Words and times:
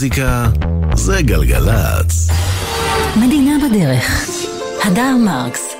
מוזיקה 0.00 0.46
זה 0.94 1.22
גלגלצ. 1.22 2.30
מדינה 3.16 3.52
בדרך. 3.68 4.26
הדר 4.84 5.16
מרקס 5.24 5.74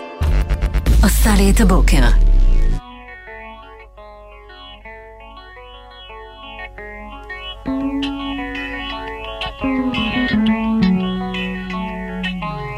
עושה 1.03 1.31
לי 1.37 1.51
את 1.51 1.61
הבוקר. 1.61 1.97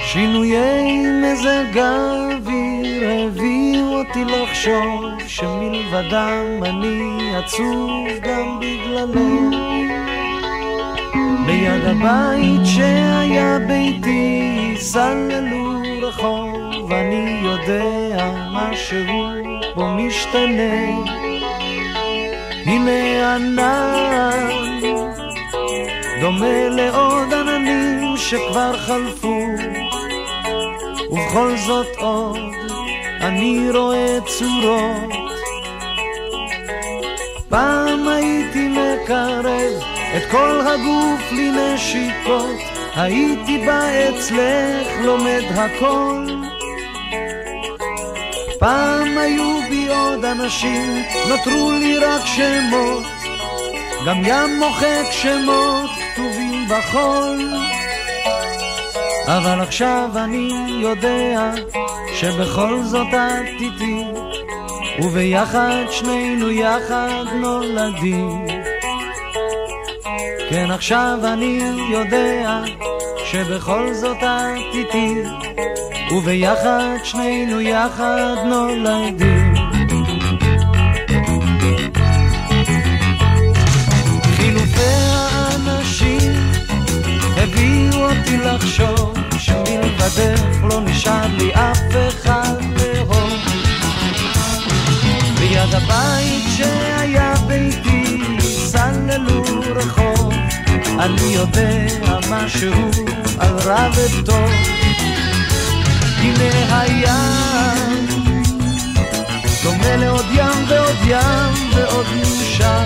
שינויי 0.00 1.06
מזג 1.22 1.78
האוויר 1.78 3.10
הביאו 3.10 3.98
אותי 3.98 4.24
לחשוב 4.24 5.04
שמלבדם 5.26 6.64
אני 6.64 7.36
עצוב 7.36 8.08
גם 8.22 8.60
בגללך. 8.60 10.01
ליד 11.46 11.84
הבית 11.84 12.60
שהיה 12.64 13.58
ביתי 13.58 14.74
סללו 14.76 15.72
רחוב, 16.02 16.92
אני 16.92 17.40
יודע 17.42 18.30
משהו 18.52 18.98
בו 19.74 19.86
משתנה. 19.94 20.88
הנה 22.66 23.34
ענן 23.34 24.48
דומה 26.20 26.68
לעוד 26.68 27.34
עננים 27.34 28.16
שכבר 28.16 28.78
חלפו 28.78 29.46
ובכל 31.10 31.56
זאת 31.66 31.96
עוד 31.98 32.38
אני 33.20 33.70
רואה 33.70 34.18
צורות. 34.26 35.12
פעם 37.48 38.08
הייתי 38.08 38.68
מקרב 38.68 39.91
את 40.16 40.30
כל 40.30 40.60
הגוף 40.66 41.32
לנשיקות, 41.32 42.56
הייתי 42.94 43.58
בא 43.66 43.82
אצלך 44.08 44.88
לומד 45.00 45.42
הכל. 45.54 46.26
פעם 48.58 49.18
היו 49.18 49.60
בי 49.68 49.88
עוד 49.88 50.24
אנשים, 50.24 51.02
נותרו 51.28 51.72
לי 51.72 51.98
רק 51.98 52.22
שמות, 52.26 53.02
גם 54.06 54.16
ים 54.24 54.58
מוחק 54.58 55.04
שמות 55.10 55.90
כתובים 56.12 56.68
בחול. 56.68 57.54
אבל 59.26 59.60
עכשיו 59.60 60.10
אני 60.16 60.50
יודע 60.82 61.52
שבכל 62.14 62.82
זאת 62.82 63.08
את 63.08 63.60
איתי, 63.60 64.04
וביחד 64.98 65.84
שנינו 65.90 66.50
יחד 66.50 67.24
נולדים. 67.34 68.51
כן 70.52 70.70
עכשיו 70.70 71.18
אני 71.32 71.60
יודע 71.90 72.62
שבכל 73.24 73.94
זאת 73.94 74.16
את 74.16 74.74
איתי, 74.74 75.14
וביחד 76.10 76.96
שנינו 77.04 77.60
יחד 77.60 78.34
נולדים. 78.44 79.54
חילופי 84.36 84.80
האנשים 84.82 86.32
הביאו 87.36 88.10
אותי 88.10 88.36
לחשוב 88.36 89.14
שמלבדך 89.38 90.42
לא 90.62 90.80
נשאר 90.80 91.26
לי 91.38 91.54
אף 91.54 91.78
אחד 92.08 92.56
לאהוב. 92.76 93.32
ליד 95.40 95.74
הבית 95.74 96.44
שהיה 96.56 97.34
ביתי 97.46 98.18
סללו 98.72 99.42
רחוב, 99.74 100.21
אני 100.98 101.34
יודע 101.34 101.86
משהו 102.30 102.72
על 103.38 103.54
רע 103.64 103.88
וטוב. 103.94 104.50
הנה 106.18 106.80
הים, 106.80 108.06
דומה 109.62 109.96
לעוד 109.96 110.26
ים 110.34 110.64
ועוד 110.68 110.96
ים 111.06 111.70
ועוד 111.74 112.06
מאושר. 112.16 112.84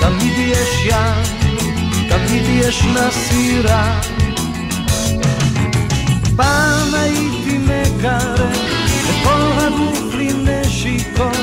תמיד 0.00 0.32
יש 0.38 0.86
ים, 0.86 1.22
תמיד 2.08 2.42
יש 2.48 2.84
נסירה. 2.84 4.00
פעם 6.36 6.94
הייתי 6.94 7.58
מקרב 7.58 8.50
את 9.10 9.24
כל 9.24 9.50
הגוף 9.58 10.14
לנשיקות, 10.14 11.36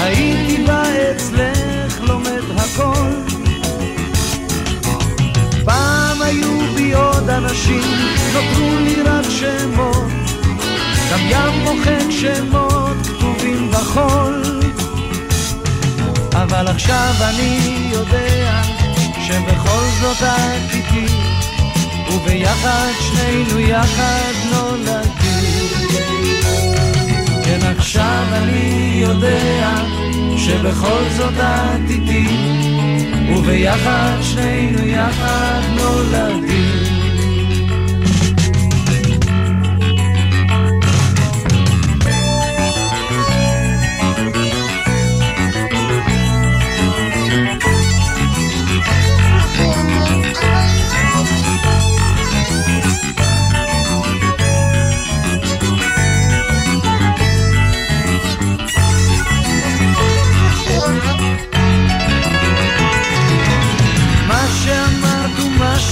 הייתי 0.00 0.64
בא 0.66 0.82
אצלך 1.10 1.53
עוד 7.24 7.30
אנשים, 7.30 7.82
נותרו 8.32 8.78
לי 8.78 9.02
רק 9.02 9.24
שמות, 9.30 10.12
גם 11.10 11.20
ים 11.28 11.64
מוחק 11.64 12.10
שמות 12.10 12.96
כתובים 13.06 13.70
בחול. 13.70 14.42
אבל 16.32 16.68
עכשיו 16.68 17.12
אני 17.20 17.88
יודע 17.92 18.62
שבכל 19.26 19.84
זאת 20.00 20.22
את 20.22 20.74
איתי, 20.74 21.06
וביחד 22.12 22.92
שנינו 23.00 23.60
יחד 23.60 24.32
נולדים. 24.50 25.68
כן 27.44 27.60
עכשיו 27.78 28.24
אני 28.32 28.98
יודע 29.02 29.76
שבכל 30.36 31.02
זאת 31.16 31.34
את 31.38 31.90
איתי, 31.90 32.26
וביחד 33.36 34.16
שנינו 34.22 34.86
יחד 34.86 35.60
נולדים. 35.76 36.83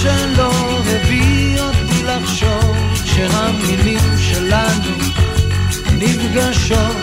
שלא 0.02 0.52
הביא 0.86 1.60
אותי 1.60 2.02
לחשוב 2.04 2.76
שהמילים 3.04 4.18
שלנו 4.18 4.96
נפגשות. 5.92 6.96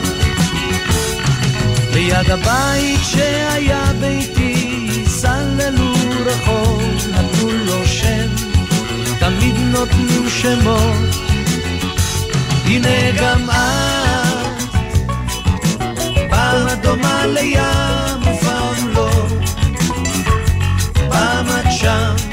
ליד 1.93 2.31
הבית 2.31 2.99
שהיה 3.03 3.91
ביתי 3.99 5.03
סללו 5.07 5.93
רחוב 6.25 6.83
נתנו 7.11 7.49
לו 7.65 7.85
שם 7.85 8.27
תמיד 9.19 9.55
נותנים 9.57 10.29
שמות. 10.29 11.15
הנה 12.65 13.11
גם 13.21 13.49
את 13.49 14.63
פעם 16.29 16.67
את 16.67 16.81
דומה 16.81 17.25
לים 17.25 18.21
ופעם 18.21 18.87
לא. 18.93 19.27
פעם 21.09 21.45
את 21.47 21.71
שם 21.71 22.28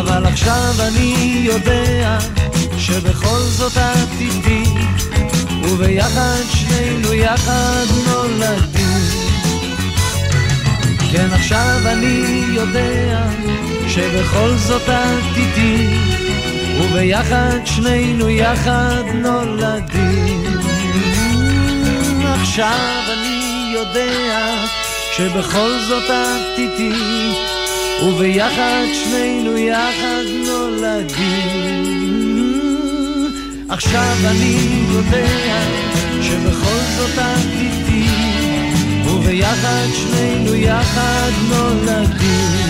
אבל 0.00 0.26
עכשיו 0.26 0.74
אני 0.88 1.40
יודע 1.44 2.18
שבכל 2.78 3.38
זאת 3.40 3.76
את 3.76 4.20
איתי 4.20 4.64
וביחד 5.62 6.42
שנינו 6.50 7.14
יחד 7.14 7.84
נולדים. 8.06 8.98
כן 11.12 11.28
עכשיו 11.32 11.80
אני 11.86 12.44
יודע 12.54 13.22
שבכל 13.88 14.54
זאת 14.56 14.88
את 14.88 15.36
איתי 15.36 15.98
וביחד 16.80 17.58
שנינו 17.64 18.28
יחד 18.28 19.02
נולדים. 19.14 20.44
עכשיו 22.24 23.00
אני 23.12 23.72
יודע 23.74 24.64
שבכל 25.16 25.70
זאת 25.88 26.10
את 26.10 26.58
איתי 26.58 26.92
וביחד 28.02 28.86
שנינו 28.92 29.58
יחד 29.58 30.24
נולדים 30.46 31.68
עכשיו 33.68 34.16
אני 34.30 34.84
יודע 34.92 35.62
שבכל 36.22 36.80
זאת 36.96 37.18
את 37.18 37.88
וביחד 39.04 39.86
שנינו 39.94 40.54
יחד 40.54 41.30
נולדים. 41.48 42.67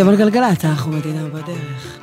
אתם 0.00 0.08
על 0.08 0.16
גלגלצ, 0.16 0.64
אנחנו 0.64 0.92
מדינה 0.92 1.22
בדרך. 1.28 1.98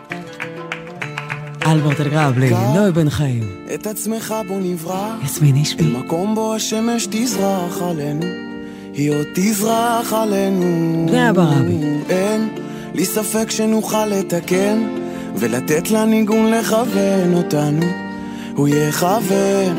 אלברט 1.66 2.02
אלגרבלי, 2.02 2.52
נוי 2.74 2.92
בן 2.92 3.10
חיים. 3.10 3.44
את 3.74 3.88
עצמך 3.88 4.36
בוא 4.48 4.58
נברח. 4.62 5.16
יסמין 5.24 5.56
אישבי. 5.56 5.84
מקום 5.84 6.36
בו 6.36 6.56
השמש 6.56 7.08
תזרח 7.12 7.82
עלינו. 7.82 8.26
היא 8.94 9.12
עוד 9.12 9.26
תזרח 9.36 10.14
עלינו. 10.14 11.06
בני 11.08 11.30
אברבי. 11.30 11.78
אין 12.10 12.50
לי 12.94 13.06
ספק 13.06 13.52
שנוכל 13.52 14.06
לתקן, 14.06 14.88
ולתת 15.36 15.92
לניגון 15.92 16.52
לכוון 16.52 17.34
אותנו. 17.34 17.86
הוא 18.56 18.68
יכוון, 18.68 19.78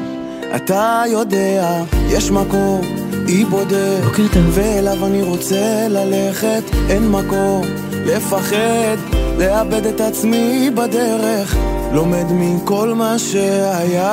אתה 0.56 1.02
יודע, 1.10 1.82
יש 2.08 2.30
מקום, 2.30 2.80
אי 3.28 3.44
בודד. 3.44 4.00
בוקר 4.04 4.28
טוב. 4.32 4.42
ואליו 4.50 5.06
אני 5.06 5.22
רוצה 5.22 5.88
ללכת, 5.88 6.62
אין 6.88 7.10
מקום. 7.10 7.85
לפחד, 8.06 8.96
לאבד 9.38 9.86
את 9.86 10.00
עצמי 10.00 10.70
בדרך, 10.74 11.56
לומד 11.92 12.24
מכל 12.30 12.94
מה 12.94 13.18
שהיה. 13.18 14.06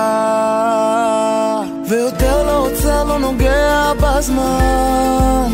ויותר 1.89 2.45
לא 2.45 2.57
עוצר, 2.57 3.03
לא 3.03 3.19
נוגע 3.19 3.91
בזמן. 4.01 5.51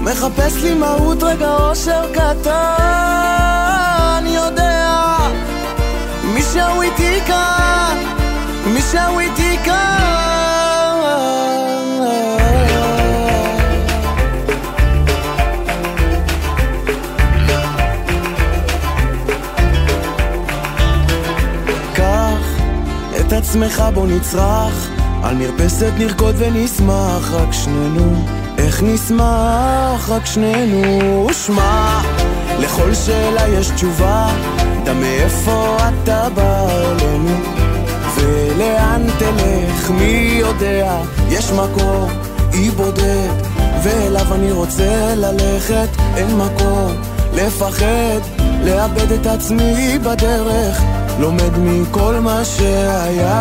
מחפש 0.00 0.56
לי 0.62 0.74
מהות, 0.74 1.22
רגע 1.22 1.56
אושר 1.56 2.12
קטן. 2.12 2.52
יודע, 4.26 5.16
מי 6.34 6.42
שהוא 6.42 6.82
איתי 6.82 7.20
כאן, 7.26 7.96
מי 8.66 8.80
שהוא 8.80 9.20
איתי 9.20 9.51
עצמך 23.32 23.82
בוא 23.94 24.06
נצרח. 24.06 24.88
על 25.22 25.36
מרפסת 25.36 25.92
נרקוד 25.98 26.34
ונשמח 26.38 27.30
רק 27.32 27.52
שנינו. 27.52 28.24
איך 28.58 28.82
נשמח 28.82 30.08
רק 30.08 30.26
שנינו. 30.26 31.28
שמע 31.32 32.00
לכל 32.58 32.94
שאלה 32.94 33.48
יש 33.48 33.70
תשובה. 33.70 34.28
דע 34.84 34.92
מאיפה 34.92 35.76
אתה 35.78 36.28
בא 36.34 36.66
אלינו 36.70 37.40
ולאן 38.16 39.02
תלך 39.18 39.90
מי 39.90 40.36
יודע? 40.40 41.00
יש 41.28 41.52
מקום 41.52 42.10
אי 42.52 42.70
בודד 42.70 43.32
ואליו 43.82 44.34
אני 44.34 44.52
רוצה 44.52 45.14
ללכת. 45.16 45.88
אין 46.16 46.36
מקום 46.36 46.92
לפחד 47.34 48.20
לאבד 48.64 49.12
את 49.12 49.26
עצמי 49.26 49.98
בדרך 49.98 51.01
לומד 51.18 51.58
מכל 51.58 52.14
מה 52.20 52.44
שהיה. 52.44 53.32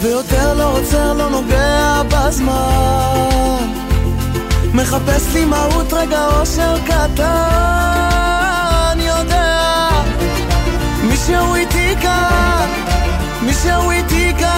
ויותר 0.00 0.54
לא 0.54 0.78
עוצר, 0.78 1.12
לא 1.12 1.30
נוגע 1.30 2.02
בזמן. 2.08 3.72
מחפש 4.74 5.34
לי 5.34 5.44
מהות, 5.44 5.92
רגע 5.92 6.26
אושר 6.26 6.76
קטן. 6.86 7.34
יודע 8.98 9.88
מישהו 11.02 11.54
איתי 11.54 11.94
כאן, 12.02 12.68
מישהו 13.42 13.90
איתי 13.90 14.32
כאן. 14.38 14.54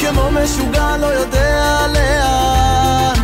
כמו 0.00 0.30
משוגע 0.30 0.96
לא 0.96 1.06
יודע 1.06 1.86
לאן. 1.94 3.14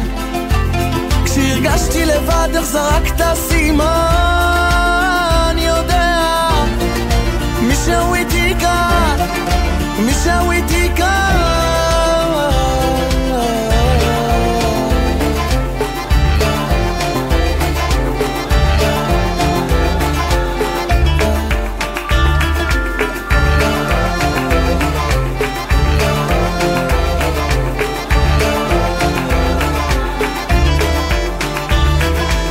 כשהרגשתי 1.25 2.05
לבד 2.05 2.49
איך 2.55 2.65
זרקת 2.65 3.25
סימן 3.35 4.54
מישהו 10.25 10.51
איתי 10.51 10.89
כאן 10.97 11.35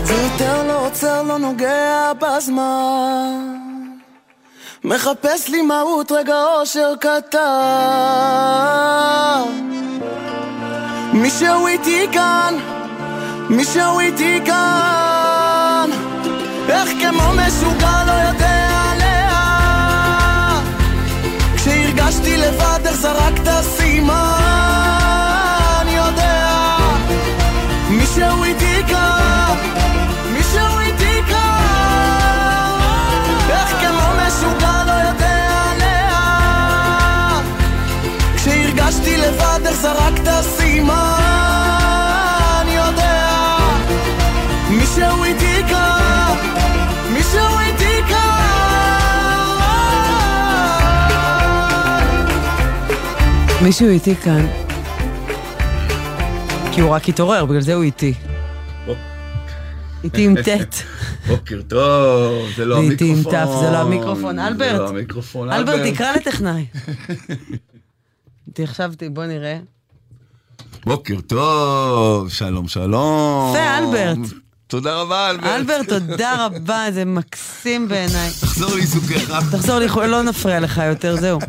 ויותר 0.06 0.68
לא 0.68 0.86
עוצר, 0.86 1.24
לא 1.24 1.38
נוגע 1.40 2.12
בזמן 2.22 3.53
מחפש 4.95 5.50
לי 5.50 5.62
מהות, 5.62 6.12
רגע 6.12 6.44
אושר 6.44 6.94
קטן. 7.00 7.40
מישהו 11.13 11.68
איתי 11.68 12.07
כאן, 12.12 12.56
מישהו 13.50 14.00
איתי 14.00 14.40
כאן. 14.45 15.89
איך 16.70 16.89
כמו 16.89 17.32
משוגע 17.34 18.03
לא 18.08 18.12
יודע 18.12 18.94
לאן 19.00 20.63
כשהרגשתי 21.56 22.38
לבד 22.38 22.79
איך 22.86 22.96
זרקת 22.96 23.50
סימן 23.62 23.83
מישהו 53.63 53.89
איתי 53.89 54.15
כאן. 54.15 54.48
כי 56.72 56.82
הוא 56.82 56.91
רק 56.91 57.10
התעורר, 57.10 57.46
בגלל 57.46 57.62
זה 57.62 57.74
הוא 57.74 57.84
איתי. 57.84 58.13
איתי 60.03 60.25
עם 60.25 60.36
ט'. 60.41 60.48
בוקר 61.29 61.62
טוב, 61.67 62.48
זה 62.55 62.65
לא 62.65 62.75
ואיתי 62.75 63.10
עם 63.10 63.12
המיקרופון. 63.12 63.46
ת', 63.46 63.60
זה 63.60 63.72
לא 63.72 63.77
המיקרופון. 63.77 64.39
אלברט, 64.39 64.72
זה 64.72 64.77
לא 64.77 64.89
המיקרופון, 64.89 65.51
אלברט, 65.51 65.93
תקרא 65.93 66.15
לטכנאי. 66.15 66.65
חשבתי, 68.65 69.10
בוא 69.10 69.25
נראה. 69.25 69.58
בוקר 70.86 71.22
טוב, 71.27 72.29
שלום 72.29 72.67
שלום. 72.67 73.55
יפה, 73.55 73.77
אלברט. 73.77 74.32
תודה 74.67 74.96
רבה, 75.01 75.29
אלברט. 75.29 75.50
אלברט, 75.55 75.89
תודה 75.89 76.36
רבה, 76.46 76.86
זה 76.91 77.05
מקסים 77.05 77.88
בעיניי. 77.88 78.29
תחזור 78.41 78.75
לעיסוקיך. 78.75 79.34
תחזור 79.51 79.79
לי, 79.79 79.88
לא 80.08 80.24
נפריע 80.24 80.60
לך 80.60 80.82
יותר, 80.89 81.15
זהו. 81.15 81.39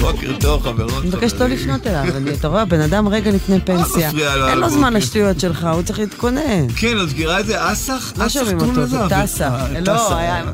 בוקר 0.00 0.36
טוב, 0.40 0.62
חברות. 0.62 1.00
אני 1.02 1.08
מבקשת 1.08 1.40
לא. 1.40 1.46
לפנות 1.46 1.86
אליו, 1.86 2.04
אתה 2.38 2.48
רואה, 2.48 2.64
בן 2.64 2.80
אדם 2.80 3.08
רגע 3.08 3.30
לפני 3.30 3.60
פנסיה. 3.60 4.10
אין 4.48 4.58
לו 4.58 4.70
זמן. 4.70 4.92
לשטויות 4.94 5.40
שלך, 5.40 5.68
הוא 5.72 5.82
צריך 5.82 5.98
להתכונן. 5.98 6.66
כן, 6.76 6.96
את 7.04 7.12
מכירה 7.12 7.40
את 7.40 7.46
זה? 7.46 7.72
אסח? 7.72 8.12
לא 8.18 8.26
אסח 8.26 8.34
שומעים 8.40 8.58
קוראים 8.58 8.70
אותו, 8.78 8.80
לזה? 8.82 9.26
זה. 9.26 9.46
אה, 9.46 9.80
לא, 9.86 10.10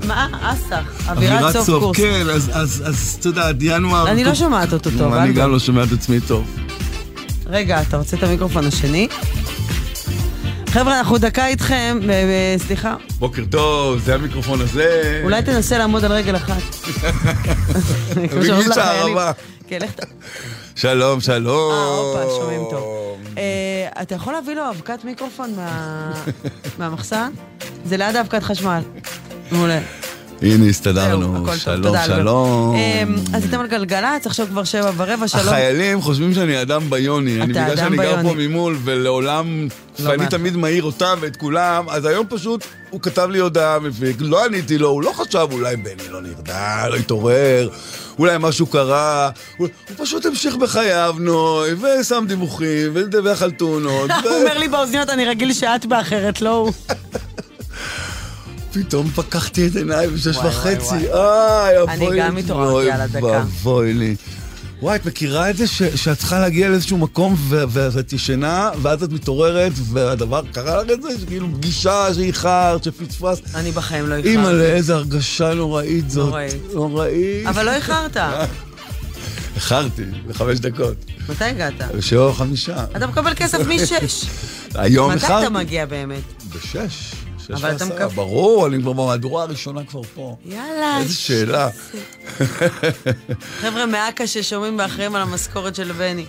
מה? 0.07 0.27
אסח, 0.43 0.83
אווירת 1.09 1.57
סוף 1.57 1.83
קורס. 1.83 1.97
כן, 1.97 2.27
אז- 2.35 2.51
אז 2.53 2.83
אז, 2.87 3.17
אתה 3.21 3.29
יודע, 3.29 3.51
ינואר... 3.61 4.11
אני 4.11 4.25
לא 4.25 4.35
שומעת 4.35 4.73
אותו 4.73 4.91
טוב, 4.99 5.13
אני. 5.15 5.33
גם 5.33 5.53
לא 5.53 5.59
שומע 5.59 5.83
את 5.85 5.93
עצמי 5.93 6.21
טוב. 6.21 6.45
רגע, 7.47 7.83
אתה 7.83 7.97
רוצה 7.97 8.17
את 8.17 8.23
המיקרופון 8.23 8.67
השני? 8.67 9.09
חבר'ה, 10.79 10.99
אנחנו 10.99 11.19
דקה 11.19 11.47
איתכם, 11.47 11.99
סליחה, 12.59 12.95
בוקר 13.19 13.43
טוב, 13.51 13.99
זה 13.99 14.15
המיקרופון 14.15 14.61
הזה. 14.61 15.21
אולי 15.25 15.43
תנסה 15.43 15.79
לעמוד 15.79 16.05
על 16.05 16.13
רגל 16.13 16.37
אחת. 16.37 16.63
לחיילים. 18.17 18.71
הרבה. 18.79 19.33
כן, 19.69 19.79
לך 19.83 19.91
ת... 19.93 20.01
שלום, 20.75 21.21
שלום. 21.21 21.73
אה, 21.73 21.85
הופה, 21.85 22.35
שומעים 22.41 22.61
טוב. 22.71 22.85
אה, 23.39 23.43
אתה 24.03 24.15
יכול 24.15 24.33
להביא 24.33 24.55
לו 24.55 24.71
אבקת 24.71 25.05
מיקרופון 25.05 25.55
מה- 25.57 26.13
מהמחסן? 26.79 27.31
זה 27.85 27.97
ליד 27.97 28.17
אבקת 28.17 28.43
חשמל. 28.43 28.81
מעולה. 29.53 29.81
הנה, 30.43 30.67
הסתדרנו. 30.67 31.47
שלום. 31.57 31.97
שלום. 32.07 32.75
אה, 32.75 33.03
אז 33.35 33.45
אתם 33.45 33.61
על 33.61 33.67
גלגלצ, 33.67 34.27
עכשיו 34.27 34.47
כבר 34.47 34.65
שבע 34.65 34.91
ורבע, 34.97 35.29
שלום. 35.29 35.47
החיילים 35.47 36.01
חושבים 36.01 36.35
שאני 36.35 36.63
אדם 36.63 36.91
ביוני. 36.91 37.43
אני 37.43 37.53
בגלל 37.53 37.77
שאני 37.77 37.97
גר. 37.97 38.23
פה 38.23 38.35
ממול, 38.37 38.79
ולעולם, 38.85 39.69
לא 39.99 40.09
ואני 40.09 40.17
מעט. 40.17 40.31
תמיד 40.31 40.57
מעיר 40.57 40.83
אותם 40.83 41.19
ואת 41.21 41.37
כולם, 41.37 41.89
אז 41.89 42.05
היום 42.05 42.27
פשוט 42.29 42.65
הוא 42.91 43.01
כתב 43.01 43.29
לי 43.31 43.39
הודעה 43.39 43.79
מפיק, 43.79 44.17
לא 44.21 44.45
עניתי 44.45 44.79
לו, 44.79 44.89
הוא 44.89 45.03
לא 45.03 45.13
חשב, 45.13 45.49
אולי 45.53 45.77
בני 45.77 46.09
לא 46.11 46.23
נרדם, 46.23 46.87
לא 46.91 46.97
התעורר, 46.97 47.69
אולי 48.19 48.37
משהו 48.41 48.67
קרה, 48.67 49.31
הוא 49.57 49.69
הוא 49.89 49.97
פשוט 50.07 50.27
המשיך 50.27 50.57
בחייו, 50.57 51.15
נוי, 51.19 51.71
ושם 51.75 52.25
דיווחים, 52.29 52.91
ולדווח 52.95 53.43
על 53.43 53.51
תאונות. 53.51 54.11
הוא 54.25 54.33
אומר 54.33 54.59
לי 54.59 54.69
באוזניות, 54.69 55.09
אני 55.09 55.25
רגיל 55.25 55.53
שאת 55.53 55.87
באחרת, 55.87 56.41
לא 56.41 56.51
הוא. 56.51 56.73
פתאום 58.77 59.11
פקחתי 59.11 59.67
את 59.67 59.77
עיניי 59.77 60.09
בשש 60.09 60.37
וואי, 60.37 60.49
וחצי, 60.49 60.87
וואי, 60.87 61.09
איי, 61.13 61.83
אני 61.89 62.05
אבוי, 62.07 62.19
גם 62.21 62.37
התעוררתי 62.37 62.73
אוי, 62.73 62.91
על 62.93 63.01
הדקה. 63.01 63.27
ואבוי 63.27 63.95
לי. 63.95 64.17
וואי, 64.83 64.97
את 64.97 65.07
מכירה 65.07 65.51
את 65.51 65.57
זה 65.57 65.67
ש- 65.67 65.83
שאת 65.83 66.19
צריכה 66.19 66.39
להגיע 66.41 66.69
לאיזשהו 66.69 66.99
מקום 66.99 67.37
ואת 67.69 68.13
ישנה, 68.13 68.71
ואז 68.83 69.03
את 69.03 69.13
מתעוררת, 69.13 69.73
והדבר, 69.93 70.43
קרה 70.53 70.83
לך 70.83 70.91
את 70.91 71.03
זה? 71.03 71.09
שכאילו 71.21 71.49
פגישה 71.55 72.15
שאיחרת, 72.15 72.85
שפספסת. 72.85 73.43
אני 73.55 73.73
בחיים 73.73 74.07
לא 74.09 74.15
אימא'לה, 74.15 74.51
איחרתי. 74.51 74.73
איזה 74.73 74.95
הרגשה 74.95 75.55
נוראית 75.55 76.11
זאת. 76.11 76.29
נוראית. 76.29 76.55
נוראית. 76.75 77.47
אבל 77.47 77.67
לא 77.67 77.75
איחרת. 77.75 78.17
איחרתי, 79.57 80.03
לחמש 80.29 80.59
דקות. 80.59 80.97
מתי 81.29 81.45
הגעת? 81.45 81.75
בשבע 81.97 82.27
וחמישה. 82.27 82.85
אתה 82.97 83.07
מקבל 83.07 83.33
כסף 83.35 83.59
משש. 83.69 84.25
היום 84.75 85.11
מתי 85.11 85.25
איחרתי. 85.25 85.47
אתה 85.47 85.51
מגיע 85.51 85.87
באמת? 85.87 86.23
בשש. 86.57 87.13
אתה 87.55 87.67
ועשרה. 87.67 87.89
מקו- 87.89 88.09
ברור, 88.15 88.67
אני 88.67 88.83
כבר 88.83 88.93
במהדורה 88.93 89.43
הראשונה 89.43 89.85
כבר 89.85 90.03
פה. 90.15 90.37
יאללה. 90.47 90.99
איזה 91.01 91.15
שאלה. 91.15 91.69
חבר'ה 93.61 93.87
מאכ"א 93.87 94.27
ששומעים 94.27 94.79
ואחראים 94.79 95.15
על 95.17 95.23
המשכורת 95.23 95.75
של 95.75 95.93
בני. 95.93 96.25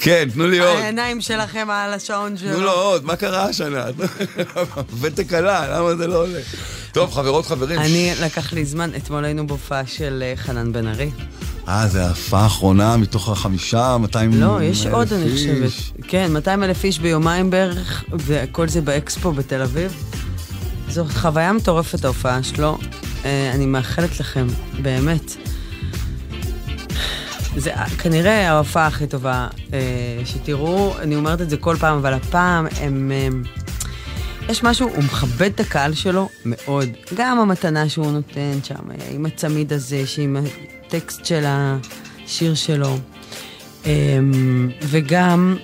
כן, 0.00 0.28
תנו 0.34 0.46
לי 0.46 0.58
עוד. 0.58 0.68
העיניים 0.78 1.20
שלכם 1.20 1.68
על 1.70 1.92
השעון 1.92 2.36
שלו. 2.36 2.50
תנו 2.50 2.60
לו 2.60 2.72
עוד, 2.72 3.04
מה 3.04 3.16
קרה 3.16 3.44
השנה? 3.44 3.84
ותק 5.00 5.32
עלה, 5.32 5.78
למה 5.78 5.94
זה 5.96 6.06
לא 6.06 6.22
עולה? 6.22 6.38
טוב, 6.92 7.12
חברות, 7.12 7.46
חברים. 7.46 7.78
אני, 7.80 8.12
לקח 8.20 8.52
לי 8.52 8.64
זמן, 8.64 8.90
אתמול 8.96 9.24
היינו 9.24 9.46
בהופעה 9.46 9.86
של 9.86 10.22
אה, 10.26 10.32
חנן 10.36 10.72
בן 10.72 10.86
ארי. 10.86 11.10
אה, 11.68 11.88
זה 11.88 12.06
ההופעה 12.06 12.42
האחרונה 12.42 12.96
מתוך 12.96 13.28
החמישה, 13.28 13.96
200 13.98 14.40
לא, 14.40 14.62
יש 14.62 14.86
אלף 14.86 14.94
עוד, 14.94 15.12
אני 15.12 15.24
איש. 15.24 15.40
חושבת. 15.40 16.06
כן, 16.08 16.32
200 16.32 16.62
אלף 16.62 16.84
איש 16.84 16.98
ביומיים 16.98 17.50
בערך, 17.50 18.04
וכל 18.12 18.68
זה 18.68 18.80
באקספו 18.80 19.32
בתל 19.32 19.62
אביב. 19.62 20.04
זו 20.88 21.04
חוויה 21.04 21.52
מטורפת 21.52 22.04
ההופעה 22.04 22.42
שלו. 22.42 22.78
אה, 23.24 23.50
אני 23.54 23.66
מאחלת 23.66 24.20
לכם, 24.20 24.46
באמת. 24.82 25.36
זה 27.56 27.74
אה, 27.74 27.88
כנראה 27.88 28.50
ההופעה 28.50 28.86
הכי 28.86 29.06
טובה 29.06 29.48
אה, 29.72 29.78
שתראו, 30.24 30.94
אני 30.98 31.16
אומרת 31.16 31.40
את 31.40 31.50
זה 31.50 31.56
כל 31.56 31.76
פעם, 31.80 31.98
אבל 31.98 32.12
הפעם 32.12 32.66
הם... 32.80 33.12
אה, 33.14 33.28
יש 34.48 34.62
משהו, 34.64 34.88
הוא 34.88 35.04
מכבד 35.04 35.50
את 35.54 35.60
הקהל 35.60 35.94
שלו 35.94 36.28
מאוד. 36.44 36.88
גם 37.14 37.38
המתנה 37.38 37.88
שהוא 37.88 38.12
נותן 38.12 38.58
שם, 38.62 38.74
עם 39.10 39.26
הצמיד 39.26 39.72
הזה, 39.72 40.06
שעם 40.06 40.36
הטקסט 40.90 41.24
של 41.24 41.44
השיר 41.46 42.54
שלו. 42.54 42.98
אמ, 43.86 44.70
וגם, 44.82 45.56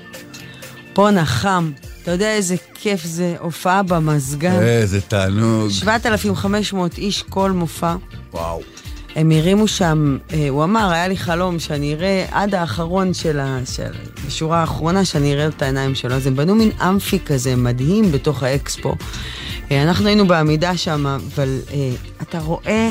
בואנה 0.95 1.25
חם, 1.25 1.71
אתה 2.03 2.11
יודע 2.11 2.33
איזה 2.33 2.57
כיף 2.75 3.05
זה, 3.05 3.35
הופעה 3.41 3.83
במזגן. 3.83 4.63
איזה 4.63 5.01
תענוג. 5.01 5.71
7,500 5.71 6.99
איש 6.99 7.23
כל 7.23 7.51
מופע. 7.51 7.95
וואו. 8.33 8.63
הם 9.17 9.31
הרימו 9.31 9.69
שם, 9.69 10.19
אה, 10.33 10.49
הוא 10.49 10.65
אמר, 10.65 10.91
היה 10.91 11.09
לי 11.09 11.17
חלום 11.17 11.59
שאני 11.59 11.95
אראה 11.95 12.27
עד 12.31 12.55
האחרון 12.55 13.15
של 13.15 13.41
ה... 13.41 13.59
של... 13.65 13.91
בשורה 14.27 14.61
האחרונה, 14.61 15.05
שאני 15.05 15.35
אראה 15.35 15.47
את 15.47 15.63
העיניים 15.63 15.95
שלו. 15.95 16.15
אז 16.15 16.27
הם 16.27 16.37
בנו 16.37 16.55
מין 16.55 16.71
אמפי 16.89 17.19
כזה 17.27 17.57
מדהים 17.57 18.13
בתוך 18.13 18.43
האקספו. 18.43 18.95
אה, 19.71 19.83
אנחנו 19.83 20.07
היינו 20.07 20.27
בעמידה 20.27 20.77
שם, 20.77 21.07
אבל 21.07 21.59
אה, 21.73 21.91
אתה 22.23 22.39
רואה, 22.39 22.91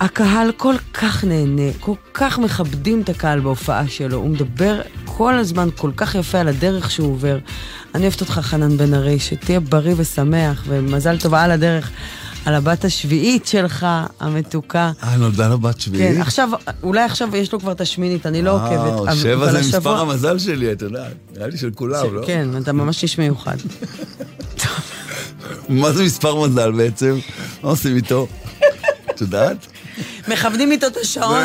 הקהל 0.00 0.52
כל 0.56 0.74
כך 0.94 1.24
נהנה, 1.24 1.72
כל 1.80 1.94
כך 2.14 2.38
מכבדים 2.38 3.00
את 3.00 3.08
הקהל 3.08 3.40
בהופעה 3.40 3.88
שלו. 3.88 4.16
הוא 4.16 4.30
מדבר 4.30 4.80
כל 5.04 5.34
הזמן 5.34 5.68
כל 5.76 5.90
כך 5.96 6.14
יפה 6.14 6.38
על 6.40 6.48
הדרך 6.48 6.90
שהוא 6.90 7.12
עובר. 7.12 7.38
אני 7.94 8.02
אוהבת 8.02 8.20
אותך, 8.20 8.32
חנן 8.42 8.76
בן 8.76 8.94
ארי, 8.94 9.18
שתהיה 9.18 9.60
בריא 9.60 9.94
ושמח, 9.96 10.64
ומזל 10.68 11.18
טוב 11.18 11.34
על 11.34 11.50
הדרך. 11.50 11.90
על 12.44 12.54
הבת 12.54 12.84
השביעית 12.84 13.46
שלך, 13.46 13.86
המתוקה. 14.20 14.92
אה, 15.02 15.16
נולדה 15.16 15.48
לו 15.48 15.58
בת 15.58 15.80
שביעית? 15.80 16.14
כן, 16.14 16.20
עכשיו, 16.20 16.48
אולי 16.82 17.02
עכשיו 17.02 17.36
יש 17.36 17.52
לו 17.52 17.60
כבר 17.60 17.72
את 17.72 17.80
השמינית, 17.80 18.26
אני 18.26 18.42
לא 18.42 18.50
עוקבת. 18.50 18.70
וואו, 18.78 19.04
אבל- 19.04 19.16
שבע 19.16 19.52
זה 19.52 19.60
מספר 19.60 20.00
המזל 20.00 20.38
שלי, 20.38 20.72
את 20.72 20.82
יודעת. 20.82 21.12
נראה 21.36 21.46
לי 21.48 21.58
של 21.58 21.70
כולם, 21.74 22.14
לא? 22.14 22.22
כן, 22.26 22.48
אתה 22.62 22.72
ממש 22.72 23.02
איש 23.02 23.18
מיוחד. 23.18 23.56
מה 25.68 25.92
זה 25.92 26.04
מספר 26.04 26.46
מזל 26.46 26.72
בעצם? 26.72 27.18
מה 27.62 27.70
עושים 27.70 27.96
איתו? 27.96 28.26
את 29.10 29.20
יודעת? 29.20 29.66
מכבדים 30.28 30.72
איתו 30.72 30.86
את 30.86 30.96
השעון. 30.96 31.44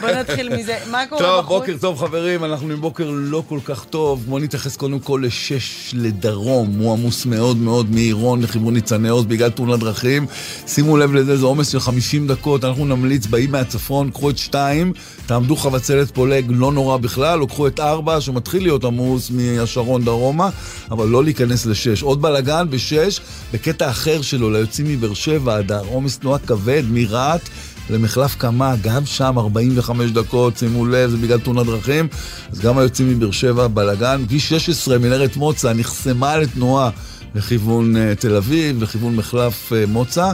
בוא 0.00 0.10
נתחיל 0.10 0.56
מזה. 0.56 0.78
מה 0.90 1.06
קורה 1.06 1.22
טוב, 1.22 1.40
בחוץ? 1.40 1.58
בוקר 1.58 1.76
טוב 1.80 1.98
חברים, 1.98 2.44
אנחנו 2.44 2.72
עם 2.72 2.80
בוקר 2.80 3.10
לא 3.12 3.42
כל 3.48 3.58
כך 3.64 3.84
טוב. 3.84 4.24
בואו 4.26 4.38
נתייחס 4.38 4.76
קודם 4.76 4.98
כל 4.98 5.22
לשש 5.24 5.90
לדרום. 5.94 6.68
הוא 6.78 6.92
עמוס 6.92 7.26
מאוד 7.26 7.56
מאוד 7.56 7.90
מעירון 7.90 8.42
לכיוון 8.42 8.74
ניצני 8.74 9.08
עוז 9.08 9.26
בגלל 9.26 9.50
תאונת 9.50 9.80
דרכים. 9.80 10.26
שימו 10.66 10.96
לב 10.96 11.14
לזה, 11.14 11.36
זה 11.36 11.46
עומס 11.46 11.68
של 11.68 11.80
50 11.80 12.26
דקות. 12.26 12.64
אנחנו 12.64 12.86
נמליץ, 12.86 13.26
באים 13.26 13.52
מהצפון, 13.52 14.10
קחו 14.10 14.30
את 14.30 14.38
שתיים, 14.38 14.92
תעמדו 15.26 15.56
חבצלת 15.56 16.10
פולג, 16.10 16.46
לא 16.48 16.72
נורא 16.72 16.96
בכלל, 16.96 17.40
או 17.40 17.46
קחו 17.46 17.66
את 17.66 17.80
ארבע, 17.80 18.20
שמתחיל 18.20 18.62
להיות 18.62 18.84
עמוס 18.84 19.30
מהשרון 19.30 20.04
דרומה, 20.04 20.48
אבל 20.90 21.08
לא 21.08 21.24
להיכנס 21.24 21.66
לשש. 21.66 22.02
עוד 22.02 22.22
בלאגן 22.22 22.66
בשש, 22.70 23.20
בקטע 23.52 23.90
אחר 23.90 24.22
שלו, 24.22 24.50
ליוצאים 24.50 24.86
מבאר 24.88 25.14
שבע, 25.14 25.56
הדר, 25.56 25.82
עומס 25.86 26.18
תנועה 26.18 26.38
כבד 26.38 26.82
מרהט. 26.90 27.48
למחלף 27.90 28.34
קמה, 28.36 28.74
גם 28.82 29.06
שם 29.06 29.38
45 29.38 30.10
דקות, 30.10 30.58
שימו 30.58 30.86
לב, 30.86 31.10
זה 31.10 31.16
בגלל 31.16 31.38
תאונת 31.38 31.66
דרכים. 31.66 32.08
אז 32.52 32.60
גם 32.60 32.78
היוצאים 32.78 33.10
מבאר 33.10 33.30
שבע, 33.30 33.66
בלאגן. 33.66 34.24
כביש 34.28 34.48
16, 34.48 34.98
מנהרת 34.98 35.36
מוצא, 35.36 35.72
נחסמה 35.72 36.36
לתנועה 36.36 36.90
לכיוון 37.34 37.96
uh, 37.96 38.20
תל 38.20 38.36
אביב, 38.36 38.82
לכיוון 38.82 39.16
מחלף 39.16 39.72
uh, 39.72 39.90
מוצא. 39.90 40.32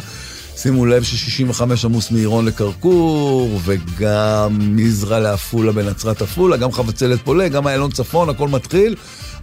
שימו 0.56 0.86
לב 0.86 1.02
ש-65 1.02 1.62
עמוס 1.84 2.10
מעירון 2.10 2.44
לכרכור, 2.44 3.60
וגם 3.64 4.58
מזרע 4.76 5.20
לעפולה 5.20 5.72
בנצרת 5.72 6.22
עפולה, 6.22 6.56
גם 6.56 6.72
חבצלת 6.72 7.20
פולה, 7.24 7.48
גם 7.48 7.68
איילון 7.68 7.90
צפון, 7.90 8.28
הכל 8.28 8.48
מתחיל. 8.48 8.94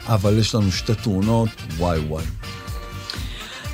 אבל 0.08 0.38
יש 0.38 0.56
לנו 0.56 0.72
שתי 0.72 0.94
תאונות, 0.96 1.50
וואי 1.77 2.00
וואי. 2.00 2.24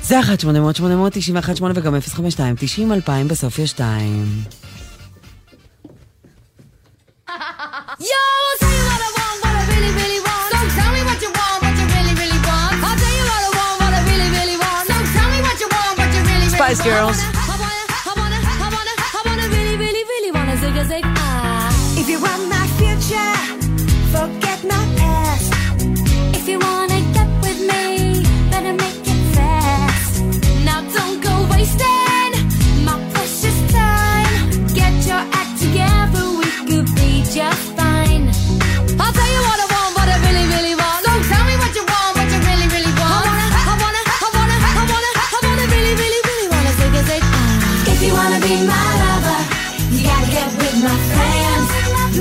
זה 0.08 0.20
1 0.20 0.40
800 0.40 0.76
891 0.76 1.56
8 1.56 1.78
וגם 1.78 2.00
052 2.00 2.56
90 2.58 2.92
2000 2.92 3.28
בסוף 3.28 3.58
יש 3.58 3.72
2. 3.72 4.44
Yo, 7.98 8.22
I'll 8.40 8.56
tell 8.60 8.72
you 8.78 8.84
what 8.88 9.00
I 9.06 9.10
want, 9.16 9.38
what 9.42 9.54
I 9.56 9.68
fine. 37.46 38.26
I'll 38.98 39.12
tell 39.14 39.30
you 39.30 39.40
what 39.46 39.58
I 39.62 39.66
want, 39.70 39.90
what 39.94 40.08
I 40.10 40.18
really, 40.26 40.46
really 40.50 40.74
want. 40.74 41.06
So 41.06 41.10
tell 41.30 41.44
me 41.46 41.54
what 41.62 41.72
you 41.74 41.84
want, 41.86 42.10
what 42.18 42.26
you 42.34 42.40
really, 42.42 42.66
really 42.66 42.94
want. 42.98 43.30
I 43.30 43.30
wanna, 43.30 43.46
I 43.54 43.74
wanna, 43.78 44.02
I 44.10 44.28
wanna, 44.34 44.56
I 44.58 44.84
wanna, 44.90 45.10
I 45.22 45.38
wanna 45.46 45.64
really, 45.70 45.94
really, 45.94 46.20
really 46.26 46.48
wanna. 46.50 46.72
If 47.86 48.02
you 48.02 48.12
wanna 48.12 48.40
be 48.42 48.54
my 48.66 48.86
lover, 49.02 49.40
you 49.94 50.02
gotta 50.02 50.28
get 50.34 50.48
with 50.58 50.76
my 50.82 50.96
friends. 51.10 51.68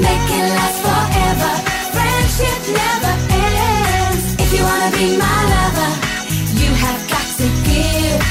Make 0.06 0.30
it 0.38 0.46
last 0.54 0.78
forever. 0.86 1.54
Friendship 1.98 2.62
never 2.78 3.14
ends. 3.42 4.24
If 4.38 4.50
you 4.54 4.64
wanna 4.70 4.92
be 4.94 5.18
my 5.18 5.40
lover, 5.54 5.92
you 6.62 6.70
have 6.84 7.02
got 7.10 7.28
to 7.42 7.48
give. 7.66 8.22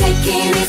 Taking 0.00 0.59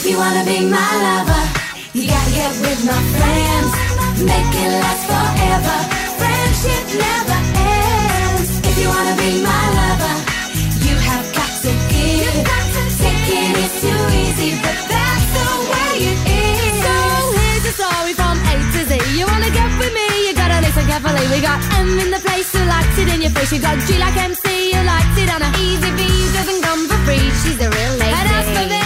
If 0.00 0.06
you 0.06 0.16
wanna 0.16 0.44
be 0.46 0.64
my 0.64 0.92
lover, 1.04 1.44
you 1.92 2.08
gotta 2.08 2.32
get 2.32 2.52
with 2.64 2.80
my 2.88 3.00
friends. 3.20 3.70
Make 4.24 4.52
it 4.64 4.72
last 4.80 5.04
forever. 5.04 5.76
Friendship 6.16 6.84
never 7.04 7.38
ends. 7.60 8.48
If 8.64 8.80
you 8.80 8.88
wanna 8.88 9.12
be 9.20 9.44
my 9.44 9.64
lover, 9.76 10.16
you 10.88 10.96
have 11.04 11.26
got 11.36 11.52
to 11.68 11.72
give. 11.92 12.32
Taking 12.96 13.52
it 13.60 13.72
too 13.84 14.00
easy, 14.24 14.50
but 14.64 14.78
that's 14.88 15.26
the 15.36 15.48
way 15.68 15.92
it 16.08 16.20
is. 16.32 16.80
So 16.80 16.96
here's 17.36 17.66
a 17.68 17.74
story 17.76 18.14
from 18.16 18.40
A 18.48 18.56
to 18.56 18.80
Z. 18.88 18.96
You 19.20 19.28
wanna 19.28 19.52
get 19.52 19.68
with 19.76 19.92
me? 19.92 20.08
You 20.24 20.32
gotta 20.32 20.64
listen 20.64 20.88
carefully. 20.88 21.28
We 21.28 21.44
got 21.44 21.60
M 21.76 22.00
in 22.00 22.08
the 22.08 22.22
place 22.24 22.48
who 22.56 22.64
likes 22.64 22.96
it 22.96 23.08
in 23.12 23.20
your 23.20 23.32
face. 23.36 23.52
You 23.52 23.60
got 23.60 23.76
G 23.84 24.00
like 24.00 24.16
MC, 24.16 24.48
who 24.72 24.80
likes 24.80 25.16
it 25.20 25.28
on 25.28 25.44
a 25.44 25.50
easy 25.60 25.92
V. 25.92 26.00
Doesn't 26.32 26.62
come 26.64 26.88
for 26.88 26.96
free. 27.04 27.28
She's 27.44 27.60
a 27.60 27.68
real 27.68 27.94
lady. 28.00 28.16
And 28.16 28.28
as 28.40 28.48
for 28.56 28.64
me. 28.64 28.79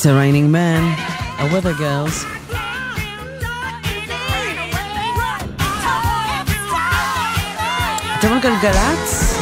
It's 0.00 0.06
a 0.06 0.14
raining 0.14 0.50
man, 0.50 0.82
a 1.38 1.46
weather 1.52 1.74
girls. 1.74 2.24
אתם 8.18 8.32
על 8.32 8.38
גלגלצ? 8.42 9.34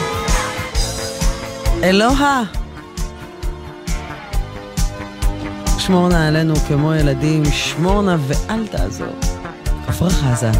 אלוהה! 1.82 2.42
שמור 5.78 6.08
נא 6.08 6.28
עלינו 6.28 6.54
כמו 6.68 6.94
ילדים, 6.94 7.44
שמור 7.44 8.02
נא 8.02 8.16
ואל 8.26 8.66
תעזור. 8.66 9.16
עפרה 9.88 10.10
חזה. 10.10 10.50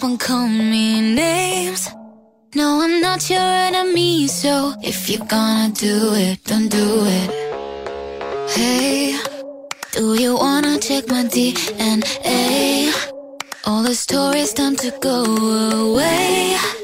up 0.00 0.08
and 0.08 0.20
call 0.20 0.48
me 0.48 1.14
names. 1.14 1.88
No, 2.54 2.80
I'm 2.82 3.00
not 3.00 3.28
your 3.28 3.40
enemy, 3.40 4.26
so 4.28 4.74
if 4.82 5.10
you're 5.10 5.26
gonna 5.26 5.72
do 5.72 6.14
it, 6.14 6.42
don't 6.44 6.68
do 6.68 7.04
it. 7.18 7.30
Hey, 8.50 9.18
do 9.92 10.14
you 10.14 10.36
wanna 10.36 10.78
check 10.78 11.08
my 11.08 11.24
DNA? 11.24 12.92
All 13.66 13.82
the 13.82 13.94
stories 13.94 14.52
time 14.54 14.76
to 14.76 14.90
go 15.00 15.24
away. 15.86 16.79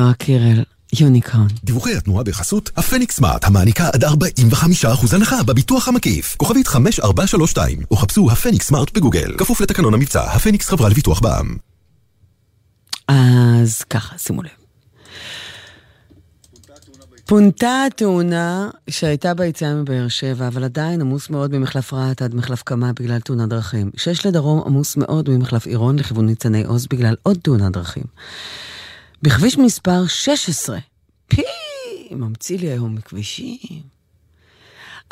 נועה 0.00 0.14
קירל, 0.14 0.64
יוניקורן. 1.00 1.46
דיווחי 1.64 1.96
התנועה 1.96 2.24
בחסות 2.24 2.70
הפניקס 2.76 3.16
סמארט 3.16 3.44
המעניקה 3.44 3.88
עד 3.92 4.04
45% 4.04 4.08
הנחה 5.14 5.42
בביטוח 5.42 5.88
המקיף. 5.88 6.36
כוכבית 6.36 6.66
5432 6.66 7.78
או 7.90 7.96
חפשו 7.96 8.30
הפניקס 8.30 8.66
סמארט 8.66 8.96
בגוגל. 8.96 9.36
כפוף 9.38 9.60
לתקנון 9.60 9.94
המבצע, 9.94 10.22
הפניקס 10.22 10.68
חברה 10.68 10.88
לביטוח 10.88 11.20
בע"מ. 11.20 11.56
אז 13.08 13.82
ככה, 13.82 14.18
שימו 14.18 14.42
לב. 14.42 14.50
פונתה 17.26 17.84
התאונה 17.86 18.70
שהייתה 18.90 19.34
ביציאה 19.34 19.74
מבאר 19.74 20.08
שבע, 20.08 20.48
אבל 20.48 20.64
עדיין 20.64 21.00
עמוס 21.00 21.30
מאוד 21.30 21.58
ממחלף 21.58 21.92
רהט 21.92 22.22
עד 22.22 22.34
מחלף 22.34 22.62
קמה 22.62 22.92
בגלל 22.92 23.20
תאונת 23.20 23.48
דרכים. 23.48 23.90
שש 23.96 24.26
לדרום 24.26 24.62
עמוס 24.66 24.96
מאוד 24.96 25.30
ממחלף 25.30 25.66
עירון 25.66 25.98
לכיוון 25.98 26.26
ניצני 26.26 26.64
עוז 26.64 26.86
בגלל 26.86 27.14
עוד 27.22 27.38
תאונת 27.42 27.72
דרכים. 27.72 28.04
בכביש 29.22 29.58
מספר 29.58 30.06
16, 30.06 30.78
פי, 31.28 31.42
ממציא 32.10 32.58
לי 32.58 32.70
היום 32.70 32.94
מכבישים. 32.94 33.82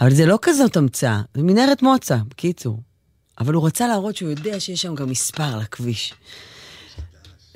אבל 0.00 0.14
זה 0.14 0.26
לא 0.26 0.38
כזאת 0.42 0.76
המצאה, 0.76 1.22
זה 1.34 1.42
מנהרת 1.42 1.82
מוצא, 1.82 2.16
בקיצור. 2.28 2.82
אבל 3.40 3.54
הוא 3.54 3.66
רצה 3.66 3.88
להראות 3.88 4.16
שהוא 4.16 4.30
יודע 4.30 4.60
שיש 4.60 4.82
שם 4.82 4.94
גם 4.94 5.10
מספר 5.10 5.58
לכביש. 5.58 6.14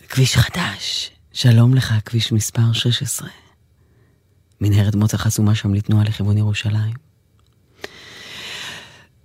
כביש 0.08 0.36
חדש. 0.36 1.10
שלום 1.32 1.74
לך, 1.74 1.94
כביש 2.04 2.32
מספר 2.32 2.72
16. 2.72 3.28
מנהרת 4.60 4.94
מוצא 4.94 5.16
חסומה 5.16 5.54
שם 5.54 5.74
לתנועה 5.74 6.04
לכיוון 6.04 6.38
ירושלים. 6.38 6.94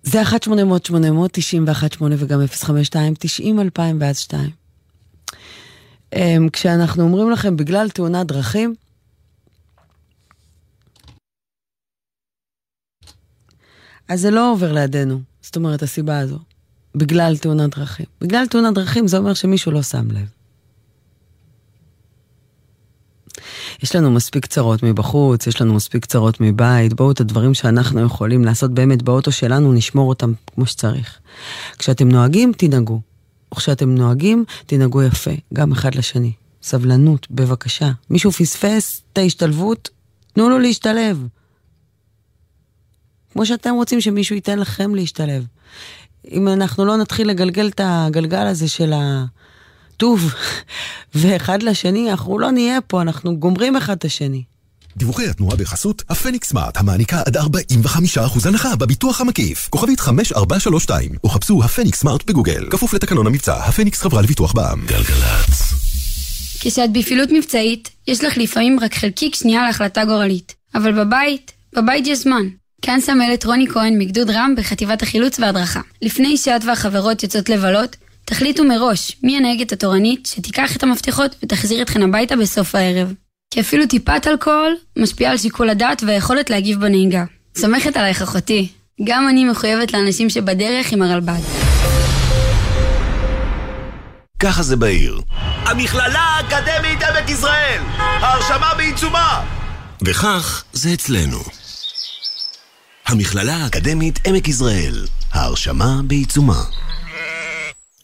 זה 0.04 0.22
1-800-800-91-8 0.22 2.04
וגם 2.18 2.40
052-90-2000 2.64 3.80
ואז 4.00 4.18
2. 4.20 4.67
כשאנחנו 6.54 7.04
אומרים 7.04 7.32
לכם 7.32 7.58
בגלל 7.58 7.90
תאונת 7.90 8.28
דרכים, 8.28 8.76
אז 14.10 14.22
זה 14.22 14.32
לא 14.32 14.52
עובר 14.52 14.74
לידינו, 14.74 15.22
זאת 15.42 15.56
אומרת 15.56 15.84
הסיבה 15.84 16.20
הזו, 16.20 16.40
בגלל 16.96 17.38
תאונת 17.38 17.78
דרכים. 17.78 18.06
בגלל 18.22 18.48
תאונת 18.48 18.74
דרכים 18.74 19.08
זה 19.08 19.18
אומר 19.18 19.34
שמישהו 19.34 19.72
לא 19.72 19.82
שם 19.82 20.12
לב. 20.12 20.28
יש 23.84 23.96
לנו 23.96 24.12
מספיק 24.12 24.46
צרות 24.46 24.84
מבחוץ, 24.84 25.48
יש 25.48 25.62
לנו 25.62 25.74
מספיק 25.74 26.06
צרות 26.06 26.42
מבית, 26.42 26.94
בואו 26.94 27.12
את 27.12 27.22
הדברים 27.22 27.54
שאנחנו 27.54 28.02
יכולים 28.02 28.46
לעשות 28.46 28.74
באמת 28.74 29.02
באוטו 29.02 29.32
שלנו, 29.32 29.74
נשמור 29.74 30.10
אותם 30.10 30.34
כמו 30.54 30.66
שצריך. 30.66 31.20
כשאתם 31.78 32.10
נוהגים, 32.10 32.52
תנהגו. 32.58 33.02
וכשאתם 33.58 33.96
נוהגים, 33.96 34.46
תנהגו 34.66 35.04
יפה, 35.04 35.32
גם 35.54 35.72
אחד 35.72 35.96
לשני. 35.96 36.32
סבלנות, 36.64 37.28
בבקשה. 37.32 37.92
מישהו 38.10 38.32
פספס 38.32 39.02
את 39.14 39.18
ההשתלבות, 39.18 39.90
תנו 40.34 40.50
לו 40.50 40.60
להשתלב. 40.60 41.28
כמו 43.34 43.46
שאתם 43.46 43.74
רוצים 43.74 44.02
שמישהו 44.02 44.36
ייתן 44.36 44.60
לכם 44.60 44.96
להשתלב. 44.96 45.46
אם 46.32 46.48
אנחנו 46.48 46.86
לא 46.86 46.98
נתחיל 46.98 47.30
לגלגל 47.30 47.68
את 47.68 47.82
הגלגל 47.84 48.48
הזה 48.48 48.68
של 48.68 48.94
הטוב, 48.96 50.34
ואחד 51.16 51.64
לשני, 51.64 52.12
אנחנו 52.12 52.40
לא 52.40 52.52
נהיה 52.52 52.82
פה, 52.82 53.02
אנחנו 53.02 53.38
גומרים 53.38 53.76
אחד 53.76 53.96
את 53.98 54.06
השני. 54.06 54.44
דיווחי 54.98 55.28
התנועה 55.30 55.56
בחסות 55.56 56.04
הפניקס 56.10 56.50
סמארט 56.50 56.78
המעניקה 56.78 57.22
עד 57.26 57.38
45% 57.38 57.40
הנחה 58.46 58.76
בביטוח 58.76 59.22
המקיף. 59.22 59.68
כוכבית 59.70 60.00
5432 60.00 61.12
או 61.24 61.30
חפשו 61.30 61.64
הפניקס 61.64 62.00
סמארט 62.00 62.24
בגוגל. 62.26 62.70
כפוף 62.70 62.94
לתקנון 62.94 63.28
המבצע, 63.28 63.56
הפניקס 63.56 64.02
חברה 64.02 64.22
לביטוח 64.22 64.54
בע"מ. 64.54 64.86
גלגלצ. 64.86 65.74
כשאת 66.60 66.92
בפעילות 66.94 67.30
מבצעית, 67.32 67.90
יש 68.08 68.24
לך 68.24 68.38
לפעמים 68.38 68.80
רק 68.80 68.96
חלקיק 68.96 69.36
שנייה 69.36 69.66
להחלטה 69.66 70.06
גורלית. 70.06 70.56
אבל 70.76 71.06
בבית, 71.06 71.52
בבית 71.76 72.08
יש 72.08 72.20
זמן. 72.20 72.44
כאן 72.82 73.00
סמלת 73.02 73.46
רוני 73.46 73.68
כהן 73.68 73.98
מגדוד 73.98 74.30
רם 74.30 74.54
בחטיבת 74.58 75.02
החילוץ 75.02 75.40
וההדרכה. 75.40 75.82
לפני 76.02 76.38
שאת 76.38 76.64
והחברות 76.64 77.24
יוצאות 77.24 77.50
לבלות, 77.50 77.96
תחליטו 78.26 78.64
מראש 78.64 79.18
מי 79.24 79.38
הנהגת 79.38 79.72
התורנית 79.72 80.26
שתיקח 80.26 80.76
את 80.76 80.84
המפתחות 80.84 81.36
ותחזיר 81.44 81.82
אתכן 81.82 82.04
הביתה 82.04 82.36
בסוף 82.36 82.76
הערב. 82.76 83.14
כי 83.52 83.60
אפילו 83.60 83.88
טיפת 83.88 84.28
אלכוהול 84.28 84.76
משפיעה 84.98 85.32
על 85.32 85.38
שיקול 85.38 85.70
הדעת 85.70 86.04
והיכולת 86.08 86.50
להגיב 86.50 86.80
בנהיגה. 86.82 87.24
סומכת 87.58 87.98
עלייך 87.98 88.22
אחותי. 88.22 88.68
גם 89.04 89.28
אני 89.30 89.46
מחויבת 89.46 89.94
לאנשים 89.94 90.30
שבדרך 90.30 90.92
עם 90.92 91.02
הרלב"ד. 91.02 91.40
ככה 94.40 94.64
זה 94.64 94.76
בעיר. 94.76 95.22
המכללה 95.66 96.20
האקדמית 96.20 97.04
עמק 97.04 97.30
יזרעאל! 97.30 97.82
ההרשמה 97.98 98.74
בעיצומה! 98.78 99.42
וכך 100.06 100.64
זה 100.74 100.94
אצלנו. 100.94 101.40
המכללה 103.08 103.56
האקדמית 103.56 104.28
עמק 104.28 104.48
יזרעאל. 104.48 105.06
ההרשמה 105.32 106.02
בעיצומה. 106.04 106.64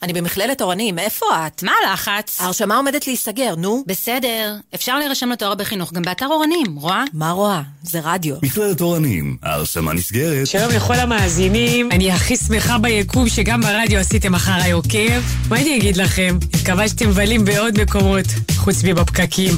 אני 0.04 0.14
במכללת 0.14 0.62
אורנים, 0.62 1.00
איפה 1.00 1.26
את? 1.48 1.64
מה 1.64 1.72
הלחץ? 1.82 2.42
ההרשמה 2.42 2.78
עומדת 2.78 3.08
להיסגר, 3.08 3.56
נו. 3.58 3.84
בסדר, 3.88 4.56
אפשר 4.76 5.00
להירשם 5.00 5.30
לתואר 5.30 5.56
בחינוך 5.56 5.94
גם 5.94 6.02
באתר 6.02 6.26
אורנים, 6.26 6.76
רואה? 6.76 7.04
מה 7.14 7.32
רואה? 7.32 7.62
זה 7.84 8.00
רדיו. 8.04 8.36
מכללת 8.44 8.82
אורנים, 8.82 9.38
ההרשמה 9.44 9.94
נסגרת. 9.94 10.48
שלום 10.48 10.72
לכל 10.72 10.94
המאזינים, 10.94 11.92
אני 11.92 12.12
הכי 12.12 12.38
שמחה 12.38 12.78
ביקום 12.78 13.30
שגם 13.30 13.62
ברדיו 13.62 14.00
עשיתם 14.00 14.36
אחריי 14.36 14.72
עוקב. 14.72 15.22
מה 15.50 15.58
אני 15.58 15.78
אגיד 15.78 15.98
לכם? 15.98 16.38
מקווה 16.62 16.88
שאתם 16.88 17.10
מבלים 17.10 17.46
בעוד 17.46 17.82
מקומות, 17.82 18.26
חוץ 18.56 18.84
מבפקקים. 18.84 19.54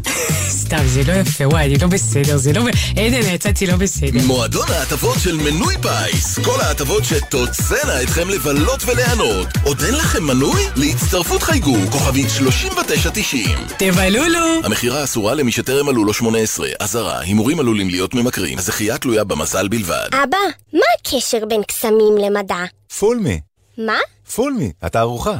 סתם, 0.68 0.86
זה 0.86 1.02
לא 1.06 1.12
יפה, 1.12 1.48
וואי, 1.48 1.66
אני 1.66 1.78
לא 1.78 1.86
בסדר, 1.86 2.36
זה 2.36 2.52
לא... 2.52 2.62
עדן, 2.96 3.34
יצאתי 3.34 3.66
לא 3.66 3.76
בסדר. 3.76 4.20
מועדון 4.26 4.70
ההטבות 4.70 5.16
של 5.18 5.36
מנוי 5.36 5.74
פיס. 5.82 6.38
כל 6.38 6.60
ההטבות 6.60 7.04
שתוצאנה 7.04 8.02
אתכם 8.02 8.28
לבלות 8.28 8.82
וליהנות. 8.86 9.48
עוד 9.78 9.86
אין 9.86 9.94
לכם 9.94 10.24
מנוי? 10.24 10.62
להצטרפות 10.76 11.42
חייגו, 11.42 11.76
כוכבית 11.90 12.26
3990. 12.30 13.58
תבלולו! 13.78 14.64
המכירה 14.64 15.04
אסורה 15.04 15.34
למי 15.34 15.52
שטרם 15.52 15.86
מלאו 15.86 16.04
לו 16.04 16.12
18. 16.12 16.68
אזהרה, 16.80 17.20
הימורים 17.20 17.60
עלולים 17.60 17.88
להיות 17.90 18.14
ממכרים. 18.14 18.58
הזכייה 18.58 18.98
תלויה 18.98 19.24
במזל 19.24 19.68
בלבד. 19.68 20.08
אבא, 20.12 20.38
מה 20.72 20.80
הקשר 21.00 21.44
בין 21.44 21.62
קסמים 21.62 22.16
למדע? 22.18 22.56
פולמי. 22.98 23.40
מה? 23.78 23.98
פולמי, 24.34 24.72
התערוכה. 24.82 25.36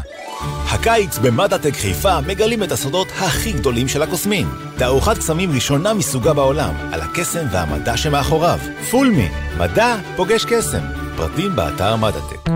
הקיץ 0.69 1.19
במדעטק 1.19 1.75
חיפה 1.75 2.21
מגלים 2.21 2.63
את 2.63 2.73
הסודות 2.73 3.09
הכי 3.19 3.53
גדולים 3.53 3.89
של 3.89 4.03
הקוסמים. 4.03 4.49
תערוכת 4.77 5.19
קסמים 5.19 5.53
ראשונה 5.55 5.95
מסוגה 5.95 6.33
בעולם, 6.35 6.75
על 6.93 7.01
הקסם 7.01 7.47
והמדע 7.53 7.97
שמאחוריו. 7.97 8.59
פולמי, 8.91 9.29
מדע 9.59 9.97
פוגש 10.17 10.45
קסם. 10.45 10.83
פרטים 11.17 11.57
באתר 11.57 11.97
מדעטק. 11.97 12.51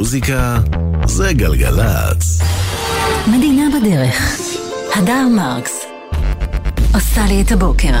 מוזיקה 0.00 0.58
זה 1.06 1.32
גלגלצ. 1.32 2.40
מדינה 3.26 3.62
בדרך. 3.76 4.16
הדר 4.96 5.28
מרקס 5.36 5.84
עושה 6.94 7.20
לי 7.28 7.42
את 7.42 7.52
הבוקר. 7.52 7.92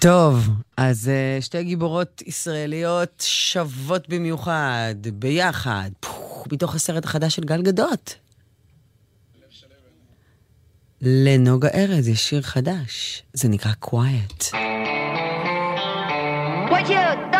טוב, 0.00 0.48
אז 0.76 1.10
uh, 1.10 1.44
שתי 1.44 1.64
גיבורות 1.64 2.22
ישראליות 2.26 3.24
שוות 3.26 4.08
במיוחד, 4.08 4.94
ביחד, 5.12 5.90
פוח, 6.00 6.46
מתוך 6.52 6.74
הסרט 6.74 7.04
החדש 7.04 7.34
של 7.34 7.42
גל 7.44 7.62
גדות. 7.62 8.14
לנוגה 11.02 11.68
ארז 11.68 12.08
יש 12.08 12.28
שיר 12.28 12.42
חדש, 12.42 13.22
זה 13.32 13.48
נקרא 13.48 13.72
Quiet. 13.84 14.54
What 16.70 16.88
you 16.88 17.31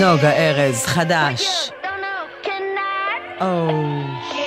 נוגה 0.00 0.32
ארז, 0.32 0.86
חדש. 0.86 1.70
או. 3.40 3.68
Uh, 3.70 4.37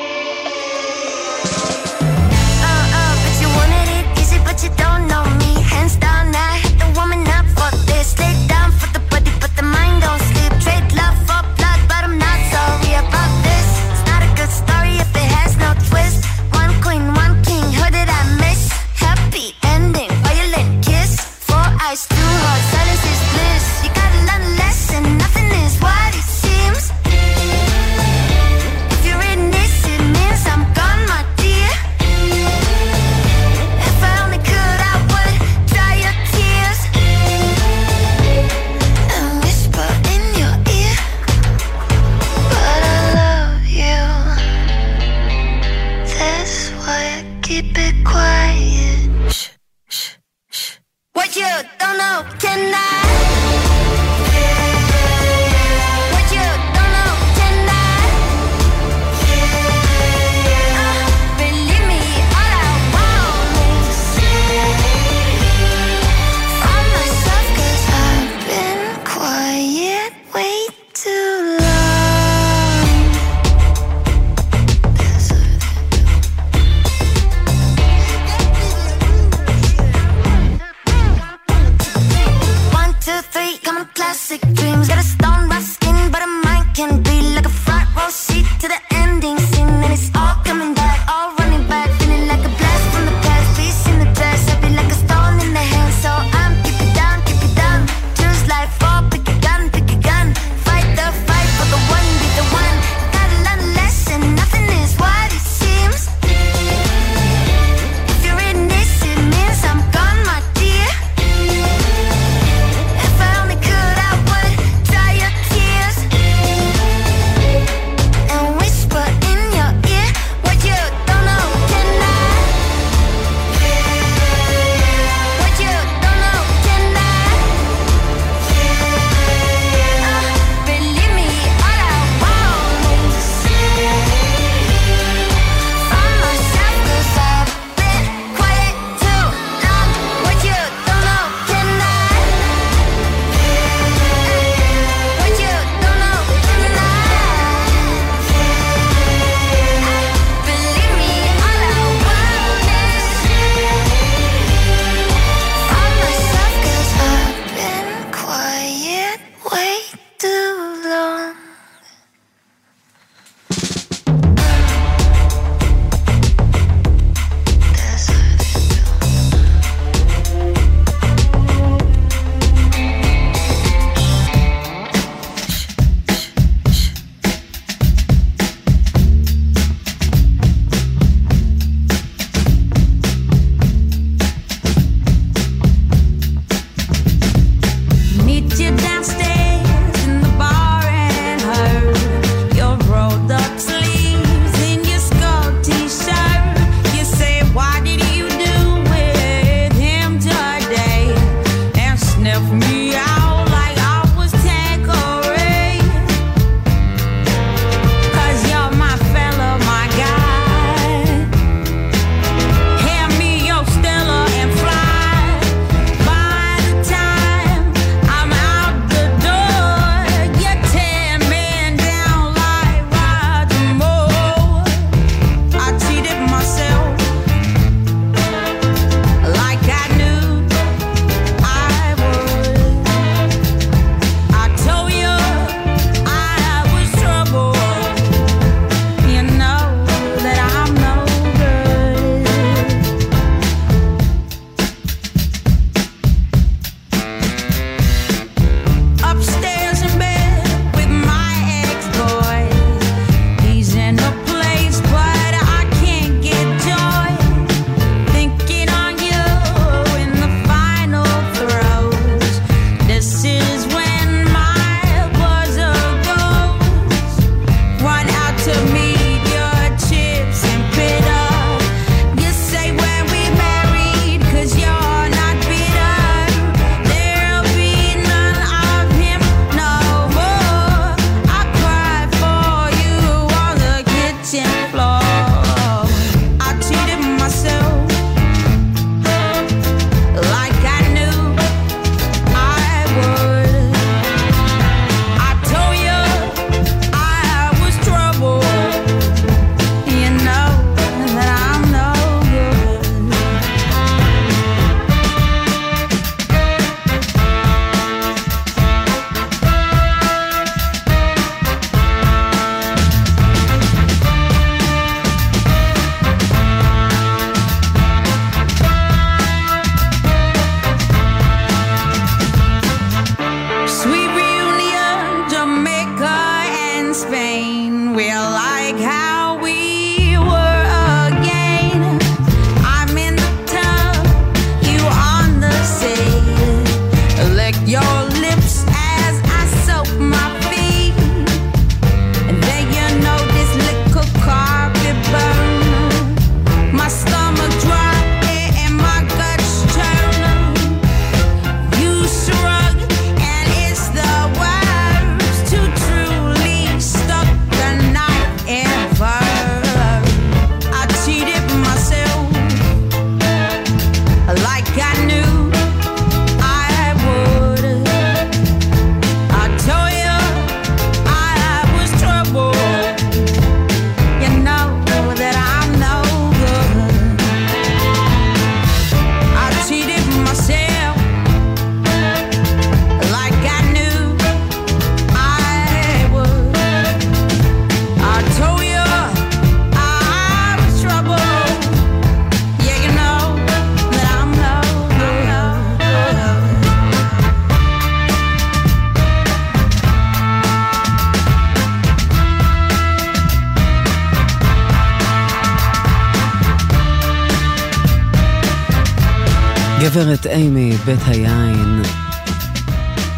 בית 410.85 410.99
היין. 411.07 411.81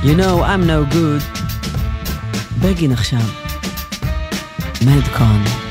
You 0.03 0.15
know 0.17 0.43
I'm 0.43 0.67
no 0.67 0.93
good. 0.93 1.39
בגין 2.59 2.91
עכשיו. 2.91 3.19
מדקון. 4.85 5.62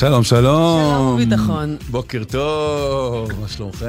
שלום, 0.00 0.24
שלום. 0.24 0.80
שלום 0.94 1.14
וביטחון. 1.14 1.76
בוקר 1.90 2.22
טוב, 2.24 3.28
מה 3.40 3.48
שלומכם? 3.48 3.86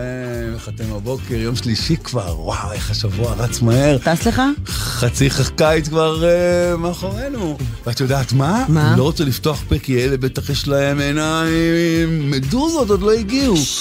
איך 0.54 0.70
אתם 0.70 0.84
הבוקר? 0.94 1.34
יום 1.34 1.56
שלישי 1.56 1.98
כבר, 1.98 2.36
וואו, 2.40 2.72
איך 2.72 2.92
השבוע 2.92 3.34
רץ 3.34 3.62
מהר. 3.62 3.98
טס 3.98 4.26
לך? 4.28 4.42
חצי 4.68 5.30
חקיץ 5.30 5.88
כבר 5.88 6.24
אה, 6.24 6.78
מאחורינו. 6.78 7.58
ואת 7.86 8.00
יודעת 8.00 8.34
מה? 8.34 8.66
מה? 8.70 8.90
אני 8.90 9.00
לא 9.00 9.04
רוצה 9.04 9.24
לפתוח 9.24 9.64
פה, 9.70 9.80
כי 9.80 10.04
אלה 10.06 10.18
בטח 10.18 10.50
יש 10.50 10.68
להם 10.68 11.00
עיניים. 11.00 12.32
מדוזות 12.32 12.90
עוד 12.90 13.02
לא 13.02 13.12
הגיעו. 13.12 13.58
ש- 13.58 13.81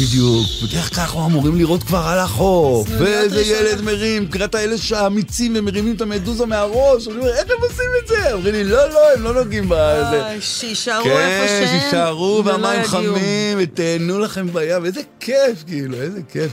בדיוק, 0.00 0.46
בדרך 0.62 0.94
כלל 0.94 1.04
אנחנו 1.04 1.26
אמורים 1.26 1.56
לראות 1.56 1.82
כבר 1.82 1.98
על 1.98 2.18
החוף, 2.18 2.88
ואיזה 2.98 3.42
ילד 3.42 3.80
מרים, 3.80 4.28
קראת 4.28 4.54
האלה 4.54 4.78
שאמיצים 4.78 5.52
ומרימים 5.56 5.96
את 5.96 6.00
המדוזה 6.00 6.46
מהראש, 6.46 7.08
אני 7.08 7.16
אומר, 7.16 7.28
איך 7.28 7.44
הם 7.44 7.56
עושים 7.62 7.90
את 8.02 8.08
זה? 8.08 8.32
אומרים 8.32 8.54
לי, 8.54 8.64
לא, 8.64 8.90
לא, 8.90 9.12
הם 9.16 9.22
לא 9.22 9.34
נוגעים 9.34 9.64
בזה. 9.64 10.22
אה, 10.22 10.36
שישארו 10.40 11.04
איפה 11.04 11.18
כן, 11.18 11.46
שהם, 11.48 11.66
כן, 11.66 11.80
שישארו, 11.80 12.42
והמים 12.44 12.84
חמים, 12.84 13.58
ותהנו 13.58 14.18
לכם 14.18 14.52
בים, 14.52 14.84
איזה 14.84 15.00
כיף, 15.20 15.64
כאילו, 15.66 16.00
איזה 16.00 16.20
כיף. 16.32 16.50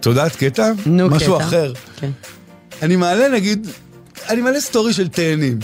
את 0.00 0.06
יודעת 0.06 0.36
קטע? 0.36 0.72
נו, 0.86 1.06
קטע. 1.06 1.16
משהו 1.16 1.36
אחר. 1.36 1.72
כן. 1.96 2.10
אני 2.82 2.96
מעלה, 2.96 3.28
נגיד, 3.28 3.66
אני 4.28 4.40
מעלה 4.40 4.60
סטורי 4.60 4.92
של 4.92 5.08
תאנים. 5.08 5.58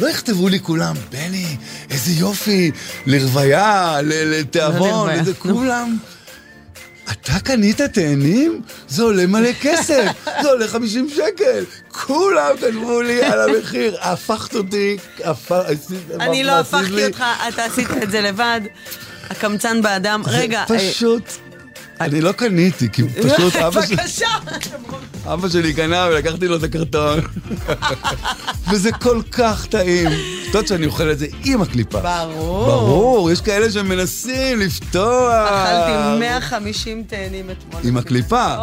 לא 0.00 0.10
יכתבו 0.10 0.48
לי 0.48 0.60
כולם, 0.60 0.94
בני, 1.10 1.56
איזה 1.90 2.12
יופי, 2.12 2.70
לרוויה, 3.06 3.98
לתיאבון, 4.02 5.10
איזה 5.10 5.34
כולם. 5.34 5.96
אתה 7.30 7.40
קנית 7.40 7.80
תאנים? 7.80 8.60
זה 8.88 9.02
עולה 9.02 9.26
מלא 9.26 9.50
כסף, 9.60 10.04
זה 10.42 10.48
עולה 10.50 10.68
50 10.68 11.08
שקל. 11.08 11.64
כולם 11.88 12.56
כתבו 12.60 13.02
לי 13.02 13.22
על 13.22 13.50
המחיר, 13.50 13.96
הפכת 14.00 14.54
אותי, 14.54 14.96
אני 16.20 16.44
לא 16.44 16.52
הפכתי 16.52 17.06
אותך, 17.06 17.24
אתה 17.48 17.64
עשית 17.64 17.88
את 18.02 18.10
זה 18.10 18.20
לבד. 18.20 18.60
הקמצן 19.30 19.82
באדם. 19.82 20.22
רגע, 20.26 20.64
אה, 20.70 20.78
פשוט... 20.78 21.49
אני 22.00 22.20
לא 22.20 22.32
קניתי, 22.32 22.88
כי 22.92 23.02
פשוט 23.22 23.56
אבא 23.56 23.86
שלי... 23.86 23.96
בבקשה. 23.96 24.28
אבא 25.26 25.48
שלי 25.48 25.74
קנה 25.74 26.08
ולקחתי 26.10 26.48
לו 26.48 26.56
את 26.56 26.62
הקרטון. 26.62 27.20
וזה 28.70 28.92
כל 28.92 29.22
כך 29.32 29.66
טעים. 29.66 30.08
את 30.08 30.46
יודעת 30.46 30.68
שאני 30.68 30.86
אוכל 30.86 31.10
את 31.10 31.18
זה 31.18 31.26
עם 31.44 31.62
הקליפה. 31.62 32.00
ברור. 32.00 32.66
ברור, 32.66 33.30
יש 33.30 33.40
כאלה 33.40 33.70
שמנסים 33.70 34.60
לפתוח. 34.60 35.48
אכלתי 35.48 36.20
150 36.20 37.02
תאנים 37.02 37.50
אתמול. 37.50 37.82
עם 37.84 37.96
הקליפה. 37.96 38.56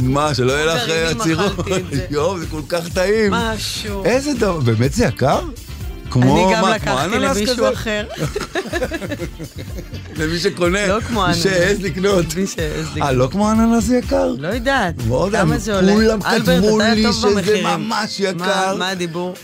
מה, 0.00 0.34
שלא 0.34 0.52
יהיה 0.52 0.66
לך 0.66 0.88
אה, 0.88 1.10
עצירות. 1.10 1.52
זה. 1.92 2.06
יואו, 2.10 2.38
זה 2.38 2.46
כל 2.50 2.62
כך 2.68 2.88
טעים. 2.88 3.30
משהו. 3.32 4.04
איזה 4.04 4.34
דבר, 4.34 4.60
באמת 4.60 4.92
זה 4.92 5.04
יקר? 5.04 5.40
כמו 6.12 6.46
אני 6.46 6.54
גם 6.54 6.68
לקחתי 6.68 7.18
למישהו? 7.18 7.72
אחר. 7.72 8.06
למי 10.18 10.38
שקונה. 10.38 10.86
לא 10.86 11.00
כמו 11.00 11.26
אננס. 11.26 11.42
שהעז 11.42 11.80
לקנות. 11.82 12.34
מי 12.36 12.46
שהעז 12.46 12.86
לקנות. 12.90 13.08
אה, 13.08 13.12
לא 13.12 13.28
כמו 13.32 13.50
אננס 13.50 13.88
יקר? 13.90 14.34
לא 14.38 14.48
יודעת. 14.48 14.94
יודע, 15.26 15.40
כמה 15.40 15.58
זה 15.58 15.76
עולה? 15.76 15.92
כולם 15.92 16.20
כתבו 16.20 16.78
לי 16.78 17.12
שזה. 17.12 17.62
ממש 17.62 18.20
יקר. 18.20 18.76
מה 18.76 18.88
הדיבור? 18.88 19.34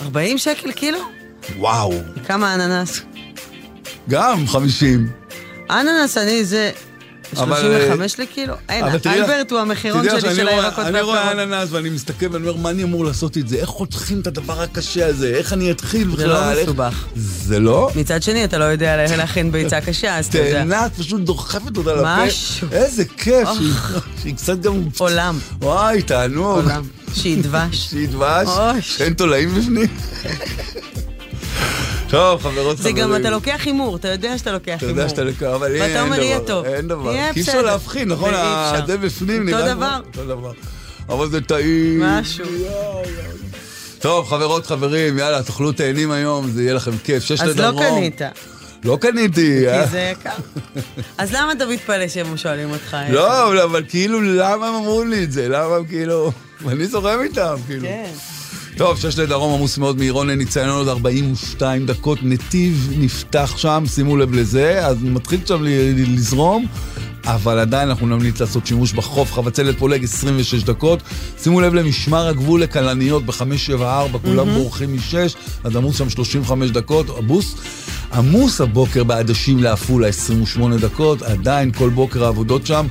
40 0.00 0.38
שקל 0.38 0.72
קילו? 0.72 0.98
וואו. 1.58 1.92
כמה 2.26 2.54
אננס? 2.54 3.02
גם 4.08 4.46
50. 4.46 5.08
אננס 5.70 6.18
אני 6.18 6.44
זה... 6.44 6.70
אבל, 7.36 7.60
35 7.60 8.18
לקילו? 8.18 8.54
אין, 8.68 8.84
אלברט 9.06 9.50
הוא 9.50 9.60
המחירון 9.60 10.04
שלי 10.20 10.34
של 10.34 10.48
הירקות 10.48 10.84
אני 10.86 11.00
רואה 11.00 11.14
והפירות. 11.24 11.38
אננס 11.48 11.68
ואני 11.72 11.90
מסתכל 11.90 12.26
ואני 12.32 12.48
אומר, 12.48 12.62
מה 12.62 12.70
אני 12.70 12.82
אמור 12.82 13.04
לעשות 13.04 13.38
את 13.38 13.48
זה? 13.48 13.56
איך 13.56 13.68
חותכים 13.68 14.20
את 14.20 14.26
הדבר 14.26 14.62
הקשה 14.62 15.06
הזה? 15.06 15.28
איך 15.34 15.52
אני 15.52 15.70
אתחיל 15.70 16.10
זה 16.10 16.16
בכלל? 16.16 16.26
לא 16.26 16.50
איך- 16.52 16.62
מסובך. 16.68 17.04
זה 17.16 17.58
לא? 17.60 17.90
מצד 17.96 18.22
שני, 18.22 18.44
אתה 18.44 18.58
לא 18.58 18.64
יודע 18.64 18.96
לה- 18.96 19.16
להכין 19.16 19.52
ביצה 19.52 19.80
קשה, 19.86 20.18
אז 20.18 20.26
אתה 20.26 20.38
יודע. 20.38 20.58
תאנה, 20.58 20.86
את 20.86 20.92
פשוט 20.98 21.20
דוחפת 21.20 21.76
אותה 21.76 21.92
לפה. 21.94 22.26
משהו. 22.26 22.68
איזה 22.72 23.04
כיף. 23.04 23.48
שהיא- 24.22 24.34
קצת 24.34 24.60
גם... 24.60 24.82
עולם. 24.98 25.38
וואי, 25.60 26.02
תענוג. 26.02 26.46
עולם. 26.64 26.82
שהיא 27.14 27.42
דבש. 27.42 27.76
שהיא 27.90 28.08
דבש. 28.08 28.48
שאין 28.80 29.12
תולעים 29.14 29.54
בפנים. 29.54 29.86
טוב, 32.10 32.42
חברות 32.42 32.76
זה 32.76 32.82
חברים. 32.82 32.96
גם, 32.96 33.16
אתה 33.16 33.30
לוקח 33.30 33.60
הימור, 33.64 33.96
אתה 33.96 34.08
יודע 34.08 34.38
שאתה 34.38 34.52
לוקח 34.52 34.74
אתה 34.76 34.86
הימור. 34.86 34.98
יודע 34.98 35.08
שאתה 35.08 35.24
לוקח, 35.24 35.42
אבל 35.54 35.74
אין 35.74 35.82
ואתה 35.82 36.00
אומר, 36.02 36.16
דבר, 36.16 36.24
יהיה 36.24 36.40
טוב. 36.40 36.64
אין 36.64 36.88
דבר. 36.88 37.12
כי 37.12 37.18
אי 37.36 37.40
אפשר. 37.40 37.62
להבחין, 37.62 38.08
נכון? 38.08 38.32
זה 38.86 38.98
בפנים 38.98 39.48
אותו 39.48 39.58
נראה 39.58 39.74
דבר. 39.74 39.96
כמו- 40.12 40.22
אותו 40.22 40.34
דבר. 40.34 40.52
אבל 41.08 41.28
זה 41.30 41.40
טעים. 41.40 42.00
משהו. 42.02 42.44
טוב, 43.98 44.28
חברות, 44.28 44.66
חברים, 44.66 45.18
יאללה, 45.18 45.42
תאכלו 45.42 45.72
תאנים 45.72 46.10
היום, 46.10 46.50
זה 46.50 46.62
יהיה 46.62 46.74
לכם 46.74 46.90
כיף. 47.04 47.22
שש 47.24 47.40
אז 47.40 47.48
לדרום. 47.48 47.82
לא 47.82 47.88
קנית, 47.88 48.20
לא 48.84 48.98
קניתי. 49.00 49.68
אה? 49.68 49.84
כי 49.84 49.90
זה 49.90 50.12
יקר. 50.12 50.30
אז 51.18 51.32
למה 51.32 51.52
אתה 51.52 51.66
מתפלא 51.66 52.08
שהם 52.08 52.36
שואלים 52.36 52.70
אותך? 52.70 52.96
לא, 53.10 53.64
אבל 53.64 53.82
כאילו, 53.88 54.20
למה 54.22 54.68
הם 54.68 54.74
אמרו 54.74 55.04
לי 55.04 55.24
את 55.24 55.32
זה? 55.32 55.48
למה 55.48 55.76
הם 55.76 55.84
כאילו... 55.86 56.32
אני 56.68 56.86
זורם 56.86 57.20
איתם, 57.22 57.54
כאילו. 57.66 57.82
כן. 57.88 58.10
טוב, 58.78 58.98
שש 58.98 59.18
לדרום 59.18 59.54
עמוס 59.54 59.78
מאוד 59.78 59.98
מעירון 59.98 60.26
לניצן 60.30 60.68
עוד 60.68 60.88
42 60.88 61.86
דקות, 61.86 62.18
נתיב 62.22 62.92
נפתח 62.98 63.54
שם, 63.56 63.84
שימו 63.86 64.16
לב 64.16 64.34
לזה, 64.34 64.86
אז 64.86 65.02
מתחיל 65.02 65.40
שם 65.46 65.62
לזרום, 65.96 66.66
אבל 67.24 67.58
עדיין 67.58 67.88
אנחנו 67.88 68.06
נמליץ 68.06 68.40
לעשות 68.40 68.66
שימוש 68.66 68.92
בחוף, 68.92 69.32
חבצלת 69.32 69.78
פולג 69.78 70.04
26 70.04 70.62
דקות, 70.62 71.02
שימו 71.42 71.60
לב 71.60 71.74
למשמר 71.74 72.26
הגבול 72.26 72.62
לכלניות 72.62 73.26
ב-574, 73.26 74.18
כולם 74.24 74.48
בורחים 74.54 74.92
מ-6, 74.92 75.36
אז 75.64 75.76
עמוס 75.76 75.98
שם 75.98 76.10
35 76.10 76.70
דקות, 76.70 77.06
עמוס. 77.18 77.54
עמוס 78.12 78.60
הבוקר 78.60 79.04
בעדשים 79.04 79.62
לעפולה 79.62 80.08
28 80.08 80.76
דקות, 80.76 81.22
עדיין 81.22 81.72
כל 81.72 81.88
בוקר 81.88 82.24
העבודות 82.24 82.66
שם. 82.66 82.86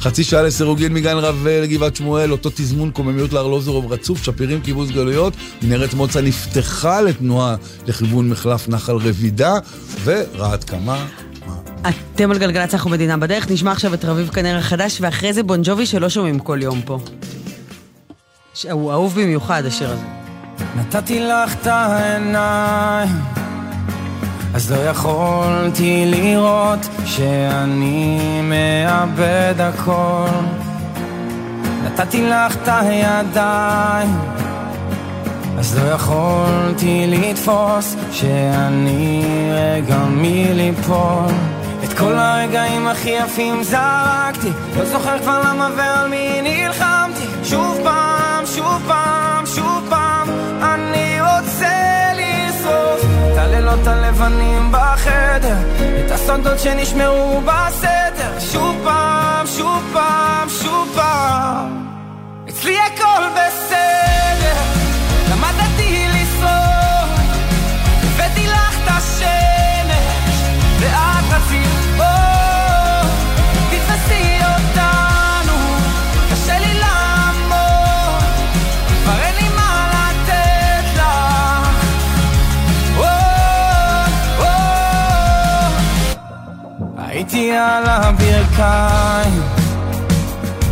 חצי 0.00 0.24
שעה 0.24 0.42
לסירוגין 0.42 0.94
מגן 0.94 1.16
רב 1.16 1.46
לגבעת 1.48 1.96
שמואל, 1.96 2.32
אותו 2.32 2.50
תזמון 2.54 2.90
קוממיות 2.90 3.32
לארלוזורוב 3.32 3.92
רצוף, 3.92 4.22
שפירים 4.22 4.60
קיבוץ 4.60 4.90
גלויות, 4.90 5.32
מנהרת 5.62 5.94
מוצא 5.94 6.20
נפתחה 6.20 7.00
לתנועה 7.00 7.56
לכיוון 7.86 8.28
מחלף 8.28 8.68
נחל 8.68 8.96
רבידה, 8.96 9.54
ורעת 10.04 10.64
קמה. 10.64 11.06
אתם 12.14 12.30
על 12.30 12.38
גלגלצ 12.38 12.74
אנחנו 12.74 12.90
מדינה 12.90 13.16
בדרך, 13.16 13.50
נשמע 13.50 13.72
עכשיו 13.72 13.94
את 13.94 14.04
רביב 14.04 14.28
כנר 14.28 14.58
החדש, 14.58 14.98
ואחרי 15.00 15.32
זה 15.32 15.42
בונג'ובי 15.42 15.86
שלא 15.86 16.08
שומעים 16.08 16.38
כל 16.38 16.58
יום 16.62 16.80
פה. 16.84 16.98
ש- 18.54 18.66
הוא 18.66 18.92
אהוב 18.92 19.20
במיוחד, 19.20 19.62
השיר 19.66 19.90
הזה. 19.90 20.02
נתתי 20.76 21.20
לך 21.20 21.54
את 21.62 21.66
העיניים, 21.66 23.08
אז 24.58 24.72
לא 24.72 24.76
יכולתי 24.76 26.04
לראות 26.06 26.88
שאני 27.04 28.18
מאבד 28.42 29.54
הכל. 29.58 30.26
נתתי 31.84 32.26
לך 32.26 32.56
את 32.56 32.68
הידיים, 32.68 34.18
אז 35.58 35.78
לא 35.78 35.90
יכולתי 35.90 37.06
לתפוס 37.08 37.96
שאני 38.12 39.24
רגע 39.52 39.98
מליפול. 40.10 41.32
את 41.84 41.92
כל 41.98 42.14
הרגעים 42.14 42.86
הכי 42.86 43.10
יפים 43.10 43.62
זרקתי, 43.62 44.50
לא 44.78 44.84
זוכר 44.84 45.18
כבר 45.18 45.40
למה 45.40 45.68
ועל 45.76 46.08
מי 46.08 46.40
נלחמתי. 46.42 47.26
שוב 47.44 47.78
פעם, 47.84 48.46
שוב 48.46 48.82
פעם, 48.86 49.27
הלילות 53.68 53.86
הלבנים 53.86 54.72
בחדר, 54.72 55.56
את 56.06 56.10
הסודות 56.10 56.58
שנשמרו 56.58 57.40
בסתר. 57.40 58.40
שוב 58.52 58.76
פעם, 58.84 59.46
שוב 59.46 59.82
פעם, 59.92 60.48
שוב 60.62 60.88
פעם, 60.94 61.86
אצלי 62.48 62.76
הכל 62.80 63.22
בסדר, 63.34 64.60
למדתי 65.30 66.06
לשרוד, 66.08 67.08
הבאתי 68.04 68.46
לך 68.46 68.78
את 68.84 68.88
השמש, 68.88 69.57
על 87.52 87.84
הברכיים, 87.86 89.42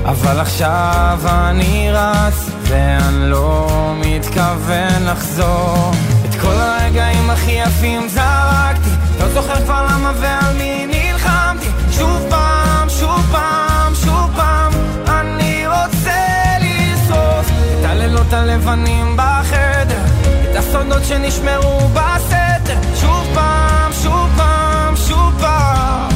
אבל 0.05 0.41
עכשיו 0.41 1.19
אני 1.25 1.91
רץ, 1.93 2.51
ואני 2.63 3.31
לא 3.31 3.69
מתכוון 3.97 5.07
לחזור. 5.07 5.91
את 6.25 6.35
כל 6.41 6.53
הרגעים 6.53 7.31
הכי 7.31 7.53
יפים 7.53 8.09
זרקתי, 8.09 8.91
לא 9.21 9.29
זוכר 9.29 9.65
כבר 9.65 9.87
למה 9.91 10.13
ועל 10.21 10.57
מי 10.59 10.87
נלחמתי. 10.87 11.67
שוב 11.91 12.27
פעם, 12.31 12.89
שוב 12.89 13.21
פעם, 13.33 13.95
שוב 13.95 14.31
פעם, 14.37 14.73
אני 15.09 15.67
רוצה 15.67 16.57
לשרוף 16.61 17.51
את 17.51 17.85
הלילות 17.85 18.33
הלבנים 18.33 19.17
בחדר, 19.17 20.05
את 20.51 20.57
הסודות 20.57 21.05
שנשמרו 21.05 21.89
בסתר. 21.89 22.77
שוב 23.01 23.27
פעם, 23.35 23.93
שוב 24.03 24.29
פעם, 24.37 24.97
שוב 24.97 25.35
פעם, 25.41 26.11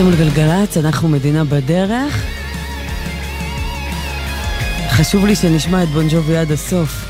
אתם 0.00 0.06
על 0.06 0.14
גלגלצ, 0.16 0.76
אנחנו 0.76 1.08
מדינה 1.08 1.44
בדרך. 1.44 2.24
חשוב 4.90 5.26
לי 5.26 5.36
שנשמע 5.36 5.82
את 5.82 5.88
בונג'ובי 5.88 6.36
עד 6.36 6.52
הסוף. 6.52 7.06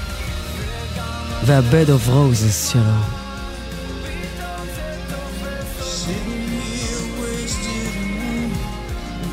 וה-Bed 1.44 1.88
of 1.88 2.08
Roses 2.08 2.72
שלו. 2.72 2.82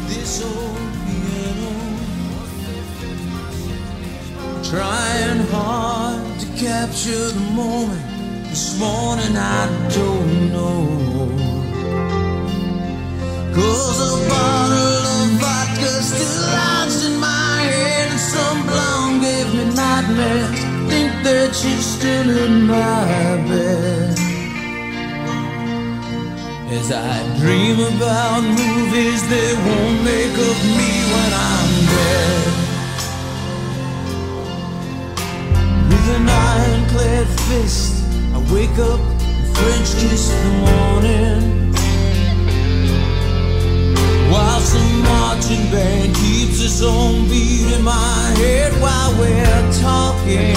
this 0.09 0.43
old 0.43 0.91
piano 1.05 1.73
Trying 4.71 5.41
hard 5.53 6.39
to 6.41 6.47
capture 6.65 7.27
the 7.39 7.45
moment 7.61 8.05
This 8.49 8.79
morning 8.79 9.35
I 9.35 9.63
don't 9.97 10.51
know 10.53 10.96
A 13.58 14.28
bottle 14.28 15.04
of 15.18 15.28
vodka 15.40 15.92
still 16.02 17.06
in 17.06 17.18
my 17.18 17.62
and 17.62 18.18
some 18.20 18.62
blonde 18.66 19.20
gave 19.22 19.48
me 19.52 19.64
nightmares. 19.74 20.58
Think 20.88 21.10
that 21.24 21.50
she's 21.54 21.84
still 21.84 22.30
in 22.46 22.62
my 22.62 23.36
bed. 23.48 24.16
As 26.70 26.92
I 26.92 27.14
dream 27.40 27.80
about 27.80 28.42
movies, 28.42 29.20
they 29.28 29.50
won't 29.66 29.98
make 30.04 30.36
of 30.50 30.58
me 30.78 30.92
when 31.12 31.30
I'm 31.50 31.70
dead. 31.94 32.46
With 35.90 36.06
an 36.16 36.28
ironclad 36.28 37.26
fist, 37.46 38.04
I 38.34 38.38
wake 38.54 38.78
up 38.78 39.00
and 39.00 39.56
French 39.56 39.90
kiss 40.00 40.28
the 40.30 40.50
morning. 40.64 41.57
While 44.38 44.60
some 44.60 45.02
marching 45.02 45.68
band 45.72 46.14
keeps 46.14 46.60
its 46.62 46.80
own 46.80 47.28
beat 47.28 47.74
in 47.74 47.82
my 47.82 48.32
head 48.38 48.70
while 48.80 49.12
we're 49.18 49.72
talking 49.82 50.54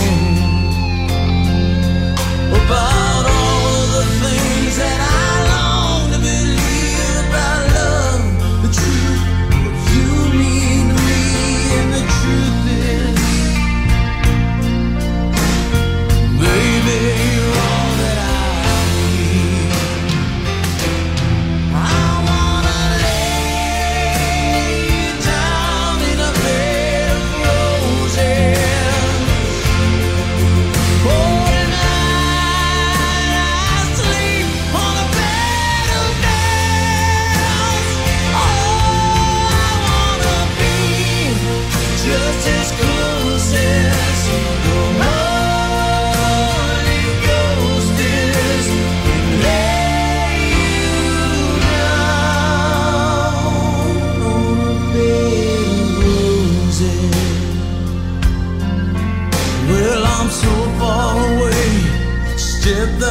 about 2.62 3.26
all 3.26 3.66
of 3.80 3.88
the 3.96 4.06
things 4.22 4.78
that 4.78 5.08
I. 5.08 5.11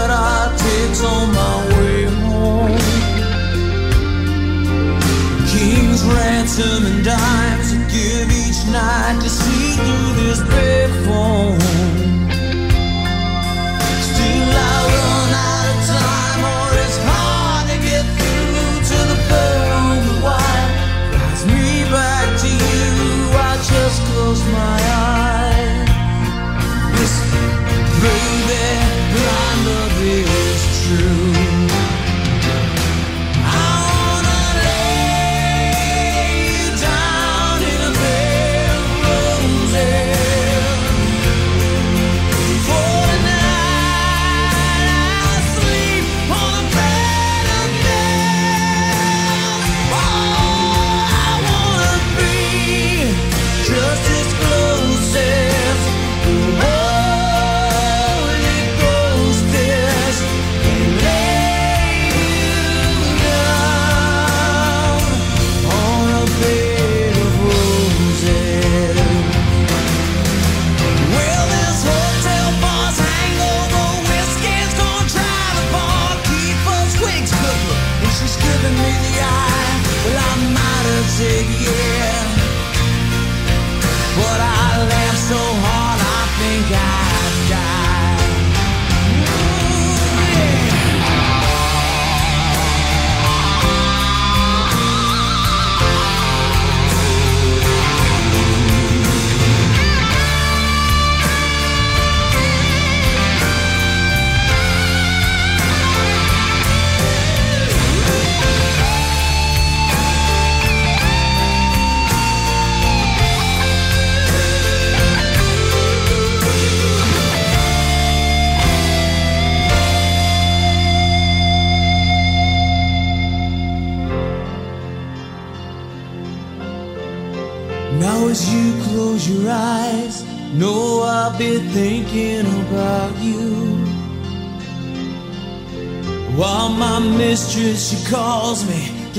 that 0.01 0.11
I 0.11 0.41
take 0.67 0.97
on 1.15 1.27
my 1.41 1.57
way 1.77 2.05
home. 2.25 2.79
King's 5.53 6.03
ransom 6.05 6.81
and 6.91 7.05
dimes 7.05 7.69
I 7.77 7.83
give 7.97 8.27
each 8.45 8.61
night 8.73 9.17
to 9.25 9.29
see 9.29 9.67
through 9.83 10.11
this 10.21 10.41
bed 10.53 10.91
form. 11.05 11.40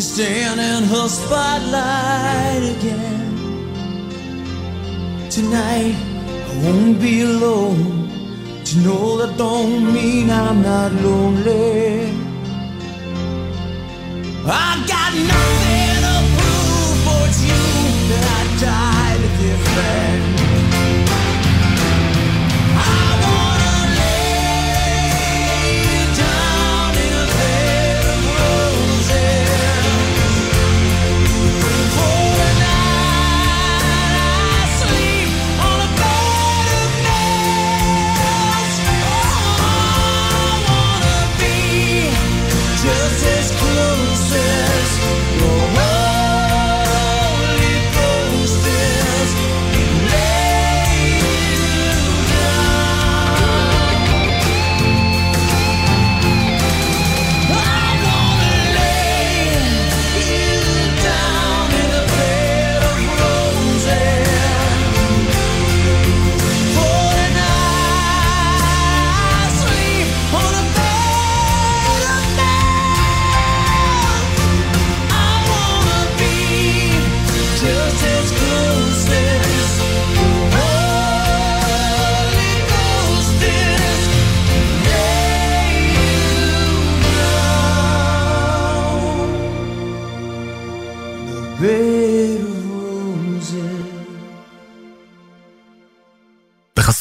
stay. 0.01 0.40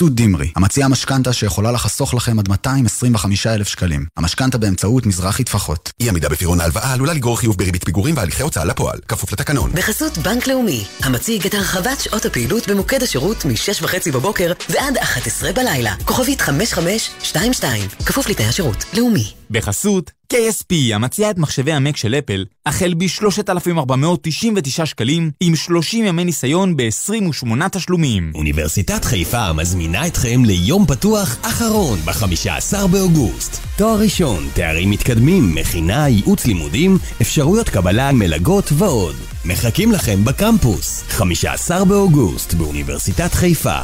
בחסות 0.01 0.15
דימרי, 0.15 0.53
המציעה 0.57 0.89
משכנתה 0.89 1.33
שיכולה 1.33 1.73
לחסוך 1.73 2.15
לכם 2.15 2.39
עד 2.39 2.49
225,000 2.49 3.69
שקלים. 3.69 4.07
המשכנתה 4.17 4.59
באמצעות 4.59 5.07
מזרחי 5.07 5.45
טפחות. 5.45 5.90
אי 6.01 6.09
עמידה 6.09 6.29
בפירעון 6.29 6.61
ההלוואה 6.61 6.93
עלולה 6.93 7.13
לגרור 7.13 7.39
חיוב 7.39 7.57
בריבית 7.57 7.85
פיגורים 7.85 8.17
והליכי 8.17 8.43
הוצאה 8.43 8.65
לפועל, 8.65 8.99
כפוף 9.09 9.33
לתקנון. 9.33 9.71
בחסות 9.75 10.19
בנק 10.19 10.47
לאומי, 10.47 10.85
המציג 11.03 11.47
את 11.47 11.55
הרחבת 11.55 12.01
שעות 12.01 12.25
הפעילות 12.25 12.69
במוקד 12.69 13.03
השירות 13.03 13.45
מ-6.5 13.45 14.13
בבוקר 14.13 14.53
ועד 14.69 14.97
11 14.97 15.53
בלילה. 15.53 15.95
כוכבית 16.05 16.41
5522, 16.41 17.89
כפוף 18.07 18.29
לתנאי 18.29 18.49
השירות. 18.49 18.85
לאומי. 18.97 19.33
בחסות 19.51 20.11
KSP, 20.33 20.95
המציעה 20.95 21.31
את 21.31 21.39
מחשבי 21.39 21.73
המק 21.73 21.97
של 21.97 22.15
אפל, 22.15 22.45
החל 22.67 22.95
ב-3,499 22.99 24.87
שקלים, 24.87 25.31
עם 25.41 25.57
30 25.57 26.05
ימי 26.05 26.25
ניסיון 26.25 26.77
ב-28 26.77 27.69
תשלומים. 27.73 28.33
אוניברסיטת 28.35 29.05
חיפה 29.05 29.53
מזמינה 29.53 30.07
אתכם 30.07 30.45
ליום 30.45 30.87
פתוח 30.87 31.37
אחרון 31.43 31.99
ב-15 32.05 32.87
באוגוסט. 32.87 33.57
תואר 33.77 33.99
ראשון, 33.99 34.49
תארים 34.55 34.91
מתקדמים, 34.91 35.55
מכינה, 35.55 35.90
ייעוץ 35.95 36.47
לימודים, 36.47 36.99
אפשרויות 37.23 37.69
קבלה, 37.69 38.13
מלגות 38.13 38.73
ועוד. 38.73 39.17
מחכים 39.45 39.93
לכם 39.93 40.25
בקמפוס. 40.25 41.05
15 41.09 41.85
באוגוסט 41.85 42.55
באוניברסיטת 42.55 43.35
חיפה. 43.35 43.79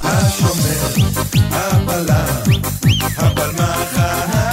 הבלם, 1.53 2.15
הבלמח 3.17 4.46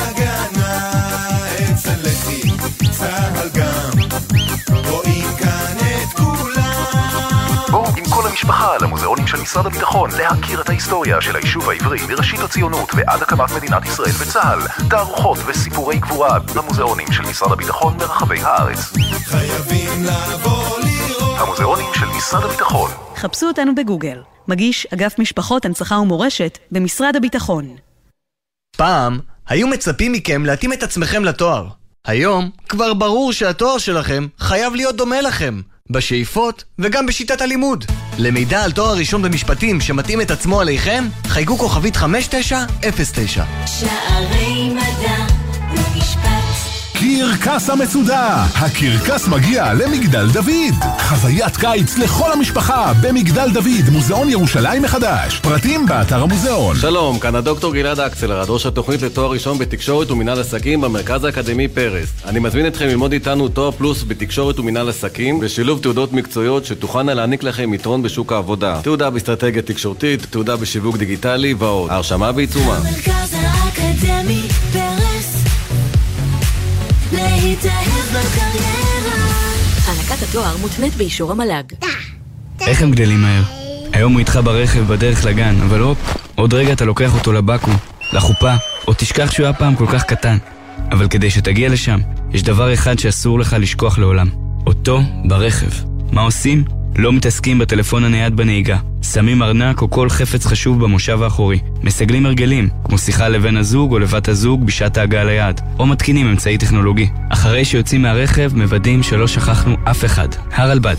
המשפחה 8.34 8.78
למוזיאונים 8.82 9.28
של 9.28 9.38
משרד 9.42 9.66
הביטחון 9.66 10.10
להכיר 10.18 10.62
את 10.62 10.70
ההיסטוריה 10.70 11.22
של 11.22 11.36
היישוב 11.36 11.70
העברי 11.70 12.00
מראשית 12.10 12.40
הציונות 12.40 12.90
ועד 12.96 13.22
הקמת 13.22 13.52
מדינת 13.56 13.86
ישראל 13.86 14.12
וצה"ל. 14.22 14.88
תערוכות 14.90 15.38
וסיפורי 15.46 16.00
גבורה 16.00 16.40
במוזיאונים 16.40 17.12
של 17.12 17.24
משרד 17.24 17.52
הביטחון 17.52 17.98
ברחבי 17.98 18.40
הארץ. 18.40 18.94
חייבים 19.24 20.04
לבוא 20.04 20.80
לראות. 20.80 21.40
המוזיאונים 21.40 21.86
של 21.94 22.06
משרד 22.18 22.44
הביטחון. 22.44 22.92
חפשו 23.16 23.48
אותנו 23.48 23.76
בגוגל. 23.76 24.22
מגיש 24.48 24.88
אגף 24.94 25.20
משפחות, 25.20 25.66
הנצחה 25.66 25.96
ומורשת 25.96 26.58
במשרד 26.72 27.16
הביטחון. 27.16 27.76
פעם 28.78 29.20
היו 29.48 29.68
מצפים 29.68 30.12
מכם 30.12 30.46
להתאים 30.46 30.74
את 30.74 30.84
עצמכם 30.84 31.26
לתואר. 31.26 31.68
היום 32.06 32.50
כבר 32.70 32.94
ברור 32.94 33.34
שהתואר 33.34 33.78
שלכם 33.78 34.28
חייב 34.40 34.76
להיות 34.76 34.96
דומה 34.96 35.22
לכם, 35.22 35.62
בשאיפות 35.90 36.64
וגם 36.80 37.06
בשיטת 37.06 37.42
הלימוד. 37.42 37.86
למידע 38.18 38.64
על 38.64 38.72
תואר 38.72 38.98
ראשון 38.98 39.22
במשפטים 39.22 39.82
שמתאים 39.82 40.22
את 40.22 40.32
עצמו 40.32 40.62
עליכם, 40.62 41.04
חייגו 41.28 41.58
כוכבית 41.58 41.96
5909. 41.96 43.44
שערי 43.66 44.70
מדע 44.70 45.43
קרקס 47.20 47.70
המצודה! 47.70 48.46
הקרקס 48.56 49.28
מגיע 49.28 49.74
למגדל 49.74 50.28
דוד! 50.34 50.84
חוויית 51.00 51.58
קיץ 51.58 51.98
לכל 51.98 52.32
המשפחה 52.32 52.94
במגדל 53.02 53.50
דוד, 53.54 53.90
מוזיאון 53.92 54.30
ירושלים 54.30 54.82
מחדש. 54.82 55.40
פרטים 55.40 55.86
באתר 55.86 56.24
המוזיאון. 56.24 56.76
שלום, 56.76 57.20
כאן 57.20 57.36
הדוקטור 57.36 57.74
גלעד 57.74 58.00
אקסלרד, 58.00 58.50
ראש 58.50 58.66
התוכנית 58.66 59.02
לתואר 59.02 59.32
ראשון 59.32 59.58
בתקשורת 59.58 60.12
ומינהל 60.12 60.40
עסקים 60.40 60.82
במרכז 60.82 61.24
האקדמי 61.24 61.68
פרס. 61.68 62.10
אני 62.26 62.40
מזמין 62.40 62.68
אתכם 62.68 62.86
ללמוד 62.86 63.12
איתנו 63.12 63.48
תואר 63.48 63.72
פלוס 63.72 64.04
בתקשורת 64.08 64.60
ומינהל 64.60 64.90
עסקים, 64.90 65.40
בשילוב 65.40 65.80
תעודות 65.80 66.14
מקצועיות 66.14 66.66
שתוכלנה 66.66 67.14
להעניק 67.14 67.44
לכם 67.44 67.74
יתרון 67.74 68.02
בשוק 68.04 68.32
העבודה. 68.32 68.80
תעודה 68.84 69.10
באסטרטגיה 69.10 69.62
תקשורתית, 69.62 70.26
תעודה 70.30 70.56
בשיווק 70.56 70.98
דיגיטלי 70.98 71.54
ועוד. 71.54 71.92
ההרשמה 71.92 72.32
בעיצומה. 72.32 72.80
מרכז 72.84 73.34
האקדמי 73.34 74.42
בקריירה 77.58 79.16
הענקת 79.86 80.24
התואר 80.30 80.58
מותנית 80.58 80.96
באישור 80.96 81.32
המל"ג. 81.32 81.64
איך 82.62 82.82
הם 82.82 82.92
גדלים 82.92 83.22
מהר? 83.22 83.44
היום 83.94 84.14
הוא 84.14 84.20
איתך 84.20 84.40
ברכב 84.44 84.80
בדרך 84.80 85.26
לגן, 85.26 85.62
אבל 85.62 85.80
הופ, 85.80 85.98
עוד 86.36 86.54
רגע 86.54 86.74
אתה 86.74 86.86
לוקח 86.86 87.14
אותו 87.16 87.34
לבקו"ם, 87.34 87.74
לחופה, 88.14 88.54
או 88.88 88.94
תשכח 88.94 89.32
שהוא 89.32 89.46
היה 89.46 89.54
פעם 89.54 89.76
כל 89.76 89.88
כך 89.88 90.04
קטן. 90.04 90.38
אבל 90.92 91.08
כדי 91.08 91.30
שתגיע 91.30 91.70
לשם, 91.70 92.00
יש 92.32 92.44
דבר 92.44 92.74
אחד 92.74 93.00
שאסור 93.00 93.40
לך 93.40 93.56
לשכוח 93.60 93.98
לעולם. 93.98 94.30
אותו 94.68 95.02
ברכב. 95.26 95.72
מה 96.12 96.22
עושים? 96.22 96.64
לא 96.98 97.14
מתעסקים 97.14 97.60
בטלפון 97.60 98.04
הנייד 98.04 98.36
בנהיגה. 98.36 98.78
שמים 99.02 99.44
ארנק 99.44 99.82
או 99.82 99.90
כל 99.90 100.10
חפץ 100.10 100.46
חשוב 100.46 100.84
במושב 100.84 101.22
האחורי. 101.22 101.60
מסגלים 101.84 102.26
הרגלים, 102.26 102.70
כמו 102.84 102.98
שיחה 102.98 103.30
לבן 103.30 103.58
הזוג 103.58 103.92
או 103.92 104.00
לבת 104.00 104.28
הזוג 104.28 104.66
בשעת 104.66 104.98
ההגעה 104.98 105.24
ליעד. 105.24 105.62
או 105.80 105.86
מתקינים 105.86 106.28
אמצעי 106.28 106.58
טכנולוגי. 106.58 107.10
אחרי 107.30 107.66
שיוצאים 107.66 108.02
מהרכב, 108.02 108.52
מוודאים 108.56 109.04
שלא 109.04 109.28
שכחנו 109.28 109.76
אף 109.92 110.06
אחד. 110.06 110.28
הרלב"ד. 110.52 110.96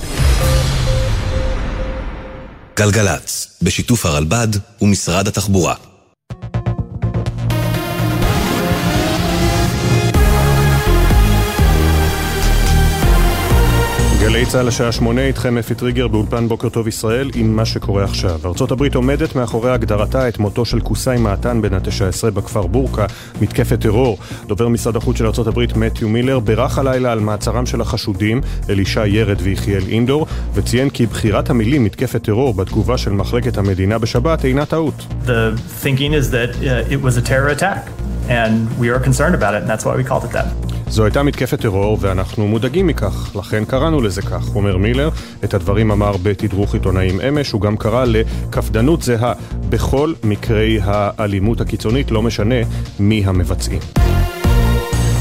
גלגלצ, 2.78 3.59
בשיתוף 3.62 4.07
הרלב"ד 4.07 4.49
ומשרד 4.82 5.28
התחבורה. 5.28 5.93
גלי 14.35 14.47
צה"ל 14.47 14.68
השעה 14.68 14.93
שמונה, 14.93 15.26
איתכם 15.26 15.59
אפי 15.59 15.74
טריגר 15.74 16.09
באולפן 16.09 16.49
בוקר 16.49 16.68
טוב 16.68 16.89
ישראל 16.89 17.30
עם 17.35 17.57
מה 17.57 17.64
שקורה 17.64 18.05
עכשיו. 18.05 18.41
ארצות 18.45 18.70
הברית 18.70 18.95
עומדת 18.95 19.37
מאחורי 19.37 19.70
הגדרתה 19.70 20.28
את 20.28 20.39
מותו 20.39 20.64
של 20.64 20.80
קוסאי 20.80 21.18
מעתן 21.18 21.62
בן 21.62 21.74
התשע 21.74 22.09
עשרה 22.09 22.30
בכפר 22.30 22.66
בורקה, 22.66 23.07
מתקפת 23.41 23.80
טרור. 23.80 24.18
דובר 24.47 24.68
משרד 24.68 24.97
החוץ 24.97 25.18
של 25.18 25.26
ארצות 25.26 25.47
הברית 25.47 25.76
מתיו 25.76 26.09
מילר 26.09 26.39
בירך 26.39 26.78
הלילה 26.78 27.12
על 27.12 27.20
מעצרם 27.20 27.66
של 27.66 27.80
החשודים, 27.80 28.41
אלישע 28.70 29.07
ירד 29.07 29.37
ויחיאל 29.43 29.82
אינדור, 29.89 30.26
וציין 30.55 30.91
כי 30.91 31.07
בחירת 31.07 31.51
המילים 31.51 31.85
מתקפת 31.85 32.22
טרור 32.22 32.55
בתגובה 32.55 32.99
של 32.99 33.11
מחלקת 33.11 33.59
המדינה 33.59 33.99
בשבת 33.99 34.45
אינה 34.45 34.66
טעות. 34.66 35.07
The 35.26 35.30
thinking 35.85 36.12
is 36.12 36.30
that 36.30 36.51
uh, 36.57 36.93
it 36.93 37.01
was 37.03 37.16
a 37.16 37.22
terror 37.22 37.49
attack, 37.59 38.03
and 38.29 38.68
we 38.79 38.89
are 38.89 39.01
concerned 39.01 39.35
about 39.35 39.55
it, 39.55 39.62
and 39.62 39.70
that's 39.70 39.85
why 39.85 39.95
we 39.97 40.05
called 40.05 40.25
it 40.25 40.33
that. 40.33 40.47
זו 40.89 41.05
הייתה 41.05 41.22
מתקפת 41.22 41.61
טרור 41.61 41.99
ואנחנו 42.01 42.47
מודאגים 42.47 42.87
מכך, 42.87 43.37
לכן 43.37 43.64
קראנו 43.64 44.01
לזה 44.01 44.22
כך, 44.22 44.55
אומר 44.55 44.77
מילר. 44.77 45.11
את 45.45 45.55
הדברים 45.55 45.91
אמר 45.91 46.16
בתדרוך 46.22 46.75
עיתונאים 46.75 47.20
אמש, 47.20 47.51
הוא 47.51 47.61
גם 47.61 47.77
קרא 47.77 48.05
לקפדנות 48.05 49.03
זהה 49.03 49.33
בכל 49.68 50.12
מקרי 50.25 50.79
האלימות 50.83 51.61
הקיצונית, 51.61 52.11
לא 52.11 52.22
משנה 52.22 52.55
מי 53.01 53.22
המבצעים. 53.27 53.81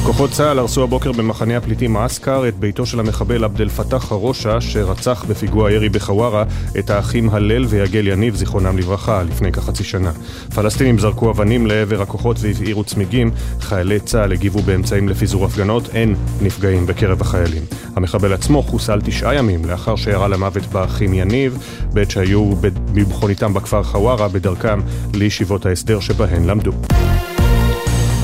כוחות 0.05 0.31
צה"ל 0.31 0.59
הרסו 0.59 0.83
הבוקר 0.83 1.11
במחנה 1.11 1.57
הפליטים 1.57 1.97
עסקר 1.97 2.47
את 2.47 2.59
ביתו 2.59 2.85
של 2.85 2.99
המחבל 2.99 3.43
עבד 3.43 3.61
אל 3.61 3.69
פתאח 3.69 4.03
חרושה 4.03 4.61
שרצח 4.61 5.25
בפיגוע 5.27 5.71
ירי 5.71 5.89
בחווארה 5.89 6.43
את 6.79 6.89
האחים 6.89 7.29
הלל 7.29 7.65
ויגל 7.65 8.07
יניב 8.07 8.35
זיכרונם 8.35 8.77
לברכה 8.77 9.23
לפני 9.23 9.51
כחצי 9.51 9.83
שנה. 9.83 10.11
פלסטינים 10.55 10.99
זרקו 10.99 11.31
אבנים 11.31 11.67
לעבר 11.67 12.01
הכוחות 12.01 12.37
והבעירו 12.39 12.83
צמיגים, 12.83 13.31
חיילי 13.59 13.99
צה"ל 13.99 14.31
הגיבו 14.31 14.61
באמצעים 14.61 15.09
לפיזור 15.09 15.45
הפגנות, 15.45 15.89
אין 15.93 16.15
נפגעים 16.41 16.85
בקרב 16.85 17.21
החיילים. 17.21 17.63
המחבל 17.95 18.33
עצמו 18.33 18.63
חוסל 18.63 19.01
תשעה 19.01 19.35
ימים 19.35 19.65
לאחר 19.65 19.95
שירה 19.95 20.27
למוות 20.27 20.65
באחים 20.65 21.13
יניב 21.13 21.57
בעת 21.93 22.11
שהיו 22.11 22.53
במכוניתם 22.93 23.53
בכפר 23.53 23.83
חווארה 23.83 24.27
בדרכם 24.27 24.79
לישיבות 25.13 25.65
ההסדר 25.65 25.99
שבהן 25.99 26.45
למדו. 26.45 26.71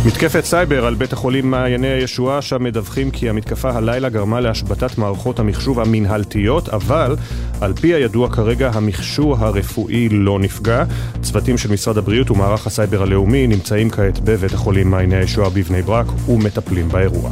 מתקפת 0.06 0.46
סייבר 0.46 0.86
על 0.86 0.96
בית 0.96 1.14
החולים 1.14 1.52
מעייני 1.52 1.88
הישועה, 1.88 2.42
שם 2.42 2.64
מדווחים 2.64 3.12
כי 3.12 3.30
המתקפה 3.30 3.72
הלילה 3.72 4.10
גרמה 4.10 4.40
להשבתת 4.40 4.98
מערכות 4.98 5.40
המחשוב 5.40 5.80
המנהלתיות, 5.80 6.70
אבל 6.70 7.16
על 7.62 7.74
פי 7.74 7.94
הידוע 7.94 8.30
כרגע 8.30 8.72
המכשור 8.74 9.38
הרפואי 9.38 10.10
לא 10.10 10.40
נפגע. 10.40 10.84
צוותים 11.22 11.58
של 11.58 11.72
משרד 11.72 11.98
הבריאות 11.98 12.32
ומערך 12.32 12.68
הסייבר 12.68 13.02
הלאומי 13.02 13.48
נמצאים 13.48 13.90
כעת 13.90 14.20
בבית 14.20 14.54
החולים 14.54 14.92
מעייני 14.92 15.16
הישועה 15.16 15.50
בבני 15.50 15.82
ברק 15.82 16.08
ומטפלים 16.30 16.90
באירוע. 16.90 17.32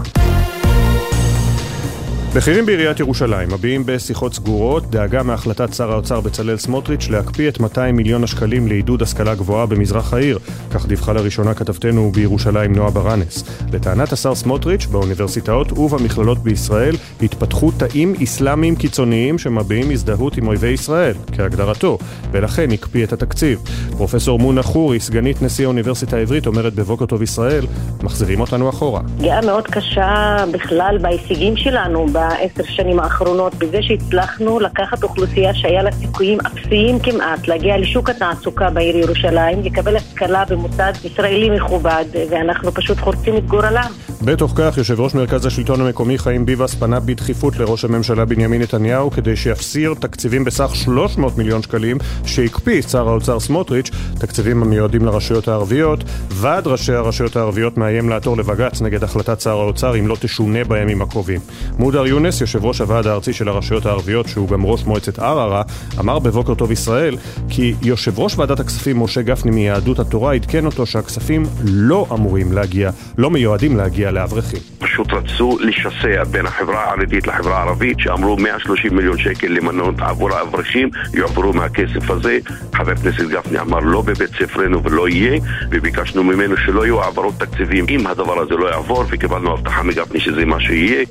בכירים 2.38 2.66
בעיריית 2.66 3.00
ירושלים 3.00 3.50
מביעים 3.54 3.84
בשיחות 3.86 4.34
סגורות 4.34 4.92
דאגה 4.92 5.24
מהחלטת 5.24 5.74
שר 5.74 5.92
האוצר 5.92 6.22
בצלאל 6.22 6.58
סמוטריץ' 6.58 7.08
להקפיא 7.10 7.50
את 7.50 7.60
200 7.60 7.96
מיליון 7.96 8.24
השקלים 8.24 8.68
לעידוד 8.68 9.02
השכלה 9.02 9.36
גבוהה 9.36 9.66
במזרח 9.66 10.14
העיר. 10.14 10.40
כך 10.72 10.86
דיווחה 10.86 11.14
לראשונה 11.14 11.54
כתבתנו 11.54 12.12
בירושלים 12.12 12.76
נועה 12.76 12.90
ברנס. 12.92 13.44
לטענת 13.74 14.12
השר 14.14 14.36
סמוטריץ', 14.36 14.86
באוניברסיטאות 14.86 15.72
ובמכללות 15.72 16.38
בישראל 16.38 16.96
התפתחו 17.22 17.72
תאים 17.72 18.14
אסלאמיים 18.24 18.76
קיצוניים 18.76 19.38
שמביעים 19.38 19.92
הזדהות 19.92 20.38
עם 20.38 20.48
אויבי 20.48 20.68
ישראל, 20.68 21.14
כהגדרתו, 21.32 21.98
ולכן 22.32 22.72
הקפיא 22.72 23.04
את 23.04 23.14
התקציב. 23.14 23.60
פרופסור 23.98 24.40
מונה 24.40 24.64
חורי, 24.64 25.00
סגנית 25.00 25.42
נשיא 25.42 25.66
האוניברסיטה 25.66 26.18
העברית, 26.18 26.48
אומרת 26.48 26.74
בבוקר 26.74 27.06
טוב 27.06 27.22
ישראל, 27.22 27.66
מחזירים 28.04 28.40
אותנו 28.40 28.70
אחורה. 28.70 29.02
פגיעה 29.18 29.42
מאוד 29.42 29.68
קשה 29.68 30.36
בכלל 30.52 30.98
בהישגים 31.02 31.58
שלנו, 31.58 32.08
בעשר 32.30 32.72
שנים 32.72 33.00
האחרונות 33.00 33.56
בזה 33.56 33.78
שהצלחנו 33.82 34.60
לקחת 34.60 35.04
אוכלוסייה 35.04 35.54
שהיה 35.54 35.84
לה 35.84 35.92
סיכויים 35.92 36.40
אפסיים 36.40 37.00
כמעט 37.00 37.48
להגיע 37.48 37.78
לשוק 37.78 38.10
התעסוקה 38.10 38.70
בעיר 38.70 38.98
ירושלים, 38.98 39.64
לקבל 39.64 39.96
השכלה 39.96 40.44
במוסד 40.50 40.94
ישראלי 41.04 41.50
מכובד, 41.50 42.06
ואנחנו 42.30 42.72
פשוט 42.72 43.00
חורצים 43.00 43.38
את 43.38 43.46
גורלם. 43.48 43.92
בתוך 44.22 44.54
כך, 44.56 44.78
יושב 44.78 45.00
ראש 45.00 45.16
מרכז 45.16 45.46
השלטון 45.46 45.82
המקומי 45.82 46.18
חיים 46.18 46.46
ביבס 46.46 46.76
פנה 46.76 47.00
בדחיפות 47.00 47.58
לראש 47.58 47.86
הממשלה 47.86 48.26
בנימין 48.26 48.62
נתניהו 48.62 49.12
כדי 49.12 49.36
שיפסיר 49.36 49.94
תקציבים 50.00 50.44
בסך 50.44 50.76
300 50.76 51.38
מיליון 51.38 51.62
שקלים 51.62 51.98
שהקפיא 52.26 52.82
שר 52.82 53.10
האוצר 53.10 53.40
סמוטריץ', 53.40 53.90
תקציבים 54.20 54.64
המיועדים 54.64 55.06
לרשויות 55.06 55.48
הערביות. 55.48 56.04
ועד 56.30 56.68
ראשי 56.68 56.94
הרשויות 56.94 57.36
הערביות 57.36 57.78
מאיים 57.78 58.10
לעתור 58.10 58.38
לבג"ץ 58.38 58.82
נגד 58.82 59.04
החלטת 59.04 59.42
שר 59.42 59.60
האוצר 59.60 60.00
אם 60.00 60.08
לא 60.08 60.16
תשונה 60.20 60.64
בימים 60.64 61.02
הקרובים. 61.02 61.40
מודר 61.80 62.07
יונס, 62.08 62.42
יושב 62.42 62.66
ראש 62.66 62.82
הוועד 62.82 63.08
הארצי 63.08 63.34
של 63.34 63.48
הרשויות 63.48 63.86
הערביות, 63.86 64.28
שהוא 64.28 64.50
גם 64.50 64.66
ראש 64.66 64.86
מועצת 64.86 65.20
ערערה, 65.20 65.62
אמר 66.00 66.20
בבוקר 66.20 66.54
טוב 66.54 66.72
ישראל 66.72 67.16
כי 67.50 67.74
יושב 67.82 68.20
ראש 68.20 68.38
ועדת 68.38 68.60
הכספים 68.60 69.04
משה 69.04 69.22
גפני 69.22 69.52
מיהדות 69.52 70.00
התורה 70.00 70.34
עדכן 70.34 70.66
אותו 70.66 70.86
שהכספים 70.86 71.44
לא 71.64 72.08
אמורים 72.12 72.52
להגיע, 72.52 72.92
לא 73.18 73.30
מיועדים 73.30 73.78
להגיע 73.78 74.12
לאברכים. 74.12 74.60
פשוט 74.80 75.14
רצו 75.14 75.58
לשסע 75.60 76.24
בין 76.24 76.46
החברה 76.46 76.84
החרדית 76.84 77.28
לחברה 77.28 77.58
הערבית 77.58 78.00
שאמרו 78.00 78.38
130 78.38 78.96
מיליון 78.96 79.18
שקל 79.18 79.48
למנות 79.48 79.96
עבור 80.00 80.34
האברכים 80.34 80.90
יועברו 81.14 81.54
מהכסף 81.54 82.10
הזה 82.10 82.40
חבר 82.74 82.92
הכנסת 82.92 83.26
גפני 83.30 83.60
אמר 83.60 83.80
לא 83.80 84.02
בבית 84.02 84.30
ספרנו 84.40 84.84
ולא 84.84 85.10
יהיה 85.10 85.40
וביקשנו 85.72 86.24
ממנו 86.24 86.58
שלא 86.58 86.86
יהיו 86.86 87.02
העברות 87.04 87.34
תקציבים 87.40 87.86
אם 87.90 88.08
הדבר 88.08 88.40
הזה 88.40 88.56
לא 88.56 88.68
יעבור 88.70 89.04
וקיבלנו 89.10 89.54
הבטחה 89.54 89.84
מגפני 89.84 90.20
שזה 90.20 90.46
מה 90.46 90.60
שיהיה 90.60 91.06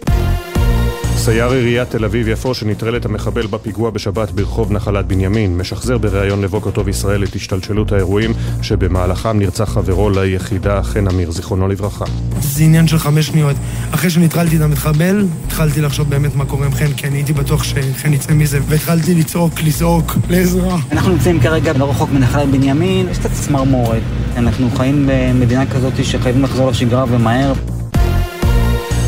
סייר 1.26 1.50
עיריית 1.50 1.90
תל 1.90 2.04
אביב-יפו 2.04 2.54
שנטרל 2.54 2.96
את 2.96 3.04
המחבל 3.04 3.46
בפיגוע 3.46 3.90
בשבת 3.90 4.30
ברחוב 4.30 4.72
נחלת 4.72 5.06
בנימין 5.06 5.58
משחזר 5.58 5.98
בריאיון 5.98 6.42
לבוקר 6.42 6.70
טוב 6.70 6.88
ישראל 6.88 7.24
את 7.24 7.34
השתלשלות 7.34 7.92
האירועים 7.92 8.32
שבמהלכם 8.62 9.38
נרצח 9.38 9.64
חברו 9.64 10.10
ליחידה 10.10 10.82
חן 10.82 11.08
אמיר 11.08 11.30
זיכרונו 11.30 11.68
לברכה. 11.68 12.04
זה 12.40 12.64
עניין 12.64 12.88
של 12.88 12.98
חמש 12.98 13.26
שניות. 13.26 13.56
אחרי 13.90 14.10
שנטרלתי 14.10 14.56
את 14.56 14.60
המחבל, 14.60 15.26
התחלתי 15.46 15.80
לחשוב 15.80 16.10
באמת 16.10 16.34
מה 16.36 16.44
קורה 16.44 16.66
עם 16.66 16.72
חן, 16.72 16.92
כי 16.96 17.06
אני 17.06 17.16
הייתי 17.16 17.32
בטוח 17.32 17.62
שחן 17.62 18.12
יצא 18.12 18.34
מזה, 18.34 18.58
והתחלתי 18.68 19.14
לצעוק, 19.14 19.52
לזעוק, 19.62 20.12
לעזרה. 20.30 20.78
אנחנו 20.92 21.12
נמצאים 21.12 21.40
כרגע 21.40 21.72
לא 21.72 21.90
רחוק 21.90 22.10
מנחלת 22.10 22.48
בנימין, 22.48 23.08
יש 23.08 23.18
קצת 23.18 23.30
צמרמורת. 23.32 24.02
אנחנו 24.36 24.70
חיים 24.70 25.08
במדינה 25.12 25.66
כזאת 25.66 26.04
שחייבים 26.04 26.42
לחזור 26.42 26.70
לשגרה 26.70 27.04
ומהר. 27.08 27.52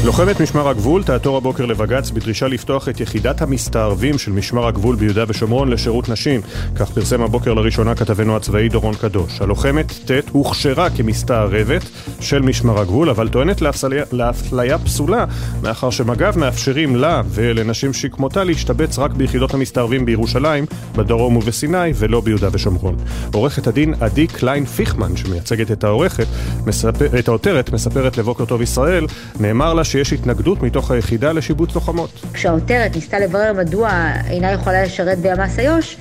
לוחמת 0.05 0.41
משמר 0.41 0.69
הגבול 0.69 1.03
תעתור 1.03 1.37
הבוקר 1.37 1.67
לבג"ץ 1.67 2.11
בדרישה 2.11 2.49
לפתוח 2.49 2.89
את 2.89 3.01
יחידת 3.01 3.43
המסתערבים 3.43 4.19
של 4.19 4.33
משמר 4.33 4.67
הגבול 4.67 4.97
ביהודה 4.97 5.25
ושומרון 5.29 5.69
לשירות 5.69 6.09
נשים. 6.09 6.41
כך 6.77 6.91
פרסם 6.91 7.23
הבוקר 7.23 7.55
לראשונה 7.55 7.95
כתבנו 7.95 8.37
הצבאי 8.37 8.69
דורון 8.69 8.95
קדוש. 8.95 9.41
הלוחמת 9.41 9.93
ט' 9.93 10.29
הוכשרה 10.33 10.91
כמסתערבת 10.91 11.83
של 12.21 12.43
משמר 12.43 12.81
הגבול, 12.81 13.11
אבל 13.11 13.29
טוענת 13.29 13.63
לאפליה 14.13 14.79
פסולה, 14.79 15.25
מאחר 15.63 15.91
שמג"ב 15.91 16.39
מאפשרים 16.39 16.97
לה 16.97 17.23
ולנשים 17.29 17.93
שכמותה 17.93 18.45
להשתבץ 18.45 18.99
רק 18.99 19.11
ביחידות 19.11 19.55
המסתערבים 19.55 20.05
בירושלים, 20.05 20.67
בדרום 20.97 21.37
ובסיני, 21.37 21.93
ולא 21.95 22.21
ביהודה 22.21 22.49
ושומרון. 22.53 22.97
עורכת 23.33 23.67
הדין 23.67 23.95
עדי 24.01 24.27
קליין 24.27 24.65
פיכמן, 24.65 25.17
שמייצגת 25.17 25.71
את 25.71 25.85
העורכת, 25.85 26.27
מספר, 26.67 27.19
את 27.19 27.29
העותרת, 27.29 27.73
מספרת 27.73 28.19
לבוקר 28.19 28.45
טוב 28.45 28.63
ישראל, 28.63 29.07
נאמר 29.41 29.75
לה 29.75 29.85
שיש 29.89 30.13
התנגדות 30.13 30.63
מתוך 30.63 30.91
היחידה 30.91 31.33
לשיבוץ 31.33 31.75
לוחמות. 31.75 32.11
כשהעותרת 32.33 32.95
ניסתה 32.95 33.19
לברר 33.19 33.53
מדוע 33.53 33.91
אינה 34.31 34.53
יכולה 34.53 34.83
לשרת 34.83 35.19
בימ"ס 35.19 35.59
איו"ש, 35.59 35.97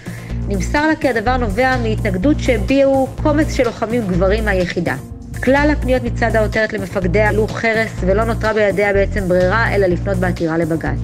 נמסר 0.48 0.88
לה 0.88 0.96
כי 0.96 1.10
הדבר 1.10 1.38
נובע 1.38 1.78
מהתנגדות 1.78 2.40
שהביעו 2.40 3.08
קומץ 3.24 3.54
של 3.54 3.64
לוחמים 3.64 4.08
גברים 4.08 4.46
מהיחידה. 4.46 4.96
כלל 5.44 5.70
הפניות 5.78 6.04
מצד 6.04 6.36
העותרת 6.36 6.74
למפקדיה 6.74 7.30
עלו 7.30 7.48
חרס 7.48 7.92
ולא 8.00 8.24
נותרה 8.24 8.54
בידיה 8.54 8.94
בעצם 8.94 9.28
ברירה 9.28 9.76
אלא 9.76 9.88
לפנות 9.88 10.18
בעתירה 10.18 10.58
לבג"ץ. 10.58 10.98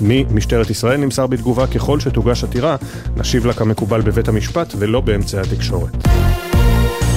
ממשטרת 0.00 0.70
ישראל 0.70 0.96
נמסר 0.96 1.26
בתגובה 1.26 1.66
ככל 1.66 2.00
שתוגש 2.00 2.44
עתירה, 2.44 2.76
נשיב 3.16 3.46
לה 3.46 3.52
כמקובל 3.52 4.00
בבית 4.00 4.28
המשפט 4.28 4.74
ולא 4.78 5.00
באמצעי 5.00 5.40
התקשורת. 5.40 5.92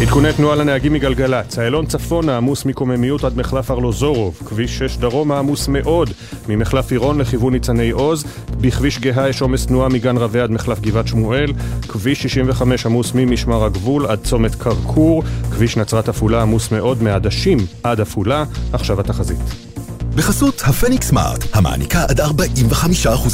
עדכוני 0.06 0.34
תנועה 0.34 0.56
לנהגים 0.56 0.94
מגלגלצ, 0.94 1.60
איילון 1.60 1.86
צפונה 1.86 2.38
עמוס 2.38 2.66
מקוממיות 2.66 3.24
עד 3.24 3.38
מחלף 3.38 3.72
ארלוזורוב, 3.72 4.42
כביש 4.46 4.78
6 4.78 4.98
דרומה 4.98 5.40
עמוס 5.40 5.68
מאוד 5.68 6.10
ממחלף 6.50 6.92
עירון 6.92 7.22
לכיוון 7.22 7.54
ניצני 7.54 7.90
עוז, 7.90 8.26
בכביש 8.62 9.00
גאה 9.00 9.30
יש 9.30 9.42
עומס 9.42 9.66
תנועה 9.66 9.90
מגן 9.90 10.18
רבי 10.18 10.40
עד 10.40 10.52
מחלף 10.52 10.80
גבעת 10.80 11.08
שמואל, 11.08 11.54
כביש 11.88 12.22
65 12.22 12.86
עמוס 12.86 13.12
ממשמר 13.16 13.66
הגבול 13.66 14.06
עד 14.06 14.20
צומת 14.24 14.56
כרכור, 14.56 15.24
כביש 15.52 15.78
נצרת 15.78 16.10
עפולה 16.10 16.42
עמוס 16.42 16.72
מאוד 16.72 17.04
מעדשים 17.04 17.58
עד 17.84 18.02
עפולה, 18.02 18.44
עכשיו 18.74 19.00
התחזית. 19.00 19.75
בחסות 20.16 20.62
הפניקס 20.66 21.08
סמארט, 21.08 21.44
המעניקה 21.54 22.06
עד 22.10 22.20
45% 22.20 22.26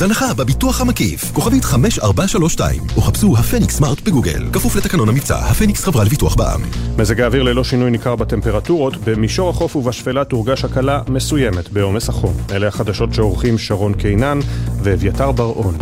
הנחה 0.03 0.33
בביטוח 0.33 0.81
המקיף. 0.81 1.31
כוכבית 1.33 1.65
5432, 1.65 2.81
או 2.95 3.01
חפשו 3.01 3.37
הפניקס 3.37 3.75
סמארט 3.75 4.01
בגוגל. 4.01 4.49
כפוף 4.53 4.75
לתקנון 4.75 5.09
המבצע, 5.09 5.37
הפניקס 5.37 5.83
חברה 5.83 6.03
לביטוח 6.03 6.35
בע"מ. 6.35 6.61
מזג 6.97 7.21
האוויר 7.21 7.43
ללא 7.43 7.63
שינוי 7.63 7.91
ניכר 7.91 8.15
בטמפרטורות, 8.15 8.97
במישור 8.97 9.49
החוף 9.49 9.75
ובשפלה 9.75 10.23
תורגש 10.23 10.65
הקלה 10.65 11.01
מסוימת 11.07 11.69
בעומס 11.69 12.09
החום. 12.09 12.33
אלה 12.51 12.67
החדשות 12.67 13.13
שעורכים 13.13 13.57
שרון 13.57 13.93
קינן 13.93 14.39
ואביתר 14.83 15.31
בר-און. 15.31 15.77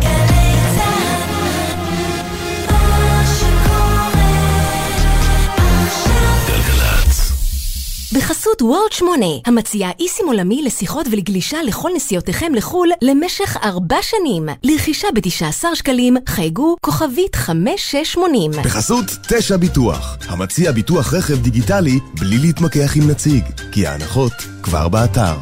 בחסות 8.30 8.62
וורלד 8.62 8.92
8, 8.92 9.26
המציעה 9.46 9.90
איסים 10.00 10.26
עולמי 10.26 10.62
לשיחות 10.62 11.06
ולגלישה 11.10 11.62
לכל 11.62 11.90
נסיעותיכם 11.96 12.54
לחו"ל 12.54 12.88
למשך 13.02 13.56
ארבע 13.62 13.96
שנים. 14.02 14.48
לרכישה 14.62 15.08
ב-19 15.14 15.64
שקלים, 15.74 16.16
חייגו 16.28 16.76
כוכבית 16.80 17.36
5680. 17.36 18.50
בחסות 18.50 19.04
תשע 19.28 19.56
ביטוח, 19.56 20.16
המציע 20.28 20.72
ביטוח 20.72 21.14
רכב 21.14 21.42
דיגיטלי 21.42 21.98
בלי 22.20 22.38
להתמקח 22.38 22.96
עם 22.96 23.10
נציג, 23.10 23.44
כי 23.72 23.86
ההנחות 23.86 24.32
כבר 24.62 24.88
באתר. 24.88 25.36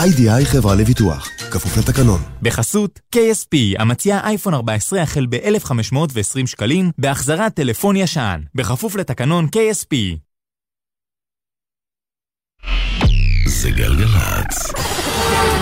איי-די-איי 0.00 0.46
חברה 0.46 0.74
לביטוח, 0.74 1.28
כפוף 1.50 1.78
לתקנון. 1.78 2.20
בחסות 2.42 3.00
KSP, 3.16 3.56
המציעה 3.78 4.28
אייפון 4.28 4.54
14 4.54 5.02
החל 5.02 5.26
ב-1,520 5.26 6.46
שקלים, 6.46 6.90
בהחזרת 6.98 7.54
טלפון 7.54 7.96
ישן, 7.96 8.40
בכפוף 8.54 8.96
לתקנון 8.96 9.46
KSP. 9.56 10.18
זה 13.46 13.70
גלגלצ. 13.70 14.72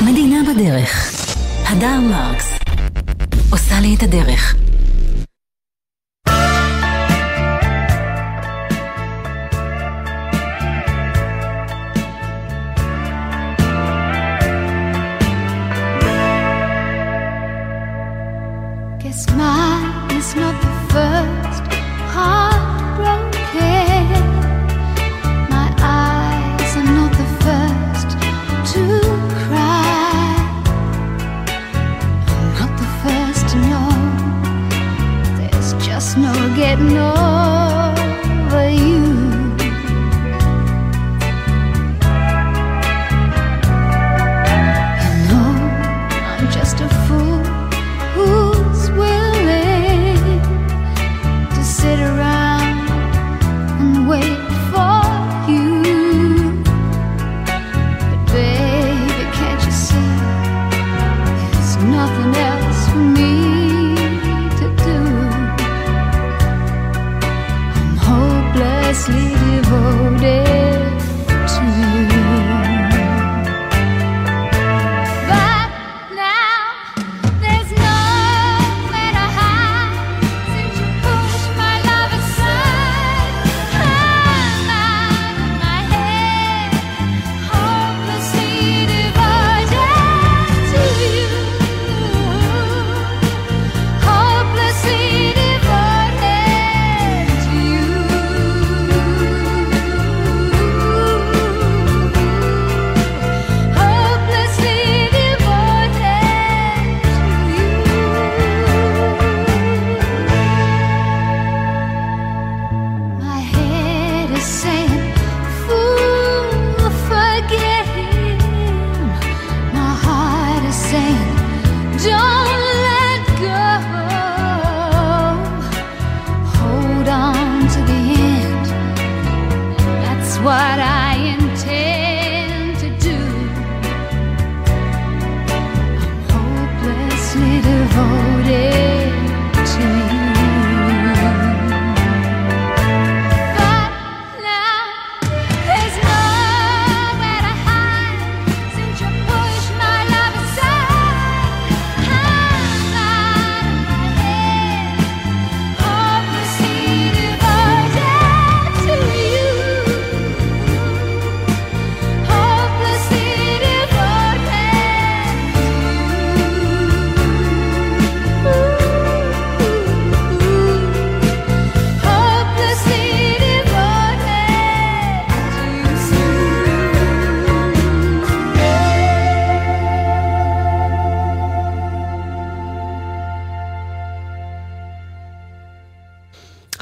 מדינה 0.05 0.39
בדרך. 0.55 1.11
הדר 1.67 2.01
מרקס 2.01 2.53
עושה 3.51 3.81
לי 3.81 3.95
את 3.95 4.03
הדרך. 4.03 4.55
Guess 19.03 19.23
mine 19.39 20.11
is 20.19 20.29
not 20.41 20.57
the 20.63 20.73
first 20.93 21.40
getting 36.61 36.99
old. 36.99 37.40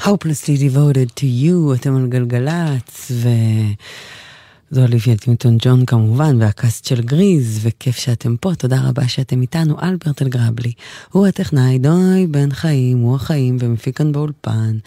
Hopelessly 0.09 0.57
Devoted 0.57 1.09
to 1.19 1.23
You, 1.23 1.75
אתם 1.75 1.95
על 1.95 2.07
גלגלצ, 2.07 3.11
וזו 3.11 4.81
אוליביה 4.81 5.17
טימפטון 5.17 5.57
ג'ון 5.61 5.85
כמובן, 5.85 6.41
והקאסט 6.41 6.85
של 6.85 7.01
גריז, 7.01 7.59
וכיף 7.61 7.97
שאתם 7.97 8.35
פה, 8.37 8.55
תודה 8.55 8.81
רבה 8.87 9.07
שאתם 9.07 9.41
איתנו, 9.41 9.75
אלברט 9.83 10.21
אלגרבלי. 10.21 10.71
הוא 11.11 11.27
הטכנאי, 11.27 11.79
דוי 11.79 12.27
בן 12.27 12.51
חיים, 12.51 12.97
הוא 12.97 13.15
החיים, 13.15 13.57
ומפיק 13.59 13.97
כאן 13.97 14.11
באולפן. 14.11 14.77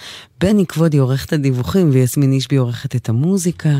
בני 0.40 0.66
כבודי 0.66 0.98
עורך 0.98 1.24
את 1.24 1.32
הדיווחים, 1.32 1.90
ויסמין 1.92 2.32
אישבי 2.32 2.56
עורכת 2.56 2.96
את 2.96 3.08
המוזיקה. 3.08 3.78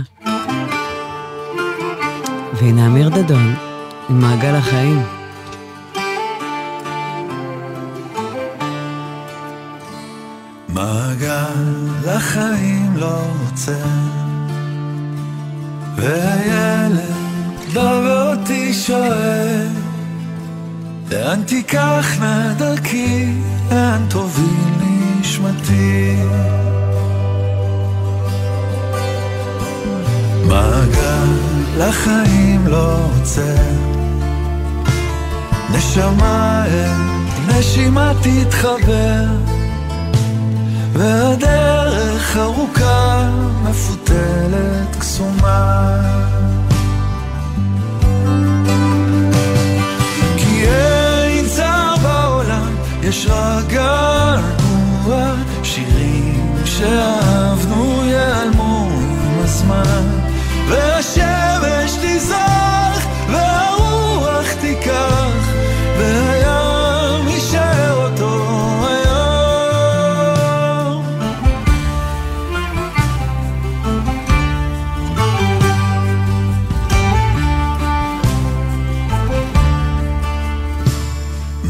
והנה 2.54 2.86
אמיר 2.86 3.08
דדון, 3.08 3.54
עם 4.10 4.20
מעגל 4.20 4.54
החיים. 4.54 5.21
מעגל 10.72 12.08
החיים 12.08 12.96
לא 12.96 13.20
עוצר 13.44 13.72
והילד 15.96 17.00
בא 17.74 18.00
ואותי 18.04 18.74
שואל 18.74 19.66
לאן 21.10 21.42
תיקחנה 21.42 22.54
דרכי, 22.58 23.32
לאן 23.70 24.06
תוביל 24.10 24.72
נשמתי? 25.20 26.16
מעגל 30.48 31.80
החיים 31.80 32.66
לא 32.66 32.98
עוצר 33.18 33.42
נשמה 35.70 36.64
אל 36.66 36.92
נשימה 37.48 38.12
תתחבר 38.22 39.26
והדרך 40.92 42.36
ארוכה, 42.36 43.30
מפותלת, 43.62 44.96
קסומה. 44.98 45.98
כי 50.36 50.64
אין 50.66 51.48
צער 51.48 51.96
בעולם, 52.02 52.74
יש 53.02 53.26
רק 53.30 53.64
געגוע, 53.66 55.34
שירים 55.62 56.54
שאהבנו 56.64 58.04
ייעלמו 58.04 58.88
עם 58.92 59.44
הזמן, 59.44 60.06
והשמש 60.68 61.96
תזרח, 62.02 63.06
והרוח 63.28 64.52
תיקח, 64.60 65.48
והים 65.98 66.31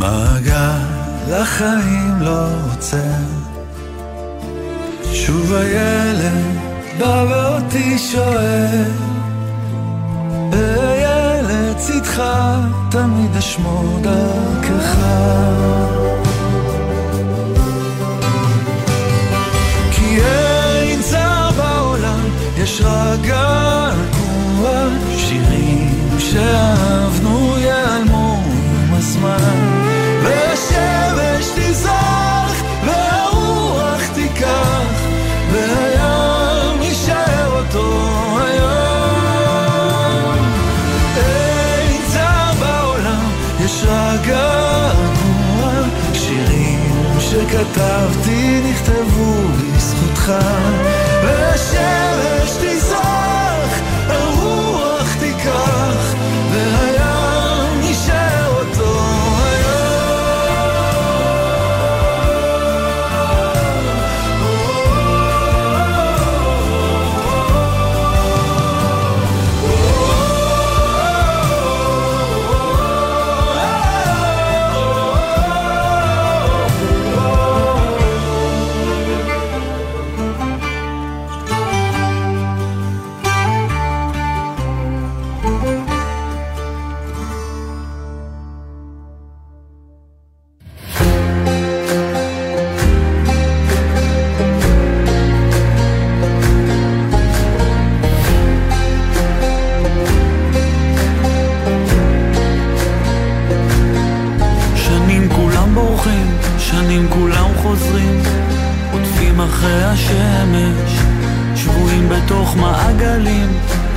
מעגל 0.03 1.33
החיים 1.33 2.21
לא 2.21 2.47
עוצר. 2.73 2.97
שוב 5.13 5.53
הילד 5.55 6.57
בא 6.99 7.25
ואותי 7.31 7.99
שואל 7.99 8.91
אהיה 10.53 11.43
לצדך 11.43 12.23
תמיד 12.91 13.37
אשמור 13.37 14.01
דרכך. 14.03 14.97
כי 19.91 20.21
אין 20.21 21.03
צער 21.03 21.51
בעולם 21.51 22.21
יש 22.59 22.83
רק 22.85 23.21
געגוע. 23.21 24.89
שירים 25.17 26.19
שאהבנו 26.19 27.55
ייעלמו 27.59 28.43
עם 28.47 28.95
הזמן 28.95 29.62
תזרח 31.55 32.63
והרוח 32.87 34.07
תיקח 34.15 35.03
והים 35.53 36.83
יישאר 36.83 37.51
אותו 37.57 38.09
היום. 38.47 40.37
אין 41.17 42.03
צער 42.13 42.53
בעולם 42.61 43.31
יש 43.65 43.85
רק 43.89 44.21
געגוע 44.27 45.73
שירים 46.15 46.81
שכתבתי 47.21 48.61
נכתבו 48.71 49.35
בזכותך 49.77 50.33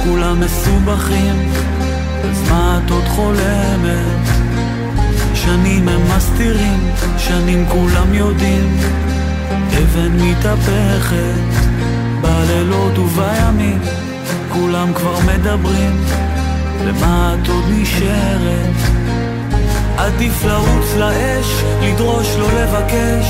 כולם 0.05 0.39
מסובכים, 0.39 1.51
אז 2.23 2.49
מה 2.49 2.79
את 2.85 2.91
עוד 2.91 3.03
חולמת? 3.03 4.29
שנים 5.33 5.87
הם 5.87 6.01
מסתירים, 6.17 6.79
שנים 7.17 7.65
כולם 7.69 8.13
יודעים, 8.13 8.77
אבן 9.77 10.11
מתהפכת, 10.11 11.65
בלילות 12.21 12.97
ובימים, 12.97 13.79
כולם 14.53 14.93
כבר 14.93 15.17
מדברים, 15.19 16.03
למה 16.85 17.35
את 17.35 17.47
עוד 17.47 17.63
נשארת? 17.69 18.75
עדיף 19.97 20.45
לרוץ 20.45 20.93
לאש, 20.97 21.63
לדרוש 21.81 22.35
לא 22.39 22.47
לבקש, 22.51 23.27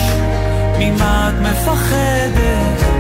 ממה 0.80 1.30
את 1.30 1.41
מפחדת? 1.41 2.94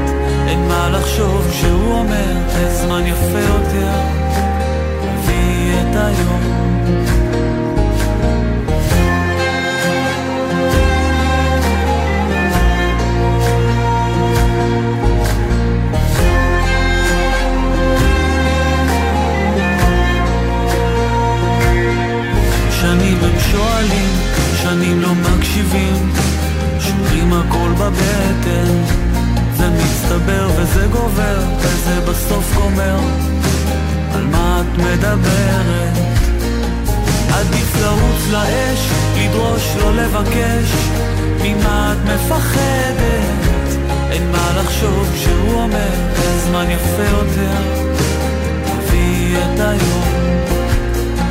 אין 0.55 0.67
מה 0.67 0.89
לחשוב 0.89 1.47
כשהוא 1.51 1.93
אומר, 1.93 2.33
הזמן 2.47 3.03
יפה 3.05 3.39
יותר, 3.39 3.91
הביא 5.01 5.73
את 5.81 5.95
היום. 5.95 6.41
שנים 22.81 23.17
הם 23.21 23.39
שואלים, 23.51 24.09
שנים 24.61 25.01
לא 25.01 25.09
מקשיבים, 25.15 26.13
שומרים 26.79 27.33
הכל 27.33 27.69
בבטן, 27.79 29.04
מצטבר 30.05 30.49
וזה 30.55 30.87
גובר, 30.91 31.39
וזה 31.59 32.01
בסוף 32.01 32.55
גומר, 32.55 32.99
על 34.13 34.25
מה 34.25 34.61
את 34.61 34.77
מדברת? 34.77 35.97
עדיף 37.33 37.81
לרוץ 37.81 38.29
לאש, 38.31 38.89
לדרוש 39.17 39.75
לא 39.77 39.95
לבקש, 39.95 40.71
ממה 41.41 41.93
את 41.93 42.09
מפחדת? 42.09 43.77
אין 44.11 44.31
מה 44.31 44.51
לחשוב 44.57 45.09
כשהוא 45.15 45.53
אומר, 45.53 45.93
הזמן 46.17 46.65
יפה 46.69 47.03
יותר, 47.11 47.61
תביא 48.65 49.37
את 49.37 49.59
היום. 49.59 50.03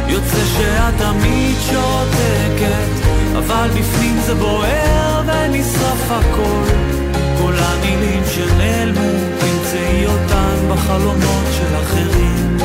יוצא 0.08 0.44
שאת 0.56 0.94
תמיד 0.98 1.56
שותקת, 1.70 3.06
אבל 3.38 3.68
בפנים 3.68 4.16
זה 4.26 4.34
בוער 4.34 5.22
ונשרף 5.26 6.10
הכל. 6.10 6.93
כל 7.44 7.54
המילים 7.58 8.22
שנעלמו, 8.34 9.10
תמצאי 9.38 10.06
אותן 10.06 10.68
בחלומות 10.70 11.46
של 11.52 11.76
אחרים. 11.76 12.56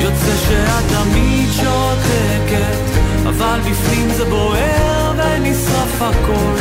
יוצא 0.00 0.36
שאת 0.48 0.84
תמיד 0.88 1.48
שותקת, 1.52 2.98
אבל 3.28 3.60
בפנים 3.60 4.10
זה 4.16 4.24
בוער 4.24 5.12
ונשרף 5.16 6.02
הכל. 6.02 6.54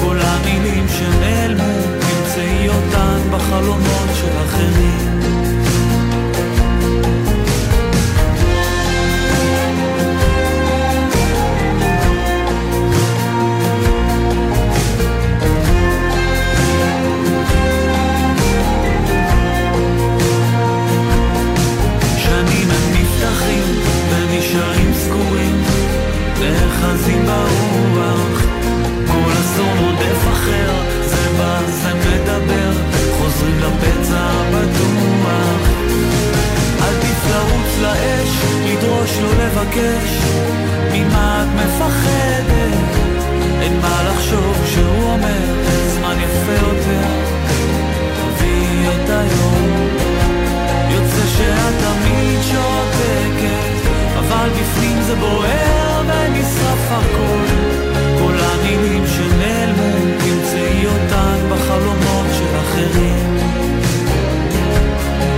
כל 0.00 0.16
המילים 0.20 0.86
שנעלמו, 0.88 1.72
תמצאי 2.00 2.68
אותן 2.68 3.18
בחלומות 3.30 4.08
של 4.14 4.32
אחרים. 4.46 5.22
נאחזים 26.42 27.26
ברוח. 27.26 28.42
כל 29.06 29.32
אסון 29.40 29.78
רודף 29.78 30.28
אחר, 30.32 30.72
זה 31.04 31.28
בא, 31.38 31.60
זה 31.66 31.94
מדבר, 31.94 32.72
חוזרים 33.18 33.58
לפצע 33.58 34.18
הבטוח. 34.18 35.68
עדיף 36.80 37.26
לרוץ 37.30 37.78
לאש, 37.82 38.30
לדרוש 38.66 39.18
לא 39.22 39.44
לבקש, 39.44 40.10
ממה 40.92 41.44
את 41.44 41.48
מפחדת? 41.54 43.02
אין 43.60 43.80
מה 43.80 44.02
לחשוב 44.02 44.56
כשהוא 44.64 45.12
אומר, 45.12 45.68
זמן 45.88 46.16
יפה 46.20 46.52
יותר, 46.52 47.08
תביאי 48.16 48.88
את 48.88 49.10
היום. 49.10 49.88
יוצא 50.90 51.26
שאת 51.36 51.74
תמיד 51.78 52.40
שותקת, 52.42 53.88
אבל 54.18 54.48
בפנים 54.50 55.02
זה 55.02 55.14
בוער 55.14 55.91
ונשרף 56.06 56.90
הכל. 56.90 57.44
כל 58.18 58.34
המילים 58.40 59.04
שנעלמו, 59.06 59.90
תמצאי 60.18 60.86
אותן 60.86 61.38
בחלומות 61.50 62.26
של 62.38 62.58
אחרים. 62.60 63.36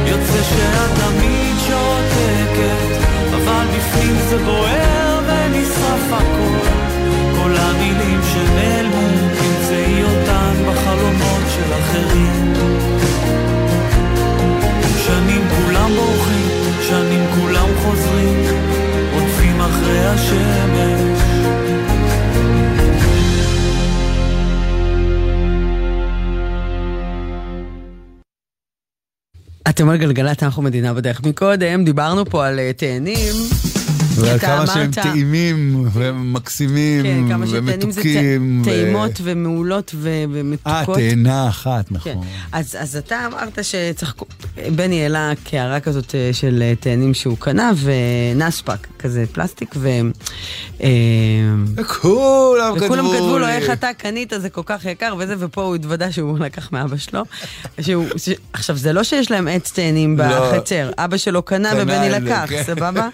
יוצא 0.06 0.42
שאת 0.42 0.90
תמיד 1.00 1.56
שותקת, 1.66 3.06
אבל 3.30 3.66
בפנים 3.76 4.16
זה 4.28 4.38
בוער 4.38 5.20
ונשרף 5.26 6.12
הכל. 6.12 6.68
כל 7.36 7.52
המילים 7.56 8.20
שנעלמו, 8.32 9.08
תמצאי 9.38 10.02
אותן 10.02 10.54
בחלומות 10.68 11.42
של 11.54 11.74
אחרים. 11.74 12.52
שנים 15.06 15.42
כולם 15.48 15.90
בורחים, 15.96 16.48
שנים 16.88 17.26
כולם 17.34 17.68
חוזרים, 17.82 18.44
אחרי 19.84 20.04
השמש. 20.06 21.24
אתם 29.68 29.88
על 29.88 29.96
גלגלת, 29.96 30.42
אנחנו 30.42 30.62
מדינה 30.62 30.94
בדרך. 30.94 31.22
מקודם 31.26 31.84
דיברנו 31.84 32.24
פה 32.24 32.46
על 32.46 32.58
אה, 32.58 32.70
תאנים. 32.76 33.34
ועל 34.16 34.38
כמה 34.38 34.66
שהם 34.66 34.90
טעימים 34.90 35.88
ומקסימים 35.92 37.02
כן, 37.02 37.28
כמה 37.28 37.46
שתאנים 37.46 37.64
זה 37.90 38.00
ומתוקים. 38.00 38.62
ט- 38.64 38.66
ו- 38.66 38.70
טעימות 38.70 39.10
ומעולות 39.22 39.92
ו- 39.94 40.08
אה, 40.08 40.24
ומתוקות. 40.32 40.98
תאנה 40.98 41.48
אחת, 41.48 41.88
כן. 41.88 41.94
נכון. 41.94 42.26
אז, 42.52 42.76
אז 42.80 42.96
אתה 42.96 43.26
אמרת 43.26 43.58
שצריך, 43.64 44.14
בני 44.70 45.02
העלה 45.02 45.32
קערה 45.44 45.80
כזאת 45.80 46.14
אה, 46.14 46.30
של 46.32 46.62
אה, 46.62 46.74
תאנים 46.80 47.14
שהוא 47.14 47.36
קנה, 47.38 47.72
ונספק, 47.76 48.86
כזה 48.98 49.24
פלסטיק, 49.32 49.74
ו... 49.76 49.88
אה, 50.82 50.88
וכולם 51.76 52.72
וכולם 52.76 53.04
כתבו 53.04 53.12
כתבו 53.12 53.38
לו, 53.38 53.46
לי. 53.46 53.52
איך 53.52 53.70
אתה 53.70 53.92
קנית, 53.98 54.32
זה 54.36 54.50
כל 54.50 54.62
כך 54.66 54.84
יקר 54.84 55.14
וזה, 55.18 55.34
ופה 55.38 55.62
הוא 55.62 55.74
התוודה 55.74 56.12
שהוא 56.12 56.38
לקח 56.38 56.72
מאבא 56.72 56.96
שלו. 56.96 57.22
שהוא, 57.80 58.06
ש... 58.16 58.28
עכשיו, 58.52 58.76
זה 58.76 58.92
לא 58.92 59.02
שיש 59.02 59.30
להם 59.30 59.48
עץ 59.48 59.72
תאנים 59.72 60.18
לא. 60.18 60.52
בחצר, 60.52 60.90
אבא 60.98 61.16
שלו 61.16 61.42
קנה 61.42 61.72
ובני 61.76 62.10
לקח, 62.10 62.46
כן. 62.48 62.62
סבבה? 62.62 63.08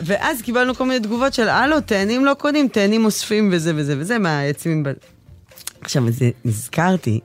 ואז 0.00 0.42
קיבלנו 0.42 0.74
כל 0.74 0.84
מיני 0.84 1.00
תגובות 1.00 1.34
של, 1.34 1.48
הלו, 1.48 1.80
תאנים 1.80 2.24
לא 2.24 2.34
קונים, 2.34 2.68
תאנים 2.68 3.04
אוספים 3.04 3.50
וזה 3.52 3.72
וזה 3.76 3.94
וזה 3.98 4.18
מהעצים. 4.18 4.82
ב-" 4.82 4.92
עכשיו, 5.80 6.04
נזכרתי 6.44 7.20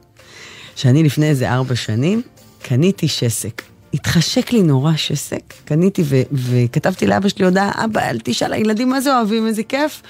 שאני 0.75 1.03
לפני 1.03 1.29
איזה 1.29 1.51
ארבע 1.51 1.75
שנים 1.75 2.21
קניתי 2.63 3.07
שסק. 3.07 3.61
התחשק 3.93 4.51
לי 4.51 4.63
נורא 4.63 4.95
שסק, 4.95 5.53
קניתי 5.65 6.03
ו- 6.05 6.21
וכתבתי 6.31 7.07
לאבא 7.07 7.29
שלי 7.29 7.45
הודעה, 7.45 7.71
אבא, 7.85 8.01
אל 8.09 8.19
תשאל, 8.23 8.53
הילדים 8.53 8.89
מה 8.89 9.01
זה 9.01 9.17
אוהבים, 9.17 9.47
איזה 9.47 9.63
כיף, 9.63 10.01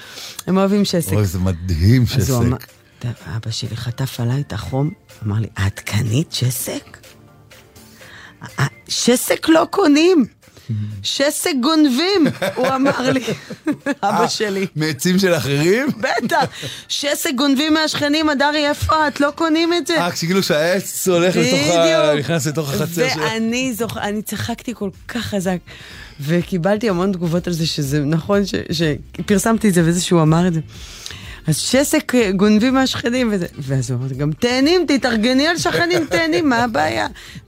הם 0.46 0.56
אוהבים 0.56 0.84
שסק. 0.84 1.12
אוי, 1.12 1.24
זה 1.26 1.38
מדהים 1.38 2.04
אז 2.16 2.30
הוא 2.30 2.38
אמר, 2.44 2.56
שסק. 2.58 2.68
"אתה- 2.98 3.08
אבא 3.36 3.50
שלי 3.50 3.76
חטף 3.76 4.20
עליי 4.20 4.40
את 4.40 4.52
החום, 4.52 4.90
אמר 5.26 5.36
לי, 5.40 5.46
את 5.66 5.80
קנית 5.80 6.32
שסק? 6.32 6.98
"אה, 8.58 8.66
שסק 8.88 9.48
לא 9.48 9.66
קונים, 9.70 10.24
שסק 11.02 11.52
גונבים, 11.62 12.26
הוא 12.54 12.66
אמר 12.68 13.10
לי, 13.10 13.24
אבא 14.02 14.28
שלי. 14.28 14.66
מעצים 14.76 15.18
של 15.18 15.34
אחרים? 15.34 15.86
בטח, 15.96 16.44
שסק 16.88 17.30
גונבים 17.36 17.74
מהשכנים, 17.74 18.28
הדרי, 18.28 18.68
איפה 18.68 19.08
את? 19.08 19.20
לא 19.20 19.30
קונים 19.34 19.72
את 19.72 19.86
זה. 19.86 20.00
אה, 20.00 20.10
כשכאילו 20.10 20.42
שהעץ 20.42 21.08
הולך 21.08 21.36
לתוך 21.36 21.76
ה... 21.76 22.14
נכנס 22.18 22.46
לתוך 22.46 22.74
החצר 22.74 23.08
שלו. 23.08 23.22
ואני 23.22 23.72
זוכ... 23.72 23.96
אני 23.96 24.22
צחקתי 24.22 24.74
כל 24.74 24.90
כך 25.08 25.22
חזק. 25.24 25.58
וקיבלתי 26.20 26.88
המון 26.88 27.12
תגובות 27.12 27.46
על 27.46 27.52
זה 27.52 27.66
שזה 27.66 28.00
נכון. 28.00 28.42
שפרסמתי 28.72 29.68
את 29.68 29.74
זה 29.74 29.82
וזה 29.84 30.00
שהוא 30.00 30.22
אמר 30.22 30.46
את 30.46 30.54
זה. 30.54 30.60
אז 31.46 31.58
שסק 31.58 32.14
אה, 32.14 32.30
גונבים 32.32 32.74
מהשכנים 32.74 33.28
וזה. 33.32 33.46
ואז 33.58 33.90
הוא 33.90 33.98
אמר, 33.98 34.08
גם 34.08 34.32
תאנים, 34.32 34.84
תתארגני 34.88 35.46
על 35.46 35.58
שכנים 35.58 36.06
תאנים, 36.10 36.48
מה 36.48 36.64
הבעיה? 36.64 37.06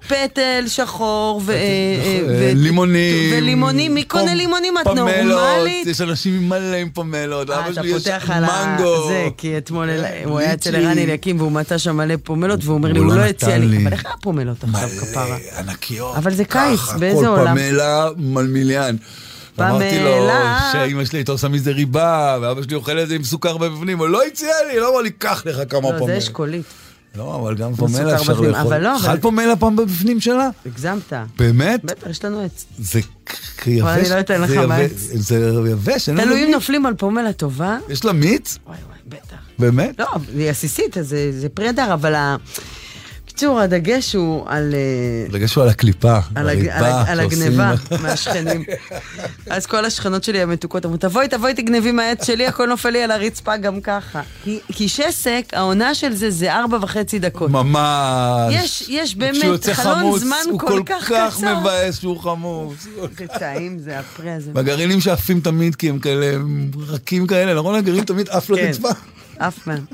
פטל, 0.09 0.65
שחור, 0.67 1.43
ו... 1.45 1.53
אה, 1.53 1.57
אה, 1.57 2.21
ו- 2.29 2.51
לימונים. 2.55 3.33
ולימונים, 3.33 3.95
מי 3.95 4.05
קונה 4.05 4.35
לימונים? 4.35 4.75
את 4.79 4.87
נורמלית? 4.87 5.87
יש 5.87 6.01
אנשים 6.01 6.49
מלא 6.49 6.77
עם 6.77 6.91
פומלות. 6.91 7.51
אבא 7.51 7.73
שלי 7.73 7.89
יש 7.89 8.09
מנגו. 8.29 9.09
זה, 9.09 9.29
כי 9.37 9.59
אתמול 9.59 9.89
הוא 10.25 10.39
היה 10.39 10.55
אצל. 10.55 10.77
ערן 10.77 10.99
אליקים 10.99 11.41
והוא 11.41 11.53
מצא 11.53 11.79
שם 11.79 11.97
מלא 11.97 12.15
פומלות, 12.23 12.65
והוא 12.65 12.75
אומר 12.75 12.93
לי, 12.93 12.99
הוא 12.99 13.07
לא 13.07 13.17
לא 13.17 13.23
הציע 13.23 13.59
לי. 13.59 13.83
אבל 13.83 13.93
איך 13.93 14.05
הפומלות 14.15 14.65
עכשיו, 14.65 14.89
כפרה? 15.01 15.37
ענקיות. 15.59 16.17
אבל 16.17 16.35
זה 16.35 16.45
קיץ, 16.45 16.81
ככה, 16.81 16.99
באיזה 16.99 17.29
עולם? 17.29 17.57
כל 17.57 17.63
פמלה 17.63 18.09
מלמיליאן. 18.17 18.97
אמרתי 19.61 19.99
לו. 19.99 20.29
שאימא 20.73 21.05
שלי 21.05 21.19
הייתה 21.19 21.33
עושה 21.33 21.49
מזה 21.49 21.71
ריבה, 21.71 22.39
ואבא 22.43 22.63
שלי 22.63 22.75
אוכל 22.75 22.99
את 22.99 23.09
זה 23.09 23.15
עם 23.15 23.25
סוכר 23.25 23.57
בפנים, 23.57 23.99
הוא 23.99 24.09
לא 24.09 24.23
הציע 24.27 24.49
לי, 24.73 24.81
לא 24.81 24.91
אמר 24.93 25.01
לי, 25.03 25.11
קח 25.11 25.43
לך 25.47 25.57
כמה 25.69 25.91
לא, 25.93 26.07
זה. 26.07 26.19
אשכולית. 26.19 26.65
לא, 27.17 27.37
אבל 27.37 27.55
גם 27.55 27.75
פומלה 27.75 28.15
אפשר 28.17 28.33
לאכול. 28.33 28.55
אבל 28.55 28.83
לא, 28.83 28.97
אבל- 28.97 29.11
אכל 29.11 29.21
פומלה 29.21 29.57
פעם 29.57 29.77
בפנים 29.77 30.21
שלה? 30.21 30.49
הגזמת. 30.67 31.13
באמת? 31.39 31.85
בטח, 31.85 32.07
יש 32.11 32.25
לנו 32.25 32.41
עץ. 32.45 32.65
זה 32.79 33.01
יבש. 33.67 33.83
אבל 33.83 33.91
אני 34.01 34.09
לא 34.11 34.21
אתן 34.21 34.41
לך 34.41 34.49
זה 34.49 34.55
יבש- 34.57 34.67
מהעץ. 34.69 34.91
זה 34.97 35.37
יבש, 35.71 36.09
אין 36.09 36.17
לנו 36.17 36.35
מיץ. 36.35 36.49
נופלים 36.55 36.87
על 36.87 36.95
פומלה 36.95 37.33
טובה. 37.33 37.79
יש 37.89 38.05
לה 38.05 38.13
מיץ? 38.13 38.59
וואי 38.67 38.77
וואי, 38.89 38.99
בטח. 39.09 39.37
באמת? 39.59 39.95
לא, 40.01 40.07
היא 40.37 40.51
עסיסית, 40.51 40.99
אז 40.99 41.09
זה 41.09 41.33
זה 41.41 41.49
פרי 41.49 41.69
הדר, 41.69 41.95
אבל 41.95 42.15
ה... 42.15 42.37
בקיצור, 43.37 43.61
הדגש 43.61 44.15
הוא 44.15 44.45
על... 44.49 44.75
אה, 44.75 45.33
דגש 45.33 45.55
הוא 45.55 45.65
על 45.65 45.69
הקליפה, 45.71 46.19
על, 46.35 46.49
הג... 46.49 46.69
על, 46.69 46.85
הריבה. 46.85 47.05
על 47.13 47.21
הגניבה 47.21 47.75
מהשכנים. 48.03 48.65
אז 49.51 49.67
כל 49.67 49.85
השכנות 49.85 50.25
שלי 50.25 50.43
המתוקות 50.43 50.87
אמרו, 50.87 50.97
תבואי, 50.97 51.29
תבואי, 51.29 51.55
תגנבי 51.55 51.93
מהעץ 51.93 52.27
שלי, 52.27 52.47
הכל 52.47 52.67
נופל 52.67 52.91
לי 52.91 53.03
על 53.03 53.11
הרצפה 53.11 53.57
גם 53.57 53.81
ככה. 53.81 54.23
כי, 54.45 54.61
כי 54.73 54.89
שסק, 54.89 55.45
העונה 55.53 55.95
של 55.95 56.13
זה 56.15 56.31
זה 56.31 56.55
ארבע 56.55 56.79
וחצי 56.81 57.19
דקות. 57.19 57.51
ממש. 57.51 58.55
יש, 58.55 58.85
יש 58.89 59.17
באמת 59.17 59.65
חלון 59.73 59.99
חמוץ, 59.99 60.23
זמן 60.23 60.37
הוא 60.51 60.61
כל 60.61 60.67
כל 60.67 60.83
כך 60.87 61.09
כך 61.09 61.37
קצר. 61.37 61.61
מבאס 61.61 62.01
שהוא 62.01 62.21
חמוץ. 62.21 62.87
זה 63.19 63.27
טעים, 63.27 63.79
זה 63.79 63.99
הפרי 63.99 64.31
הזה. 64.31 64.51
והגרעינים 64.55 65.01
שעפים 65.01 65.41
תמיד 65.41 65.75
כי 65.75 65.89
הם 65.89 65.99
כאלה 65.99 66.37
רכים 66.77 67.27
כאלה, 67.27 67.55
נכון? 67.55 67.75
הגרעין 67.75 68.05
תמיד 68.05 68.29
עף 68.29 68.47
כן. 68.47 68.55
לרצפה. 68.55 68.89
אף 69.39 69.67
מהם. 69.67 69.85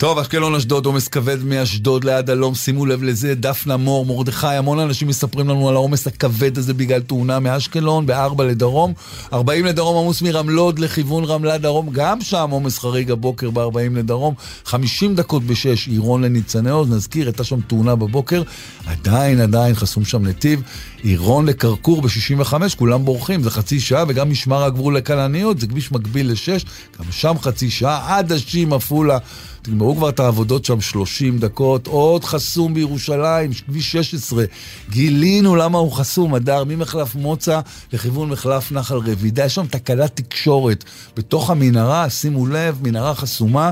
טוב, 0.00 0.18
אשקלון, 0.18 0.54
אשדוד, 0.54 0.86
עומס 0.86 1.08
כבד 1.08 1.44
מאשדוד 1.44 2.04
ליד 2.04 2.30
הלום, 2.30 2.54
שימו 2.54 2.86
לב 2.86 3.02
לזה, 3.02 3.34
דפנה 3.34 3.76
מור, 3.76 4.06
מרדכי, 4.06 4.46
המון 4.46 4.78
אנשים 4.78 5.08
מספרים 5.08 5.48
לנו 5.48 5.68
על 5.68 5.74
העומס 5.74 6.06
הכבד 6.06 6.58
הזה 6.58 6.74
בגלל 6.74 7.00
תאונה 7.00 7.38
מאשקלון, 7.38 8.06
בארבע 8.06 8.44
לדרום, 8.44 8.92
40 9.32 9.64
לדרום 9.66 10.04
עמוס 10.04 10.22
מרמלוד 10.22 10.78
לכיוון 10.78 11.24
רמלה 11.24 11.58
דרום, 11.58 11.88
גם 11.92 12.20
שם 12.20 12.48
עומס 12.50 12.78
חריג 12.78 13.10
הבוקר 13.10 13.50
ב-40 13.50 13.96
לדרום, 13.96 14.34
50 14.64 15.14
דקות 15.14 15.42
בשש, 15.42 15.88
עירון 15.88 16.24
לניצני 16.24 16.70
עוז, 16.70 16.90
נזכיר, 16.90 17.26
הייתה 17.26 17.44
שם 17.44 17.60
תאונה 17.60 17.94
בבוקר, 17.94 18.42
עדיין, 18.86 19.40
עדיין 19.40 19.74
חסום 19.74 20.04
שם 20.04 20.26
נתיב, 20.26 20.62
עירון 21.02 21.46
לכרכור 21.46 22.02
ב-65, 22.02 22.54
כולם 22.76 23.04
בורחים, 23.04 23.42
זה 23.42 23.50
חצי 23.50 23.80
שעה, 23.80 24.04
וגם 24.08 24.30
משמר 24.30 24.64
הגבול 24.64 24.96
לכלניות, 24.96 25.60
זה 25.60 25.66
כביש 25.66 25.92
מקביל 25.92 26.32
לשש, 26.32 26.64
גם 26.98 27.04
שם 27.10 27.34
חצי 27.40 27.70
שעה, 27.70 28.18
עד 28.18 28.32
השים 28.32 28.72
עפולה. 28.72 29.18
תגמרו 29.62 29.96
כבר 29.96 30.08
את 30.08 30.20
העבודות 30.20 30.64
שם 30.64 30.80
30 30.80 31.38
דקות, 31.38 31.86
עוד 31.86 32.24
חסום 32.24 32.74
בירושלים, 32.74 33.50
כביש 33.66 33.92
16. 33.92 34.44
גילינו 34.90 35.56
למה 35.56 35.78
הוא 35.78 35.92
חסום, 35.92 36.34
הדר, 36.34 36.64
ממחלף 36.64 37.14
מוצא 37.14 37.60
לכיוון 37.92 38.28
מחלף 38.28 38.72
נחל 38.72 38.96
רבידה. 38.96 39.44
יש 39.44 39.54
שם 39.54 39.66
תקלת 39.66 40.16
תקשורת 40.16 40.84
בתוך 41.16 41.50
המנהרה, 41.50 42.10
שימו 42.10 42.46
לב, 42.46 42.78
מנהרה 42.82 43.14
חסומה. 43.14 43.70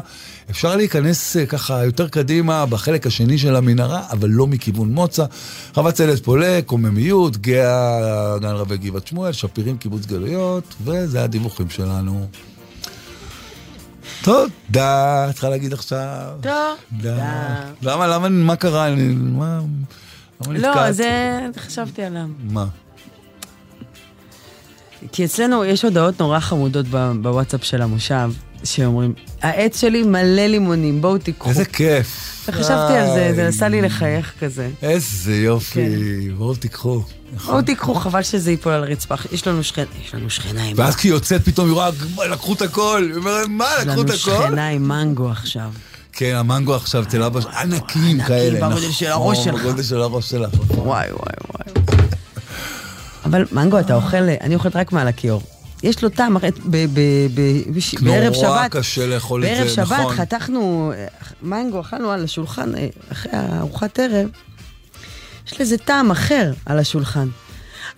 אפשר 0.50 0.76
להיכנס 0.76 1.36
אה, 1.36 1.46
ככה 1.46 1.84
יותר 1.84 2.08
קדימה 2.08 2.66
בחלק 2.66 3.06
השני 3.06 3.38
של 3.38 3.56
המנהרה, 3.56 4.02
אבל 4.10 4.28
לא 4.28 4.46
מכיוון 4.46 4.92
מוצא. 4.92 5.24
חבצלת 5.74 6.24
פולק, 6.24 6.64
קוממיות, 6.64 7.36
גאה, 7.36 8.38
גן 8.38 8.48
רבי 8.48 8.76
גבעת 8.76 9.06
שמואל, 9.06 9.32
שפירים, 9.32 9.76
קיבוץ 9.78 10.06
גלויות, 10.06 10.74
וזה 10.84 11.22
הדיווחים 11.24 11.70
שלנו. 11.70 12.26
תודה, 14.22 14.96
צריכה 15.32 15.48
להגיד 15.48 15.72
עכשיו. 15.72 16.32
תודה. 16.40 17.24
למה, 17.82 18.06
למה, 18.06 18.28
מה 18.28 18.56
קרה? 18.56 18.88
אני- 18.88 19.14
מה, 19.14 19.58
למה 20.46 20.58
לא? 20.58 20.92
זה... 20.92 21.40
חשבתי 21.56 22.02
עליו. 22.02 22.26
מה? 22.50 22.66
כי 25.12 25.24
אצלנו 25.24 25.64
יש 25.64 25.84
הודעות 25.84 26.20
נורא 26.20 26.40
חמודות 26.40 26.86
בוואטסאפ 27.22 27.64
של 27.64 27.82
המושב, 27.82 28.30
שאומרים, 28.64 29.14
העץ 29.42 29.80
שלי 29.80 30.02
מלא 30.02 30.46
לימונים, 30.46 31.00
בואו 31.00 31.18
תיקחו. 31.18 31.48
איזה 31.48 31.64
כיף. 31.64 32.44
וחשבתי 32.48 32.92
על 32.92 33.06
זה, 33.14 33.32
זה. 33.34 33.48
עשה 33.48 33.68
לי 33.68 33.82
לחייך 33.82 34.32
כזה. 34.40 34.70
איזה 34.82 35.36
יופי, 35.36 36.30
בואו 36.36 36.54
תיקחו. 36.54 37.02
בואו 37.46 37.62
תיקחו, 37.62 37.94
חבל 37.94 38.22
שזה 38.22 38.50
ייפול 38.50 38.72
על 38.72 38.84
הרצפה. 38.84 39.14
יש 39.32 39.46
לנו 39.46 39.62
שכנה, 39.64 39.84
יש 40.04 40.14
לנו 40.14 40.30
שכנה 40.30 40.64
עם... 40.64 40.72
ואז 40.76 40.96
כשהיא 40.96 41.12
יוצאת 41.12 41.44
פתאום 41.44 41.66
היא 41.66 41.74
רואה, 41.74 41.90
"מה, 42.16 42.26
לקחו 42.26 42.52
את 42.52 42.62
הכל. 42.62 43.06
היא 43.08 43.16
אומרת, 43.16 43.46
מה, 43.48 43.64
יש 43.78 43.86
לקחו 43.86 44.00
את 44.02 44.06
לנו 44.10 44.14
הכל? 44.14 44.46
שכנה 44.46 44.68
עם 44.68 44.88
מנגו 44.88 45.30
עכשיו. 45.30 45.70
כן, 46.12 46.34
המנגו 46.36 46.74
עכשיו 46.74 47.02
אצל 47.02 47.22
אבא 47.22 47.40
שלך, 47.40 47.54
ענקים 47.56 48.22
כאלה. 48.22 48.68
בגודל 48.68 48.90
של 48.90 49.06
הראש 49.06 49.38
נכון, 49.38 49.52
שלך. 49.52 49.62
בגודל 49.66 49.82
של 49.82 50.00
הראש 50.00 50.30
שלך. 50.30 50.50
וואי, 50.70 51.06
וואי, 51.12 51.34
וואי. 51.48 51.84
אבל 53.24 53.44
מנגו, 53.52 53.80
אתה 53.80 53.94
אוכל, 53.94 54.16
אני 54.40 54.54
אוכלת 54.54 54.76
רק 54.76 54.92
מעל 54.92 55.08
הכיור. 55.08 55.42
יש 55.82 56.02
לו 56.02 56.08
טעם, 56.08 56.36
הרי 56.36 56.50
ב- 56.50 56.76
ב- 56.94 56.98
ב- 57.34 57.76
בש- 57.76 57.94
בערב 57.94 58.32
שבת, 58.34 58.42
נורא 58.44 58.68
קשה 58.68 59.06
לאכול 59.06 59.44
את 59.44 59.48
בערב 59.50 59.68
זה, 59.68 59.74
שבת 59.74 59.92
נכון. 59.92 60.16
חתכנו 60.16 60.92
מנגו, 61.42 61.80
אכלנו 61.80 62.10
על 62.10 62.24
השולחן, 62.24 62.74
אה, 62.74 62.86
אחרי 63.12 63.32
ארוחת 63.58 63.98
ערב, 63.98 64.28
יש 65.46 65.60
לזה 65.60 65.78
טעם 65.78 66.10
אחר 66.10 66.52
על 66.66 66.78
השולחן. 66.78 67.28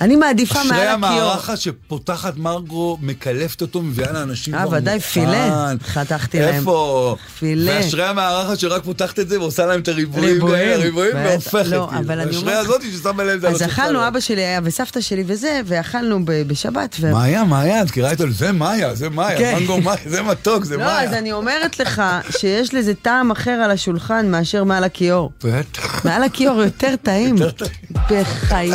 אני 0.01 0.17
מעדיפה 0.17 0.55
מעל 0.55 0.67
אשרי 0.67 0.87
הכיור. 0.87 0.93
המערכה 0.95 1.57
שפותחת 1.57 2.37
מרגו, 2.37 2.99
מקלפת 3.03 3.63
אותו, 3.63 3.83
מביאה 3.83 4.13
לאנשים 4.13 4.55
אה, 4.55 4.63
כבר 4.67 4.77
ודאי, 4.77 4.95
מוכן. 4.95 5.09
פילה. 5.09 5.73
חתכתי 5.87 6.41
להם. 6.41 6.55
איפה? 6.55 7.17
פילה. 7.39 7.73
ואשרי 7.77 8.05
המערכה 8.07 8.57
שרק 8.57 8.85
פותחת 8.85 9.19
את 9.19 9.29
זה 9.29 9.41
ועושה 9.41 9.67
להם 9.67 9.81
את 9.81 9.89
הריבועים 9.89 10.33
ריבועים. 10.35 10.55
כאלה, 10.65 10.83
ריבועים. 10.85 11.17
והופכת. 11.17 11.67
לא. 11.67 11.89
אבל 11.91 12.21
אני 12.21 12.37
אומרת- 12.37 12.65
הזאת 12.67 12.83
ששמה 12.83 13.25
לב 13.25 13.31
את 13.35 13.41
זה 13.41 13.49
אז. 13.49 13.63
אכלנו, 13.73 14.09
אבא 14.09 14.21
שלי 14.21 14.41
היה 14.45 14.61
וסבתא 14.65 15.01
שלי 15.01 15.25
וזה, 15.27 15.61
ואכלנו 15.65 16.25
ב- 16.25 16.43
בשבת. 16.43 16.97
מאיה, 17.13 17.45
מאיה, 17.45 17.83
את 17.83 17.87
מכירה 17.89 18.11
איתו? 18.11 18.25
זה 18.31 18.53
מאיה, 18.53 18.95
זה 18.95 19.09
מאיה, 19.09 19.39
כן. 19.39 19.55
מנגו 19.61 19.81
מאיה, 19.81 19.97
זה 20.07 20.23
מתוק, 20.23 20.65
זה 20.65 20.77
לא, 20.77 20.83
אז 20.85 21.09
מאיה. 21.09 21.19
אני 21.19 21.33
אומרת 21.33 21.79
לך 21.81 22.03
שיש 22.39 22.75
לזה 22.75 22.95
טעם 22.95 23.31
אחר 23.31 23.51
על 23.51 23.71
השולחן 23.71 24.31
מאשר 24.31 24.65
מעל 24.65 24.85
הכיור. 24.85 25.31
בטח. 25.45 26.05
מעל 26.05 26.23
הכיור 26.23 26.63
יותר 26.63 26.95
טעים. 27.03 27.37
יותר 27.37 27.67
בחיי. 28.11 28.71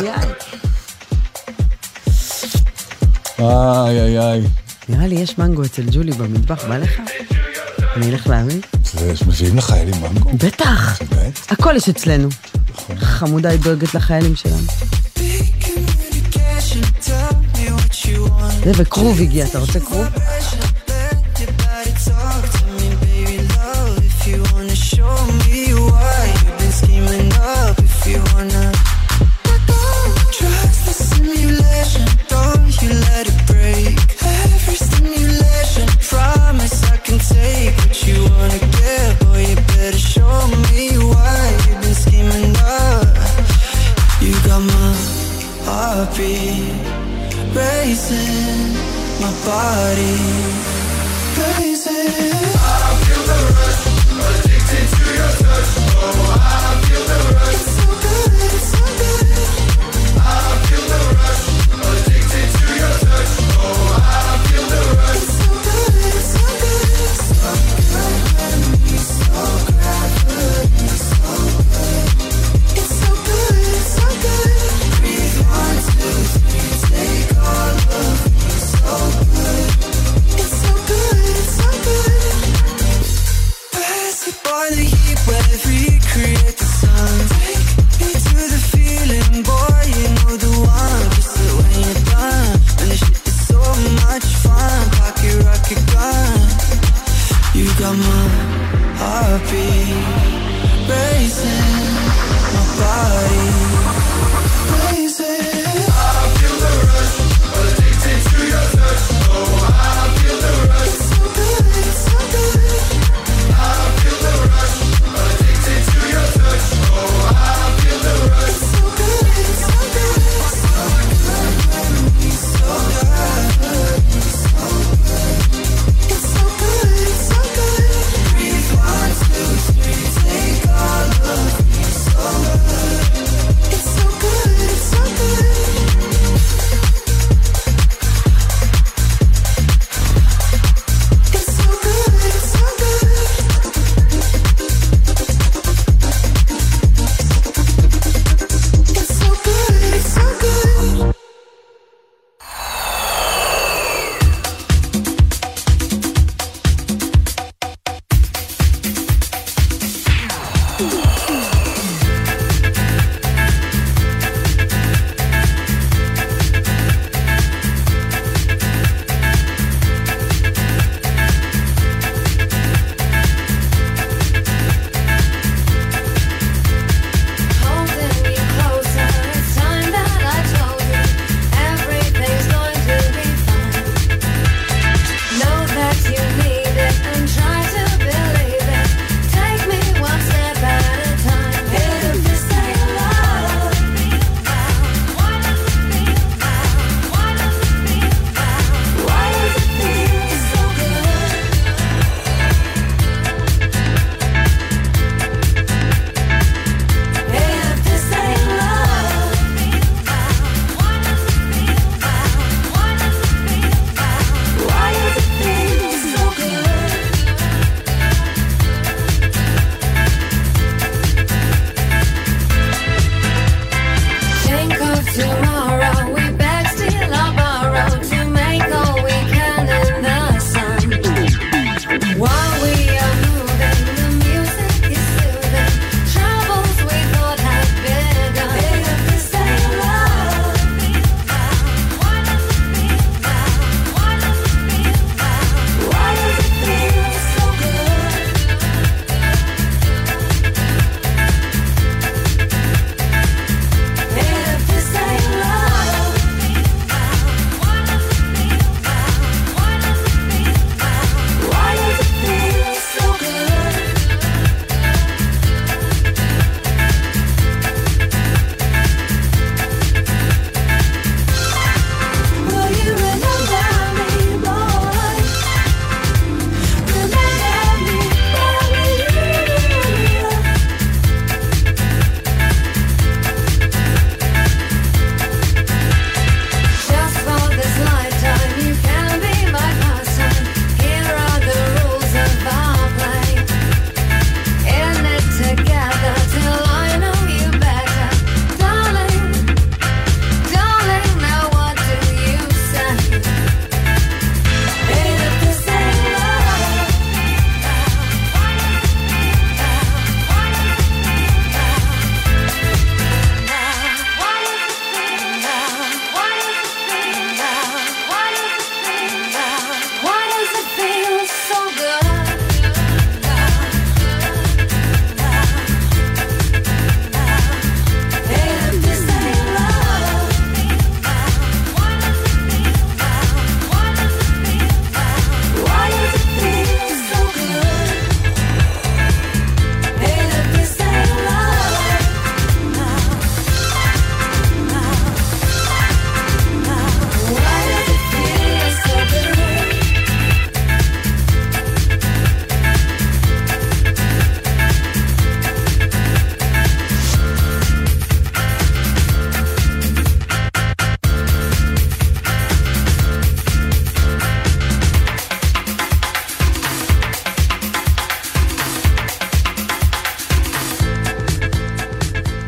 איי, 3.38 4.00
איי, 4.00 4.18
איי. 4.18 4.42
נראה 4.88 5.06
לי 5.06 5.14
יש 5.14 5.38
מנגו 5.38 5.64
אצל 5.64 5.82
ג'ולי 5.90 6.12
במטבח, 6.12 6.64
בא 6.64 6.78
לך? 6.78 7.00
אני 7.96 8.10
אלך 8.10 8.26
להביא? 8.26 8.60
זה 8.84 9.12
מביאים 9.26 9.56
לחיילים 9.56 9.94
מנגו? 10.00 10.30
בטח. 10.32 10.98
הכל 11.50 11.72
יש 11.76 11.88
אצלנו. 11.88 12.28
חמודה 12.96 13.48
היא 13.48 13.58
דואגת 13.58 13.94
לחיילים 13.94 14.36
שלנו. 14.36 14.66
זה 18.64 18.72
וכרוב 18.76 19.20
הגיע, 19.20 19.44
אתה 19.46 19.58
רוצה 19.58 19.80
כרוב? 19.80 20.06
Racing 26.58 27.04
my 27.06 27.18
body, 27.32 27.56
racing. 31.28 31.65
I 52.58 52.94
feel 53.02 53.22
the 53.28 53.38
rush, 53.56 53.82
addicted 54.34 54.86
to 54.96 55.04
your 55.18 55.32
touch. 55.40 55.70
Oh, 55.96 56.34
I 56.40 56.82
feel 56.86 57.04
the 57.06 57.18
rush. 57.34 57.45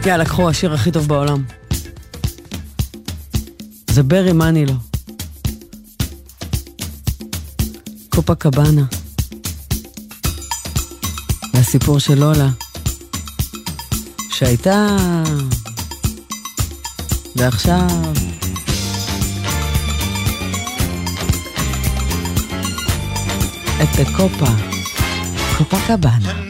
אמריקה 0.08 0.22
לקחו 0.22 0.48
השיר 0.48 0.74
הכי 0.74 0.90
טוב 0.90 1.08
בעולם. 1.08 1.44
זה 3.90 4.02
ברי 4.02 4.32
מנילו. 4.32 4.74
קופה 8.08 8.34
קבאנה. 8.34 8.84
והסיפור 11.54 11.98
של 11.98 12.14
לולה, 12.18 12.48
שהייתה... 14.30 14.96
ועכשיו... 17.36 17.88
את 23.82 23.98
הקופה, 23.98 24.52
קופה 25.58 25.76
קבאנה. 25.86 26.47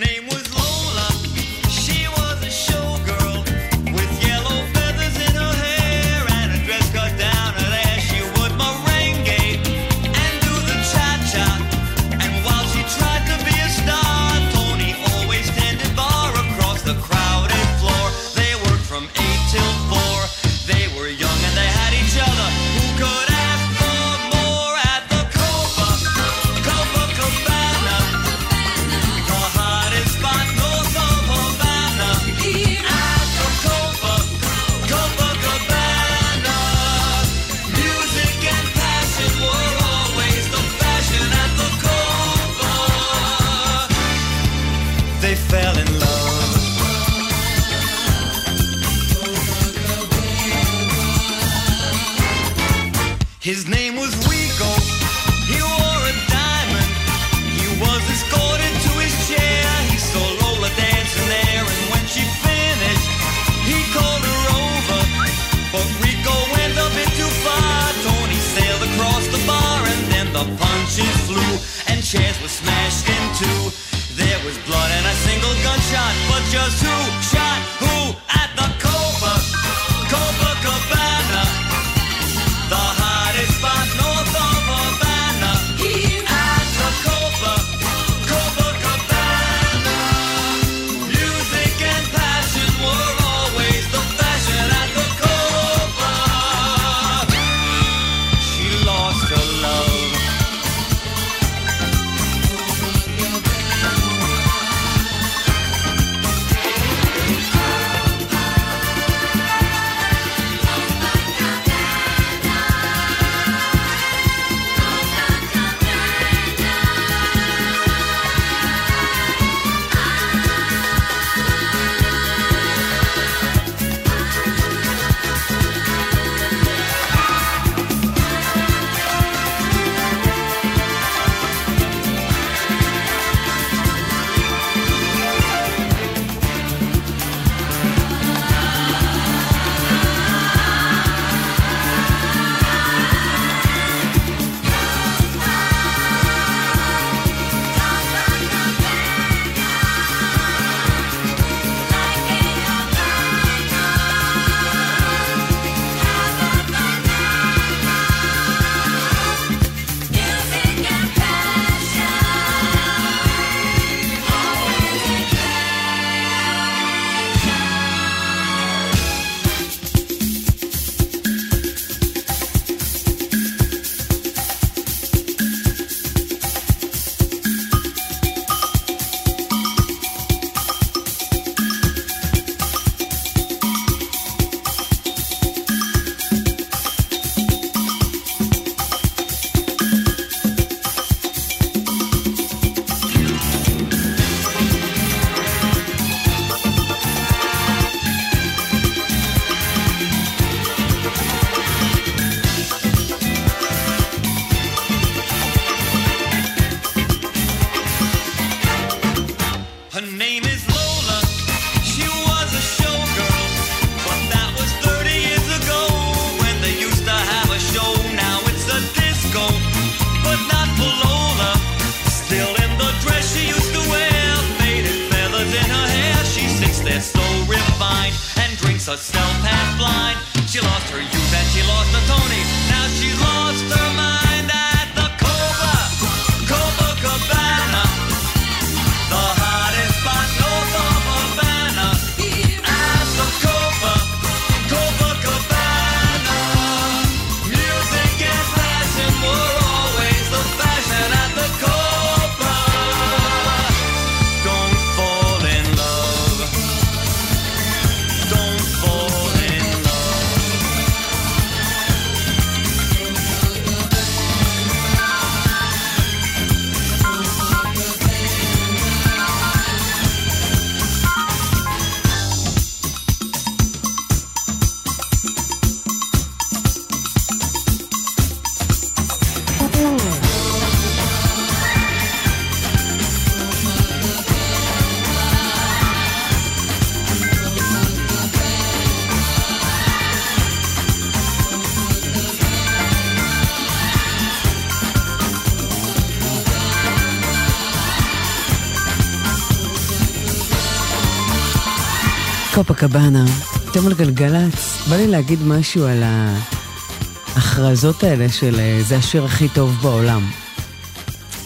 קופקבאנה, 302.58 303.24
אתם 303.70 303.86
על 303.86 303.94
גלגלצ, 303.94 304.88
בא 304.90 304.96
לי 304.96 305.06
להגיד 305.06 305.38
משהו 305.42 305.84
על 305.84 306.02
ההכרזות 306.02 308.02
האלה 308.02 308.28
של 308.28 308.54
אה, 308.58 308.80
זה 308.82 308.96
השיר 308.96 309.24
הכי 309.24 309.48
טוב 309.48 309.76
בעולם. 309.82 310.22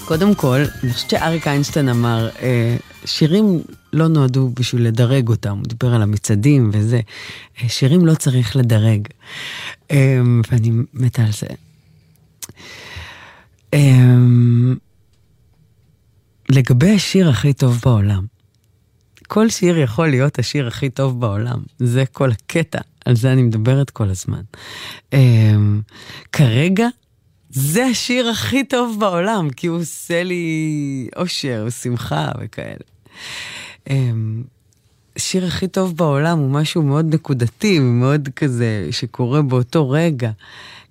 קודם 0.04 0.34
כל, 0.34 0.60
אני 0.82 0.92
חושבת 0.92 1.10
שאריק 1.10 1.46
איינשטיין 1.46 1.88
אמר, 1.88 2.28
אה, 2.42 2.76
שירים 3.04 3.62
לא 3.92 4.08
נועדו 4.08 4.50
בשביל 4.54 4.86
לדרג 4.86 5.28
אותם, 5.28 5.56
הוא 5.56 5.66
דיבר 5.66 5.94
על 5.94 6.02
המצעדים 6.02 6.70
וזה. 6.72 7.00
אה, 7.62 7.68
שירים 7.68 8.06
לא 8.06 8.14
צריך 8.14 8.56
לדרג. 8.56 9.08
ואני 10.50 10.70
מתה 10.94 11.22
על 11.22 11.32
זה. 11.32 11.46
לגבי 16.48 16.94
השיר 16.94 17.28
הכי 17.28 17.52
טוב 17.52 17.80
בעולם, 17.84 18.31
כל 19.34 19.48
שיר 19.48 19.78
יכול 19.78 20.08
להיות 20.08 20.38
השיר 20.38 20.66
הכי 20.66 20.90
טוב 20.90 21.20
בעולם, 21.20 21.58
זה 21.78 22.04
כל 22.12 22.30
הקטע, 22.30 22.80
על 23.04 23.16
זה 23.16 23.32
אני 23.32 23.42
מדברת 23.42 23.90
כל 23.90 24.10
הזמן. 24.10 24.40
Um, 25.14 25.16
כרגע, 26.32 26.86
זה 27.50 27.84
השיר 27.84 28.28
הכי 28.28 28.64
טוב 28.64 28.96
בעולם, 29.00 29.50
כי 29.50 29.66
הוא 29.66 29.80
עושה 29.80 30.22
לי 30.22 31.08
אושר 31.16 31.64
ושמחה 31.66 32.32
וכאלה. 32.40 32.84
Um, 33.88 33.92
השיר 35.16 35.46
הכי 35.46 35.68
טוב 35.68 35.96
בעולם 35.96 36.38
הוא 36.38 36.50
משהו 36.50 36.82
מאוד 36.82 37.14
נקודתי, 37.14 37.78
מאוד 37.78 38.28
כזה, 38.36 38.88
שקורה 38.90 39.42
באותו 39.42 39.90
רגע. 39.90 40.30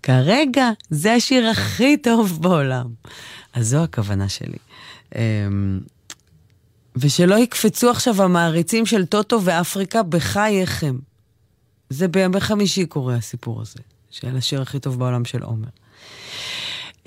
כרגע, 0.04 0.70
זה 0.90 1.14
השיר 1.14 1.48
הכי 1.48 1.98
טוב 1.98 2.40
בעולם. 2.42 2.86
אז 3.54 3.68
זו 3.68 3.84
הכוונה 3.84 4.30
שלי. 4.30 4.58
ושלא 6.96 7.36
יקפצו 7.36 7.90
עכשיו 7.90 8.24
המעריצים 8.24 8.86
של 8.86 9.06
טוטו 9.06 9.42
ואפריקה 9.44 10.04
בחייכם. 10.04 10.98
זה 11.90 12.08
בימי 12.08 12.40
חמישי 12.40 12.86
קורה 12.86 13.16
הסיפור 13.16 13.62
הזה, 13.62 13.80
של 14.10 14.38
השיר 14.38 14.62
הכי 14.62 14.80
טוב 14.80 15.00
בעולם 15.00 15.26
של 15.26 15.44
עומר. 15.44 15.68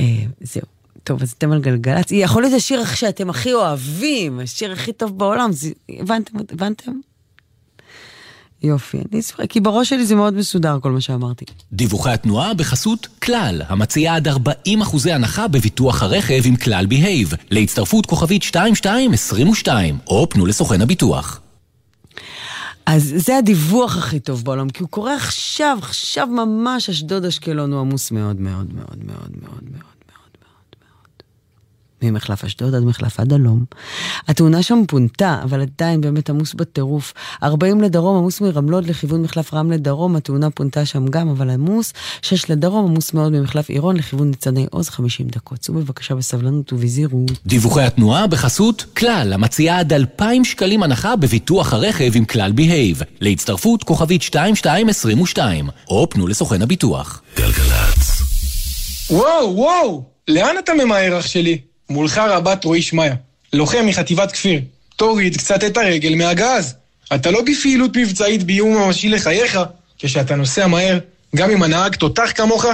אה, 0.00 0.04
זהו. 0.40 0.62
טוב, 1.04 1.22
אז 1.22 1.32
אתם 1.32 1.52
על 1.52 1.60
גלגלצ. 1.60 2.12
יכול 2.12 2.42
להיות 2.42 2.54
השיר 2.54 2.84
שאתם 2.84 3.30
הכי 3.30 3.52
אוהבים, 3.52 4.40
השיר 4.40 4.72
הכי 4.72 4.92
טוב 4.92 5.18
בעולם. 5.18 5.52
זה, 5.52 5.70
הבנתם? 5.88 6.38
הבנתם? 6.50 6.92
יופי, 8.62 8.98
אני 9.12 9.20
אספר, 9.20 9.46
כי 9.46 9.60
בראש 9.60 9.88
שלי 9.88 10.06
זה 10.06 10.14
מאוד 10.14 10.34
מסודר 10.34 10.78
כל 10.82 10.90
מה 10.90 11.00
שאמרתי. 11.00 11.44
דיווחי 11.72 12.10
התנועה 12.10 12.54
בחסות 12.54 13.06
כלל, 13.22 13.62
המציעה 13.68 14.16
עד 14.16 14.28
40% 14.28 14.30
הנחה 15.12 15.48
בביטוח 15.48 16.02
הרכב 16.02 16.42
עם 16.44 16.56
כלל 16.56 16.86
בהייב, 16.86 17.32
להצטרפות 17.50 18.06
כוכבית 18.06 18.42
2222, 18.44 19.98
או 20.06 20.28
פנו 20.30 20.46
לסוכן 20.46 20.82
הביטוח. 20.82 21.40
אז 22.86 23.14
זה 23.16 23.38
הדיווח 23.38 23.96
הכי 23.96 24.20
טוב 24.20 24.44
בעולם, 24.44 24.70
כי 24.70 24.82
הוא 24.82 24.88
קורה 24.88 25.14
עכשיו, 25.14 25.78
עכשיו 25.82 26.26
ממש, 26.26 26.90
אשדוד 26.90 27.24
אשקלון 27.24 27.72
הוא 27.72 27.80
עמוס 27.80 28.10
מאוד 28.10 28.40
מאוד 28.40 28.74
מאוד 28.74 29.04
מאוד 29.04 29.30
מאוד 29.42 29.62
מאוד. 29.72 29.93
ממחלף 32.10 32.44
אשדוד 32.44 32.74
עד 32.74 32.84
מחלף 32.84 33.20
עד 33.20 33.32
הלום. 33.32 33.64
התאונה 34.28 34.62
שם 34.62 34.82
פונתה, 34.88 35.40
אבל 35.42 35.60
עדיין 35.60 36.00
באמת 36.00 36.30
עמוס 36.30 36.54
בטירוף. 36.54 37.14
40 37.42 37.80
לדרום, 37.80 38.16
עמוס 38.16 38.40
מרמלוד 38.40 38.86
לכיוון 38.86 39.22
מחלף 39.22 39.54
רמלה 39.54 39.76
דרום, 39.76 40.16
התאונה 40.16 40.50
פונתה 40.50 40.86
שם 40.86 41.06
גם, 41.06 41.28
אבל 41.28 41.50
עמוס. 41.50 41.92
6 42.22 42.50
לדרום, 42.50 42.86
עמוס 42.86 43.14
מאוד 43.14 43.32
ממחלף 43.32 43.70
עירון 43.70 43.96
לכיוון 43.96 44.28
ניצני 44.28 44.66
עוז, 44.70 44.88
50 44.88 45.26
דקות. 45.28 45.58
צאו 45.58 45.74
בבקשה 45.74 46.14
בסבלנות 46.14 46.72
ובזהירות. 46.72 47.30
דיווחי 47.46 47.82
התנועה 47.82 48.26
בחסות 48.26 48.84
כלל, 48.96 49.32
המציעה 49.32 49.78
עד 49.78 49.92
2,000 49.92 50.44
שקלים 50.44 50.82
הנחה 50.82 51.16
בביטוח 51.16 51.72
הרכב 51.72 52.10
עם 52.14 52.24
כלל 52.24 52.52
בהייב, 52.52 53.02
להצטרפות 53.20 53.84
כוכבית 53.84 54.22
2222, 54.22 55.68
או 55.88 56.06
פנו 56.10 56.26
לסוכן 56.26 56.62
הביטוח. 56.62 57.22
גלגלצ. 57.36 58.22
וואו, 59.10 59.56
וואו! 59.56 60.02
לאן 60.28 60.54
אתה 60.64 60.72
ממהר, 60.84 61.18
אח 61.18 61.26
שלי? 61.26 61.58
מולך 61.90 62.18
רבת 62.18 62.64
רועי 62.64 62.82
שמעיה, 62.82 63.14
לוחם 63.52 63.86
מחטיבת 63.86 64.32
כפיר. 64.32 64.60
תוריד 64.96 65.36
קצת 65.36 65.64
את 65.64 65.76
הרגל 65.76 66.14
מהגז. 66.14 66.74
אתה 67.14 67.30
לא 67.30 67.42
בפעילות 67.42 67.96
מבצעית 67.96 68.42
באיום 68.42 68.76
ממשי 68.76 69.08
לחייך. 69.08 69.58
כשאתה 69.98 70.36
נוסע 70.36 70.66
מהר, 70.66 70.98
גם 71.36 71.50
אם 71.50 71.62
הנהג 71.62 71.94
תותח 71.94 72.32
כמוך, 72.34 72.64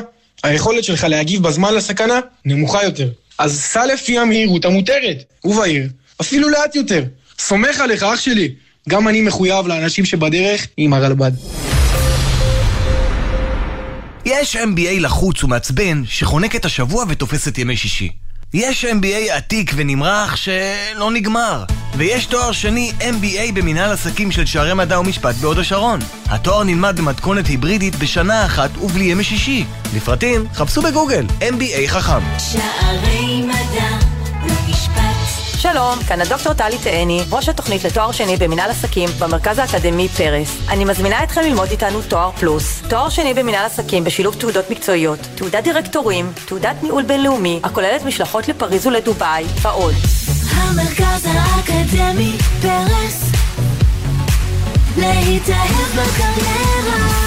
היכולת 0.42 0.84
שלך 0.84 1.04
להגיב 1.04 1.42
בזמן 1.42 1.74
לסכנה 1.74 2.20
נמוכה 2.44 2.84
יותר. 2.84 3.08
אז 3.38 3.60
סע 3.60 3.86
לפי 3.86 4.18
המהירות 4.18 4.64
המותרת, 4.64 5.24
ובעיר, 5.44 5.88
אפילו 6.20 6.48
לאט 6.48 6.74
יותר. 6.74 7.04
סומך 7.38 7.80
עליך, 7.80 8.02
אח 8.02 8.20
שלי. 8.20 8.54
גם 8.88 9.08
אני 9.08 9.20
מחויב 9.20 9.66
לאנשים 9.66 10.04
שבדרך 10.04 10.66
עם 10.76 10.92
הרלב"ד. 10.92 11.32
יש 14.24 14.56
MBA 14.56 15.00
לחוץ 15.00 15.44
ומעצבן 15.44 16.02
שחונק 16.06 16.56
את 16.56 16.64
השבוע 16.64 17.04
ותופס 17.08 17.48
את 17.48 17.58
ימי 17.58 17.76
שישי. 17.76 18.10
יש 18.54 18.84
MBA 18.84 19.32
עתיק 19.32 19.72
ונמרח 19.76 20.36
שלא 20.36 21.10
נגמר. 21.12 21.64
ויש 21.96 22.26
תואר 22.26 22.52
שני 22.52 22.92
MBA 23.00 23.52
במנהל 23.54 23.92
עסקים 23.92 24.32
של 24.32 24.46
שערי 24.46 24.74
מדע 24.74 25.00
ומשפט 25.00 25.34
בהוד 25.34 25.58
השרון. 25.58 26.00
התואר 26.26 26.64
נלמד 26.64 26.96
במתכונת 26.96 27.46
היברידית 27.46 27.96
בשנה 27.96 28.46
אחת 28.46 28.70
ובלי 28.82 29.04
ימי 29.04 29.24
שישי. 29.24 29.64
לפרטים, 29.96 30.44
חפשו 30.54 30.82
בגוגל 30.82 31.26
MBA 31.40 31.88
חכם. 31.88 32.20
שערי 32.38 33.42
מדע 33.42 34.19
שלום, 35.62 35.98
כאן 36.08 36.20
הדוקטור 36.20 36.52
טלי 36.52 36.78
תאני, 36.78 37.20
ראש 37.30 37.48
התוכנית 37.48 37.84
לתואר 37.84 38.12
שני 38.12 38.36
במנהל 38.36 38.70
עסקים 38.70 39.08
במרכז 39.18 39.58
האקדמי 39.58 40.08
פרס. 40.08 40.58
אני 40.68 40.84
מזמינה 40.84 41.24
אתכם 41.24 41.40
ללמוד 41.40 41.68
איתנו 41.70 42.02
תואר 42.02 42.30
פלוס. 42.30 42.82
תואר 42.88 43.08
שני 43.08 43.34
במנהל 43.34 43.66
עסקים 43.66 44.04
בשילוב 44.04 44.34
תעודות 44.34 44.70
מקצועיות, 44.70 45.18
תעודת 45.34 45.64
דירקטורים, 45.64 46.32
תעודת 46.46 46.82
ניהול 46.82 47.02
בינלאומי, 47.02 47.60
הכוללת 47.64 48.04
משלחות 48.04 48.48
לפריז 48.48 48.86
ולדובאי, 48.86 49.44
ועוד. 49.62 49.94
המרכז 50.54 51.26
האקדמי 51.26 52.32
פרס 52.62 53.24
להתאהב 54.96 55.90
בקריירה 55.92 57.20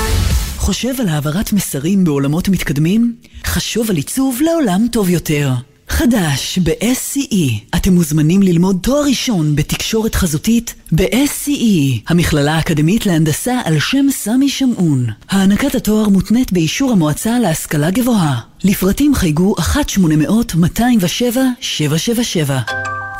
חושב 0.57 0.93
על 0.99 1.07
העברת 1.07 1.53
מסרים 1.53 2.03
בעולמות 2.03 2.49
מתקדמים? 2.49 3.15
חשוב 3.45 3.89
על 3.89 3.95
עיצוב 3.95 4.39
לעולם 4.41 4.87
טוב 4.91 5.09
יותר. 5.09 5.49
חדש 5.89 6.59
ב-SCE, 6.63 7.75
אתם 7.75 7.93
מוזמנים 7.93 8.41
ללמוד 8.41 8.79
תואר 8.81 9.03
ראשון 9.03 9.55
בתקשורת 9.55 10.15
חזותית 10.15 10.73
ב-SCE, 10.91 11.99
המכללה 12.07 12.55
האקדמית 12.55 13.05
להנדסה 13.05 13.61
על 13.63 13.79
שם 13.79 14.05
סמי 14.11 14.49
שמעון. 14.49 15.05
הענקת 15.29 15.75
התואר 15.75 16.09
מותנית 16.09 16.51
באישור 16.51 16.91
המועצה 16.91 17.39
להשכלה 17.39 17.91
גבוהה. 17.91 18.39
לפרטים 18.63 19.15
חייגו 19.15 19.55
1-800-207-777. 19.59 19.65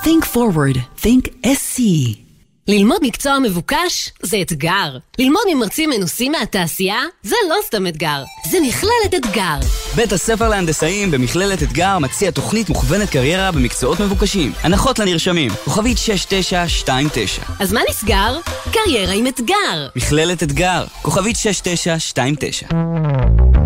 Think 0.04 0.26
forward, 0.34 0.78
think 1.04 1.28
SCE. 1.46 2.23
ללמוד 2.68 2.98
מקצוע 3.02 3.40
מבוקש 3.40 4.12
זה 4.22 4.38
אתגר. 4.42 4.98
ללמוד 5.20 5.42
ממרצים 5.54 5.90
מנוסים 5.90 6.32
מהתעשייה 6.32 7.02
זה 7.24 7.36
לא 7.50 7.56
סתם 7.66 7.88
אתגר, 7.88 8.24
זה 8.52 8.58
מכללת 8.62 9.14
אתגר. 9.16 9.60
בית 9.96 10.14
הספר 10.14 10.50
להנדסאים 10.50 11.12
במכללת 11.12 11.64
אתגר 11.64 12.00
מציע 12.00 12.32
תוכנית 12.32 12.70
מוכוונת 12.70 13.10
קריירה 13.10 13.52
במקצועות 13.52 14.00
מבוקשים. 14.00 14.52
הנחות 14.62 15.00
לנרשמים, 15.00 15.52
כוכבית 15.66 15.98
6929. 15.98 17.42
אז 17.60 17.74
מה 17.74 17.82
נסגר? 17.90 18.40
קריירה 18.72 19.14
עם 19.14 19.28
אתגר. 19.28 19.88
מכללת 19.96 20.44
אתגר, 20.44 20.86
כוכבית 21.02 21.36
6929. 21.36 22.68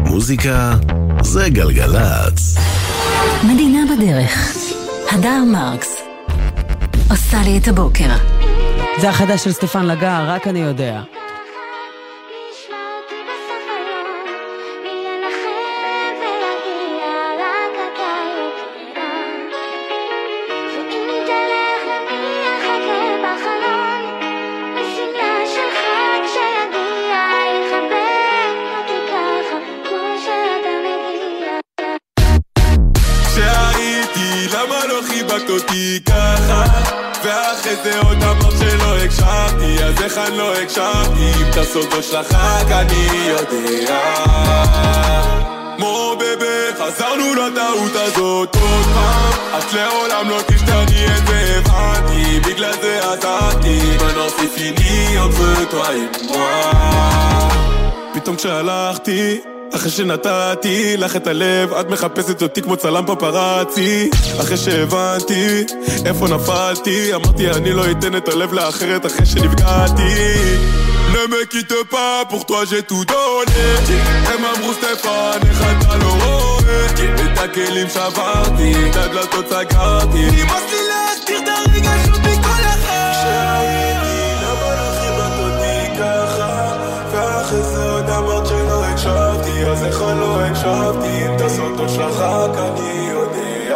מוזיקה 0.06 0.74
זה 1.24 1.50
גלגלצ. 1.50 2.56
מדינה 3.44 3.80
בדרך. 3.96 4.58
הדר 5.12 5.44
מרקס. 5.48 6.02
עושה 7.10 7.42
לי 7.46 7.58
את 7.58 7.68
הבוקר. 7.68 8.47
זה 9.02 9.10
החדש 9.10 9.44
של 9.44 9.52
סטפן 9.52 9.86
לגר, 9.86 10.24
רק 10.28 10.48
אני 10.48 10.60
יודע. 10.60 11.02
לא 34.88 35.50
אותי 35.50 36.00
ככה? 36.06 36.64
ואחרי 37.24 37.76
זה 37.84 38.00
עוד 38.00 38.18
שלא 38.24 38.47
הקשבתי, 39.08 39.84
אז 39.84 40.02
איך 40.04 40.18
אני 40.18 40.38
לא 40.38 40.54
הקשבתי? 40.54 41.42
אם 41.42 41.50
את 41.50 41.58
הסודות 41.58 42.04
שלך 42.04 42.32
רק 42.32 42.72
אני 42.72 43.08
יודע. 43.28 44.00
מו 45.80 46.16
בבה, 46.16 46.58
חזרנו 46.80 47.36
לטעות 47.36 47.92
הזאת 47.96 48.56
עוד 48.56 48.86
פעם 48.86 49.60
את 49.60 49.74
לעולם 49.74 50.30
לא 50.30 50.40
תשתני 50.48 51.06
את 51.06 51.28
זה 51.28 51.58
הבנתי 51.58 52.40
בגלל 52.40 52.74
זה 52.82 53.00
עזרתי 53.04 53.80
maintenant 53.98 54.30
c'est 54.38 54.60
fini 54.60 55.18
entre 55.18 55.72
toi 55.72 55.92
et 55.94 56.38
פתאום 58.14 58.36
כשהלכתי 58.36 59.42
אחרי 59.76 59.92
שנתתי 59.92 60.98
לך 60.98 61.16
את 61.16 61.28
הלב, 61.28 61.74
את 61.74 61.90
מחפשת 61.90 62.42
אותי 62.42 62.62
כמו 62.62 62.78
צלם 62.78 63.06
פפראצי. 63.08 64.10
אחרי 64.42 64.58
שהבנתי 64.58 65.66
איפה 66.06 66.28
נפלתי, 66.28 67.16
אמרתי 67.16 67.50
אני 67.50 67.74
לא 67.74 67.92
אתן 67.92 68.16
את 68.16 68.28
הלב 68.28 68.54
לאחרת 68.54 69.06
אחרי 69.06 69.26
שנפגעתי. 69.26 70.14
Ne 71.14 71.24
me 71.32 71.46
quitte 71.52 71.80
pas, 71.90 72.26
pour 72.30 72.46
toi 72.46 72.66
j'ai 72.70 72.84
tout 72.84 73.06
donné. 73.06 73.64
הם 74.26 74.46
אמרו 74.46 74.74
סטפן, 74.74 75.40
איך 75.50 75.62
אתה 75.62 75.98
לא 75.98 76.10
רואה? 76.24 76.86
את 77.34 77.38
הכלים 77.38 77.88
שברתי, 77.90 78.90
את 78.90 78.96
הדלתות 78.96 79.46
סגרתי. 79.50 80.26
נמאס 80.26 80.64
לי 80.72 80.78
להסתיר 80.90 81.40
את 81.40 81.48
הרגשות 81.48 82.20
מכל 82.20 82.27
הקשבתי, 89.78 89.84
אז 89.84 89.84
איך 89.84 90.02
אני 90.02 90.20
לא 90.20 90.42
הקשבתי? 90.42 91.26
אם 91.26 91.36
את 91.36 91.42
הסודות 91.42 91.90
שלך 91.90 92.20
רק 92.20 92.52
אני 92.58 93.10
יודע. 93.10 93.74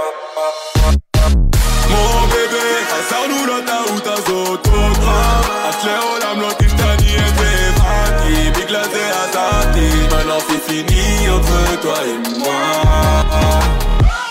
מו 1.89 2.27
בבה, 2.27 2.85
חזרנו 2.91 3.45
לטעות 3.45 4.07
הזאת 4.07 4.67
עוד 4.67 4.97
פעם 4.97 5.41
את 5.69 5.83
לעולם 5.85 6.41
לא 6.41 6.51
תשתני 6.57 7.15
את 7.17 7.37
זה 7.37 7.69
הבנתי 7.69 8.51
בגלל 8.51 8.83
זה 8.83 9.09
עזרתי. 9.23 10.07
maintenant 10.11 10.41
c'est 10.47 10.61
fini 10.67 11.29
entre 11.29 11.81
toi 11.81 11.99
et 12.11 12.39
moi 12.39 12.61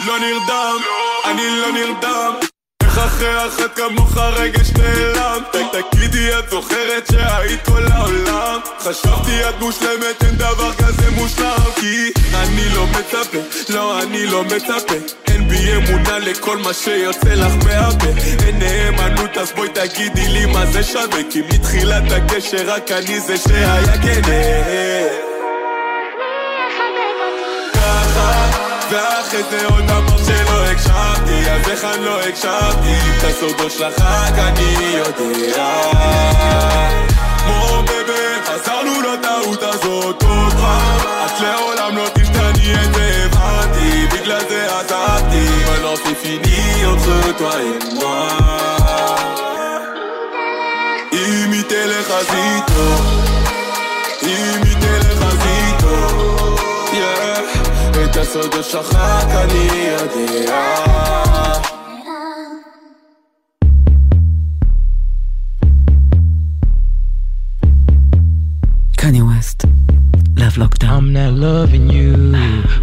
לא 0.06 0.18
נרדם, 0.18 0.78
אני 1.24 1.46
לא 1.60 1.72
נרדם. 1.72 2.32
איך 2.42 2.49
אחרי 3.20 3.46
אחת 3.46 3.76
כמוך 3.76 4.16
רגש 4.16 4.70
נעלם. 4.70 5.42
תגידי 5.72 6.38
את 6.38 6.50
זוכרת 6.50 7.06
שהיית 7.12 7.64
כל 7.64 7.82
העולם? 7.92 8.60
חשבתי 8.78 9.48
את 9.48 9.54
מושלמת 9.60 10.24
אין 10.24 10.36
דבר 10.36 10.72
כזה 10.72 11.10
מושלם 11.10 11.70
כי 11.76 12.12
אני 12.34 12.68
לא 12.74 12.86
מצפה, 12.86 13.38
לא 13.68 14.02
אני 14.02 14.26
לא 14.26 14.44
מצפה. 14.44 14.94
אין 15.26 15.48
בי 15.48 15.74
אמונה 15.74 16.18
לכל 16.18 16.56
מה 16.56 16.74
שיוצא 16.74 17.34
לך 17.34 17.52
מהפה. 17.64 18.20
אין 18.46 18.58
נאמנות 18.58 19.36
אז 19.36 19.52
בואי 19.52 19.68
תגידי 19.68 20.28
לי 20.28 20.46
מה 20.46 20.66
זה 20.66 20.82
שווה 20.82 21.22
כי 21.30 21.42
מתחילת 21.42 22.12
הקשר 22.12 22.64
רק 22.66 22.92
אני 22.92 23.20
זה 23.20 23.36
שהיה 23.36 23.98
כן 24.02 24.22
ככה 27.74 28.50
ואחרי 28.90 29.42
זה 29.50 29.66
עוד 29.66 29.90
אמרת 29.90 30.09
שלא 30.30 30.64
הקשבתי 30.64 31.50
אז 31.50 31.70
איך 31.70 31.84
אני 31.84 32.04
לא 32.04 32.20
הקשבתי. 32.20 32.94
את 33.18 33.24
הסודות 33.24 33.72
שלך 33.72 33.98
רק 34.00 34.38
אני 34.38 34.96
יודע. 34.96 35.68
מו 37.46 37.82
בבה 37.82 38.44
חזרנו 38.44 39.00
לטעות 39.00 39.62
הזאת 39.62 40.22
עוד 40.22 40.52
פעם. 40.52 41.26
את 41.26 41.40
לעולם 41.40 41.96
לא 41.96 42.08
תשתני 42.14 42.74
את 42.74 42.94
זה 42.94 43.24
הבנתי. 43.24 44.06
בגלל 44.06 44.40
זה 44.48 44.66
עזבתי. 44.78 45.46
maintenant 45.66 45.96
c'est 46.04 46.18
fini 46.22 46.84
entre 46.92 47.16
toi 47.38 47.58
et 47.70 47.78
moi 47.98 48.20
אם 51.12 51.52
היא 51.52 51.62
תלך 51.62 52.10
אז 52.10 52.26
היא 52.30 52.60
טוב. 52.66 53.00
אם 54.22 54.62
היא 54.64 54.76
תלך 54.80 55.22
אז 55.22 55.38
היא 55.44 55.74
טוב. 55.80 56.60
Yeah. 56.92 57.59
את 58.04 58.16
הסודות 58.16 58.64
שלך 58.64 58.94
רק 58.94 59.28
אני 59.28 59.68
יודע. 59.86 60.74
קניה 68.96 69.24
ווסט, 69.24 69.64
Love 70.56 70.70
Lockdown. 70.70 70.90
I'm 70.90 71.12
not 71.12 71.34
loving 71.34 71.88
you 71.90 72.34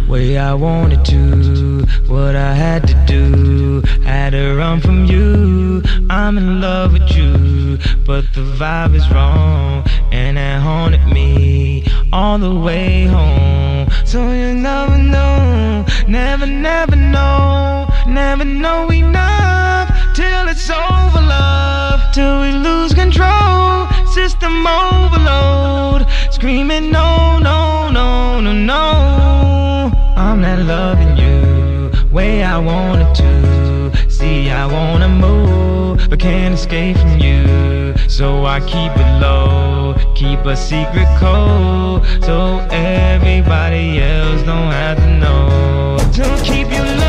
way 0.08 0.38
I 0.38 0.54
wanted 0.54 1.04
to. 1.04 1.84
What 2.06 2.34
I 2.34 2.54
had 2.54 2.86
to 2.88 2.94
do, 3.06 3.82
had 4.04 4.30
to 4.30 4.54
run 4.56 4.80
from 4.80 5.04
you. 5.04 5.82
I'm 6.08 6.38
in 6.38 6.62
love 6.62 6.94
with 6.94 7.10
you, 7.14 7.76
but 8.06 8.24
the 8.32 8.40
vibe 8.40 8.94
is 8.94 9.06
wrong, 9.10 9.84
and 10.10 10.38
it 10.38 10.60
haunted 10.60 11.04
me 11.12 11.84
all 12.10 12.38
the 12.38 12.54
way 12.54 13.04
home. 13.04 13.88
So 14.06 14.32
you 14.32 14.54
never 14.54 14.96
know, 14.96 15.84
never, 16.06 16.46
never 16.46 16.96
know, 16.96 17.86
never 18.06 18.46
know 18.46 18.90
enough 18.90 19.90
till 20.14 20.48
it's 20.48 20.70
over, 20.70 21.20
love, 21.20 22.00
till 22.14 22.40
we 22.40 22.52
lose 22.52 22.94
control. 22.94 23.88
System 24.14 24.66
overload, 24.66 25.97
screaming 26.38 26.92
no, 26.92 27.36
no, 27.40 27.88
no, 27.88 28.40
no, 28.40 28.52
no. 28.52 29.90
I'm 30.16 30.40
not 30.40 30.60
loving 30.60 31.16
you 31.16 31.90
way 32.12 32.44
I 32.44 32.58
wanted 32.58 33.12
to. 33.16 34.08
See, 34.08 34.48
I 34.48 34.64
wanna 34.66 35.08
move, 35.08 36.08
but 36.08 36.20
can't 36.20 36.54
escape 36.54 36.96
from 36.96 37.18
you. 37.18 37.96
So 38.06 38.46
I 38.46 38.60
keep 38.60 38.92
it 39.04 39.12
low, 39.20 39.96
keep 40.14 40.38
a 40.46 40.56
secret 40.56 41.08
code, 41.18 42.04
so 42.22 42.58
everybody 42.70 43.98
else 44.00 44.40
don't 44.42 44.70
have 44.82 44.96
to 44.98 45.10
know. 45.18 45.98
To 46.18 46.42
keep 46.44 46.70
your 46.70 46.84
love 46.84 47.07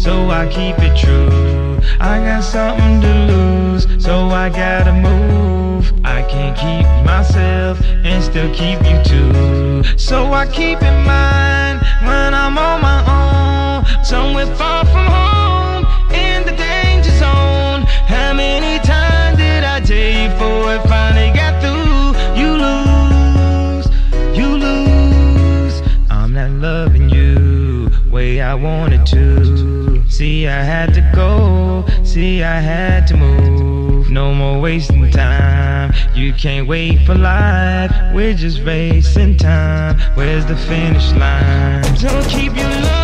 so 0.00 0.30
I 0.30 0.46
keep 0.48 0.76
it 0.78 0.96
true. 0.96 1.78
I 2.00 2.20
got 2.24 2.42
something 2.42 3.02
to 3.02 3.14
lose, 3.32 4.02
so 4.02 4.28
I 4.28 4.48
gotta 4.48 4.94
move. 4.94 5.92
I 6.04 6.22
can't 6.22 6.56
keep 6.56 6.86
myself 7.04 7.78
and 7.82 8.24
still 8.24 8.50
keep 8.54 8.80
you 8.88 8.98
too. 9.04 9.98
So 9.98 10.32
I 10.32 10.46
keep 10.46 10.80
in 10.80 11.04
mind 11.04 11.80
when 12.02 12.32
I'm 12.32 12.56
on 12.56 12.80
my 12.80 13.00
own, 13.18 14.04
somewhere 14.04 14.46
far 14.56 14.86
from 14.86 15.06
home, 15.06 15.84
in 16.14 16.46
the 16.46 16.56
danger 16.56 17.12
zone. 17.18 17.82
How 18.08 18.32
many 18.32 18.82
times 18.82 19.36
did 19.36 19.64
I 19.64 19.80
tell 19.80 20.12
you 20.18 20.28
before 20.30 20.76
it 20.76 20.82
finally 20.88 21.30
got 21.34 21.60
through? 21.60 22.16
You 22.40 22.50
lose, 22.66 23.86
you 24.34 24.48
lose. 24.66 25.82
I'm 26.08 26.32
not 26.32 26.50
loving 26.52 27.10
you 27.10 27.90
way 28.10 28.40
I 28.40 28.54
wanted 28.54 29.04
to. 29.08 29.79
See, 30.20 30.46
I 30.46 30.62
had 30.62 30.92
to 30.92 31.00
go. 31.14 31.86
See, 32.04 32.42
I 32.42 32.60
had 32.60 33.06
to 33.06 33.16
move. 33.16 34.10
No 34.10 34.34
more 34.34 34.60
wasting 34.60 35.10
time. 35.10 35.94
You 36.14 36.34
can't 36.34 36.68
wait 36.68 37.06
for 37.06 37.14
life. 37.14 37.90
We're 38.12 38.34
just 38.34 38.60
racing 38.60 39.38
time. 39.38 39.98
Where's 40.18 40.44
the 40.44 40.56
finish 40.56 41.10
line? 41.12 41.80
Don't 41.94 42.28
keep 42.28 42.54
your 42.54 42.68
love 42.68 42.99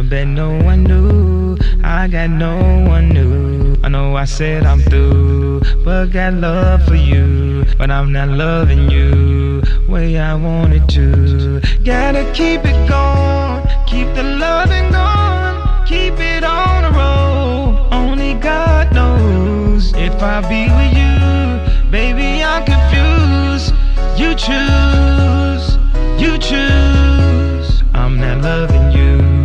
I 0.00 0.02
bet 0.02 0.28
no 0.28 0.48
one 0.64 0.84
knew. 0.84 1.58
I 1.84 2.08
got 2.08 2.30
no 2.30 2.56
one 2.88 3.10
new. 3.10 3.76
I 3.84 3.90
know 3.90 4.16
I 4.16 4.24
said 4.24 4.64
I'm 4.64 4.80
through, 4.80 5.60
but 5.84 6.06
got 6.06 6.32
love 6.32 6.86
for 6.86 6.94
you. 6.94 7.66
But 7.76 7.90
I'm 7.90 8.10
not 8.10 8.30
loving 8.30 8.90
you 8.90 9.60
way 9.86 10.18
I 10.18 10.34
wanted 10.36 10.88
to. 10.96 11.60
Gotta 11.84 12.24
keep 12.32 12.64
it 12.64 12.88
going, 12.88 13.62
keep 13.86 14.08
the 14.14 14.22
loving 14.22 14.90
going, 14.90 15.86
keep 15.86 16.18
it 16.18 16.44
on 16.44 16.84
the 16.84 16.92
road. 16.98 17.88
Only 17.92 18.32
God 18.40 18.94
knows 18.94 19.92
if 19.96 20.14
I 20.22 20.40
be 20.48 20.62
with 20.78 20.94
you, 20.96 21.90
baby. 21.90 22.42
I'm 22.42 22.64
confused. 22.64 23.74
You 24.18 24.34
choose, 24.34 25.76
you 26.18 26.38
choose. 26.38 27.82
I'm 27.92 28.18
not 28.18 28.40
loving 28.40 28.92
you 28.92 29.39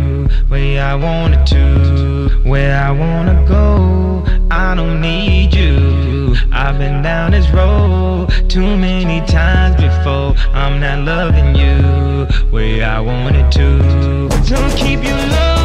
way 0.50 0.78
I 0.78 0.94
wanted 0.94 1.46
to, 1.48 2.40
where 2.44 2.76
I 2.80 2.90
wanna 2.90 3.44
go. 3.46 4.24
I 4.50 4.74
don't 4.74 5.00
need 5.00 5.54
you. 5.54 6.36
I've 6.52 6.78
been 6.78 7.02
down 7.02 7.32
this 7.32 7.48
road 7.50 8.28
too 8.48 8.76
many 8.76 9.26
times 9.26 9.76
before. 9.76 10.34
I'm 10.54 10.80
not 10.80 10.98
loving 11.00 11.54
you 11.54 12.26
way 12.52 12.82
I 12.82 13.00
wanted 13.00 13.50
to. 13.52 14.30
So 14.44 14.56
keep 14.76 15.02
your 15.02 15.16
love 15.16 15.55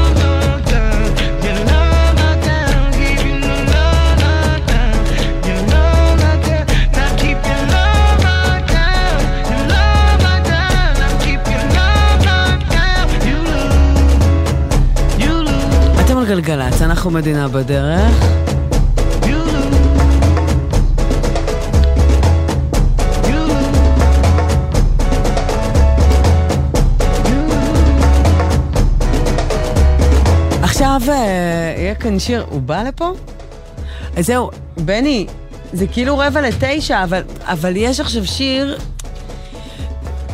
גלגלצ, 16.31 16.81
אנחנו 16.81 17.11
מדינה 17.11 17.47
בדרך. 17.47 18.25
עכשיו 30.61 31.01
אה, 31.09 31.73
יהיה 31.77 31.95
כאן 31.95 32.19
שיר, 32.19 32.45
הוא 32.49 32.61
בא 32.61 32.83
לפה? 32.83 33.11
זהו, 34.19 34.51
בני, 34.77 35.27
זה 35.73 35.87
כאילו 35.87 36.17
רבע 36.17 36.41
לתשע, 36.41 37.03
אבל, 37.03 37.21
אבל 37.43 37.73
יש 37.75 37.99
עכשיו 37.99 38.25
שיר, 38.25 38.77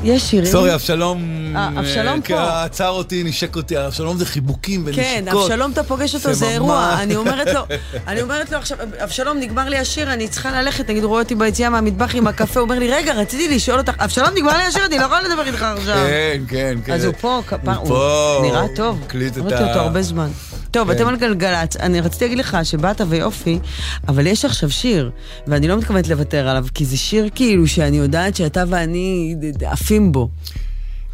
יש 0.03 0.21
שירים... 0.29 0.45
סורי, 0.51 0.73
אבשלום... 0.73 1.19
אה, 1.55 1.69
אבשלום 1.79 2.07
אה, 2.07 2.21
פה. 2.27 2.63
עצר 2.63 2.89
אותי, 2.89 3.23
נשק 3.23 3.55
אותי, 3.55 3.85
אבשלום 3.85 4.17
זה 4.17 4.25
חיבוקים 4.25 4.83
ונשיקות. 4.85 5.05
כן, 5.05 5.25
אבשלום 5.27 5.71
אתה 5.71 5.83
פוגש 5.83 6.15
אותו, 6.15 6.33
זה 6.33 6.49
אירוע. 6.49 6.95
אני 7.01 7.15
אומרת 7.15 7.47
לו, 7.53 7.61
אני 8.07 8.21
אומרת 8.21 8.51
לו 8.51 8.57
עכשיו, 8.57 8.77
אבשלום, 9.03 9.37
נגמר 9.39 9.69
לי 9.69 9.77
השיר, 9.77 10.13
אני 10.13 10.27
צריכה 10.27 10.61
ללכת, 10.61 10.89
נגיד, 10.89 11.03
רואה 11.03 11.21
אותי 11.21 11.35
ביציאה 11.35 11.69
מהמטבח 11.69 12.15
עם 12.15 12.27
הקפה, 12.27 12.59
הוא 12.59 12.65
אומר 12.69 12.79
לי, 12.79 12.91
רגע, 12.91 13.13
רציתי 13.13 13.55
לשאול 13.55 13.79
אותך, 13.79 13.93
אבשלום, 13.99 14.29
נגמר 14.35 14.57
לי 14.57 14.63
השיר, 14.63 14.85
אני 14.85 14.97
לא 14.97 15.03
יכולה 15.03 15.21
לדבר 15.21 15.45
איתך 15.47 15.61
עכשיו. 15.77 15.95
כן, 15.95 16.41
כן, 16.47 16.77
כן. 16.85 16.93
אז 16.93 17.05
הוא 17.05 17.13
פה, 17.21 17.41
הוא 17.79 18.41
נראה 18.45 18.65
טוב. 18.75 18.99
הקליט 19.05 19.37
את 19.37 19.41
ראיתי 19.41 19.63
ה- 19.63 19.67
אותו 19.67 19.79
הרבה 19.79 20.01
זמן. 20.01 20.29
טוב, 20.71 20.87
כן. 20.91 20.97
אתם 20.97 21.07
על 21.07 21.15
גלגלצ, 21.15 21.75
אני 21.77 22.01
רציתי 22.01 22.25
להגיד 22.25 22.37
לך 22.37 22.57
שבאת 22.63 23.01
ויופי, 23.09 23.59
אבל 24.07 24.27
יש 24.27 24.45
עכשיו 24.45 24.71
שיר, 24.71 25.11
ואני 25.47 25.67
לא 25.67 25.77
מתכוונת 25.77 26.07
לוותר 26.07 26.47
עליו, 26.47 26.65
כי 26.73 26.85
זה 26.85 26.97
שיר 26.97 27.29
כאילו 27.35 27.67
שאני 27.67 27.97
יודעת 27.97 28.35
שאתה 28.35 28.63
ואני 28.69 29.35
עפים 29.65 30.11
בו. 30.11 30.29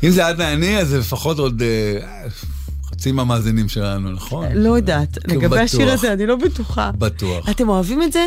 אם 0.04 0.10
זה 0.10 0.32
את 0.32 0.36
ואני, 0.38 0.78
אז 0.78 0.88
זה 0.88 1.00
לפחות 1.00 1.40
עוד 1.40 1.62
אה, 1.62 2.30
חצי 2.86 3.12
מהמאזינים 3.12 3.70
שלנו, 3.70 4.12
נכון? 4.12 4.46
לא 4.54 4.76
יודעת, 4.76 5.18
לגבי 5.28 5.48
בטוח. 5.48 5.60
השיר 5.60 5.92
הזה, 5.92 6.14
אני 6.14 6.26
לא 6.26 6.36
בטוחה. 6.36 6.92
בטוח. 6.98 7.50
אתם 7.50 7.70
אוהבים 7.70 8.04
את 8.04 8.14
זה? 8.14 8.26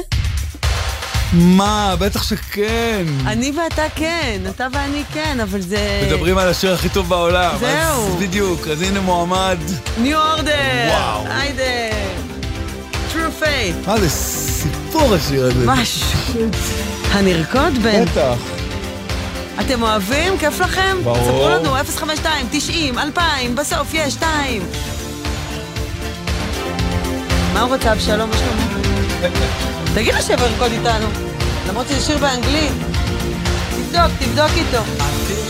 מה, 1.33 1.95
בטח 1.99 2.23
שכן. 2.23 3.05
אני 3.27 3.53
ואתה 3.57 3.83
כן, 3.95 4.41
אתה 4.51 4.67
ואני 4.73 5.03
כן, 5.13 5.41
אבל 5.41 5.61
זה... 5.61 6.03
מדברים 6.07 6.39
על 6.39 6.49
השיר 6.49 6.75
הכי 6.75 6.89
טוב 6.89 7.09
בעולם. 7.09 7.55
זהו. 7.61 8.07
אז 8.07 8.15
בדיוק, 8.23 8.69
אז 8.69 8.83
הנה 8.83 9.01
מועמד. 9.01 9.59
ניו 9.99 10.19
אורדר! 10.19 10.53
וואו. 10.89 11.25
היידה! 11.29 11.97
True 13.13 13.43
Faith. 13.43 13.87
מה 13.87 14.01
זה 14.01 14.11
סיפור 14.11 15.15
השיר 15.15 15.45
הזה? 15.45 15.67
משהו. 15.67 16.09
הנרקוד 17.13 17.75
בן. 17.83 18.05
בטח. 18.05 18.39
אתם 19.61 19.83
אוהבים? 19.83 20.39
כיף 20.39 20.61
לכם? 20.61 20.97
ברור. 21.05 21.17
ספרו 21.17 21.49
לנו, 21.49 21.75
052, 21.97 22.47
90, 22.51 22.99
2000, 22.99 23.55
בסוף 23.57 23.95
יש 23.95 24.13
2. 24.13 24.63
מה 27.55 27.61
הוא 27.61 27.75
רוצה, 27.75 27.93
אבשלום? 27.93 28.31
מה 28.31 28.37
שלום? 28.37 29.77
תגיד 29.97 30.15
לו 30.15 30.23
שיבוא 30.23 30.47
לרקוד 30.47 30.73
איתנו. 30.73 31.07
למרות 31.69 31.87
שזה 31.89 32.01
שיר 32.01 32.19
באנגלית. 32.19 32.73
תבדוק, 33.71 34.11
תבדוק 34.19 34.51
איתו. 34.57 35.46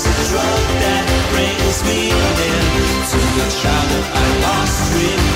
It's 0.00 0.08
a 0.08 0.32
drug 0.32 0.64
that 0.80 1.04
brings 1.28 1.84
me 1.84 2.08
in 2.08 2.64
to 3.04 3.20
the 3.36 3.48
child 3.52 3.88
that 3.92 4.06
I 4.16 4.28
lost. 4.40 4.94
Remember 4.96 5.29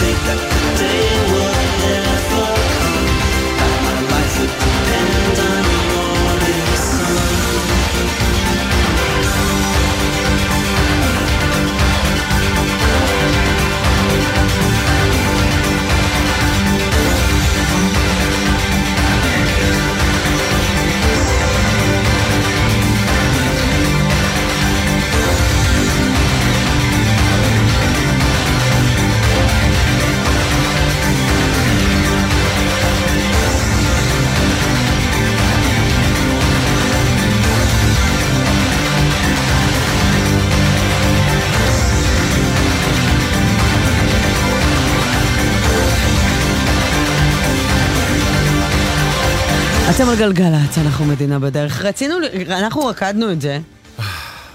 think 0.00 0.16
that 0.24 0.59
אתם 50.00 50.08
על 50.08 50.16
גלגלצ, 50.16 50.78
אנחנו 50.78 51.04
מדינה 51.04 51.38
בדרך. 51.38 51.82
רצינו, 51.84 52.14
אנחנו 52.48 52.86
רקדנו 52.86 53.32
את 53.32 53.40
זה. 53.40 53.58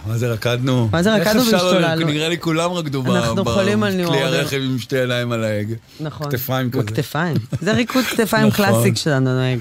מה 0.07 0.17
זה 0.17 0.27
רקדנו? 0.27 0.89
מה 0.91 1.03
זה 1.03 1.15
רקדנו 1.15 1.39
לא- 1.39 1.51
והשתוללנו? 1.51 2.05
נראה 2.07 2.29
לי 2.29 2.37
כולם 2.39 2.71
רקדו 2.71 3.03
ב- 3.03 3.09
אנחנו 3.09 3.43
ב- 3.43 3.49
חולים 3.53 3.83
על 3.83 3.93
ניו 3.93 4.07
כלי 4.09 4.21
אורדר. 4.23 4.39
הרכב 4.39 4.57
עם 4.57 4.79
שתי 4.79 4.95
ידיים 4.95 5.31
על 5.31 5.43
ההגה. 5.43 5.75
נכון. 5.99 6.31
כתפיים 6.31 6.71
כזה. 6.71 6.83
בכתפיים. 6.83 7.37
זה 7.61 7.71
ריקוד 7.71 8.03
כתפיים 8.05 8.47
נכון. 8.47 8.65
קלאסיק 8.65 8.97
שלנו 8.97 9.33
נוהג. 9.33 9.59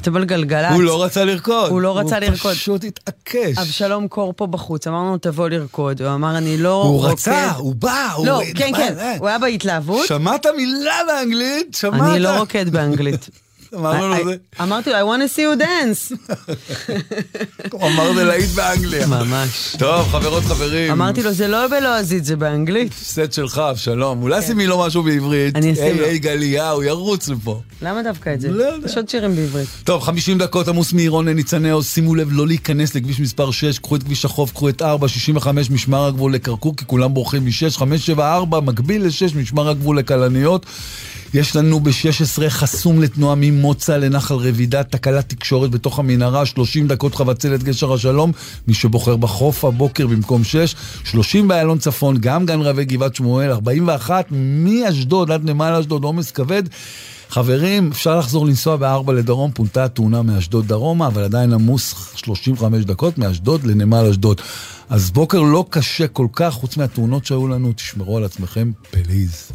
אתם 0.00 0.16
על 0.16 0.24
גלגלצ. 0.24 0.72
הוא 0.72 0.82
לא 0.82 1.04
רצה 1.04 1.24
לרקוד. 1.24 1.70
הוא 1.70 1.80
לא 1.80 1.98
רצה 1.98 2.18
לרקוד. 2.18 2.40
הוא 2.50 2.52
פשוט 2.52 2.84
התעקש. 2.84 3.58
אבשלום 3.58 4.08
קור 4.08 4.32
פה 4.36 4.46
בחוץ, 4.46 4.86
אמרנו 4.86 5.18
תבוא 5.18 5.48
לרקוד, 5.48 6.02
הוא 6.02 6.14
אמר 6.14 6.38
אני 6.38 6.56
לא 6.58 6.82
הוא 6.82 6.96
רוקד. 7.00 7.12
רצה, 7.12 7.50
הוא 7.50 7.74
בא, 7.74 8.08
הוא... 8.16 8.26
לא, 8.26 8.40
כן, 8.54 8.70
כן. 8.76 8.94
הוא 9.18 9.28
היה 9.28 9.38
בהתלהבות. 9.38 10.06
שמעת 10.06 10.46
מילה 10.56 11.00
באנגלית? 11.06 11.74
שמעת? 11.80 12.10
אני 12.10 12.18
לא 12.20 12.38
רוקד 12.38 12.68
באנגלית. 12.68 13.28
אמרנו 13.74 14.08
לו 14.08 14.16
I- 14.16 14.24
זה. 14.24 14.34
אמרתי 14.62 14.90
לו, 14.90 14.96
I 14.96 15.02
want 15.02 15.30
to 15.30 15.36
see 15.36 15.60
you 15.60 15.62
dance. 15.62 16.32
הוא 17.72 17.82
אמר 17.88 18.12
זה 18.14 18.24
להיט 18.24 18.50
באנגליה. 18.50 19.06
ממש. 19.06 19.76
טוב, 19.78 20.08
חברות, 20.08 20.42
חברים. 20.44 20.92
אמרתי 20.92 21.22
לו, 21.22 21.32
זה 21.32 21.48
לא 21.48 21.68
בלועזית, 21.68 22.24
זה 22.24 22.36
באנגלית. 22.36 22.92
סט 23.02 23.32
שלך, 23.32 23.58
אבשלום. 23.70 24.22
אולי 24.22 24.42
שימי 24.42 24.66
לו 24.66 24.78
משהו 24.86 25.02
בעברית. 25.02 25.54
כן. 25.54 25.62
אני 25.62 25.72
אשים 25.72 25.98
לו. 25.98 26.04
היי, 26.06 26.18
גליה, 26.18 26.70
הוא 26.70 26.84
ירוץ 26.84 27.28
לפה. 27.28 27.60
למה 27.82 28.02
דווקא 28.02 28.34
את 28.34 28.40
זה? 28.40 28.50
לא 28.50 28.64
יודע. 28.64 28.86
יש 28.90 28.96
עוד 28.96 29.08
שירים 29.08 29.36
בעברית. 29.36 29.68
טוב, 29.84 30.02
50 30.02 30.38
דקות 30.38 30.68
עמוס 30.68 30.92
מעירון 30.92 31.28
לניצני 31.28 31.70
עוז, 31.70 31.86
שימו 31.86 32.14
לב 32.14 32.28
לא 32.32 32.46
להיכנס 32.46 32.94
לכביש 32.94 33.20
מספר 33.20 33.50
6, 33.50 33.78
קחו 33.78 33.96
את 33.96 34.02
כביש 34.02 34.24
החוף, 34.24 34.52
קחו 34.52 34.68
את 34.68 34.82
4, 34.82 35.08
65 35.08 35.70
משמר 35.70 36.06
הגבול 36.06 36.34
לכרכור, 36.34 36.76
כי 36.76 36.84
כולם 36.86 37.14
בורחים 37.14 37.44
מ-6, 37.44 37.70
574 37.78 38.60
מקביל 38.60 39.02
ל-6 39.04 39.36
משמר 39.38 39.68
הגבול 39.68 39.98
לכלניות. 39.98 40.66
יש 41.34 41.56
לנו 41.56 41.80
ב-16 41.80 42.48
חסום 42.48 43.02
לתנועה 43.02 43.34
ממוצא 43.38 43.96
לנחל 43.96 44.34
רבידה, 44.34 44.82
תקלת 44.82 45.28
תקשורת 45.28 45.70
בתוך 45.70 45.98
המנהרה, 45.98 46.46
30 46.46 46.88
דקות 46.88 47.14
חבצלת 47.14 47.62
גשר 47.62 47.92
השלום, 47.92 48.32
מי 48.68 48.74
שבוחר 48.74 49.16
בחוף 49.16 49.64
הבוקר 49.64 50.06
במקום 50.06 50.44
6, 50.44 50.74
30 51.04 51.48
באיילון 51.48 51.78
צפון, 51.78 52.16
גם 52.20 52.46
גן 52.46 52.60
רבי 52.60 52.84
גבעת 52.84 53.14
שמואל, 53.14 53.50
41 53.50 54.26
מאשדוד 54.30 55.30
עד 55.30 55.50
נמל 55.50 55.76
אשדוד, 55.80 56.04
עומס 56.04 56.30
כבד. 56.30 56.62
חברים, 57.28 57.90
אפשר 57.92 58.18
לחזור 58.18 58.46
לנסוע 58.46 58.76
בארבע 58.76 59.12
לדרום, 59.12 59.50
פונתה 59.54 59.84
התאונה 59.84 60.22
מאשדוד 60.22 60.68
דרומה, 60.68 61.06
אבל 61.06 61.22
עדיין 61.22 61.52
עמוס 61.52 62.12
35 62.16 62.84
דקות 62.84 63.18
מאשדוד 63.18 63.64
לנמל 63.64 64.06
אשדוד. 64.10 64.40
אז 64.88 65.10
בוקר 65.10 65.40
לא 65.40 65.64
קשה 65.70 66.08
כל 66.08 66.26
כך, 66.32 66.54
חוץ 66.54 66.76
מהתאונות 66.76 67.26
שהיו 67.26 67.48
לנו, 67.48 67.72
תשמרו 67.72 68.16
על 68.16 68.24
עצמכם, 68.24 68.70
פליז. 68.90 69.50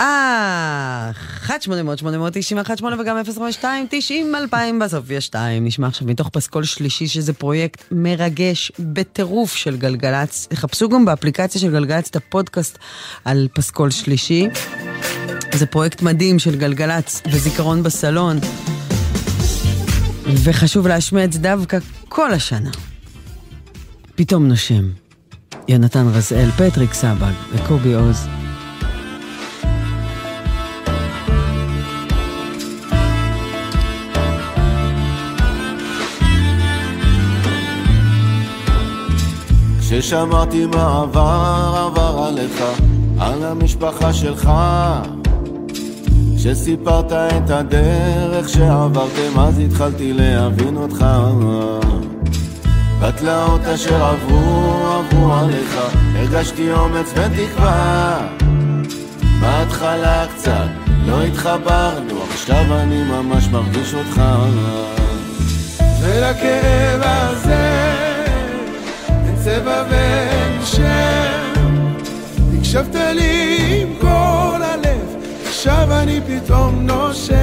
אה, 0.00 1.10
1 1.44 1.62
800 1.62 1.98
891 1.98 2.78
8 2.78 3.00
וגם 3.00 3.16
052 3.24 3.86
90 3.90 4.34
2000 4.34 4.78
בסוף 4.78 5.10
יש 5.10 5.26
2. 5.26 5.64
נשמע 5.64 5.86
עכשיו 5.86 6.08
מתוך 6.08 6.28
פסקול 6.28 6.64
שלישי 6.64 7.06
שזה 7.06 7.32
פרויקט 7.32 7.84
מרגש 7.90 8.72
בטירוף 8.78 9.54
של 9.54 9.76
גלגלצ. 9.76 10.48
חפשו 10.54 10.88
גם 10.88 11.04
באפליקציה 11.04 11.60
של 11.60 11.70
גלגלצ 11.70 12.08
את 12.08 12.16
הפודקאסט 12.16 12.78
על 13.24 13.48
פסקול 13.54 13.90
שלישי. 13.90 14.48
זה 15.54 15.66
פרויקט 15.66 16.02
מדהים 16.02 16.38
של 16.38 16.56
גלגלצ 16.56 17.22
בזיכרון 17.26 17.82
בסלון. 17.82 18.38
וחשוב 20.24 20.86
להשמיע 20.86 21.26
דווקא 21.26 21.78
כל 22.08 22.32
השנה. 22.32 22.70
פתאום 24.14 24.48
נושם. 24.48 24.88
יונתן 25.68 26.06
רזאל, 26.14 26.50
פטריק. 26.50 26.90
כששמעתי 40.00 40.66
מה 40.66 41.02
עבר, 41.02 42.24
עליך, 42.28 42.62
על 43.20 43.44
המשפחה 43.44 44.12
שלך. 44.12 44.50
כשסיפרת 46.36 47.12
את 47.12 47.50
הדרך 47.50 48.48
שעברתם, 48.48 49.40
אז 49.40 49.58
התחלתי 49.58 50.12
להבין 50.12 50.76
אותך. 50.76 51.04
בתלאות 53.00 53.60
אשר 53.60 54.04
עברו, 54.04 54.74
עברו 54.86 55.34
עליך, 55.34 55.80
הרגשתי 56.14 56.72
אומץ 56.72 57.12
ותקווה. 57.14 58.28
בהתחלה 59.40 60.26
קצת 60.36 60.68
לא 61.06 61.22
התחברנו, 61.22 62.22
עכשיו 62.32 62.64
אני 62.70 63.02
ממש 63.02 63.48
מרגיש 63.48 63.94
אותך. 63.94 64.22
ולכאב 66.00 67.00
הזה 67.02 67.61
צבע 69.44 69.82
ואין 69.90 70.60
שם. 70.64 71.62
הקשבת 72.58 72.94
לי 72.94 73.58
עם 73.82 73.94
כל 74.00 74.62
הלב 74.62 75.16
עכשיו 75.46 75.88
אני 75.92 76.20
פתאום 76.26 76.86
נושם. 76.86 77.34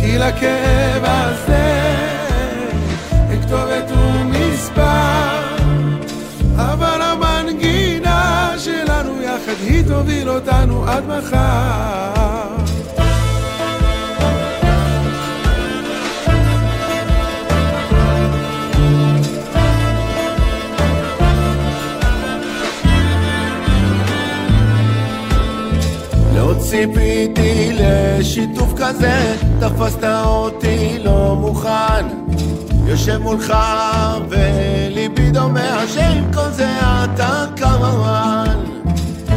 כי 0.00 0.18
לכאב 0.18 1.02
הזה 1.04 1.94
אין 3.30 3.42
כתובת 3.42 3.90
ומספר. 3.90 5.40
אבל 6.56 7.02
המנגינה 7.02 8.52
שלנו 8.58 9.22
יחד 9.22 9.60
היא 9.62 9.84
תוביל 9.88 10.30
אותנו 10.30 10.84
עד 10.88 11.04
מחר 11.06 12.19
ציפיתי 26.70 27.72
לשיתוף 27.72 28.72
כזה, 28.76 29.36
תפסת 29.60 30.04
אותי 30.04 30.98
לא 31.04 31.36
מוכן. 31.40 32.06
יושב 32.86 33.18
מולך 33.18 33.54
וליבי 34.28 35.30
דומע 35.30 35.86
שעם 35.86 36.32
כל 36.34 36.50
זה 36.50 36.68
אתה 36.78 37.44
כאן. 37.56 38.64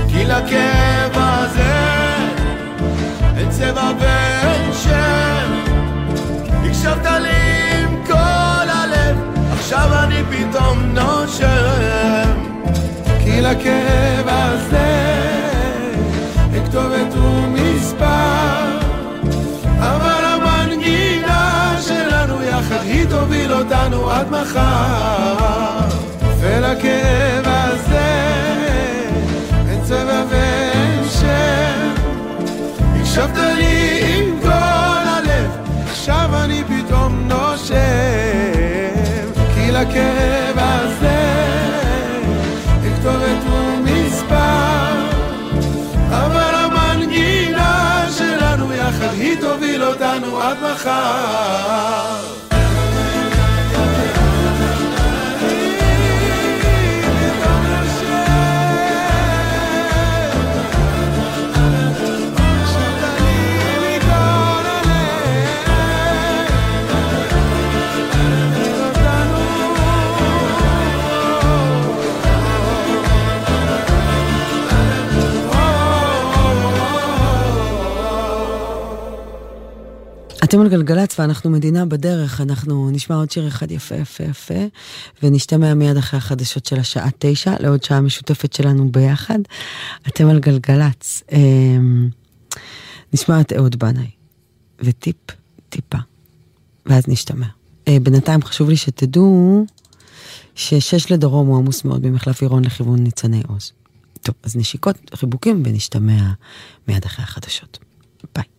כי 0.08 0.26
לכאב 0.26 1.12
הזה 1.16 1.74
אין 3.38 3.50
צבע 3.50 3.92
ואין 4.00 4.74
שם. 4.74 5.74
הקשבת 6.64 7.06
לי 7.06 7.84
עם 7.84 8.06
כל 8.06 8.70
הלב, 8.70 9.18
עכשיו 9.54 9.90
אני 10.04 10.24
פתאום 10.30 10.80
נושם. 10.94 12.34
כי 13.24 13.42
לכאב 13.42 14.28
הזה 14.28 15.13
אותנו 23.64 24.10
עד 24.12 24.30
מחר. 24.30 25.88
ולכאב 26.40 27.46
הזה 27.46 28.14
אין 29.70 29.84
צבע 29.84 30.24
ואין 30.30 31.04
שם. 31.10 31.94
הקשבת 33.00 33.38
לי 33.38 34.02
עם 34.16 34.42
כל 34.42 34.50
הלב 34.50 35.52
עכשיו 35.92 36.30
אני 36.44 36.64
פתאום 36.64 37.28
נושם. 37.28 37.76
כי 39.56 39.72
לכאב 39.72 40.58
הזה 40.58 41.44
אין 42.84 42.94
ומספר 43.50 44.94
אבל 46.10 46.56
המנגינה 46.56 48.06
שלנו 48.18 48.74
יחד 48.74 49.14
היא 49.14 49.38
תוביל 49.42 49.84
אותנו 49.84 50.42
עד 50.42 50.58
מחר 50.72 52.43
אתם 80.54 80.62
על 80.62 80.70
גלגלצ 80.70 81.20
ואנחנו 81.20 81.50
מדינה 81.50 81.86
בדרך, 81.86 82.42
אנחנו 82.42 82.90
נשמע 82.92 83.16
עוד 83.16 83.32
שיר 83.32 83.48
אחד 83.48 83.72
יפה 83.72 83.96
יפה 83.96 84.24
יפה, 84.24 84.54
ונשתמע 85.24 85.74
מיד 85.74 85.98
אחרי 85.98 86.18
החדשות 86.18 86.66
של 86.66 86.80
השעה 86.80 87.10
תשע, 87.20 87.56
לעוד 87.60 87.84
שעה 87.84 88.02
משותפת 88.02 88.54
שלנו 88.54 88.92
ביחד. 88.92 89.40
אתם 90.08 90.30
על 90.30 90.40
גלגלצ. 90.40 91.24
אמ, 91.32 92.10
נשמע 93.14 93.42
את 93.42 93.54
אהוד 93.54 93.80
בנאי, 93.80 94.10
וטיפ 94.80 95.16
טיפה, 95.70 95.98
ואז 96.86 97.04
נשתמע. 97.08 97.48
אה, 97.88 97.98
בינתיים 98.04 98.44
חשוב 98.44 98.70
לי 98.70 98.78
שתדעו 98.78 99.66
ששש 100.56 101.12
לדרום 101.12 101.48
הוא 101.48 101.58
עמוס 101.58 101.86
מאוד 101.86 102.06
ממחלף 102.06 102.42
עירון 102.42 102.66
לכיוון 102.66 103.00
ניצני 103.00 103.42
עוז. 103.48 103.72
טוב, 104.22 104.36
אז 104.44 104.56
נשיקות, 104.56 104.96
חיבוקים, 105.16 105.64
ונשתמע 105.66 106.32
מיד 106.88 107.06
אחרי 107.06 107.24
החדשות. 107.24 107.80
ביי. 108.36 108.53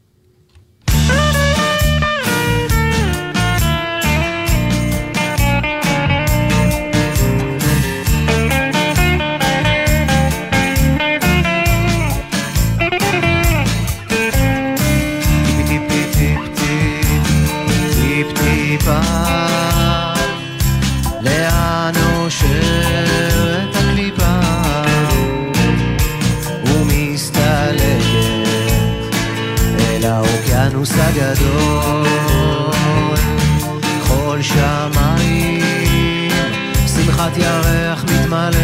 שמחת 37.35 37.37
ירח 37.37 38.05
מתמלא 38.05 38.59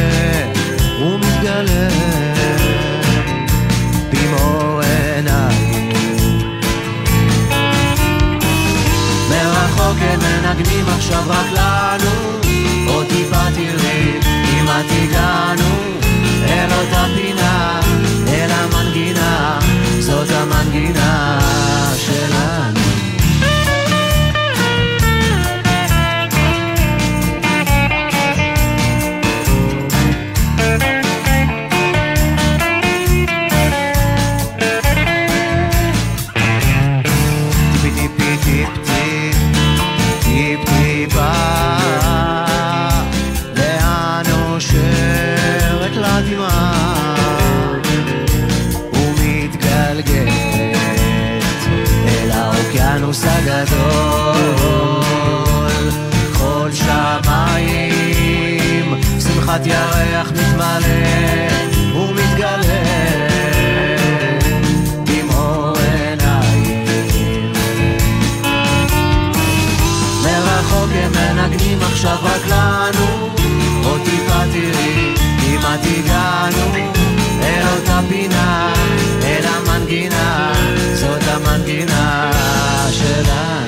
ומתגלה. 1.00 1.88
במאור 4.12 4.80
עיניים. 4.80 5.92
מרחוק 9.30 9.96
הם 10.00 10.20
מנגנים 10.20 10.88
עכשיו 10.88 11.22
רק 11.28 11.46
לנו. 11.52 12.40
עוד 12.86 13.06
טיפה 13.06 13.50
תראי 13.54 14.20
אם 14.52 14.68
את 14.68 14.90
הגענו 14.90 15.74
אל 16.48 16.68
אותה 16.72 17.04
פינה 17.16 17.80
אל 18.28 18.50
המנגינה 18.50 19.58
זאת 20.00 20.28
המנגינה 20.30 21.38
עכשיו 72.00 72.18
רק 72.22 72.46
לנו 72.46 73.28
עוד 73.84 74.00
טיפה 74.04 74.40
תראי 74.52 75.14
כמעט 75.40 75.80
הגענו. 75.84 76.72
אל 77.42 77.62
אותה 77.76 78.00
פינה 78.08 78.72
אל 79.22 79.44
המנגינה 79.46 80.52
זאת 80.94 81.22
המנגינה 81.28 82.30
שלנו 82.90 83.59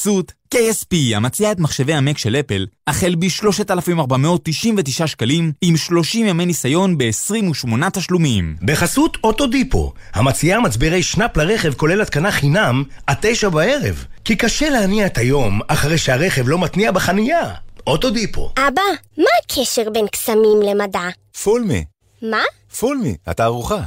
בחסות 0.00 0.32
KSP, 0.54 1.16
המציעה 1.16 1.52
את 1.52 1.58
מחשבי 1.58 1.94
המק 1.94 2.18
של 2.18 2.36
אפל, 2.36 2.66
החל 2.86 3.14
ב-3,499 3.14 5.06
שקלים, 5.06 5.52
עם 5.62 5.76
30 5.76 6.26
ימי 6.26 6.46
ניסיון 6.46 6.98
ב-28 6.98 7.90
תשלומים. 7.92 8.56
בחסות 8.62 9.16
אוטודיפו, 9.24 9.92
המציעה 10.12 10.60
מצברי 10.60 11.02
שנאפ 11.02 11.36
לרכב 11.36 11.74
כולל 11.74 12.00
התקנה 12.00 12.30
חינם 12.30 12.84
עד 13.06 13.16
תשע 13.20 13.48
בערב. 13.48 14.04
כי 14.24 14.36
קשה 14.36 14.70
להניע 14.70 15.06
את 15.06 15.18
היום 15.18 15.60
אחרי 15.68 15.98
שהרכב 15.98 16.48
לא 16.48 16.58
מתניע 16.58 16.92
בחנייה. 16.92 17.50
אוטודיפו. 17.86 18.52
אבא, 18.56 18.82
מה 19.18 19.30
הקשר 19.44 19.90
בין 19.90 20.06
קסמים 20.06 20.62
למדע? 20.62 21.08
פולמי. 21.42 21.84
מה? 22.22 22.42
פולמי, 22.78 23.16
התערוכה. 23.26 23.80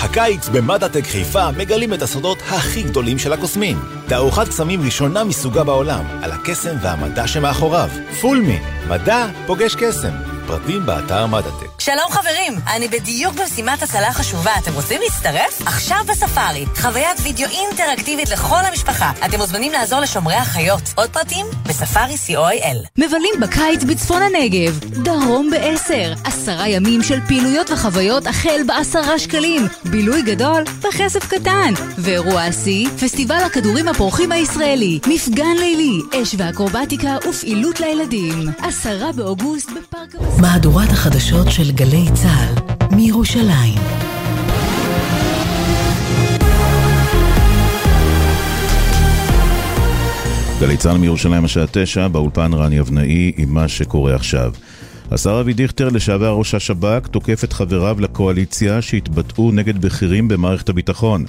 הקיץ 0.00 0.48
במדעטק 0.48 1.04
חיפה 1.04 1.50
מגלים 1.50 1.94
את 1.94 2.02
הסודות 2.02 2.38
הכי 2.48 2.82
גדולים 2.82 3.18
של 3.18 3.32
הקוסמים. 3.32 3.78
תערוכת 4.08 4.48
קסמים 4.48 4.82
ראשונה 4.84 5.24
מסוגה 5.24 5.64
בעולם, 5.64 6.04
על 6.22 6.32
הקסם 6.32 6.76
והמדע 6.82 7.26
שמאחוריו. 7.26 7.88
פולמי, 8.20 8.58
מדע 8.88 9.26
פוגש 9.46 9.74
קסם. 9.74 10.35
פרטים 10.46 10.86
באתר 10.86 11.26
מדעטק. 11.26 11.66
שלום 11.78 12.10
חברים, 12.10 12.52
אני 12.74 12.88
בדיוק 12.88 13.34
במשימת 13.34 13.82
הצלה 13.82 14.12
חשובה. 14.12 14.50
אתם 14.62 14.74
רוצים 14.74 15.00
להצטרף? 15.02 15.62
עכשיו 15.66 15.98
בספארי. 16.08 16.64
חוויית 16.76 17.18
וידאו 17.22 17.48
אינטראקטיבית 17.48 18.30
לכל 18.30 18.64
המשפחה. 18.68 19.12
אתם 19.26 19.38
מוזמנים 19.38 19.72
לעזור 19.72 20.00
לשומרי 20.00 20.34
החיות. 20.34 20.82
עוד 20.94 21.10
פרטים? 21.10 21.46
בספארי 21.62 22.14
co.il. 22.14 22.88
מבלים 22.98 23.34
בקיץ 23.40 23.84
בצפון 23.84 24.22
הנגב, 24.22 24.78
דרום 24.80 25.50
ב-10, 25.50 26.20
עשרה 26.24 26.68
ימים 26.68 27.02
של 27.02 27.20
פעילויות 27.26 27.70
וחוויות 27.70 28.26
החל 28.26 28.60
בעשרה 28.66 29.18
שקלים, 29.18 29.66
בילוי 29.84 30.22
גדול 30.22 30.64
בכסף 30.80 31.28
קטן, 31.28 31.74
ואירוע 31.98 32.42
השיא, 32.42 32.88
פסטיבל 32.88 33.40
הכדורים 33.46 33.88
הפורחים 33.88 34.32
הישראלי, 34.32 35.00
מפגן 35.06 35.56
לילי, 35.58 36.00
אש 36.22 36.34
ואקרובטיקה 36.38 37.16
ופעילות 37.28 37.80
לילדים, 37.80 38.48
עשרה 38.58 39.12
באוגוסט 39.12 39.70
בפארק... 39.70 40.35
מהדורת 40.40 40.90
החדשות 40.90 41.50
של 41.50 41.72
גלי 41.72 42.04
צה"ל, 42.14 42.54
מירושלים. 42.96 43.80
גלי 50.60 50.76
צה"ל 50.76 50.98
מירושלים 50.98 51.44
השעה 51.44 51.64
תשע, 51.70 52.08
באולפן 52.08 52.54
רני 52.54 52.80
אבנאי 52.80 53.32
עם 53.36 53.54
מה 53.54 53.68
שקורה 53.68 54.14
עכשיו. 54.14 54.52
השר 55.10 55.40
אבי 55.40 55.52
דיכטר, 55.52 55.88
לשעבר 55.88 56.30
ראש 56.30 56.54
השב"כ, 56.54 57.06
תוקף 57.06 57.44
את 57.44 57.52
חבריו 57.52 57.96
לקואליציה 58.00 58.82
שהתבטאו 58.82 59.52
נגד 59.52 59.80
בכירים 59.80 60.28
במערכת 60.28 60.68
הביטחון. 60.68 61.24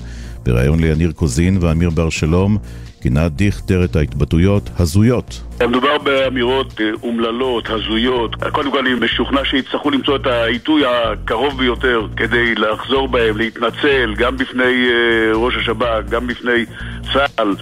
בריאיון 0.46 0.80
ליניר 0.80 1.12
קוזין 1.12 1.58
ואמיר 1.62 1.90
בר 1.90 2.10
שלום, 2.10 2.58
כינה 3.02 3.30
דיכטר 3.30 3.84
את 3.84 3.96
ההתבטאויות 3.96 4.70
הזויות. 4.80 5.42
מדובר 5.64 5.98
באמירות 5.98 6.82
אה, 6.82 6.86
אומללות, 7.04 7.70
הזויות. 7.70 8.36
קודם 8.52 8.72
כל 8.72 8.80
אני 8.80 8.94
משוכנע 8.94 9.46
שיצטרכו 9.46 9.90
למצוא 9.90 10.16
את 10.16 10.28
העיתוי 10.28 10.84
הקרוב 10.86 11.58
ביותר 11.58 12.08
כדי 12.18 12.56
לחזור 12.56 13.08
בהם, 13.08 13.38
להתנצל, 13.38 14.14
גם 14.18 14.38
בפני 14.38 14.64
אה, 14.64 15.32
ראש 15.34 15.56
השב"כ, 15.56 16.10
גם 16.10 16.28
בפני 16.28 16.66
צה"ל. 17.14 17.56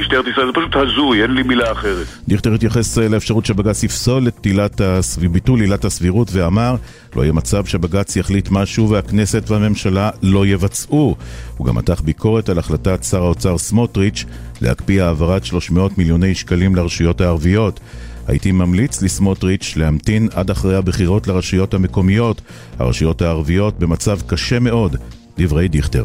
משטרת 0.00 0.24
ישראל, 0.32 0.46
זה 0.46 0.52
פשוט 0.52 0.76
הזוי, 0.76 1.22
אין 1.22 1.30
לי 1.30 1.42
מילה 1.42 1.72
אחרת. 1.72 2.06
דיכטר 2.28 2.54
התייחס 2.54 2.98
אה, 2.98 3.08
לאפשרות 3.08 3.46
שבג"ץ 3.46 3.82
יפסול 3.82 4.28
את 4.28 4.44
עילת 4.46 4.80
הסב... 4.80 5.26
ביטול 5.26 5.60
עילת 5.60 5.84
הסבירות 5.84 6.28
ואמר 6.32 6.76
לא 7.16 7.22
יהיה 7.22 7.32
מצב 7.32 7.64
שבג"ץ 7.64 8.16
יחליט 8.16 8.48
משהו 8.50 8.90
והכנסת 8.90 9.50
והממשלה 9.50 10.10
לא 10.22 10.46
יבצעו. 10.46 11.16
הוא 11.56 11.66
גם 11.66 11.76
מתח 11.76 12.00
ביקורת 12.00 12.48
על 12.48 12.58
החלטת 12.58 13.04
שר 13.04 13.22
האוצר 13.22 13.58
סמוטריץ' 13.58 14.24
להקפיא 14.60 15.02
העברת 15.02 15.44
300 15.44 15.98
מיליוני 15.98 16.34
שקלים 16.34 16.74
לרשויות 16.74 17.20
הערביות. 17.20 17.80
הייתי 18.26 18.52
ממליץ 18.52 19.02
לסמוטריץ' 19.02 19.74
להמתין 19.76 20.28
עד 20.34 20.50
אחרי 20.50 20.76
הבחירות 20.76 21.26
לרשויות 21.26 21.74
המקומיות. 21.74 22.40
הרשויות 22.78 23.22
הערביות 23.22 23.78
במצב 23.78 24.18
קשה 24.26 24.58
מאוד, 24.58 24.96
דברי 25.38 25.68
דיכטר. 25.68 26.04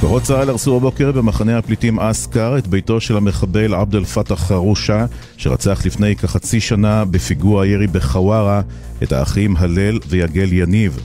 כוחות 0.00 0.22
צה"ל 0.22 0.50
הרסו 0.50 0.76
הבוקר 0.76 1.12
במחנה 1.12 1.58
הפליטים 1.58 2.00
אסכר 2.00 2.58
את 2.58 2.66
ביתו 2.66 3.00
של 3.00 3.16
המחבל 3.16 3.74
עבד 3.74 3.94
אל 3.94 4.04
פתח 4.04 4.34
חרושה 4.34 5.06
שרצח 5.36 5.86
לפני 5.86 6.16
כחצי 6.16 6.60
שנה 6.60 7.04
בפיגוע 7.04 7.66
ירי 7.66 7.86
בחווארה 7.86 8.60
את 9.02 9.12
האחים 9.12 9.56
הלל 9.56 9.98
ויגל 10.08 10.52
יניב. 10.52 10.98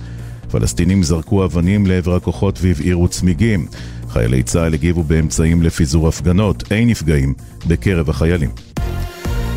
פלסטינים 0.52 1.04
זרקו 1.04 1.46
אבנים 1.46 1.86
לעבר 1.86 2.16
הכוחות 2.16 2.60
והבעירו 2.62 3.08
צמיגים. 3.08 3.66
חיילי 4.10 4.44
צה"ל 4.44 4.74
הגיבו 4.74 5.04
באמצעים 5.04 5.62
לפיזור 5.62 6.08
הפגנות, 6.08 6.64
אין 6.72 6.90
נפגעים 6.90 7.34
בקרב 7.68 8.10
החיילים. 8.10 8.50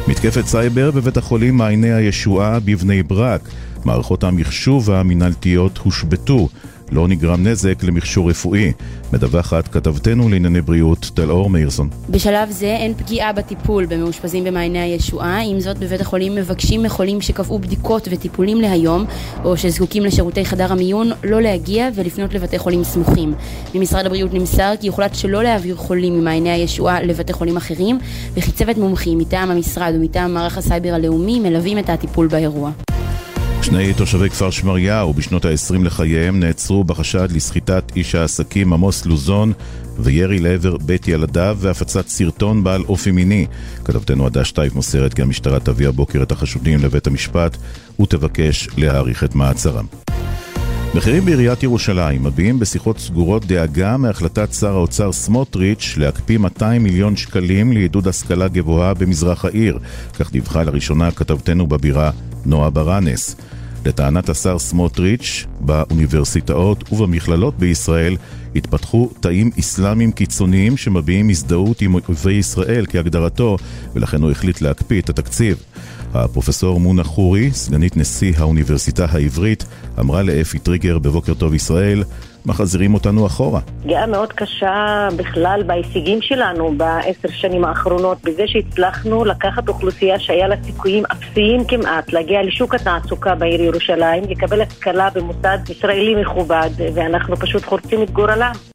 מתקפת 0.08 0.46
סייבר 0.46 0.90
בבית 0.90 1.16
החולים 1.16 1.56
מעייני 1.56 1.92
הישועה 1.92 2.60
בבני 2.60 3.02
ברק. 3.02 3.48
מערכות 3.84 4.24
המחשוב 4.24 4.88
והמינהלתיות 4.88 5.78
הושבתו. 5.78 6.48
לא 6.92 7.08
נגרם 7.08 7.46
נזק 7.46 7.82
למכשור 7.82 8.30
רפואי. 8.30 8.72
מדווחת 9.12 9.68
כתבתנו 9.68 10.28
לענייני 10.28 10.60
בריאות, 10.60 11.10
טל-אור 11.14 11.50
מאירסון. 11.50 11.88
בשלב 12.10 12.50
זה 12.50 12.66
אין 12.66 12.94
פגיעה 12.94 13.32
בטיפול 13.32 13.86
במאושפזים 13.86 14.44
במעייני 14.44 14.78
הישועה, 14.78 15.40
עם 15.40 15.60
זאת 15.60 15.78
בבית 15.78 16.00
החולים 16.00 16.34
מבקשים 16.34 16.82
מחולים 16.82 17.20
שקבעו 17.20 17.58
בדיקות 17.58 18.08
וטיפולים 18.10 18.60
להיום, 18.60 19.04
או 19.44 19.56
שזקוקים 19.56 20.04
לשירותי 20.04 20.44
חדר 20.44 20.72
המיון, 20.72 21.10
לא 21.24 21.42
להגיע 21.42 21.88
ולפנות 21.94 22.34
לבתי 22.34 22.58
חולים 22.58 22.84
סמוכים. 22.84 23.34
ממשרד 23.74 24.06
הבריאות 24.06 24.34
נמסר 24.34 24.72
כי 24.80 24.86
יוחלט 24.86 25.14
שלא 25.14 25.42
להעביר 25.42 25.76
חולים 25.76 26.20
ממעייני 26.20 26.50
הישועה 26.50 27.02
לבתי 27.02 27.32
חולים 27.32 27.56
אחרים, 27.56 27.98
וכי 28.34 28.52
צוות 28.52 28.76
מומחים 28.76 29.18
מטעם 29.18 29.50
המשרד 29.50 29.92
ומטעם 29.96 30.34
מערך 30.34 30.58
הסייבר 30.58 30.94
הלאומי 30.94 31.40
מלווים 31.40 31.78
את 31.78 31.90
הטיפול 31.90 32.26
באירוע. 32.26 32.70
שני 33.64 33.94
תושבי 33.94 34.30
כפר 34.30 34.50
שמריהו 34.50 35.12
בשנות 35.12 35.44
ה-20 35.44 35.84
לחייהם 35.84 36.40
נעצרו 36.40 36.84
בחשד 36.84 37.32
לסחיטת 37.32 37.92
איש 37.96 38.14
העסקים 38.14 38.72
עמוס 38.72 39.06
לוזון 39.06 39.52
וירי 39.98 40.38
לעבר 40.38 40.76
בית 40.76 41.08
ילדיו 41.08 41.56
והפצת 41.60 42.08
סרטון 42.08 42.64
בעל 42.64 42.82
אופי 42.88 43.10
מיני. 43.10 43.46
כתבתנו 43.84 44.26
עדה 44.26 44.44
שטייף 44.44 44.74
מוסרת 44.74 45.14
כי 45.14 45.22
המשטרה 45.22 45.60
תביא 45.60 45.88
הבוקר 45.88 46.22
את 46.22 46.32
החשודים 46.32 46.78
לבית 46.78 47.06
המשפט 47.06 47.56
ותבקש 48.00 48.68
להאריך 48.76 49.24
את 49.24 49.34
מעצרם. 49.34 49.86
בכירים 50.94 51.24
בעיריית 51.24 51.62
ירושלים 51.62 52.24
מביעים 52.24 52.58
בשיחות 52.58 52.98
סגורות 52.98 53.44
דאגה 53.44 53.96
מהחלטת 53.96 54.52
שר 54.52 54.72
האוצר 54.72 55.12
סמוטריץ' 55.12 55.94
להקפיא 55.96 56.38
200 56.38 56.82
מיליון 56.82 57.16
שקלים 57.16 57.72
לעידוד 57.72 58.08
השכלה 58.08 58.48
גבוהה 58.48 58.94
במזרח 58.94 59.44
העיר. 59.44 59.78
כך 60.18 60.32
דיווחה 60.32 60.62
לראשונה 60.62 61.10
כתבתנו 61.10 61.66
בבירה 61.66 62.10
נועה 62.46 62.70
ברנס. 62.70 63.36
לטענת 63.84 64.28
השר 64.28 64.58
סמוטריץ', 64.58 65.46
באוניברסיטאות 65.60 66.92
ובמכללות 66.92 67.58
בישראל 67.58 68.16
התפתחו 68.56 69.10
תאים 69.20 69.50
אסלאמיים 69.60 70.12
קיצוניים 70.12 70.76
שמביעים 70.76 71.28
הזדהות 71.28 71.80
עם 71.80 71.94
אויבי 71.94 72.32
ישראל 72.32 72.86
כהגדרתו, 72.88 73.56
ולכן 73.94 74.22
הוא 74.22 74.30
החליט 74.30 74.60
להקפיא 74.60 75.00
את 75.00 75.10
התקציב. 75.10 75.62
הפרופסור 76.14 76.80
מונה 76.80 77.04
חורי, 77.04 77.50
סגנית 77.50 77.96
נשיא 77.96 78.32
האוניברסיטה 78.38 79.06
העברית, 79.12 79.64
אמרה 80.00 80.22
לאפי 80.22 80.58
טריגר 80.58 80.98
בבוקר 80.98 81.34
טוב 81.34 81.54
ישראל, 81.54 82.04
מחזירים 82.46 82.94
אותנו 82.94 83.26
אחורה. 83.26 83.60
פגיעה 83.82 84.06
מאוד 84.06 84.32
קשה 84.32 85.08
בכלל 85.16 85.62
בהישגים 85.66 86.18
שלנו 86.22 86.74
בעשר 86.76 87.28
שנים 87.30 87.64
האחרונות, 87.64 88.18
בזה 88.24 88.42
שהצלחנו 88.46 89.24
לקחת 89.24 89.68
אוכלוסייה 89.68 90.18
שהיה 90.18 90.48
לה 90.48 90.56
סיכויים 90.64 91.04
אפסיים 91.12 91.64
כמעט 91.64 92.12
להגיע 92.12 92.42
לשוק 92.42 92.74
התעסוקה 92.74 93.34
בעיר 93.34 93.62
ירושלים, 93.62 94.24
לקבל 94.28 94.62
השכלה 94.62 95.08
במוסד 95.14 95.58
ישראלי 95.68 96.14
מכובד, 96.22 96.70
ואנחנו 96.94 97.36
פשוט 97.36 97.64
חורצים 97.64 98.02
את 98.02 98.10
גורלם. 98.10 98.73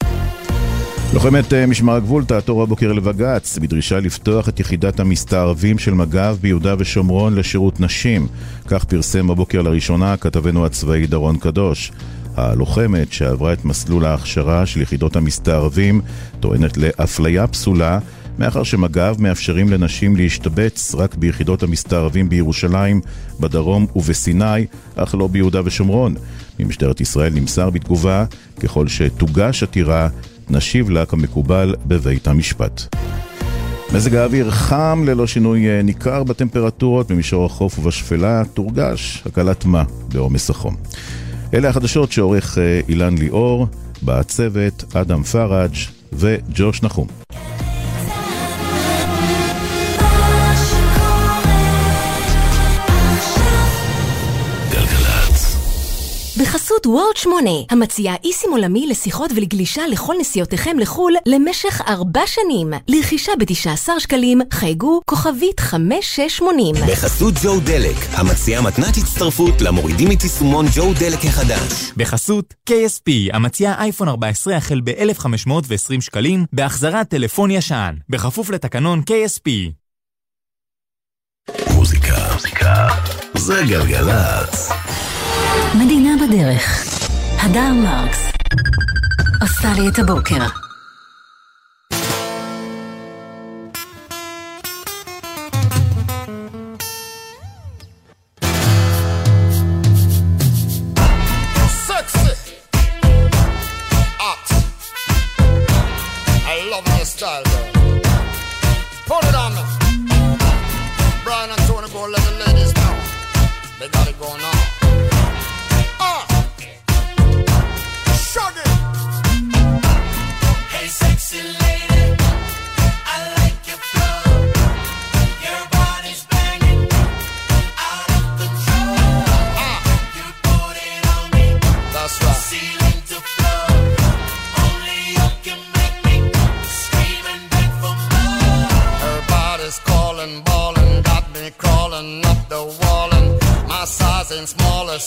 לוחמת 1.13 1.53
אה, 1.53 1.65
משמר 1.65 1.93
הגבול 1.95 2.25
תעתור 2.25 2.63
הבוקר 2.63 2.93
לבג"ץ 2.93 3.57
בדרישה 3.57 3.99
לפתוח 3.99 4.49
את 4.49 4.59
יחידת 4.59 4.99
המסתערבים 4.99 5.77
של 5.77 5.93
מג"ב 5.93 6.35
ביהודה 6.41 6.75
ושומרון 6.79 7.35
לשירות 7.35 7.79
נשים. 7.79 8.27
כך 8.67 8.83
פרסם 8.83 9.31
הבוקר 9.31 9.61
לראשונה 9.61 10.17
כתבנו 10.17 10.65
הצבאי 10.65 11.07
דרון 11.07 11.37
קדוש. 11.37 11.91
הלוחמת 12.35 13.13
שעברה 13.13 13.53
את 13.53 13.65
מסלול 13.65 14.05
ההכשרה 14.05 14.65
של 14.65 14.81
יחידות 14.81 15.15
המסתערבים 15.15 16.01
טוענת 16.39 16.77
לאפליה 16.77 17.47
פסולה 17.47 17.99
מאחר 18.39 18.63
שמג"ב 18.63 19.15
מאפשרים 19.19 19.69
לנשים 19.69 20.15
להשתבץ 20.15 20.95
רק 20.95 21.15
ביחידות 21.15 21.63
המסתערבים 21.63 22.29
בירושלים, 22.29 23.01
בדרום 23.39 23.87
ובסיני, 23.95 24.65
אך 24.95 25.15
לא 25.15 25.27
ביהודה 25.27 25.61
ושומרון. 25.65 26.15
ממשטרת 26.59 27.01
ישראל 27.01 27.33
נמסר 27.33 27.69
בתגובה, 27.69 28.25
ככל 28.59 28.87
שתוגש 28.87 29.63
עתירה, 29.63 30.09
נשיב 30.49 30.89
לה 30.89 31.05
כמקובל 31.05 31.75
בבית 31.85 32.27
המשפט. 32.27 32.95
מזג 33.93 34.15
האוויר 34.15 34.51
חם 34.51 35.03
ללא 35.07 35.27
שינוי 35.27 35.69
אה, 35.69 35.81
ניכר 35.81 36.23
בטמפרטורות, 36.23 37.11
במישור 37.11 37.45
החוף 37.45 37.79
ובשפלה 37.79 38.43
תורגש 38.53 39.23
הקלת 39.25 39.65
מה 39.65 39.83
בעומס 40.13 40.49
החום. 40.49 40.75
אלה 41.53 41.69
החדשות 41.69 42.11
שעורך 42.11 42.57
אה, 42.57 42.79
אילן 42.89 43.17
ליאור, 43.17 43.67
בצוות 44.03 44.95
אדם 44.95 45.23
פראג' 45.23 45.75
וג'וש 46.13 46.83
נחום. 46.83 47.07
בחסות 56.41 56.85
וולט 56.85 57.17
8, 57.17 57.49
המציעה 57.69 58.15
אי-סים 58.23 58.51
עולמי 58.51 58.87
לשיחות 58.87 59.31
ולגלישה 59.35 59.87
לכל 59.87 60.15
נסיעותיכם 60.19 60.79
לחו"ל 60.79 61.15
למשך 61.25 61.81
ארבע 61.87 62.21
שנים. 62.25 62.73
לרכישה 62.87 63.31
ב-19 63.39 63.99
שקלים, 63.99 64.41
חייגו 64.53 65.01
כוכבית 65.05 65.59
5680. 65.59 66.75
בחסות 66.91 67.33
ג'ו 67.43 67.59
דלק, 67.59 67.95
המציעה 68.11 68.61
מתנת 68.61 68.97
הצטרפות 68.97 69.61
למורידים 69.61 70.11
את 70.11 70.23
יישומון 70.23 70.65
ג'ו 70.75 70.93
דלק 70.99 71.25
החדש. 71.25 71.91
בחסות 71.97 72.53
KSP, 72.69 73.11
המציעה 73.33 73.81
אייפון 73.83 74.07
14 74.07 74.55
החל 74.55 74.81
ב-1,520 74.83 76.01
שקלים, 76.01 76.45
בהחזרת 76.53 77.09
טלפון 77.09 77.51
ישן, 77.51 77.95
בכפוף 78.09 78.49
לתקנון 78.49 79.01
KSP. 79.09 79.49
מוזיקה, 81.73 82.33
מוזיקה, 82.33 82.87
זה 83.35 83.63
גלגלצ. 83.67 84.69
מדינה 85.75 86.09
בדרך. 86.21 86.85
הדר 87.39 87.73
מרקס 87.73 88.31
עושה 89.41 89.73
לי 89.73 89.89
את 89.89 89.99
הבוקר. 89.99 90.68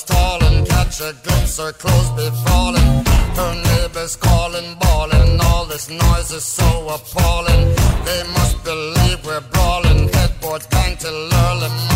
Tall 0.00 0.42
and 0.44 0.66
catch 0.66 1.00
a 1.00 1.12
glimpse, 1.22 1.58
her 1.58 1.72
clothes 1.72 2.10
be 2.16 2.28
falling. 2.46 3.04
Her 3.36 3.54
neighbors 3.68 4.16
calling, 4.16 4.74
bawling, 4.80 5.40
all 5.40 5.66
this 5.66 5.90
noise 5.90 6.30
is 6.32 6.44
so 6.44 6.88
appalling. 6.88 7.62
They 8.06 8.22
must 8.32 8.64
believe 8.64 9.18
we're 9.26 9.44
brawling, 9.52 10.08
headboards 10.08 10.66
bang 10.68 10.96
till 10.96 11.34
early 11.44 11.91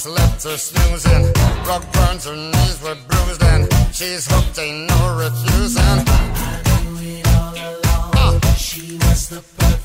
Performance 0.00 0.18
left 0.18 0.44
her 0.44 0.56
snoozing. 0.56 1.24
Rug 1.66 1.92
burns, 1.92 2.24
her 2.24 2.34
knees 2.34 2.80
were 2.82 2.96
bruised, 3.06 3.42
and 3.42 3.68
she's 3.94 4.26
hooked, 4.30 4.58
ain't 4.58 4.88
no 4.88 5.16
refusing. 5.18 6.04
Ah, 8.16 8.54
She 8.56 8.96
was 8.96 9.28
the 9.28 9.42
perfect 9.58 9.79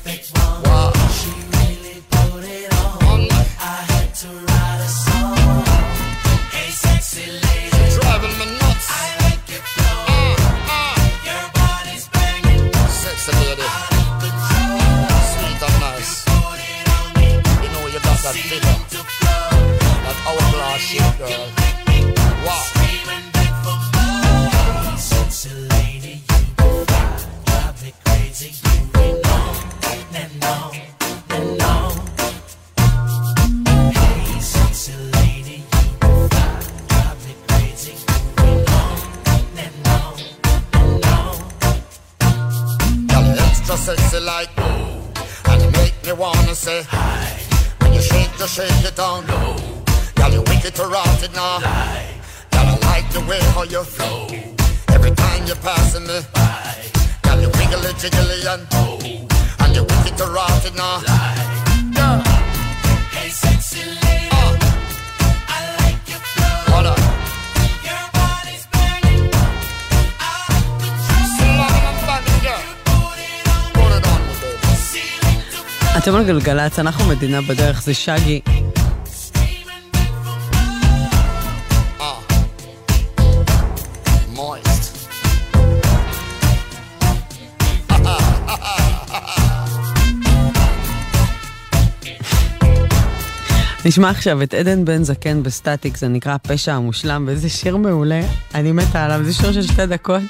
say 46.66 46.82
hi. 46.82 47.30
When 47.78 47.92
you 47.94 48.02
shake, 48.02 48.32
you 48.40 48.48
shake 48.48 48.84
it 48.84 48.96
down 48.96 49.24
low. 49.28 49.54
Girl, 50.16 50.32
you 50.32 50.42
wicked 50.50 50.74
to 50.74 50.84
it 51.22 51.32
now. 51.32 51.60
Girl, 52.54 52.66
I 52.72 52.76
like 52.90 53.08
the 53.12 53.20
way 53.30 53.38
how 53.54 53.62
you 53.62 53.84
flow. 53.84 54.26
Every 54.88 55.12
time 55.12 55.46
you're 55.46 55.62
passing 55.68 56.06
me 56.08 56.18
by. 56.34 56.74
Girl, 57.22 57.40
you 57.42 57.50
wiggly 57.58 57.92
jiggly 58.02 58.40
and 58.52 58.66
oh, 58.72 58.98
and 59.62 59.76
you 59.76 59.84
wicked 59.90 60.16
to 60.18 60.26
it 60.68 60.74
now. 60.74 60.96
Girl, 61.98 62.18
Hey, 63.14 63.28
sexy 63.28 63.84
lady, 64.02 64.28
ah, 64.32 65.54
I 65.54 65.60
like 65.78 66.02
your 66.10 66.18
flow. 66.18 66.74
what 66.74 66.86
up? 66.86 67.15
אתם 75.98 76.14
על 76.14 76.26
גלגלצ, 76.26 76.78
אנחנו 76.78 77.04
מדינה 77.04 77.40
בדרך, 77.40 77.82
זה 77.82 77.94
שגי. 77.94 78.40
נשמע 93.84 94.10
עכשיו 94.10 94.42
את 94.42 94.54
עדן 94.54 94.84
בן 94.84 95.02
זקן 95.02 95.42
בסטטיק, 95.42 95.96
זה 95.96 96.08
נקרא 96.08 96.34
הפשע 96.34 96.72
המושלם, 96.72 97.24
וזה 97.28 97.48
שיר 97.48 97.76
מעולה, 97.76 98.20
אני 98.54 98.72
מתה 98.72 99.04
עליו, 99.04 99.20
זה 99.24 99.34
שיר 99.34 99.52
של 99.52 99.62
שתי 99.62 99.86
דקות. 99.86 100.22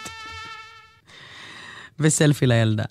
וסלפי 2.01 2.47
לילדה. 2.47 2.84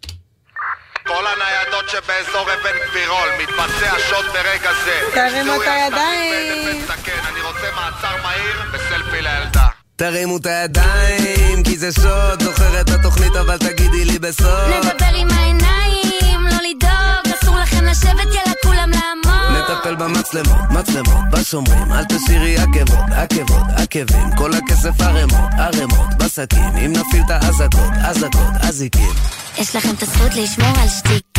הניידות 1.85 1.89
שבאזור 1.89 2.41
אבן 2.53 2.77
גבירול, 2.89 3.29
מתבצע 3.41 3.95
שוד 4.09 4.25
ברגע 4.25 4.71
זה. 4.85 4.99
תרימו 5.13 5.55
את 5.55 5.67
הידיים. 5.67 6.85
אני 7.27 7.41
רוצה 7.41 7.67
מעצר 7.75 8.23
מהיר 8.23 8.61
וסלפי 8.73 9.21
לילדה. 9.21 9.67
תרימו 9.95 10.37
את 10.37 10.45
הידיים, 10.45 11.63
כי 11.63 11.77
זה 11.77 11.91
שוד, 11.91 12.43
זוכר 12.43 12.81
את 12.81 12.89
התוכנית 12.89 13.35
אבל 13.35 13.57
תגידי 13.57 14.05
לי 14.05 14.19
בסוד. 14.19 14.69
נדבר 14.69 15.15
עם 15.15 15.27
העיניים, 15.31 16.47
לא 16.47 16.57
לדאוג, 16.69 17.35
אסור 17.41 17.59
לכם 17.59 17.85
לשבת, 17.85 18.33
יאללה 18.33 18.53
כולם 18.63 18.91
לעמוד. 18.91 19.57
נטפל 19.57 19.95
במצלמות, 19.95 20.69
מצלמות, 20.69 21.23
בשומרים, 21.31 21.91
אל 21.91 22.03
תשאירי 22.03 22.57
עקבות, 22.57 23.05
עקבות, 23.11 23.63
עקבים, 23.75 24.35
כל 24.37 24.51
הכסף 24.53 25.01
ערימות, 25.01 25.49
ערימות, 25.59 26.07
בשקים, 26.17 26.77
אם 26.85 26.93
נפעיל 26.93 27.23
את 27.25 27.31
האזעקות, 27.31 27.91
אזעקות, 28.03 28.53
אזיקים. 28.69 29.13
יש 29.57 29.75
לכם 29.75 29.89
את 29.97 30.03
הזכות 30.03 30.31
לשמור 30.35 30.73
על 30.81 30.87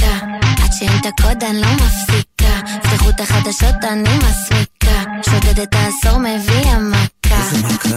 שתיקה, 0.06 0.26
עד 0.64 0.72
שאין 0.72 0.92
את 1.00 1.06
הקוד 1.06 1.44
אני 1.44 1.60
לא 1.60 1.68
מפסיקה. 1.74 2.60
פתחו 2.82 3.10
את 3.10 3.20
החדשות 3.20 3.74
אני 3.82 4.18
מסמיקה, 4.18 5.02
שודדת 5.22 5.74
העשור 5.74 6.18
מביא 6.18 6.70
המכה. 6.70 7.06
איזה 7.30 7.66
מכה. 7.66 7.88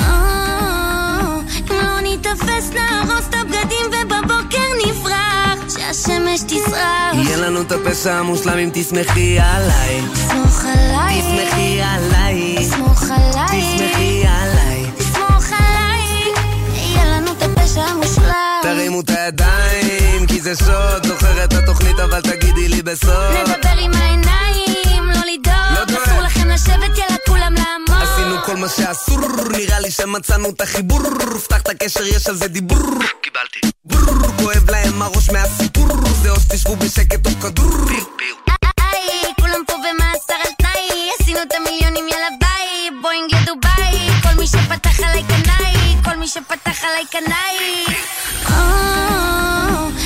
אה, 0.00 1.36
אם 1.70 1.76
לא 1.76 2.00
ניתפס 2.00 2.70
נהרוס 2.74 3.26
את 3.28 3.34
הבגדים 3.34 3.86
ובבוקר 3.86 4.68
נברח, 4.86 5.74
שהשמש 5.76 6.40
תסרח. 6.40 7.14
יהיה 7.14 7.36
לנו 7.36 7.62
את 7.62 7.72
הפשע 7.72 8.12
המושלם 8.14 8.58
אם 8.58 8.70
תסמכי 8.72 9.38
עליי. 9.40 10.00
סמוך 10.14 10.64
עליי, 10.64 11.20
תסמכי 11.20 11.80
עליי. 11.82 12.56
סמוך 12.70 13.02
עליי, 13.02 13.49
תרימו 18.62 19.00
את 19.00 19.10
הידיים, 19.10 20.26
כי 20.26 20.40
זה 20.40 20.56
שוד, 20.56 21.06
זוכר 21.06 21.44
את 21.44 21.52
התוכנית 21.52 21.98
אבל 22.00 22.20
תגידי 22.20 22.68
לי 22.68 22.82
בסוף. 22.82 23.08
נדבר 23.08 23.78
עם 23.78 23.92
העיניים, 23.94 25.10
לא 25.10 25.20
לדאוג, 25.32 25.98
אסור 26.02 26.20
לכם 26.20 26.48
לשבת, 26.48 26.98
יאללה 26.98 27.16
כולם 27.26 27.54
לעמוד. 27.54 28.02
עשינו 28.02 28.36
כל 28.46 28.56
מה 28.56 28.68
שאסור, 28.68 29.18
נראה 29.58 29.80
לי 29.80 29.90
שמצאנו 29.90 30.50
את 30.50 30.60
החיבור, 30.60 31.00
פתח 31.44 31.60
את 31.60 31.68
הקשר, 31.68 32.02
יש 32.06 32.26
על 32.26 32.34
זה 32.36 32.48
דיבור. 32.48 32.78
קיבלתי. 33.22 33.60
ברור, 33.84 34.32
כואב 34.38 34.70
להם 34.70 35.02
הראש 35.02 35.30
מהסיפור, 35.30 35.88
זה 36.22 36.30
או 36.30 36.40
שתשבו 36.40 36.76
בשקט 36.76 37.26
או 37.26 37.30
כדור. 37.40 37.88
היי, 38.80 39.32
כולם 39.40 39.60
פה 39.66 39.74
במאסר 39.74 40.34
על 40.44 40.52
תנאי, 40.58 41.10
עשינו 41.20 41.38
את 41.42 41.52
המיליונים, 41.56 42.08
יאללה 42.08 42.28
ביי, 42.40 42.90
בואינג 43.02 43.34
לדובאי, 43.34 43.79
מי 44.40 44.46
שפתח 44.46 45.00
עליי 45.00 45.22
קנאי, 45.22 45.96
כל 46.04 46.16
מי 46.16 46.28
שפתח 46.28 46.84
עליי 46.84 47.04
קנאי. 47.10 47.84
או, 48.46 48.52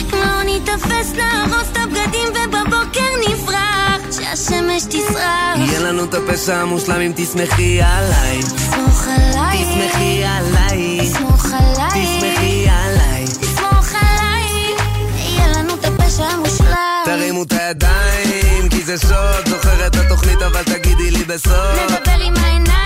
אם 0.01 0.21
לא 0.21 0.43
ניתפס 0.43 1.13
נארוז 1.17 1.69
את 1.73 1.77
הבגדים 1.77 2.29
ובבוקר 2.29 3.11
נברח, 3.29 4.01
שהשמש 4.17 4.83
תסרח. 4.83 5.57
יהיה 5.57 5.81
לנו 5.81 6.05
את 6.05 6.15
הפשע 6.15 6.57
המושלם 6.57 7.01
אם 7.01 7.13
תסמכי 7.17 7.83
עליי. 7.83 8.43
סמוך 8.43 9.05
עליי, 9.09 9.65
תסמכי 9.65 10.25
עליי. 10.25 11.13
סמוך 11.13 11.45
עליי, 11.45 11.89
תסמכי 11.89 12.67
עליי. 12.71 13.27
סמוך 13.27 13.89
עליי, 14.01 14.75
יהיה 15.17 15.49
לנו 15.49 15.75
את 15.75 15.85
הפשע 15.85 16.25
המושלם. 16.25 17.03
תרימו 17.05 17.43
את 17.43 17.53
הידיים, 17.53 18.69
כי 18.71 18.83
זה 18.85 18.99
שוד, 18.99 19.49
זוכר 19.49 19.87
את 19.87 19.97
התוכנית 19.97 20.43
אבל 20.43 20.63
תגידי 20.63 21.11
לי 21.11 21.25
בסוף. 21.25 21.55
נדבר 21.91 22.25
עם 22.25 22.35
העיניים, 22.37 22.84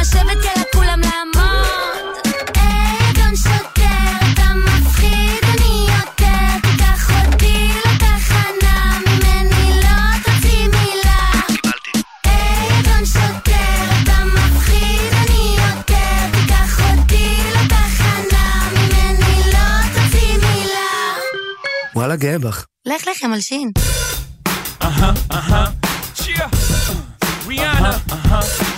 לשבת, 0.00 0.44
יאללה 0.44 0.64
כולם 0.72 1.00
לעמוד. 1.00 2.16
אדון 2.56 3.36
שוטר, 3.36 4.32
אתה 4.32 4.54
מפחיד, 4.54 5.44
אני 5.44 5.86
יותר, 5.88 6.70
תיקח 6.70 7.10
אותי 7.10 7.70
לתחנה, 7.84 8.98
ממני 9.06 9.80
לא 9.82 10.18
תוציא 10.24 10.68
מילה. 10.68 11.30
אדון 12.24 13.06
שוטר, 13.06 14.02
אתה 14.02 14.24
מפחיד, 14.24 15.12
אני 15.12 15.56
יותר, 15.56 16.40
תיקח 16.40 16.80
אותי 16.80 17.36
לתחנה, 17.54 18.68
ממני 18.72 19.52
לא 19.52 19.82
תוציא 19.94 20.34
מילה. 20.34 21.14
וואלה, 21.94 22.16
גאה 22.16 22.38
בך. 22.38 22.64
לך 22.86 23.02
לכם 23.16 23.32
על 23.32 23.40
שין. 23.40 23.70
Uh-huh, 24.82 25.32
uh-huh. 25.32 25.68
Cheer. 26.22 26.48
Rihanna. 27.48 28.77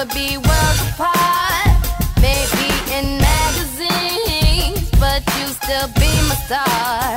never 0.00 0.14
be 0.14 0.36
worlds 0.36 0.80
apart. 0.92 1.66
Maybe 2.20 2.68
in 2.96 3.18
magazines, 3.18 4.90
but 4.98 5.22
you 5.36 5.46
still 5.48 5.88
be 5.94 6.10
my 6.28 6.36
star. 6.46 7.16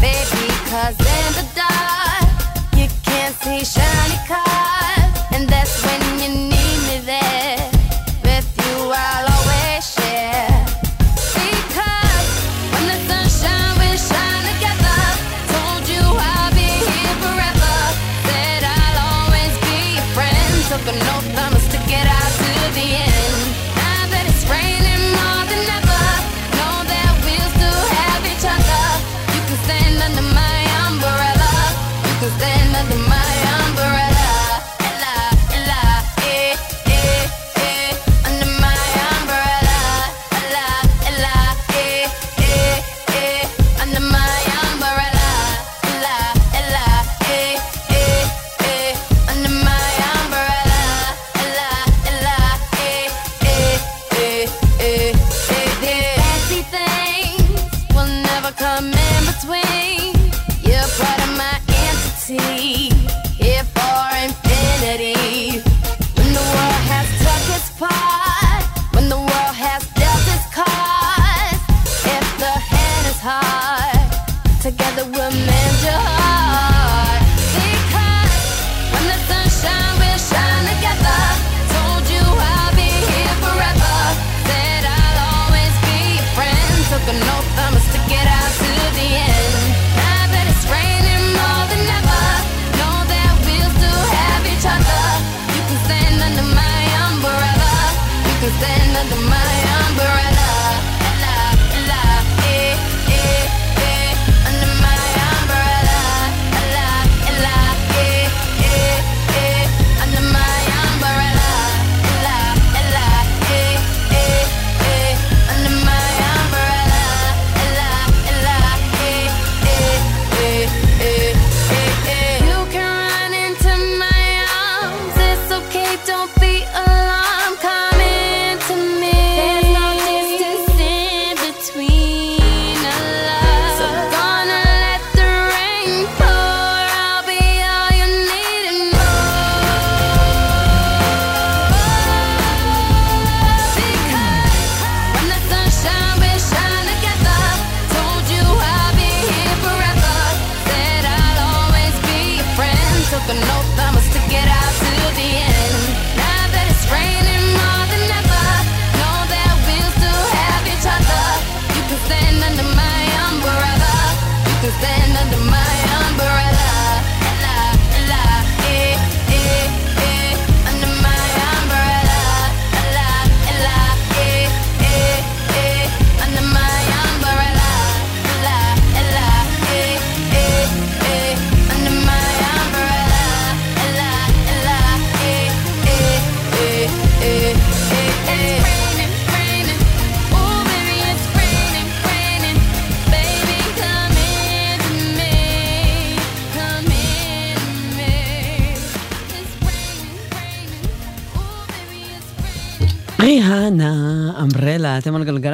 Baby, 0.00 0.48
cause 0.68 0.98
in 0.98 1.32
the 1.38 1.46
dark, 1.54 2.28
you 2.76 2.88
can't 3.04 3.34
see 3.36 3.64
shiny 3.64 4.18
cars. 4.26 4.87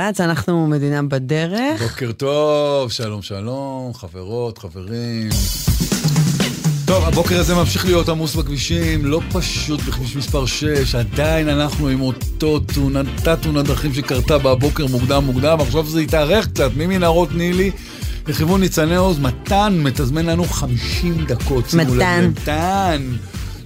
גלגלצ, 0.04 0.20
אנחנו 0.20 0.66
מדינה 0.66 1.02
בדרך. 1.02 1.82
בוקר 1.82 2.12
טוב, 2.12 2.90
שלום 2.92 3.22
שלום, 3.22 3.94
חברות, 3.94 4.58
חברים. 4.58 5.28
טוב, 6.84 7.04
הבוקר 7.04 7.40
הזה 7.40 7.54
ממשיך 7.54 7.84
להיות 7.84 8.08
עמוס 8.08 8.34
בכבישים, 8.34 9.04
לא 9.04 9.20
פשוט 9.32 9.80
בכביש 9.80 10.16
מספר 10.16 10.46
6, 10.46 10.94
עדיין 10.94 11.48
אנחנו 11.48 11.88
עם 11.88 12.00
אותו 12.00 12.60
תאונתה 12.60 13.36
תאונת 13.36 13.64
דרכים 13.64 13.94
שקרתה 13.94 14.38
בבוקר 14.38 14.86
מוקדם 14.86 15.24
מוקדם, 15.24 15.58
עכשיו 15.60 15.86
זה 15.86 16.00
התארך 16.00 16.48
קצת, 16.48 16.70
ממנהרות 16.76 17.32
נילי 17.32 17.70
לכיוון 18.28 18.60
ניצני 18.60 18.96
עוז, 18.96 19.18
מתן 19.18 19.78
מתזמן 19.82 20.26
לנו 20.26 20.44
50 20.44 21.24
דקות. 21.26 21.74
מתן. 21.74 22.30
מתן. 22.30 23.02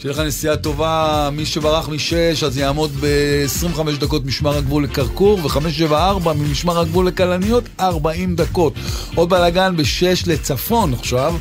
שיהיה 0.00 0.14
לך 0.14 0.18
נסיעה 0.20 0.56
טובה, 0.56 1.28
מי 1.32 1.46
שברח 1.46 1.88
משש, 1.88 2.42
אז 2.42 2.58
יעמוד 2.58 2.90
ב-25 3.00 3.80
דקות 4.00 4.24
משמר 4.26 4.56
הגבול 4.56 4.84
לכרכור, 4.84 5.40
ו-574 5.44 6.32
ממשמר 6.32 6.80
הגבול 6.80 7.06
לכלניות, 7.06 7.64
40 7.80 8.36
דקות. 8.36 8.72
עוד 9.14 9.30
בלאגן 9.30 9.76
ב-6 9.76 10.26
לצפון 10.26 10.94
עכשיו. 10.94 11.34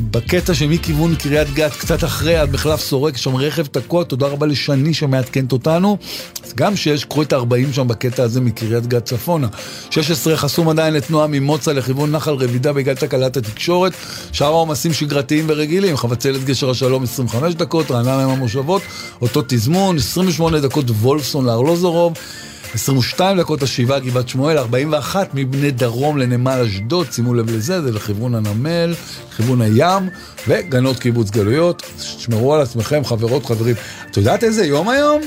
בקטע 0.00 0.54
שמכיוון 0.54 1.14
קריית 1.14 1.54
גת, 1.54 1.72
קצת 1.72 2.04
אחרי, 2.04 2.36
עד 2.36 2.52
מחלף 2.52 2.80
סורק, 2.80 3.16
שם 3.16 3.36
רכב 3.36 3.66
תקוע, 3.66 4.04
תודה 4.04 4.26
רבה 4.26 4.46
לשני 4.46 4.94
שמעדכנת 4.94 5.52
אותנו. 5.52 5.98
אז 6.44 6.52
גם 6.54 6.76
שיש, 6.76 7.04
קחו 7.04 7.22
את 7.22 7.32
ה-40 7.32 7.72
שם 7.72 7.88
בקטע 7.88 8.22
הזה 8.22 8.40
מקריית 8.40 8.86
גת 8.86 9.04
צפונה. 9.04 9.48
16 9.90 10.36
חסום 10.36 10.68
עדיין 10.68 10.94
לתנועה 10.94 11.26
ממוצא 11.26 11.72
לכיוון 11.72 12.10
נחל 12.10 12.34
רבידה 12.34 12.72
בגלל 12.72 12.94
תקלת 12.94 13.36
התקשורת. 13.36 13.92
שאר 14.32 14.46
העומסים 14.46 14.92
שגרתיים 14.92 15.44
ורגילים, 15.48 15.96
חבצלת 15.96 16.44
גשר 16.44 16.70
השלום 16.70 17.02
25 17.02 17.54
דקות, 17.54 17.90
רעננה 17.90 18.22
עם 18.22 18.30
המושבות, 18.30 18.82
אותו 19.22 19.42
תזמון, 19.46 19.96
28 19.96 20.60
דקות 20.60 20.90
וולפסון 20.90 21.46
לארלוזורוב. 21.46 22.14
22 22.74 23.38
דקות 23.38 23.62
השבעה 23.62 23.98
גבעת 23.98 24.28
שמואל, 24.28 24.58
41 24.58 25.34
מבני 25.34 25.70
דרום 25.70 26.18
לנמל 26.18 26.62
אשדוד, 26.66 27.12
שימו 27.12 27.34
לב 27.34 27.50
לזה, 27.50 27.82
זה 27.82 27.92
לכיוון 27.92 28.34
הנמל, 28.34 28.94
לכיוון 29.32 29.60
הים, 29.60 30.08
וגנות 30.48 30.98
קיבוץ 30.98 31.30
גלויות. 31.30 31.82
שמרו 31.98 32.54
על 32.54 32.60
עצמכם, 32.60 33.04
חברות, 33.04 33.46
חברים. 33.46 33.74
את 34.10 34.16
יודעת 34.16 34.44
איזה 34.44 34.66
יום 34.66 34.88
היום? 34.88 35.22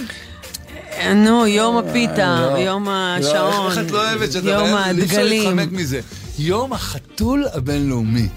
נו, 1.15 1.47
יום 1.47 1.77
הפיתה, 1.77 2.49
לא. 2.53 2.57
יום 2.57 2.87
השעון, 2.89 3.73
לא 3.91 4.09
אוהבת 4.09 4.31
שאתה... 4.31 4.49
יום 4.49 4.73
הדגלים. 4.75 5.59
יום 6.39 6.73
החתול 6.73 7.45
הבינלאומי. 7.53 8.27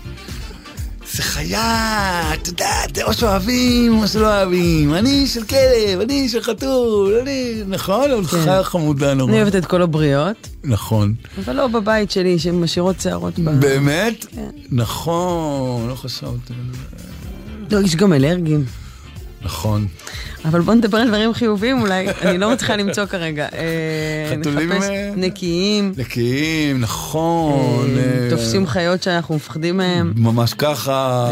זה 1.16 1.22
חיה, 1.22 2.34
את 2.34 2.48
יודעת, 2.48 2.98
או 3.02 3.12
שאוהבים 3.12 3.98
או 3.98 4.08
שלא 4.08 4.26
אוהבים. 4.26 4.94
אני 4.94 5.26
של 5.26 5.42
כלב, 5.44 6.00
אני 6.00 6.28
של 6.28 6.42
חתול, 6.42 7.14
אני... 7.22 7.62
נכון? 7.68 8.10
אבל 8.10 8.24
כן. 8.24 8.42
חיה 8.44 8.64
חמודה 8.64 9.14
נורא. 9.14 9.30
אני 9.30 9.42
אוהבת 9.42 9.56
את 9.56 9.66
כל 9.66 9.82
הבריות, 9.82 10.48
נכון. 10.64 11.14
אבל 11.44 11.56
לא 11.56 11.66
בבית 11.66 12.10
שלי, 12.10 12.38
שהן 12.38 12.60
משאירות 12.60 13.00
שערות 13.00 13.38
ב... 13.38 13.50
באמת? 13.60 14.24
כן. 14.24 14.50
נכון, 14.70 15.88
לא 15.88 15.94
חשבתי. 15.94 16.52
לא, 17.70 17.78
יש 17.78 17.96
גם 17.96 18.12
אלרגים. 18.12 18.64
נכון. 19.46 19.86
אבל 20.44 20.60
בוא 20.60 20.74
נדבר 20.74 20.98
על 20.98 21.08
דברים 21.08 21.34
חיוביים 21.34 21.80
אולי, 21.80 22.06
אני 22.22 22.38
לא 22.38 22.50
מצליחה 22.52 22.76
למצוא 22.76 23.06
כרגע. 23.06 23.46
אה, 23.54 24.36
חתולים, 24.40 24.72
נחפש 24.72 24.88
אה, 24.88 25.10
נקיים, 25.16 25.92
נקיים, 25.96 26.80
נכון. 26.80 27.88
אה, 27.98 28.26
תופסים 28.30 28.66
חיות 28.66 29.02
שאנחנו 29.02 29.34
מפחדים 29.36 29.76
מהם. 29.76 30.12
ממש 30.16 30.54
ככה, 30.54 31.28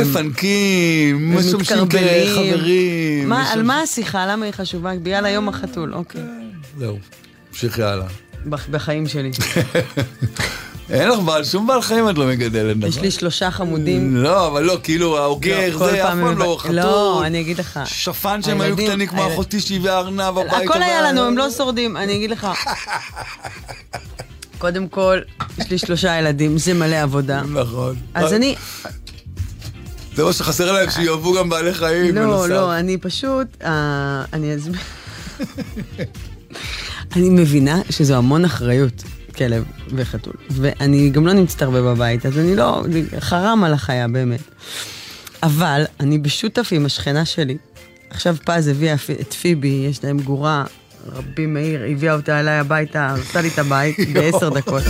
מפנקים, 0.00 1.34
מתקרבלים. 1.34 2.54
כחברים. 2.54 3.32
על 3.32 3.62
מה 3.62 3.80
השיחה? 3.80 4.26
למה 4.26 4.44
היא 4.44 4.52
חשובה? 4.52 4.92
בגלל 4.94 5.24
היום 5.26 5.48
החתול, 5.48 5.94
אוקיי. 5.94 6.22
זהו, 6.78 6.98
תמשיכי 7.50 7.82
הלאה. 7.82 8.06
בח- 8.46 8.68
בחיים 8.70 9.06
שלי. 9.06 9.30
אין 10.90 11.08
לך 11.08 11.18
בעל, 11.18 11.44
שום 11.44 11.66
בעל 11.66 11.82
חיים 11.82 12.08
את 12.08 12.18
לא 12.18 12.26
מגדלת, 12.26 12.76
נכון? 12.76 12.88
יש 12.88 13.00
לי 13.00 13.10
שלושה 13.10 13.50
חמודים. 13.50 14.16
לא, 14.16 14.46
אבל 14.46 14.62
לא, 14.62 14.78
כאילו, 14.82 15.18
האוגר, 15.18 15.72
לא, 15.72 15.78
זה 15.78 16.02
אף 16.04 16.08
פעם 16.08 16.38
לא 16.38 16.56
חתול. 16.60 16.76
לא, 16.76 17.22
אני 17.26 17.40
אגיד 17.40 17.58
לך. 17.58 17.80
שפן 17.84 18.42
שהם 18.42 18.60
היו 18.60 18.76
קטנים 18.76 19.06
כמו 19.08 19.32
אחותי 19.32 19.60
שהביאה 19.60 19.98
ארנב 19.98 20.38
הביתה. 20.38 20.56
הכל 20.56 20.82
היה 20.82 21.02
לנו, 21.02 21.20
הם 21.20 21.38
לא 21.38 21.50
שורדים, 21.50 21.96
אני 21.96 22.16
אגיד 22.16 22.30
לך. 22.30 22.46
קודם 24.58 24.88
כל, 24.88 25.18
יש 25.58 25.70
לי 25.70 25.78
שלושה 25.78 26.18
ילדים, 26.18 26.58
זה 26.58 26.74
מלא 26.74 26.96
עבודה. 26.96 27.42
נכון. 27.42 27.96
אז 28.14 28.32
אני, 28.32 28.54
זה 30.14 30.24
מה 30.24 30.32
שחסר 30.32 30.72
להם, 30.72 30.90
שיאהבו 30.90 31.34
גם 31.34 31.48
בעלי 31.48 31.74
חיים. 31.74 32.14
לא. 32.14 32.48
לא, 32.48 32.78
אני 32.78 32.98
פשוט, 32.98 33.46
אה, 33.64 34.24
אני 34.32 34.56
אסביר. 34.56 34.80
אני 37.16 37.30
מבינה 37.30 37.80
שזו 37.90 38.14
המון 38.14 38.44
אחריות, 38.44 39.02
כלב 39.38 39.64
וחתול. 39.90 40.32
ואני 40.50 41.10
גם 41.10 41.26
לא 41.26 41.32
נמצאת 41.32 41.62
הרבה 41.62 41.82
בבית, 41.82 42.26
אז 42.26 42.38
אני 42.38 42.56
לא, 42.56 42.82
חרם 43.18 43.64
על 43.64 43.72
החיה 43.72 44.08
באמת. 44.08 44.40
אבל 45.42 45.84
אני 46.00 46.18
בשותף 46.18 46.68
עם 46.72 46.86
השכנה 46.86 47.24
שלי. 47.24 47.56
עכשיו 48.10 48.36
פז 48.44 48.68
הביאה 48.68 48.94
את 49.20 49.32
פיבי, 49.32 49.86
יש 49.90 50.04
להם 50.04 50.20
גורה, 50.20 50.64
רבי 51.12 51.46
מאיר, 51.46 51.82
הביאה 51.90 52.14
אותה 52.14 52.40
אליי 52.40 52.58
הביתה, 52.58 53.08
הרסה 53.08 53.40
לי 53.40 53.48
את 53.48 53.58
הבית 53.58 53.96
בעשר 54.14 54.48
דקות. 54.48 54.82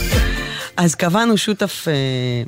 אז 0.77 0.95
קבענו 0.95 1.37
שותף, 1.37 1.85
אה, 1.89 2.43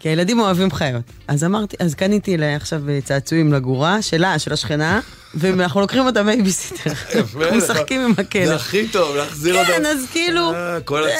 כי 0.00 0.08
הילדים 0.08 0.40
אוהבים 0.40 0.70
חיות. 0.70 1.02
אז 1.28 1.44
אמרתי, 1.44 1.76
אז 1.80 1.94
קניתי 1.94 2.36
לה 2.36 2.56
עכשיו 2.56 2.80
אה, 2.88 2.98
צעצועים 3.04 3.52
לגורה, 3.52 4.02
שלה, 4.02 4.38
של 4.38 4.52
השכנה, 4.52 5.00
ואנחנו 5.34 5.80
לוקחים 5.80 6.06
אותה 6.06 6.22
בייביסיטר. 6.22 6.90
יפה, 7.14 7.42
אנחנו 7.42 7.56
משחקים 7.56 8.00
עם 8.00 8.12
הכלב. 8.18 8.46
זה 8.46 8.54
הכי 8.54 8.88
טוב, 8.88 9.16
להחזיר 9.16 9.54
אותם. 9.58 9.72
כן, 9.72 9.86
אז 9.86 10.06
כאילו... 10.12 10.52
אה, 10.54 10.80
כל 10.80 11.04
אה, 11.04 11.18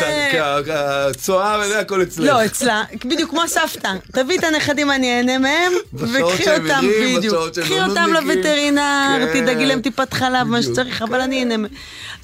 הצ- 0.61 0.71
הצואה 0.71 1.61
וזה 1.65 1.81
הכל 1.81 2.03
אצלך. 2.03 2.27
לא, 2.27 2.45
אצלה, 2.45 2.83
בדיוק 3.05 3.31
כמו 3.31 3.43
הסבתא. 3.43 3.93
תביא 4.13 4.39
את 4.39 4.45
הנכדים, 4.45 4.91
אני 4.91 5.17
אהנה 5.17 5.39
מהם, 5.39 5.73
וקחי 5.95 6.57
אותם, 6.57 6.85
בדיוק. 7.17 7.35
קחי 7.63 7.79
לא 7.79 7.87
אותם. 7.87 8.11
לווטרינר, 8.13 9.19
כן. 9.33 9.41
תדאגי 9.43 9.67
להם 9.67 9.81
טיפת 9.81 10.13
חלב, 10.15 10.47
מה. 10.47 10.63
שצריך, 10.63 11.03
אבל 11.03 11.21
אני 11.21 11.39
אהנה 11.41 11.57
מהם. 11.57 11.71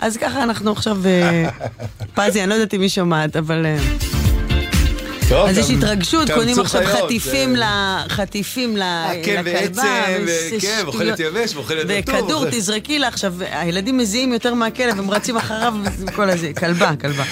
אז 0.00 0.16
ככה 0.16 0.42
אנחנו 0.42 0.72
עכשיו... 0.72 0.96
פזי, 2.14 2.40
אני 2.40 2.48
לא 2.48 2.54
יודעת 2.54 2.74
אם 2.74 2.80
היא 2.80 2.88
שומעת, 2.88 3.36
אבל... 3.36 3.66
אה, 5.24 5.28
טוב, 5.28 5.48
אז 5.48 5.58
יש 5.58 5.70
התרגשות, 5.70 6.30
קונים 6.30 6.60
עכשיו 6.60 6.82
חטיפים 6.86 7.56
חטיפים 8.08 8.76
ל- 8.76 8.82
אה, 8.82 9.12
כן, 9.24 9.42
לכלבה. 9.46 9.82
וזה 10.20 10.48
וכן, 10.48 10.58
שטויות. 10.60 10.84
ואוכלת 10.84 11.20
יבש, 11.20 11.54
ואוכלת 11.54 11.86
רטוב. 11.90 12.14
וכדור, 12.24 12.44
תזרקי 12.50 12.98
לה 12.98 13.08
עכשיו, 13.08 13.34
הילדים 13.50 13.98
מזיעים 13.98 14.32
יותר 14.32 14.54
מהכלב, 14.54 14.98
הם 14.98 15.10
רצים 15.10 15.36
אחריו, 15.36 15.74
וכל 16.06 16.30
הזה, 16.30 16.52
כלבה, 16.58 16.90
כלבה. 17.00 17.24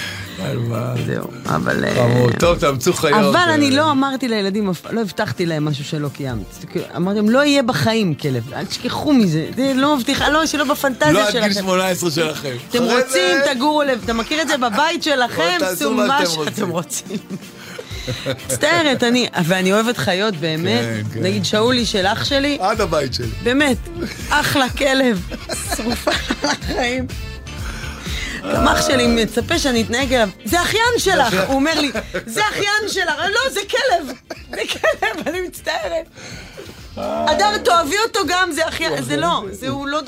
זהו, 1.05 1.27
אבל... 1.45 1.85
אה, 1.85 2.25
טוב, 2.39 2.57
תאמצו 2.59 2.93
חיות. 2.93 3.13
אבל 3.19 3.35
אה, 3.35 3.53
אני 3.53 3.71
לא 3.71 3.91
אמרתי 3.91 4.27
לילדים, 4.27 4.71
לא 4.91 5.01
הבטחתי 5.01 5.45
להם 5.45 5.65
משהו 5.65 5.85
שלא 5.85 6.07
קיימת. 6.13 6.65
כאילו, 6.71 6.85
אמרתי 6.95 7.15
להם, 7.19 7.29
לא 7.29 7.43
יהיה 7.43 7.63
בחיים 7.63 8.15
כלב, 8.15 8.53
אל 8.53 8.65
תשכחו 8.65 9.13
מזה. 9.13 9.45
זה 9.55 9.71
לא 9.75 9.97
מבטיחה, 9.97 10.29
לא, 10.29 10.45
שלא 10.45 10.63
בפנטזיה 10.63 11.11
לא 11.11 11.27
עד 11.27 11.31
שלכם. 11.31 11.47
גיל 11.47 11.53
18 11.53 12.11
שלכם. 12.11 12.55
אתם 12.69 12.83
רוצים, 12.83 13.37
תגורו 13.53 13.83
לב. 13.83 14.01
אתה 14.03 14.13
מכיר 14.13 14.41
את 14.41 14.47
זה 14.47 14.57
בבית 14.57 15.03
שלכם? 15.03 15.55
תעשו 15.59 15.73
עשו 15.73 15.93
מה 15.93 16.19
שאתם 16.25 16.69
רוצים. 16.69 17.17
מצטערת, 18.27 19.03
אני, 19.03 19.27
ואני 19.45 19.73
אוהבת 19.73 19.97
חיות, 19.97 20.35
באמת. 20.35 20.81
כן, 20.83 21.13
כן. 21.13 21.23
נגיד 21.23 21.45
שאולי 21.45 21.85
של 21.85 22.05
אח 22.05 22.23
שלי, 22.23 22.57
עד 22.61 22.81
הבית 22.81 23.13
שלי. 23.13 23.27
באמת, 23.43 23.77
אחלה 24.29 24.69
כלב, 24.69 25.27
שרופה 25.75 26.11
על 26.43 26.49
החיים. 26.49 27.07
גם 28.53 28.67
אח 28.67 28.87
שלי 28.87 29.07
מצפה 29.07 29.59
שאני 29.59 29.81
אתנהג 29.81 30.13
אליו, 30.13 30.29
זה 30.45 30.61
אחיין 30.61 30.93
שלך! 30.97 31.33
הוא 31.47 31.55
אומר 31.55 31.79
לי, 31.79 31.91
זה 32.25 32.41
אחיין 32.49 32.89
שלך! 32.89 33.19
לא, 33.19 33.53
זה 33.53 33.59
כלב! 33.69 34.15
זה 34.49 34.61
כלב, 34.71 35.27
אני 35.27 35.41
מצטערת. 35.41 36.05
אדר, 36.97 37.57
תאהבי 37.57 37.95
אותו 38.07 38.19
גם, 38.27 38.51
זה 38.51 38.67
אחיין, 38.67 39.03
זה 39.03 39.17
לא, 39.17 39.43
זה 39.51 39.69
הוא 39.69 39.87
לא... 39.87 40.01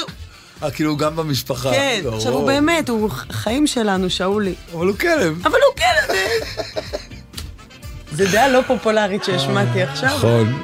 אה, 0.64 0.72
כאילו 0.72 0.98
גם 0.98 1.16
במשפחה. 1.16 1.72
כן. 1.72 2.02
עכשיו 2.14 2.34
הוא 2.34 2.48
באמת, 2.48 2.90
הוא 2.90 3.10
חיים 3.32 3.68
שלנו, 3.68 4.10
שאולי. 4.10 4.54
אבל 4.74 4.88
הוא 4.88 4.98
כלב. 4.98 5.42
אבל 5.46 5.60
הוא 5.68 5.76
כלב! 5.78 6.18
זה 8.16 8.26
דעה 8.32 8.48
לא 8.48 8.62
פופולרית 8.68 9.24
שהשמעתי 9.24 9.84
עכשיו. 9.84 10.10
נכון. 10.18 10.64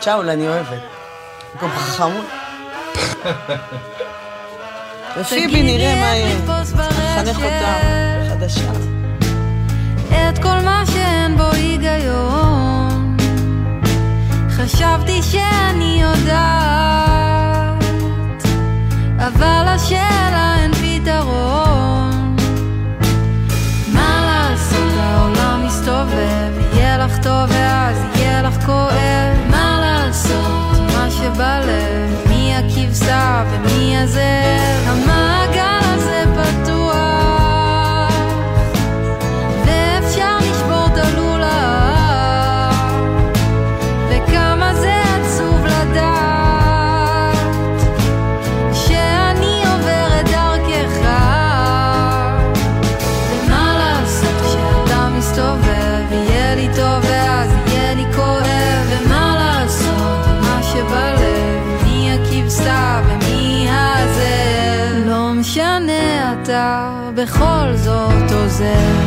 צ'אול, 0.00 0.30
אני 0.30 0.48
אוהבת. 0.48 0.82
גם 1.62 1.68
חמוד. 1.68 2.24
ופיבי, 5.16 5.62
נראה 5.62 5.94
מה 6.00 6.06
יהיה. 6.16 6.36
נחנך 6.38 7.36
אותה 7.36 7.74
חדשה. 8.30 8.70
את 10.08 10.38
כל 10.38 10.60
מה 10.64 10.84
שאין 10.92 11.36
בו 11.36 11.50
היגיון. 11.52 13.16
חשבתי 14.50 15.22
שאני 15.22 16.02
יודעת, 16.02 16.32
אבל 19.18 19.64
השאלה 19.68 20.56
אין 20.62 20.72
פתרון. 20.74 21.71
ואז 27.48 27.96
יהיה 28.14 28.42
לך 28.42 28.66
כואב. 28.66 29.50
מה 29.50 29.78
לעשות, 29.80 30.78
מה 30.94 31.10
שבלב, 31.10 32.28
מי 32.28 32.54
הכבשה 32.56 33.44
ומי 33.50 33.98
הזאב. 33.98 34.86
המעגל 34.86 35.81
myself 68.62 69.01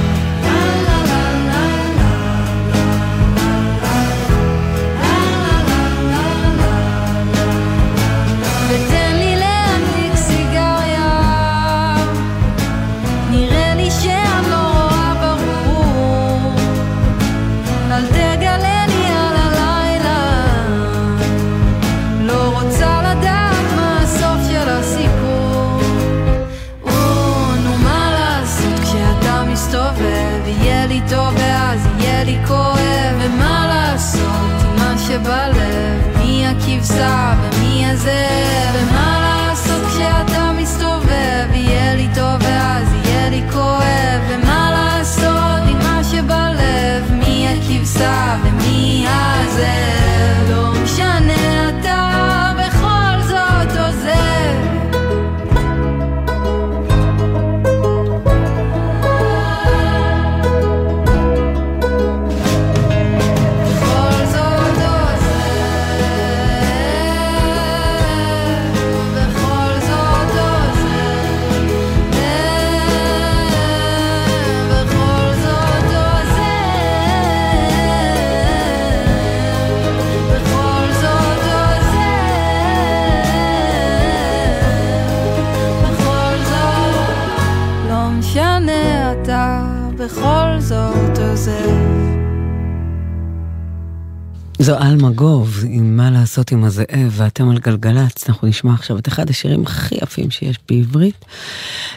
זו 94.65 94.77
אלמגוב, 94.77 95.63
עם 95.69 95.97
מה 95.97 96.11
לעשות 96.11 96.51
עם 96.51 96.63
הזאב, 96.63 97.11
ואתם 97.11 97.49
על 97.49 97.59
גלגלצ, 97.59 98.29
אנחנו 98.29 98.47
נשמע 98.47 98.73
עכשיו 98.73 98.97
את 98.97 99.07
אחד 99.07 99.29
השירים 99.29 99.63
הכי 99.63 99.95
יפים 99.95 100.31
שיש 100.31 100.59
בעברית. 100.69 101.25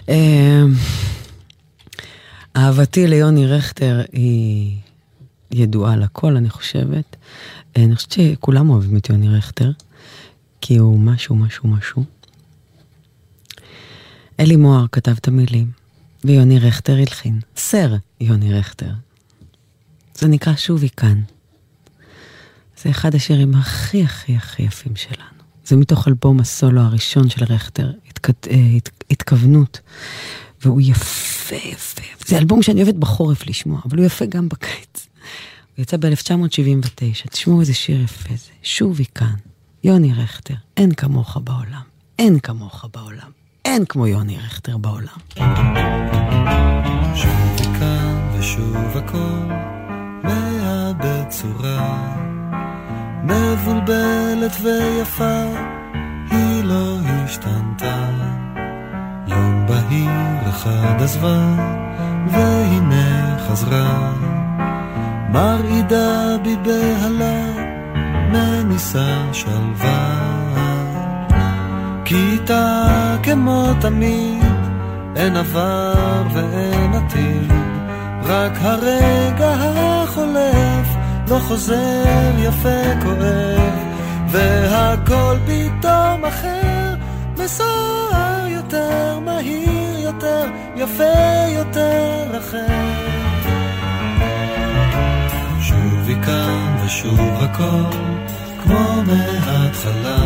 אה, 0.08 0.62
אהבתי 2.56 3.06
ליוני 3.06 3.47
רכטר 3.47 4.02
היא 4.12 4.76
ידועה 5.50 5.97
לכל, 5.97 6.36
אני 6.36 6.50
חושבת. 6.50 7.16
אה, 7.76 7.84
אני 7.84 7.97
חושבת 7.97 8.12
שכולם 8.12 8.70
אוהבים 8.70 8.97
את 8.97 9.08
יוני 9.08 9.28
רכטר, 9.28 9.70
כי 10.60 10.76
הוא 10.76 11.00
משהו, 11.00 11.36
משהו, 11.36 11.68
משהו. 11.68 12.05
אלי 14.40 14.56
מוהר 14.56 14.86
כתב 14.92 15.14
את 15.20 15.28
המילים, 15.28 15.70
ויוני 16.24 16.58
רכטר 16.58 16.97
הלחין. 16.97 17.40
סר 17.56 17.94
יוני 18.20 18.55
רכטר. 18.55 18.90
זה 20.14 20.28
נקרא 20.28 20.56
שובי 20.56 20.88
כאן. 20.97 21.20
זה 22.82 22.90
אחד 22.90 23.15
השירים 23.15 23.55
הכי 23.55 24.05
הכי 24.05 24.36
הכי 24.36 24.62
יפים 24.62 24.97
שלנו. 24.97 25.39
זה 25.65 25.76
מתוך 25.76 26.08
אלבום 26.08 26.40
הסולו 26.40 26.81
הראשון 26.81 27.31
של 27.31 27.44
רכטר, 27.44 27.90
התכ... 28.08 28.31
אה, 28.31 28.57
הת... 28.76 28.90
התכוונות. 29.10 29.81
והוא 30.65 30.81
יפה, 30.84 31.57
יפה. 31.57 32.02
זה 32.26 32.39
אלבום 32.39 32.62
שאני 32.62 32.82
אוהבת 32.82 32.94
בחורף 32.94 33.47
לשמוע, 33.47 33.81
אבל 33.84 33.98
הוא 33.98 34.07
יפה 34.07 34.26
גם 34.26 34.48
בקיץ. 34.48 35.08
הוא 35.76 35.82
יצא 35.82 35.97
ב-1979, 35.97 37.28
תשמעו 37.31 37.60
איזה 37.60 37.74
שיר 37.74 38.00
יפה 38.00 38.34
זה. 38.36 38.50
שובי 38.62 39.05
כאן, 39.15 39.34
יוני 39.84 40.12
רכטר, 40.15 40.55
אין 40.76 40.94
כמוך 40.94 41.36
בעולם. 41.44 41.82
אין 42.18 42.39
כמוך 42.39 42.84
בעולם. 42.94 43.31
אין 43.65 43.84
כמו 43.84 44.07
יוני 44.07 44.39
רכטר 44.39 44.76
בעולם. 44.76 45.18
שובי 47.15 47.78
כאן 47.78 48.39
ושוב 48.39 48.97
הכל 48.97 49.52
מאבד 50.24 51.24
צורה 51.28 52.27
מבולבלת 53.28 54.57
ויפה 54.62 55.42
היא 56.31 56.65
לא 56.65 56.97
השתנתה. 57.05 58.08
יום 59.26 59.66
בהיר 59.66 60.48
אחד 60.48 61.02
עזבה 61.02 61.39
והנה 62.32 63.39
חזרה. 63.39 64.12
מרעידה 65.32 66.36
בי 66.42 66.57
בהלה 66.57 67.42
מניסה 68.32 69.32
שלווה. 69.32 70.28
כיתה 72.05 73.16
כמו 73.23 73.73
תמיד 73.81 74.42
אין 75.16 75.36
עבר 75.36 76.23
ואין 76.34 76.94
עתיד, 76.94 77.52
רק 78.23 78.52
הרגע 78.60 79.55
החולף 79.60 80.89
לא 81.31 81.39
חוזר 81.39 82.31
יפה 82.39 83.02
כואב, 83.02 83.73
והכל 84.31 85.36
פתאום 85.47 86.24
אחר, 86.24 86.94
מסוער 87.39 88.47
יותר, 88.48 89.18
מהיר 89.24 89.98
יותר, 89.98 90.44
יפה 90.76 91.48
יותר 91.48 92.39
אחר. 92.39 92.66
שובי 95.60 96.15
כאן 96.24 96.76
ושוב 96.84 97.20
הכל, 97.20 97.98
כמו 98.65 99.02
מההתחלה, 99.07 100.24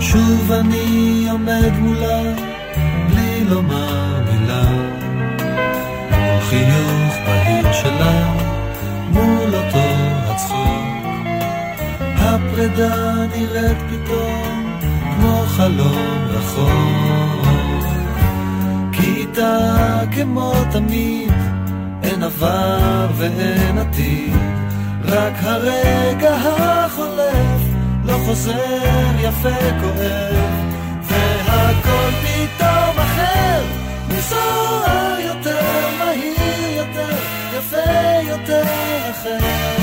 שוב 0.00 0.52
אני 0.52 1.28
עומד 1.30 1.72
מולה. 1.78 2.22
בלי 3.10 3.44
לומר 3.44 4.20
מילה. 4.30 4.64
חיוך 6.48 7.14
בהיר 7.26 7.72
שלה, 7.72 8.49
הפרידה 12.30 13.14
נראית 13.32 13.78
פתאום 13.90 14.78
כמו 15.16 15.44
חלום 15.46 16.26
רחוק. 16.28 17.86
כי 18.92 19.14
איתה 19.16 20.00
כמו 20.14 20.52
תמיד, 20.72 21.32
אין 22.02 22.22
עבר 22.22 23.06
ואין 23.16 23.78
עתיד, 23.78 24.36
רק 25.04 25.32
הרגע 25.40 26.34
החולף 26.34 27.62
לא 28.04 28.14
חוזר 28.26 29.20
יפה 29.20 29.58
כואב, 29.80 30.50
והכל 31.02 32.10
פתאום 32.22 32.98
אחר, 32.98 33.62
מסוער 34.08 35.16
יותר, 35.20 35.88
מהיר 35.98 36.76
יותר, 36.76 37.16
יפה 37.58 38.28
יותר 38.28 38.62
אחר. 39.10 39.79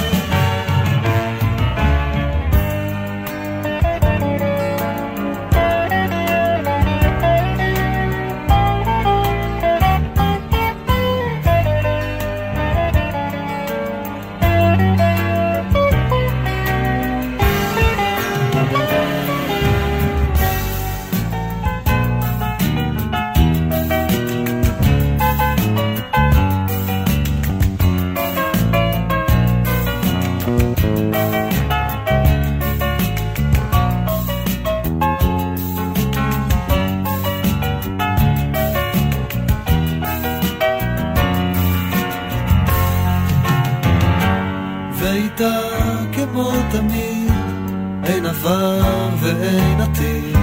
עבר 48.27 49.09
ואין 49.19 49.81
עתיד, 49.81 50.37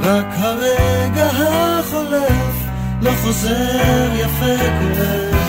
רק 0.00 0.26
הרגע 0.38 1.26
החולף 1.26 2.54
לא 3.02 3.10
חוזר 3.22 4.10
יפה 4.14 4.56
קורה, 4.80 5.40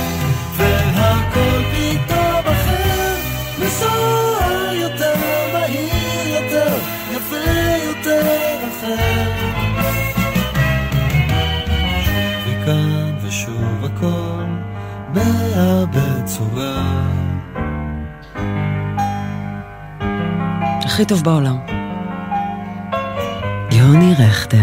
והכל 0.58 1.62
פתאום 1.72 2.54
אחר, 2.54 3.16
לנסוע 3.60 4.74
יותר, 4.74 5.14
מהיר 5.54 6.36
יותר, 6.36 6.78
יפה 7.12 7.36
יותר 7.88 8.58
אחר. 8.72 9.32
וכאן 12.48 13.16
ושוב 13.24 13.86
הכל 13.86 14.46
מאבד 15.14 16.26
צורה. 16.26 17.21
הכי 21.01 21.05
טוב 21.05 21.25
בעולם. 21.25 21.57
יוני 23.73 24.15
רכטר. 24.19 24.59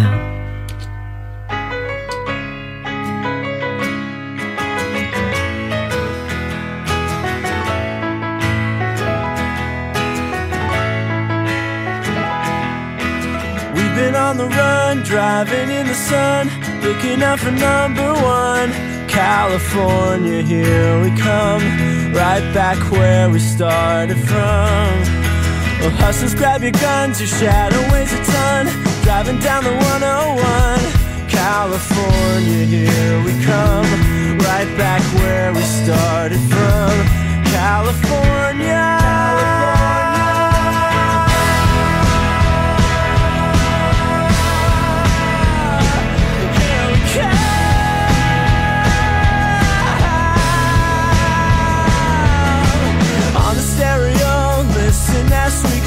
We've 13.76 13.96
been 14.00 14.16
on 14.16 14.36
the 14.38 14.48
run, 14.60 14.96
driving 15.12 15.70
in 15.78 15.86
the 15.92 16.00
sun, 16.10 16.44
looking 16.86 17.20
out 17.28 17.40
for 17.44 17.54
number 17.70 18.10
one. 18.42 18.70
California, 19.08 20.42
here 20.42 20.94
we 21.04 21.10
come, 21.30 21.64
right 22.20 22.46
back 22.60 22.80
where 22.92 23.30
we 23.34 23.40
started 23.54 24.20
from. 24.30 25.17
Well, 25.81 25.91
hustlers, 25.91 26.35
grab 26.35 26.63
your 26.63 26.73
guns, 26.73 27.21
your 27.21 27.29
shadow 27.29 27.81
weighs 27.93 28.13
a 28.13 28.23
ton, 28.25 28.67
driving 29.03 29.39
down 29.39 29.65
the 29.65 29.71
101. 29.71 31.29
California, 31.29 32.65
here 32.65 33.23
we 33.23 33.33
come, 33.45 33.87
right 34.39 34.71
back 34.77 35.03
where 35.21 35.53
we 35.53 35.63
started 35.63 36.41
from. 36.51 36.91
California. 37.53 38.98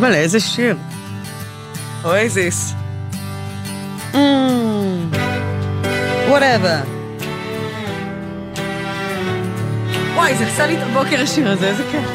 אימא'לה, 0.00 0.16
איזה 0.16 0.40
שיר. 0.40 0.76
Oasis. 2.04 2.74
Whatever. 6.28 6.80
וואי, 10.14 10.34
זה 10.34 10.46
עשה 10.46 10.66
לי 10.66 10.76
את 10.76 10.82
הבוקר 10.82 11.22
השיר 11.22 11.50
הזה, 11.50 11.68
איזה 11.68 11.82
כיף. 11.90 12.09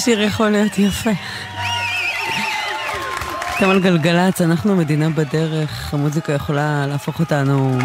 כמה 0.00 0.04
שיר 0.04 0.22
יכול 0.22 0.50
להיות 0.50 0.78
יפה. 0.78 1.10
אתם 3.56 3.70
על 3.70 3.80
גלגלצ, 3.80 4.40
אנחנו 4.40 4.76
מדינה 4.76 5.10
בדרך, 5.10 5.94
המוזיקה 5.94 6.32
יכולה 6.32 6.86
להפוך 6.86 7.20
אותנו 7.20 7.78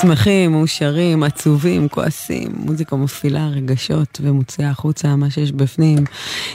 שמחים, 0.00 0.52
מאושרים, 0.52 1.22
עצובים, 1.22 1.88
כועסים, 1.88 2.52
מוזיקה 2.54 2.96
מפעילה 2.96 3.46
רגשות 3.48 4.20
ומוציאה 4.22 4.70
החוצה 4.70 5.16
מה 5.16 5.30
שיש 5.30 5.52
בפנים. 5.52 5.98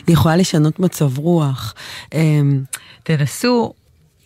היא 0.07 0.13
יכולה 0.13 0.35
לשנות 0.35 0.79
מצב 0.79 1.17
רוח. 1.17 1.73
אמ, 2.13 2.63
תנסו, 3.03 3.73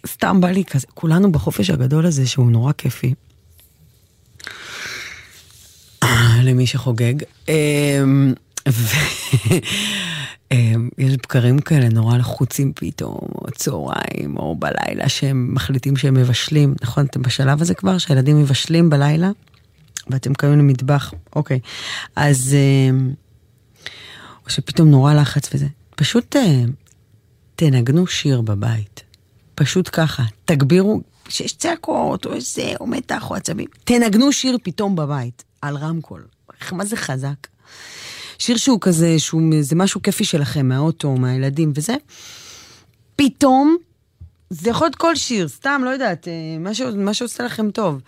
סתם 0.07 0.41
בא 0.41 0.47
לי 0.47 0.63
כזה, 0.65 0.87
כולנו 0.93 1.31
בחופש 1.31 1.69
הגדול 1.69 2.05
הזה 2.05 2.27
שהוא 2.27 2.51
נורא 2.51 2.71
כיפי. 2.77 3.13
למי 6.51 6.67
שחוגג. 6.67 7.13
אמ, 7.49 8.33
אמ, 10.51 10.89
יש 10.97 11.13
בקרים 11.13 11.59
כאלה 11.59 11.89
נורא 11.89 12.17
לחוצים 12.17 12.71
פתאום, 12.75 13.27
או 13.35 13.51
צהריים, 13.55 14.37
או 14.37 14.55
בלילה, 14.55 15.09
שהם 15.09 15.53
מחליטים 15.53 15.97
שהם 15.97 16.13
מבשלים. 16.13 16.75
נכון, 16.81 17.05
אתם 17.05 17.21
בשלב 17.21 17.61
הזה 17.61 17.73
כבר, 17.73 17.97
שהילדים 17.97 18.41
מבשלים 18.41 18.89
בלילה, 18.89 19.29
ואתם 20.09 20.33
קמים 20.33 20.59
למטבח, 20.59 21.13
אוקיי. 21.35 21.59
אז... 22.15 22.55
אמ, 22.89 23.13
או 24.45 24.49
שפתאום 24.49 24.89
נורא 24.89 25.13
לחץ 25.13 25.49
וזה. 25.53 25.67
פשוט 25.95 26.35
אה, 26.35 26.63
תנגנו 27.55 28.07
שיר 28.07 28.41
בבית. 28.41 29.03
פשוט 29.55 29.89
ככה, 29.93 30.23
תגבירו, 30.45 31.01
שיש 31.29 31.53
צעקות, 31.53 32.25
או 32.25 32.33
איזה, 32.33 32.73
או 32.79 32.87
מתח, 32.87 33.29
או 33.29 33.35
עצבים. 33.35 33.67
תנגנו 33.83 34.31
שיר 34.31 34.57
פתאום 34.63 34.95
בבית, 34.95 35.43
על 35.61 35.77
רמקול. 35.77 36.23
מה 36.71 36.85
זה 36.85 36.95
חזק? 36.95 37.47
שיר 38.39 38.57
שהוא 38.57 38.77
כזה, 38.81 39.19
שהוא, 39.19 39.41
זה 39.61 39.75
משהו 39.75 40.01
כיפי 40.01 40.23
שלכם, 40.25 40.67
מהאוטו, 40.67 41.15
מהילדים 41.15 41.71
וזה. 41.75 41.95
פתאום, 43.15 43.77
זה 44.49 44.69
יכול 44.69 44.85
להיות 44.87 44.95
כל 44.95 45.15
שיר, 45.15 45.47
סתם, 45.47 45.81
לא 45.85 45.89
יודעת, 45.89 46.27
אה, 46.27 46.33
מה, 46.59 46.73
ש, 46.73 46.81
מה 46.81 47.13
שעושה 47.13 47.43
לכם 47.43 47.71
טוב. 47.71 48.01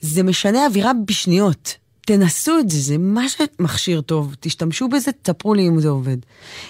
זה 0.00 0.22
משנה 0.22 0.66
אווירה 0.66 0.92
בשניות. 1.06 1.74
תנסו 2.06 2.58
את 2.58 2.70
זה, 2.70 2.78
זה 2.78 2.98
מה 2.98 3.28
שמכשיר 3.28 4.00
טוב, 4.00 4.34
תשתמשו 4.40 4.88
בזה, 4.88 5.10
תספרו 5.22 5.54
לי 5.54 5.68
אם 5.68 5.80
זה 5.80 5.88
עובד. 5.88 6.16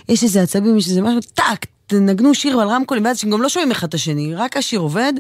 יש 0.09 0.23
איזה 0.23 0.43
עצבים, 0.43 0.77
יש 0.77 0.89
איזה 0.89 1.03
משהו, 1.03 1.21
טאק, 1.35 1.67
תנגנו 1.87 2.35
שיר 2.35 2.61
על 2.61 2.69
רמקולים, 2.69 3.05
ואז 3.05 3.19
שגם 3.19 3.43
לא 3.43 3.49
שומעים 3.49 3.71
אחד 3.71 3.89
את 3.89 3.95
השני, 3.95 4.35
רק 4.35 4.57
השיר 4.57 4.81
עובד, 4.81 5.13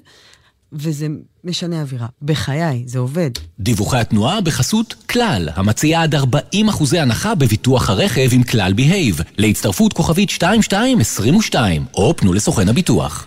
וזה 0.72 1.06
משנה 1.44 1.80
אווירה. 1.80 2.06
בחיי, 2.22 2.82
זה 2.86 2.98
עובד. 2.98 3.30
דיווחי 3.60 3.98
התנועה 3.98 4.40
בחסות 4.40 4.94
כלל, 5.10 5.48
המציעה 5.54 6.02
עד 6.02 6.14
40 6.14 6.68
אחוזי 6.68 6.98
הנחה 6.98 7.34
בביטוח 7.34 7.90
הרכב 7.90 8.28
עם 8.32 8.42
כלל 8.42 8.72
בהייב, 8.72 9.20
להצטרפות 9.38 9.92
כוכבית 9.92 10.30
2222, 10.30 11.84
או 11.94 12.16
פנו 12.16 12.32
לסוכן 12.32 12.68
הביטוח. 12.68 13.26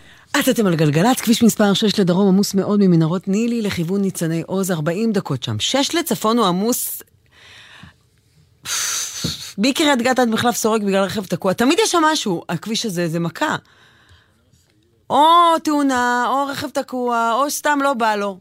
אתם 0.50 0.68
על 0.68 0.76
גלגלצ, 0.76 1.22
כביש 1.22 1.44
מספר 1.44 1.74
6 1.74 2.00
לדרום 2.00 2.28
עמוס 2.28 2.54
מאוד 2.54 2.80
ממנהרות 2.80 3.28
נילי 3.28 3.62
לכיוון 3.62 4.02
ניצני 4.02 4.44
עוז, 4.46 4.72
40 4.72 5.12
דקות 5.12 5.44
שם. 5.44 5.60
6 5.60 5.96
לצפון 5.96 6.38
הוא 6.38 6.46
עמוס... 6.46 7.02
מקריית 9.58 10.02
גת 10.02 10.20
עד 10.20 10.28
מחלף 10.28 10.56
סורק 10.56 10.82
בגלל 10.82 11.04
רכב 11.04 11.26
תקוע. 11.26 11.54
תמיד 11.54 11.80
יש 11.84 11.92
שם 11.92 12.02
משהו, 12.14 12.44
הכביש 12.50 12.86
הזה 12.86 13.08
זה 13.08 13.20
מכה. 13.20 13.56
או 15.10 15.60
תאונה, 15.64 16.26
או 16.30 16.46
רכב 16.46 16.70
תקוע, 16.70 17.34
או 17.34 17.50
סתם 17.50 17.80
לא 17.84 17.94
בא 17.94 18.16
לו. 18.16 18.40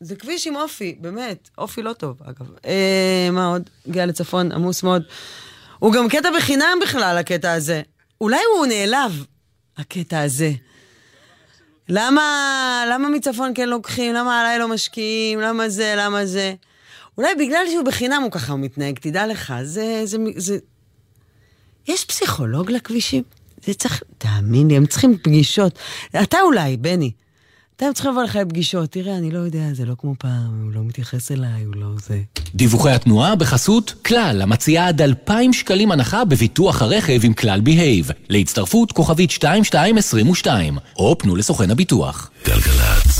זה 0.00 0.16
כביש 0.16 0.46
עם 0.46 0.56
אופי, 0.56 0.96
באמת, 1.00 1.50
אופי 1.58 1.82
לא 1.82 1.92
טוב, 1.92 2.22
אגב. 2.22 2.46
אה, 2.66 3.28
מה 3.32 3.46
עוד? 3.46 3.70
הגיע 3.86 4.06
לצפון, 4.06 4.52
עמוס 4.52 4.82
מאוד. 4.82 5.02
הוא 5.78 5.92
גם 5.92 6.08
קטע 6.08 6.28
בחינם 6.36 6.78
בכלל, 6.82 7.16
הקטע 7.18 7.52
הזה. 7.52 7.82
אולי 8.20 8.40
הוא 8.56 8.66
נעלב, 8.66 9.24
הקטע 9.76 10.20
הזה. 10.20 10.52
למה, 11.88 12.84
למה 12.90 13.08
מצפון 13.08 13.52
כן 13.54 13.68
לוקחים? 13.68 14.14
למה 14.14 14.40
עליי 14.40 14.58
לא 14.58 14.68
משקיעים? 14.68 15.40
למה 15.40 15.68
זה? 15.68 15.94
למה 15.96 16.26
זה? 16.26 16.54
אולי 17.18 17.34
בגלל 17.34 17.66
שהוא 17.70 17.84
בחינם 17.84 18.22
הוא 18.22 18.30
ככה 18.30 18.56
מתנהג, 18.56 18.98
תדע 18.98 19.26
לך. 19.26 19.54
זה, 19.62 20.02
זה, 20.04 20.18
זה... 20.36 20.58
יש 21.88 22.04
פסיכולוג 22.04 22.70
לכבישים? 22.70 23.22
זה 23.66 23.74
צריך, 23.74 24.02
תאמין 24.18 24.68
לי, 24.68 24.76
הם 24.76 24.86
צריכים 24.86 25.16
פגישות. 25.22 25.78
אתה 26.22 26.36
אולי, 26.40 26.76
בני. 26.76 27.10
אתם 27.76 27.86
צריכים 27.94 28.10
לבוא 28.10 28.22
לך 28.22 28.36
לפגישות. 28.36 28.90
תראה, 28.90 29.16
אני 29.16 29.30
לא 29.30 29.38
יודע, 29.38 29.72
זה 29.72 29.84
לא 29.84 29.94
כמו 29.98 30.14
פעם, 30.18 30.62
הוא 30.62 30.72
לא 30.72 30.80
מתייחס 30.84 31.32
אליי, 31.32 31.64
הוא 31.64 31.74
לא 31.76 31.86
זה. 32.06 32.20
דיווחי 32.54 32.90
התנועה 32.90 33.36
בחסות 33.36 33.94
כלל, 34.06 34.42
המציעה 34.42 34.88
עד 34.88 35.02
2,000 35.02 35.52
שקלים 35.52 35.92
הנחה 35.92 36.24
בביטוח 36.24 36.82
הרכב 36.82 37.20
עם 37.24 37.32
כלל 37.32 37.60
בהייב. 37.60 38.10
להצטרפות 38.28 38.92
כוכבית 38.92 39.30
2222, 39.30 40.78
או 40.96 41.18
פנו 41.18 41.36
לסוכן 41.36 41.70
הביטוח. 41.70 42.30
גלגלצ. 42.44 43.19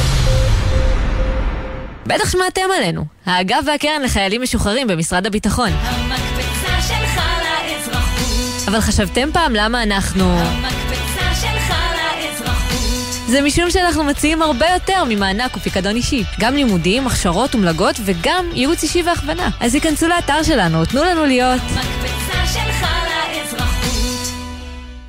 בטח 2.05 2.29
שמעתם 2.29 2.61
עלינו. 2.77 3.05
האגף 3.25 3.59
והקרן 3.67 4.01
לחיילים 4.01 4.41
משוחררים 4.41 4.87
במשרד 4.87 5.25
הביטחון. 5.27 5.69
המקפצה 5.69 6.81
שלך 6.87 7.21
לאזרחות. 7.65 8.67
אבל 8.67 8.81
חשבתם 8.81 9.29
פעם 9.33 9.55
למה 9.55 9.83
אנחנו... 9.83 10.39
המקפצה 10.39 11.35
שלך 11.41 11.73
לאזרחות. 12.17 13.27
זה 13.27 13.41
משום 13.41 13.71
שאנחנו 13.71 14.03
מציעים 14.03 14.41
הרבה 14.41 14.65
יותר 14.73 15.03
ממענק 15.09 15.57
ופיקדון 15.57 15.95
אישי. 15.95 16.23
גם 16.39 16.55
לימודים, 16.55 17.07
הכשרות 17.07 17.55
ומלגות 17.55 17.95
וגם 18.05 18.45
ייעוץ 18.53 18.83
אישי 18.83 19.03
והכוונה. 19.03 19.49
אז 19.59 19.73
היכנסו 19.73 20.07
לאתר 20.07 20.43
שלנו, 20.43 20.85
תנו 20.85 21.03
לנו 21.03 21.25
להיות... 21.25 21.61
מקפצה 21.61 22.47
שלך 22.53 22.81
לאזרחות. 22.81 24.31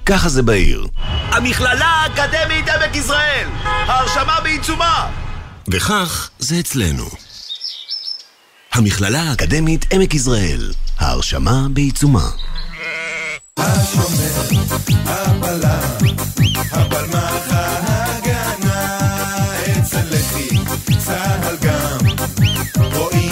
ככה 0.06 0.28
זה 0.28 0.42
בעיר. 0.42 0.86
המכללה 1.30 1.86
האקדמית 1.86 2.68
עמק 2.68 2.96
יזרעאל! 2.96 3.48
ההרשמה 3.64 4.40
בעיצומה! 4.42 5.21
וכך 5.72 6.30
זה 6.38 6.60
אצלנו. 6.60 7.04
המכללה 8.72 9.22
האקדמית 9.22 9.92
עמק 9.92 10.14
יזרעאל. 10.14 10.72
ההרשמה 10.98 11.66
בעיצומה. 11.72 12.30
הבלם, 15.06 15.80
הבלמח 16.72 17.46
ההגנה, 17.50 18.98
אצל 19.78 20.04
לחי, 20.10 20.48
צהל 21.06 21.56
גם, 21.56 21.98
רואים 22.94 23.31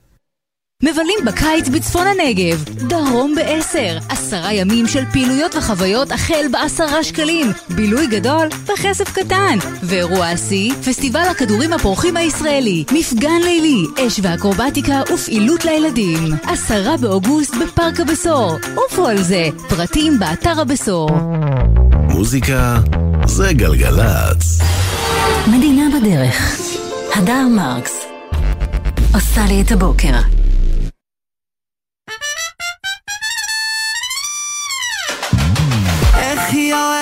מבלים 0.83 1.19
בקיץ 1.25 1.69
בצפון 1.69 2.07
הנגב, 2.07 2.63
דרום 2.63 3.35
בעשר, 3.35 3.97
עשרה 4.09 4.53
ימים 4.53 4.87
של 4.87 5.03
פעילויות 5.11 5.55
וחוויות 5.55 6.11
החל 6.11 6.45
בעשרה 6.51 7.03
שקלים, 7.03 7.51
בילוי 7.69 8.07
גדול 8.07 8.47
בכסף 8.65 9.13
קטן, 9.13 9.57
ואירוע 9.83 10.25
השיא, 10.25 10.73
פסטיבל 10.73 11.23
הכדורים 11.31 11.73
הפורחים 11.73 12.17
הישראלי, 12.17 12.83
מפגן 12.91 13.41
לילי, 13.43 13.85
אש 14.07 14.19
ואקרובטיקה 14.23 15.01
ופעילות 15.13 15.65
לילדים, 15.65 16.33
עשרה 16.43 16.97
באוגוסט 16.97 17.55
בפארק 17.55 17.99
הבשור, 17.99 18.57
עופו 18.75 19.07
על 19.07 19.21
זה, 19.21 19.49
פרטים 19.69 20.19
באתר 20.19 20.61
הבשור. 20.61 21.09
מוזיקה 21.91 22.77
זה 23.27 23.53
גלגלצ. 23.53 24.59
מדינה 25.47 25.83
בדרך. 25.99 26.57
הדר 27.15 27.47
מרקס. 27.47 28.05
עושה 29.13 29.45
לי 29.47 29.61
את 29.61 29.71
הבוקר. 29.71 30.40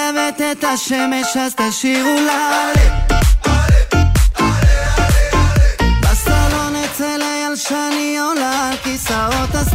אוהבת 0.10 0.42
את 0.52 0.64
השמש 0.64 1.38
אז 1.38 1.56
תשאירו 1.56 2.16
לה 2.26 2.72
בסלון 6.02 6.76
אצל 6.76 7.22
אייל 7.22 7.56
שני 7.56 8.18
עולה 8.20 8.70
על 8.70 8.78
כיסאות 8.78 9.56
אז 9.56 9.70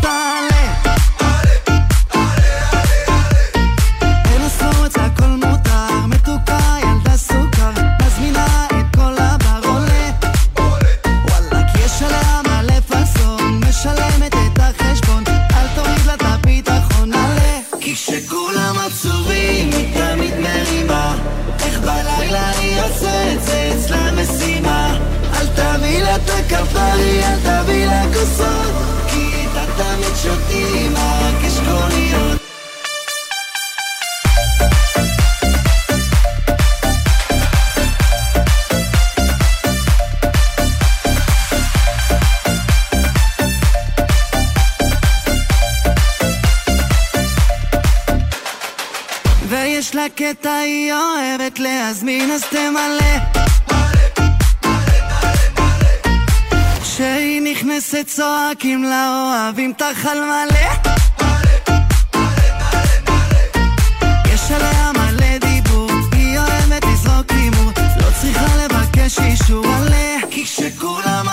היא 22.74 22.82
עושה 22.82 23.32
את 23.32 23.42
זה 23.42 23.72
אצלה 23.74 24.12
משימה 24.12 24.98
אל 25.34 25.46
תביא 25.46 26.02
לה 26.02 26.16
את 26.16 26.30
הכפרי, 26.30 27.20
אל 27.24 27.38
תביא 27.38 27.86
לה 27.86 28.02
כוסות 28.14 28.74
כי 29.08 29.26
איתה 29.34 29.64
תמיד 29.76 30.16
שותים 30.22 30.92
רק 30.96 31.44
אשכוליות 31.44 32.23
ויש 50.04 50.10
לה 50.20 50.32
קטע 50.34 50.54
היא 50.56 50.92
אוהבת 50.92 51.58
להזמין 51.58 52.30
אז 52.30 52.44
תמלא. 52.44 53.40
כשהיא 56.82 57.42
נכנסת 57.52 58.06
צועקים 58.06 58.84
לה 58.84 59.08
אוהבים 59.08 59.70
אותך 59.70 60.06
על 60.06 60.20
מלא 60.24 60.58
יש 64.32 64.50
עליה 64.50 64.92
מלא 64.92 65.38
דיבור 65.38 65.90
היא 66.12 66.38
אוהבת 66.38 66.84
לזרוק 66.84 67.30
הימור 67.30 67.70
לא 67.96 68.06
צריכה 68.20 68.46
לבקש 68.56 69.18
אישור 69.18 69.66
עליה. 69.66 70.20
כי 70.30 70.44
כשכולם 70.44 71.23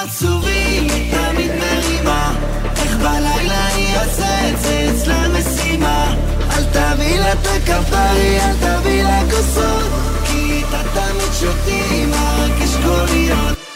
את 7.41 7.47
הכפרי, 7.47 8.39
אל 8.39 8.55
תביא 8.55 9.03
לה 9.03 9.21
כוסות 9.31 9.91
כי 10.25 10.51
איתה 10.51 10.81
תמיד 10.93 11.33
שותים 11.39 12.11
רק 12.13 12.61
אשכוליות 12.61 13.70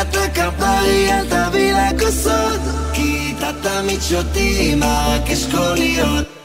אתה 0.00 0.28
כפרי, 0.34 1.12
אל 1.12 1.26
תביא 1.26 1.74
לכוסות 1.74 2.60
כי 2.92 3.34
אתה 3.38 3.50
תמיד 3.62 4.00
שותי 4.00 4.72
עם 4.72 4.82
הרק 4.82 5.30
אשכוליות 5.30 6.39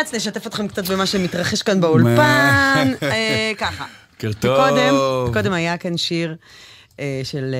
גלגלצ, 0.00 0.14
נשתף 0.14 0.46
אתכם 0.46 0.68
קצת 0.68 0.88
במה 0.88 1.06
שמתרחש 1.06 1.62
כאן 1.62 1.80
באולפן. 1.80 2.92
אה, 3.02 3.52
ככה. 3.58 3.84
בוקר 4.12 4.32
טוב. 4.32 4.56
קודם, 4.56 4.94
קודם 5.32 5.52
היה 5.52 5.76
כאן 5.76 5.96
שיר 5.96 6.36
אה, 7.00 7.20
של 7.24 7.54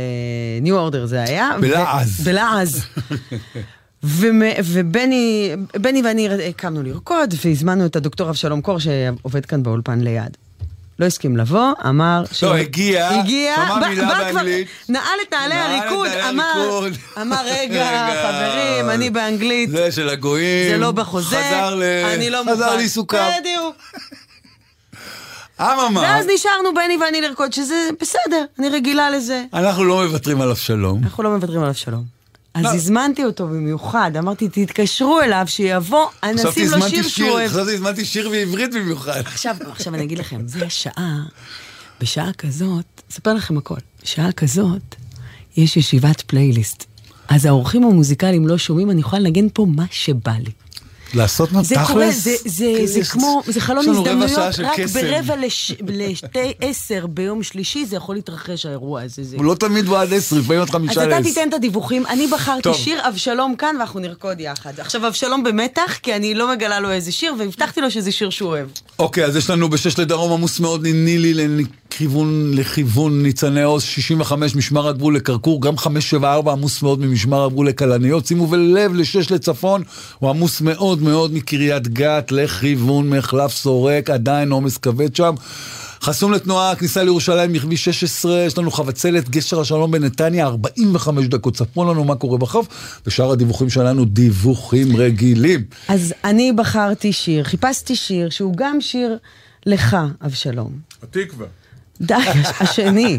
ניו 0.60 0.76
אורדר 0.76 1.06
זה 1.06 1.22
היה. 1.22 1.50
בלעז. 1.60 2.20
בלעז. 2.24 2.84
ובני 4.02 5.54
בני 5.80 6.02
ואני 6.02 6.52
קמנו 6.56 6.82
לרקוד, 6.82 7.34
והזמנו 7.44 7.86
את 7.86 7.96
הדוקטור 7.96 8.30
אבשלום 8.30 8.60
קור 8.60 8.78
שעובד 8.78 9.46
כאן 9.46 9.62
באולפן 9.62 10.00
ליד. 10.00 10.36
לא 11.00 11.06
הסכים 11.06 11.36
לבוא, 11.36 11.72
אמר... 11.88 12.22
ש- 12.32 12.44
לא, 12.44 12.54
הגיע, 12.54 13.08
הגיע, 13.08 13.54
שמע 13.66 13.88
מילה 13.88 14.08
באנגלית. 14.08 14.68
נעל 14.88 15.18
את 15.28 15.34
נעלי 15.34 15.54
הריקוד, 15.54 16.08
אמר. 16.08 16.80
אמר, 17.22 17.36
רגע, 17.44 18.08
חברים, 18.22 18.90
אני 18.90 19.10
באנגלית, 19.10 19.70
זה 19.70 19.92
של 19.92 20.08
הגויים. 20.08 20.70
זה 20.70 20.78
לא 20.78 20.90
בחוזה, 20.92 21.36
חזר 21.48 21.74
ל... 21.74 21.82
אני 22.14 22.30
לא 22.30 22.44
מוכן. 22.44 22.56
חזר 22.56 22.76
לעיסוקיו. 22.76 23.30
בדיוק. 23.40 23.76
אממה, 25.60 26.00
ואז 26.00 26.26
נשארנו 26.34 26.74
בני 26.74 26.96
ואני 27.04 27.20
לרקוד, 27.20 27.52
שזה 27.52 27.88
בסדר, 28.00 28.44
אני 28.58 28.68
רגילה 28.68 29.10
לזה. 29.10 29.44
אנחנו 29.54 29.84
לא 29.84 30.04
מוותרים 30.06 30.40
על 30.40 30.50
אבשלום. 30.50 31.00
אנחנו 31.04 31.22
לא 31.22 31.30
מוותרים 31.30 31.62
על 31.62 31.68
אבשלום. 31.68 32.19
אז 32.54 32.64
לא. 32.64 32.70
הזמנתי 32.70 33.24
אותו 33.24 33.46
במיוחד, 33.46 34.10
אמרתי, 34.18 34.48
תתקשרו 34.48 35.20
אליו, 35.20 35.44
שיבוא, 35.46 36.06
נשים 36.34 36.70
לו 36.70 36.88
שיר 36.88 37.08
שהוא 37.08 37.28
אוהב. 37.30 37.50
חשבתי 37.50 37.74
הזמנתי 37.74 38.04
שיר 38.04 38.30
בעברית 38.30 38.74
במיוחד. 38.74 39.20
עכשיו, 39.26 39.56
עכשיו 39.70 39.94
אני 39.94 40.02
אגיד 40.02 40.18
לכם, 40.18 40.48
זה 40.48 40.66
השעה, 40.66 41.16
בשעה 42.00 42.32
כזאת, 42.32 43.02
אספר 43.12 43.34
לכם 43.34 43.58
הכל, 43.58 43.76
בשעה 44.02 44.32
כזאת, 44.32 44.94
יש 45.56 45.76
ישיבת 45.76 46.20
פלייליסט. 46.20 46.84
אז 47.28 47.46
האורחים 47.46 47.84
המוזיקליים 47.84 48.48
לא 48.48 48.58
שומעים, 48.58 48.90
אני 48.90 49.00
יכולה 49.00 49.22
לנגן 49.22 49.46
פה 49.52 49.66
מה 49.76 49.84
שבא 49.90 50.32
לי. 50.32 50.50
לעשות 51.14 51.52
מה 51.52 51.62
זה 51.62 51.74
תכלס? 51.74 51.88
קורה, 51.90 52.10
זה, 52.10 52.34
זה, 52.44 52.72
זה 52.84 53.00
יש- 53.00 53.08
כמו, 53.08 53.42
זה 53.46 53.60
חלון 53.60 53.88
הזדמנויות, 53.88 54.38
רק 54.58 54.80
קסם. 54.80 55.00
ברבע 55.00 55.36
לש, 55.36 55.72
לשתי 55.88 56.52
עשר 56.60 57.06
ביום 57.06 57.42
שלישי 57.42 57.86
זה 57.86 57.96
יכול 57.96 58.14
להתרחש 58.14 58.66
האירוע 58.66 59.02
הזה. 59.02 59.24
זה... 59.24 59.36
הוא 59.36 59.44
לא 59.44 59.54
תמיד 59.54 59.86
הוא 59.86 59.96
עד 59.96 60.12
עשר, 60.12 60.36
לפעמים 60.38 60.60
עד 60.60 60.68
אז 60.68 60.74
חמישה 60.74 60.92
אתה 60.92 61.06
לעשר. 61.06 61.22
תיתן 61.28 61.48
את 61.48 61.54
הדיווחים, 61.54 62.06
אני 62.06 62.26
בחרתי 62.26 62.62
טוב. 62.62 62.76
שיר 62.76 63.08
אבשלום 63.08 63.56
כאן 63.56 63.76
ואנחנו 63.78 64.00
נרקוד 64.00 64.40
יחד. 64.40 64.80
עכשיו 64.80 65.06
אבשלום 65.06 65.44
במתח, 65.44 65.98
כי 66.02 66.16
אני 66.16 66.34
לא 66.34 66.52
מגלה 66.52 66.80
לו 66.80 66.90
איזה 66.90 67.12
שיר, 67.12 67.34
והבטחתי 67.38 67.80
לו 67.80 67.90
שזה 67.90 68.12
שיר 68.12 68.30
שהוא 68.30 68.48
אוהב. 68.48 68.68
אוקיי, 68.98 69.24
אז 69.24 69.36
יש 69.36 69.50
לנו 69.50 69.68
בשש 69.68 69.98
לדרום 69.98 70.32
עמוס 70.32 70.60
מאוד 70.60 70.86
נילי 70.86 71.34
לכיוון, 71.34 72.50
לכיוון 72.54 73.22
ניצני 73.22 73.62
עוז, 73.62 73.82
65 73.82 74.54
משמר 74.54 74.88
הגבול 74.88 75.16
לכרכור, 75.16 75.62
גם 75.62 75.76
574 75.78 76.52
עמוס 76.52 76.82
מאוד 76.82 77.00
ממשמר 77.00 77.44
הגבול 77.44 77.68
לכלניות. 77.68 78.26
שימו 78.26 78.56
לב 78.56 78.94
ל-6 78.94 79.04
לצפון, 79.34 79.82
הוא 80.18 80.30
עמוס 80.30 80.60
מאוד 80.60 80.99
מאוד 81.00 81.32
מקריית 81.34 81.88
גת 81.88 82.32
לכיוון 82.32 83.10
מחלף 83.10 83.52
סורק, 83.52 84.10
עדיין 84.10 84.52
עומס 84.52 84.76
כבד 84.76 85.16
שם. 85.16 85.34
חסום 86.02 86.32
לתנועה, 86.32 86.76
כניסה 86.76 87.02
לירושלים 87.02 87.52
מכביש 87.52 87.84
16, 87.84 88.40
יש 88.40 88.58
לנו 88.58 88.70
חבצלת, 88.70 89.28
גשר 89.28 89.60
השלום 89.60 89.90
בנתניה, 89.90 90.46
45 90.46 91.26
דקות. 91.26 91.56
ספרו 91.56 91.84
לנו 91.84 92.04
מה 92.04 92.14
קורה 92.14 92.38
בחוף, 92.38 92.66
ושאר 93.06 93.30
הדיווחים 93.30 93.70
שלנו 93.70 94.04
דיווחים 94.04 94.96
רגילים. 94.96 95.64
אז 95.88 96.14
אני 96.24 96.52
בחרתי 96.52 97.12
שיר, 97.12 97.44
חיפשתי 97.44 97.96
שיר 97.96 98.30
שהוא 98.30 98.54
גם 98.56 98.80
שיר 98.80 99.16
לך, 99.66 99.96
אבשלום. 100.26 100.72
התקווה. 101.02 101.46
די, 102.00 102.14
השני. 102.60 103.18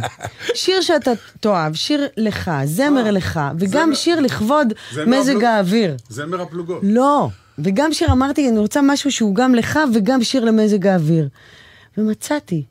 שיר 0.54 0.82
שאתה 0.82 1.12
תאהב, 1.40 1.74
שיר 1.74 2.08
לך, 2.18 2.52
זמר 2.66 3.12
לך, 3.12 3.40
וגם 3.60 3.96
שיר 3.96 4.20
לכבוד 4.20 4.74
מזג 5.08 5.44
האוויר. 5.44 5.96
זמר 6.10 6.42
הפלוגות. 6.42 6.80
לא, 6.84 7.30
וגם 7.64 7.94
שיר 7.94 8.12
אמרתי, 8.12 8.50
אני 8.50 8.58
רוצה 8.60 8.82
משהו 8.82 9.12
שהוא 9.12 9.36
גם 9.36 9.56
לך 9.56 9.80
וגם 9.96 10.24
שיר 10.24 10.46
למזג 10.46 10.88
האוויר. 10.88 11.30
ומצאתי 11.98 12.64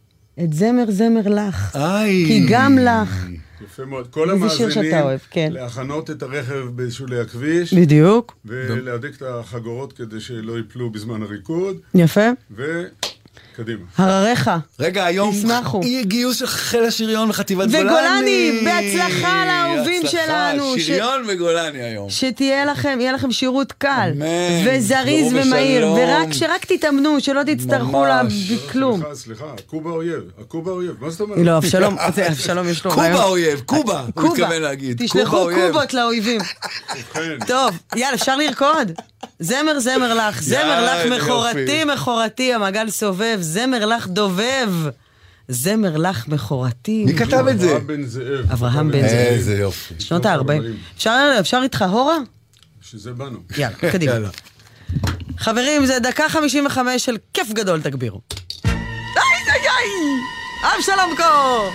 את 0.45 0.53
זמר 0.53 0.85
זמר 0.89 1.29
לך. 1.29 1.77
איי. 1.77 2.25
כי 2.27 2.47
גם 2.49 2.79
לך. 2.79 3.27
יפה 3.65 3.85
מאוד. 3.85 4.07
כל 4.11 4.31
המאזינים, 4.31 4.95
אוהב, 5.03 5.21
כן. 5.31 5.53
להכנות 5.53 6.11
את 6.11 6.23
הרכב 6.23 6.65
בשולי 6.77 7.21
הכביש. 7.21 7.75
בדיוק. 7.75 8.37
ולהדק 8.45 9.17
את 9.17 9.23
החגורות 9.23 9.93
כדי 9.93 10.21
שלא 10.21 10.57
ייפלו 10.57 10.91
בזמן 10.91 11.23
הריקוד. 11.23 11.77
יפה. 11.95 12.29
וקדימה. 13.61 13.85
הרריך. 13.99 14.51
רגע, 14.81 15.05
היום 15.05 15.35
ישמחו. 15.35 15.81
יהיה 15.85 16.03
גיוס 16.03 16.37
של 16.39 16.47
חיל 16.47 16.85
השריון 16.85 17.31
וחטיבת 17.31 17.67
גולני. 17.69 17.85
וגולני, 17.91 18.61
בהצלחה 18.65 19.45
לאהובים 19.47 20.03
שלנו. 20.07 20.79
ש- 20.79 20.87
שריון 20.87 21.25
וגולני 21.29 21.83
היום. 21.83 22.11
שתהיה 22.11 22.65
לכם, 22.65 22.99
יהיה 23.01 23.13
לכם 23.13 23.33
שירות 23.33 23.73
קל, 23.73 24.11
אמן. 24.17 24.27
וזריז 24.67 25.33
ומהיר. 25.35 25.87
ורק 25.93 26.33
שרק 26.33 26.65
תתאמנו, 26.65 27.21
שלא 27.21 27.41
תצטרכו 27.47 28.05
לה 28.05 28.23
בכלום. 28.51 29.01
סליחה, 29.01 29.15
סליחה, 29.15 29.45
קובה 29.67 29.91
אויב. 29.91 30.23
הקובה 30.41 30.71
אויב, 30.71 30.95
מה 31.01 31.11
זאת 31.11 31.21
אומרת? 31.21 31.39
לא, 31.39 31.57
אבשלום, 31.57 31.97
אבשלום 31.99 32.69
יש 32.69 32.85
לו 32.85 32.91
קובה 32.91 33.03
רעיון. 33.03 33.21
אויב, 33.23 33.61
קובה, 33.67 34.01
הוא 34.01 34.13
קובה. 34.15 34.29
התכוון 34.29 34.63
להגיד. 34.63 34.97
קובה 34.99 35.07
תשלחו. 35.09 35.49
קובות 35.73 35.95
לאויבים. 35.95 36.41
טוב, 37.47 37.71
יאללה, 37.97 38.15
אפשר 38.15 38.37
לרקוד? 38.37 38.93
זמר 39.39 39.81
זמר 39.81 40.15
לך, 40.15 40.43
זמר 40.43 40.59
יאללה, 40.59 41.05
לך 41.05 41.13
מכורתי 41.13 41.61
יופי. 41.61 41.85
מכורתי, 41.85 42.55
המעגל 42.55 42.91
סובב, 42.91 43.39
זמר 43.41 43.87
לך 43.87 44.07
דובב. 44.09 44.73
זמר 45.49 45.97
לך 45.97 46.29
מכורתי. 46.29 47.05
מי 47.05 47.17
כתב 47.17 47.47
את 47.51 47.61
זה? 47.61 47.67
אברהם 47.67 47.87
בן 47.87 48.03
זאב. 48.07 48.53
אברהם 48.53 48.91
בן 48.91 49.01
זאב. 49.01 49.11
איזה 49.11 49.55
יופי. 49.55 49.95
שנות 49.99 50.27
ה-40. 50.27 50.53
אפשר 50.97 51.37
אפשר 51.41 51.61
איתך 51.63 51.85
הורה? 51.91 52.17
שזה 52.83 53.13
בנו. 53.13 53.39
יאללה, 53.59 53.77
קדימה. 53.93 54.29
חברים, 55.39 55.87
זה 55.87 55.99
דקה 55.99 56.29
55 56.29 57.05
של 57.05 57.17
כיף 57.35 57.53
גדול, 57.53 57.83
תגבירו. 57.83 58.21
איי, 58.65 58.73
איי, 59.49 59.61
איי! 59.61 60.77
אבשלום 60.77 61.17
קור! 61.17 61.71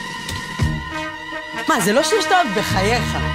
מה, 1.69 1.81
זה 1.81 1.93
לא 1.93 2.01
אוהב 2.31 2.47
בחייך. 2.59 3.34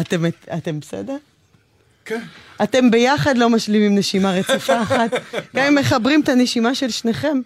אתם, 0.00 0.24
אתם 0.56 0.80
בסדר? 0.80 1.16
כן. 2.04 2.20
אתם 2.62 2.90
ביחד 2.90 3.38
לא 3.38 3.50
משלימים 3.50 3.98
נשימה 3.98 4.32
רציפה 4.32 4.82
אחת, 4.82 5.10
גם 5.56 5.64
אם 5.66 5.74
מחברים 5.74 6.20
את 6.20 6.28
הנשימה 6.28 6.74
של 6.74 6.90
שניכם. 6.90 7.40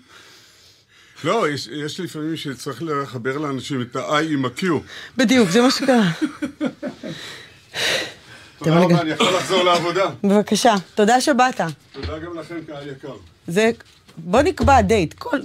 לא, 1.25 1.49
יש, 1.49 1.69
יש 1.73 2.01
לפעמים 2.01 2.37
שצריך 2.37 2.83
לחבר 2.83 3.39
לאנשים 3.39 3.83
את 3.83 3.97
ה-I 3.97 4.23
עם 4.31 4.45
ה-Q. 4.45 4.65
בדיוק, 5.17 5.51
זה 5.51 5.61
מה 5.63 5.71
שקרה. 5.71 6.11
תודה 8.59 8.79
רבה, 8.79 9.01
אני 9.01 9.11
יכול 9.11 9.27
לחזור 9.37 9.63
לעבודה. 9.63 10.11
בבקשה, 10.25 10.75
תודה 10.95 11.21
שבאת. 11.21 11.61
תודה 11.93 12.19
גם 12.19 12.39
לכם, 12.39 12.55
קהל 12.67 12.89
יקר. 12.89 13.17
זה... 13.47 13.71
בוא 14.17 14.43
נקבע 14.43 14.81
דייט, 14.81 15.15
כל, 15.15 15.39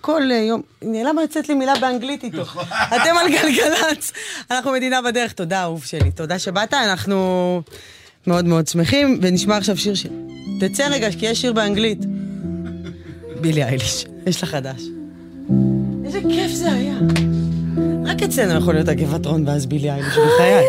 כל 0.00 0.22
אה, 0.32 0.36
יום, 0.36 0.62
נעלם 0.82 1.16
לצאת 1.24 1.48
לי 1.48 1.54
מילה 1.54 1.72
באנגלית 1.80 2.24
איתו. 2.24 2.42
אתם 2.96 3.16
על 3.20 3.32
גלגלצ, 3.32 4.12
אנחנו 4.50 4.72
מדינה 4.72 5.02
בדרך, 5.02 5.32
תודה 5.32 5.62
אהוב 5.62 5.84
שלי, 5.84 6.10
תודה 6.10 6.38
שבאת, 6.38 6.74
אנחנו 6.74 7.62
מאוד 8.26 8.44
מאוד 8.44 8.68
שמחים, 8.68 9.18
ונשמע 9.22 9.56
עכשיו 9.56 9.76
שיר 9.76 9.94
ש... 9.94 10.06
תצא 10.60 10.86
רגע, 10.90 11.10
כי 11.18 11.26
יש 11.26 11.40
שיר 11.40 11.52
באנגלית. 11.52 11.98
בילי 13.40 13.64
אייליש, 13.64 14.06
יש 14.26 14.42
לה 14.42 14.48
חדש. 14.48 14.82
איזה 16.04 16.20
כיף 16.20 16.50
זה 16.50 16.72
היה. 16.72 16.94
רק 18.06 18.22
אצלנו 18.22 18.58
יכול 18.58 18.74
להיות 18.74 18.88
הגבעת 18.88 19.26
רון 19.26 19.48
ואז 19.48 19.66
בילי 19.66 19.90
אייליש, 19.90 20.14
בחיי. 20.16 20.64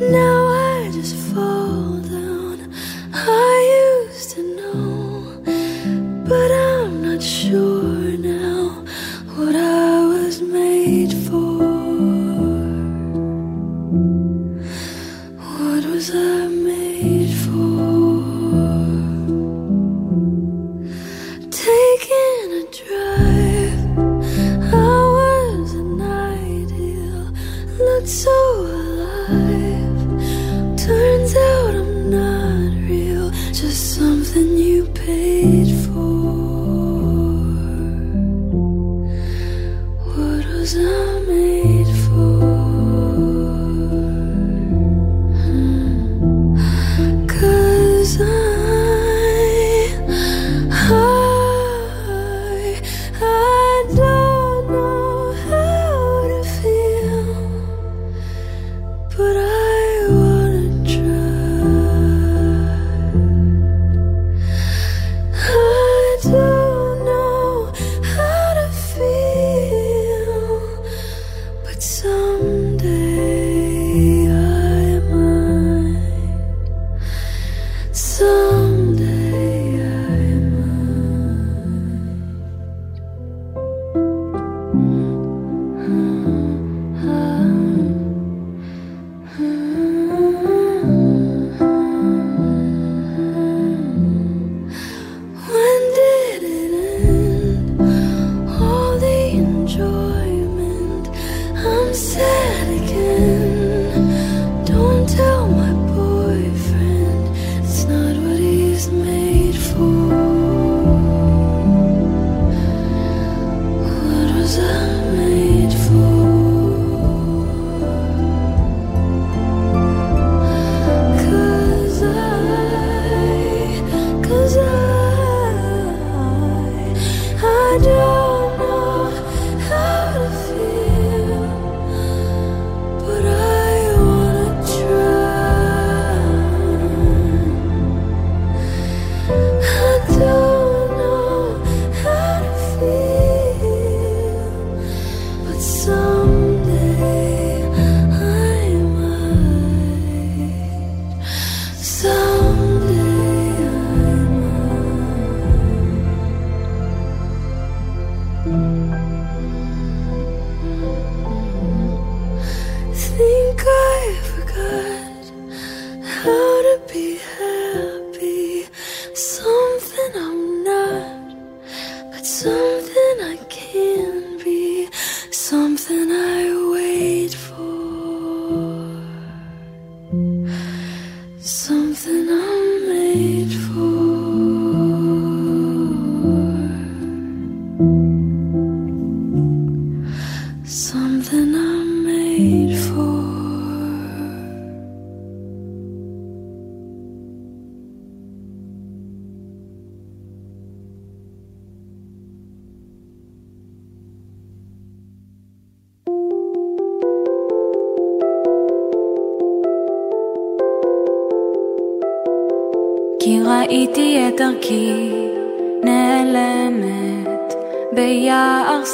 now 0.00 0.38
I 0.76 0.90
just 0.98 1.14
fall 1.30 2.00
down. 2.14 2.58
I 3.12 3.56
used 4.08 4.30
to 4.34 4.55
but 6.28 6.50
I'm 6.50 7.02
not 7.02 7.22
sure 7.22 8.16
now 8.18 8.84
what 9.36 9.54
I 9.54 10.06
was 10.06 10.40
made 10.40 11.12
for. 11.12 11.58
What 15.38 15.84
was 15.84 16.10
I 16.12 16.48
made 16.48 17.32
for? 17.44 17.76
Taking 21.50 22.46
a 22.60 22.64
drive, 22.80 23.80
I 24.74 24.98
was 25.18 25.74
an 25.74 26.00
ideal 26.00 27.32
looked 27.78 28.08
so 28.08 28.36
alive. 28.62 28.96
goes. 40.74 41.05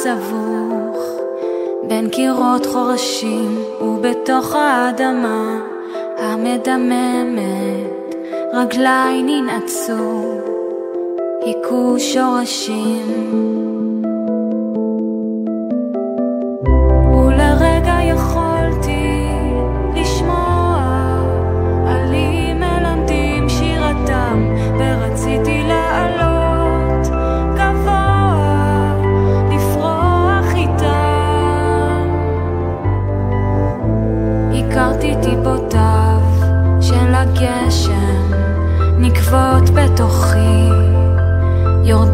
סבוך 0.03 0.97
בין 1.87 2.09
קירות 2.09 2.65
חורשים 2.65 3.57
ובתוך 3.81 4.55
האדמה 4.55 5.59
המדממת 6.17 8.15
רגליי 8.53 9.23
ננעצו 9.23 10.41
היכו 11.41 11.95
שורשים. 11.99 13.92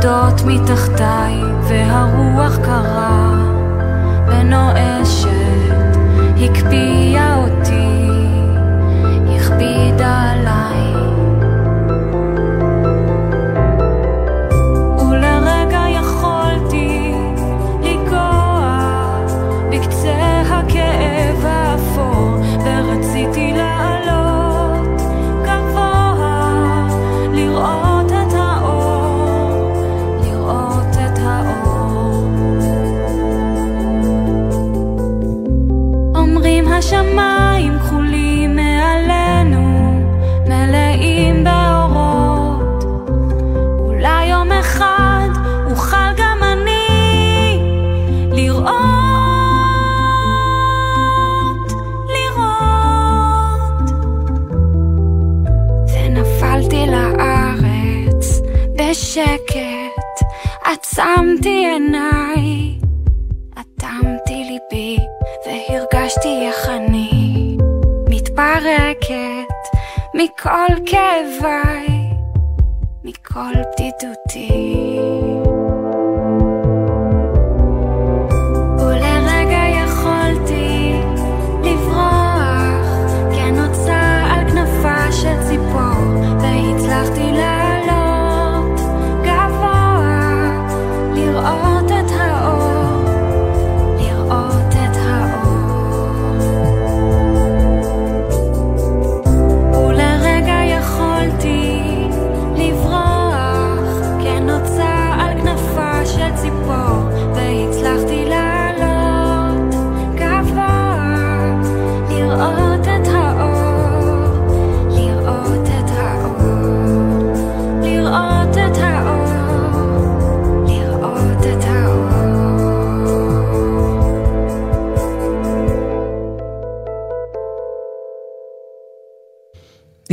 רועדות 0.03 0.41
מתחתיי, 0.45 1.41
והרוח 1.67 2.57
קרה 2.57 3.31
ונואשת, 4.27 5.97
הקפיאה 6.37 7.35
אותי, 7.35 8.07
הכבידה 9.35 10.31
עליי. 10.31 11.08
mi 70.19 70.29
col 70.35 70.83
che 70.83 71.37
vai, 71.39 72.13
mi 73.03 73.13
colpi 73.21 73.89
tutti. 73.97 74.88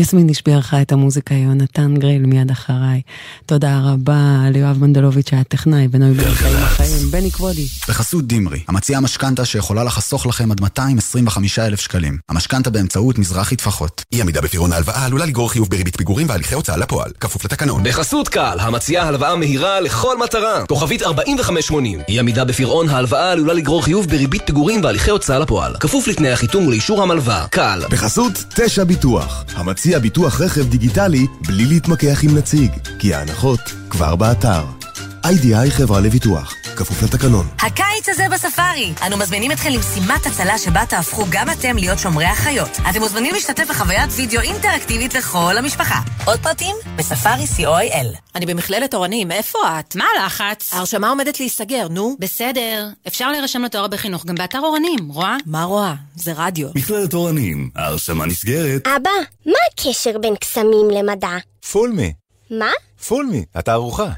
יסמין 0.07 0.31
השביע 0.31 0.59
לך 0.59 0.77
את 0.83 0.93
המוזיקה, 0.93 1.35
יונתן 1.35 1.95
גריל 1.97 2.27
מיד 2.27 2.51
אחריי. 2.51 3.01
תודה 3.47 3.81
רבה 3.85 4.51
ליואב 4.51 4.79
מנדלוביץ' 4.81 5.31
שהיה 5.31 5.45
טכנאי, 5.45 5.89
בנוי 5.89 6.15
חיים 6.15 6.57
החיים, 6.57 7.11
בני 7.11 7.31
כבודי. 7.31 7.67
בחסות 7.89 8.27
דימרי, 8.27 8.61
המציעה 8.69 9.01
משכנתה 9.01 9.45
שיכולה 9.45 9.85
לחסוך 9.85 10.27
לכם 10.27 10.53
עד 10.53 10.61
225 10.61 11.59
אלף 11.59 11.81
שקלים. 11.81 12.19
המשכנתה 12.29 12.71
באמצעות 12.71 13.19
מזרחי 13.19 13.57
טפחות. 13.57 14.05
אי 14.13 14.21
עמידה 14.21 14.41
בפירעון 14.41 14.73
ההלוואה 14.73 15.05
עלולה 15.05 15.25
לגרור 15.25 15.51
חיוב 15.51 15.71
בריבית 15.71 15.97
פיגורים 15.97 16.29
והליכי 16.29 16.55
הוצאה 16.55 16.77
לפועל, 16.77 17.11
כפוף 17.21 17.45
לתקנון. 17.45 17.83
בחסות 17.85 18.29
קל, 18.29 18.57
המציעה 18.61 19.09
הלוואה 19.09 19.37
מהירה 19.37 19.81
לכל 19.81 20.19
מטרה. 20.19 20.67
כוכבית 20.67 21.03
4580. 21.03 22.01
אי 22.09 22.19
עמידה 22.19 22.45
בפירעון 22.45 22.89
ההלוואה 22.89 23.33
עלולה 23.33 23.53
לגרור 23.53 23.85
חיוב 23.85 24.09
בריבית 24.09 24.43
פיגורים 24.47 24.85
והליכי 24.85 25.11
הוצאה 25.11 25.39
לפועל. 25.39 25.77
כפוף 25.81 26.09
לתנאי 26.09 26.33
החיתום 26.33 26.67
ולאישור 26.67 27.03
המלווה. 27.03 27.47
קל. 27.51 27.83
בחסות 27.91 28.33
תשע 28.55 28.85
ביטוח, 28.85 29.45
המציע 29.55 29.96
ביטוח 29.99 30.41
רכב 30.41 30.69
דיגיטלי 30.69 31.27
בלי 31.47 31.65
להתמקח 31.65 32.25
עם 32.25 32.37
נציג, 32.37 32.71
כי 32.99 33.15
ההנחות 33.15 33.61
כבר 33.91 34.17
באתר. 34.17 34.86
איי-די-איי 35.27 35.71
חברה 35.71 36.01
לביטוח, 36.01 36.55
כפוף 36.77 37.03
לתקנון. 37.03 37.47
הקיץ 37.59 38.09
הזה 38.09 38.27
בספארי. 38.33 38.93
אנו 39.07 39.17
מזמינים 39.17 39.53
אתכם 39.53 39.71
למשימת 39.71 40.27
הצלה 40.27 40.59
שבה 40.59 40.87
תהפכו 40.87 41.25
גם 41.31 41.51
אתם 41.51 41.77
להיות 41.77 41.99
שומרי 41.99 42.25
החיות. 42.25 42.69
אתם 42.91 43.01
מוזמנים 43.01 43.35
להשתתף 43.35 43.69
בחוויית 43.69 44.11
וידאו 44.17 44.41
אינטראקטיבית 44.41 45.15
לכל 45.15 45.59
המשפחה. 45.59 46.01
עוד 46.25 46.41
פרטים? 46.41 46.77
בספארי 46.97 47.45
co.il. 47.45 48.19
אני 48.35 48.47
במכללת 48.47 48.95
אורנים, 48.95 49.33
איפה 49.33 49.59
את? 49.81 49.97
מה 49.97 50.05
הלחץ? 50.15 50.75
ההרשמה 50.75 51.09
עומדת 51.09 51.41
להיסגר, 51.41 51.89
נו. 51.89 52.17
בסדר, 52.19 52.89
אפשר 53.09 53.31
להירשם 53.31 53.63
לתואר 53.63 53.87
בחינוך 53.87 54.27
גם 54.27 54.35
באתר 54.35 54.61
אורנים, 54.61 55.09
רואה? 55.09 55.37
מה 55.47 55.65
רואה? 55.65 55.95
זה 56.15 56.33
רדיו. 56.37 56.69
מכללת 56.75 57.15
אורנים, 57.15 57.71
ההרשמה 57.77 58.27
נסגרת. 58.27 58.87
אבא, 58.87 59.11
מה 59.47 59.59
הקשר 59.73 60.19
בין 60.19 60.37
קסמים 60.37 60.91
למדע? 60.91 61.37
פולמי. 61.73 62.13
מה? 62.51 62.71
פולמי, 63.09 63.45
התערוכה. 63.55 64.09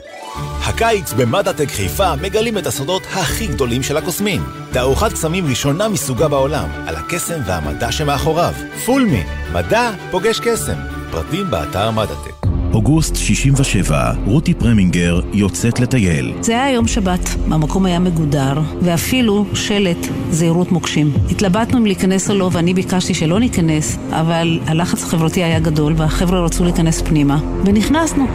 הקיץ 0.64 1.12
במדעטק 1.12 1.68
חיפה 1.68 2.16
מגלים 2.16 2.58
את 2.58 2.66
הסודות 2.66 3.02
הכי 3.02 3.46
גדולים 3.46 3.82
של 3.82 3.96
הקוסמים. 3.96 4.42
תערוכת 4.72 5.12
קסמים 5.12 5.46
ראשונה 5.46 5.88
מסוגה 5.88 6.28
בעולם, 6.28 6.68
על 6.86 6.96
הקסם 6.96 7.40
והמדע 7.46 7.92
שמאחוריו. 7.92 8.54
פולמי, 8.86 9.24
מדע 9.52 9.90
פוגש 10.10 10.40
קסם. 10.40 10.78
פרטים 11.10 11.50
באתר 11.50 11.90
מדעטק. 11.90 12.37
אוגוסט 12.78 13.16
67, 13.16 14.12
רותי 14.26 14.54
פרמינגר 14.54 15.20
יוצאת 15.32 15.80
לטייל. 15.80 16.34
זה 16.40 16.52
היה 16.52 16.74
יום 16.74 16.86
שבת, 16.86 17.28
המקום 17.50 17.86
היה 17.86 17.98
מגודר, 17.98 18.60
ואפילו 18.82 19.44
שלט 19.54 20.06
זהירות 20.30 20.72
מוקשים. 20.72 21.12
התלבטנו 21.30 21.78
אם 21.78 21.86
להיכנס 21.86 22.30
או 22.30 22.34
לא, 22.34 22.50
ואני 22.52 22.74
ביקשתי 22.74 23.14
שלא 23.14 23.40
ניכנס, 23.40 23.98
אבל 24.10 24.60
הלחץ 24.66 25.02
החברתי 25.02 25.44
היה 25.44 25.60
גדול, 25.60 25.94
והחבר'ה 25.96 26.40
רצו 26.40 26.64
להיכנס 26.64 27.02
פנימה, 27.02 27.38
ונכנסנו. 27.64 28.26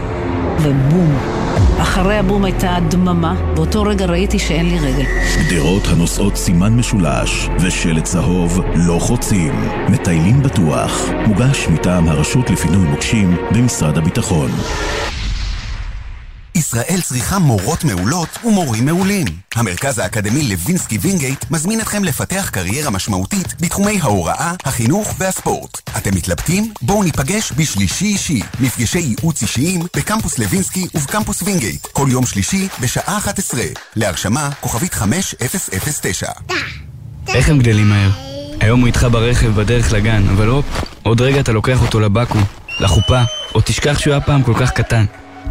ובום. 0.61 1.17
אחרי 1.81 2.17
הבום 2.17 2.45
הייתה 2.45 2.77
דממה, 2.89 3.35
באותו 3.55 3.83
רגע 3.83 4.05
ראיתי 4.05 4.39
שאין 4.39 4.65
לי 4.65 4.79
רגל. 4.79 5.05
גדרות 5.47 5.83
הנושאות 5.87 6.35
סימן 6.35 6.75
משולש 6.75 7.49
ושלט 7.59 8.03
צהוב 8.03 8.61
לא 8.75 8.97
חוצים. 8.99 9.53
מטיילים 9.89 10.43
בטוח. 10.43 11.09
מוגש 11.27 11.67
מטעם 11.67 12.07
הרשות 12.09 12.49
לפינוי 12.49 12.87
מוקשים 12.87 13.35
במשרד 13.51 13.97
הביטחון. 13.97 14.51
ישראל 16.55 17.01
צריכה 17.03 17.39
מורות 17.39 17.83
מעולות 17.83 18.29
ומורים 18.43 18.85
מעולים. 18.85 19.25
המרכז 19.55 19.99
האקדמי 19.99 20.43
לוינסקי 20.43 20.97
וינגייט 20.97 21.45
מזמין 21.51 21.81
אתכם 21.81 22.03
לפתח 22.03 22.49
קריירה 22.53 22.89
משמעותית 22.89 23.61
בתחומי 23.61 23.99
ההוראה, 24.01 24.53
החינוך 24.65 25.13
והספורט. 25.17 25.81
אתם 25.97 26.15
מתלבטים? 26.15 26.73
בואו 26.81 27.03
ניפגש 27.03 27.53
בשלישי 27.57 28.05
אישי. 28.05 28.41
מפגשי 28.59 28.99
ייעוץ 28.99 29.41
אישיים 29.41 29.81
בקמפוס 29.97 30.39
לוינסקי 30.39 30.87
ובקמפוס 30.95 31.41
וינגייט. 31.41 31.87
כל 31.91 32.07
יום 32.11 32.25
שלישי 32.25 32.67
בשעה 32.81 33.17
11. 33.17 33.61
להרשמה 33.95 34.49
כוכבית 34.59 34.93
5009. 34.93 36.31
איך 37.27 37.49
הם 37.49 37.59
גדלים 37.59 37.89
מהר? 37.89 38.09
היום 38.59 38.79
הוא 38.79 38.87
איתך 38.87 39.07
ברכב 39.11 39.47
בדרך 39.47 39.93
לגן, 39.93 40.23
אבל 40.29 40.47
הופ, 40.47 40.65
עוד 41.03 41.21
רגע 41.21 41.39
אתה 41.39 41.51
לוקח 41.51 41.81
אותו 41.81 41.99
לבקו"ם, 41.99 42.43
לחופה, 42.79 43.21
או 43.55 43.61
תשכח 43.61 43.99
שהוא 43.99 44.11
היה 44.13 44.21
פעם 44.21 44.43
כל 44.43 44.53
כך 44.59 44.71
קטן. 44.71 45.05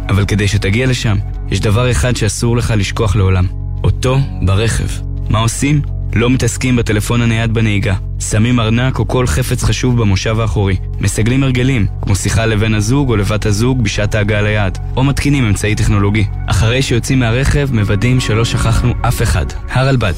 אבל 0.09 0.25
כדי 0.25 0.47
שתגיע 0.47 0.87
לשם, 0.87 1.17
יש 1.51 1.59
דבר 1.59 1.91
אחד 1.91 2.15
שאסור 2.15 2.57
לך 2.57 2.73
לשכוח 2.77 3.15
לעולם. 3.15 3.45
אותו 3.83 4.19
ברכב. 4.41 4.87
מה 5.29 5.39
עושים? 5.39 5.81
לא 6.15 6.29
מתעסקים 6.29 6.75
בטלפון 6.75 7.21
הנייד 7.21 7.53
בנהיגה. 7.53 7.95
שמים 8.19 8.59
ארנק 8.59 8.99
או 8.99 9.07
כל 9.07 9.27
חפץ 9.27 9.63
חשוב 9.63 10.01
במושב 10.01 10.39
האחורי. 10.39 10.75
מסגלים 10.99 11.43
הרגלים, 11.43 11.85
כמו 12.01 12.15
שיחה 12.15 12.45
לבן 12.45 12.73
הזוג 12.73 13.09
או 13.09 13.15
לבת 13.15 13.45
הזוג 13.45 13.83
בשעת 13.83 14.15
ההגעה 14.15 14.41
ליעד, 14.41 14.77
או 14.95 15.03
מתקינים 15.03 15.45
אמצעי 15.45 15.75
טכנולוגי. 15.75 16.25
אחרי 16.47 16.81
שיוצאים 16.81 17.19
מהרכב, 17.19 17.69
מוודאים 17.71 18.19
שלא 18.19 18.45
שכחנו 18.45 18.93
אף 19.01 19.21
אחד. 19.21 19.45
הרלב"ד. 19.69 20.13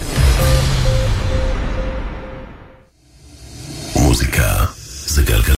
מוזיקה 3.95 4.65
זה 5.05 5.21
גלגל 5.23 5.53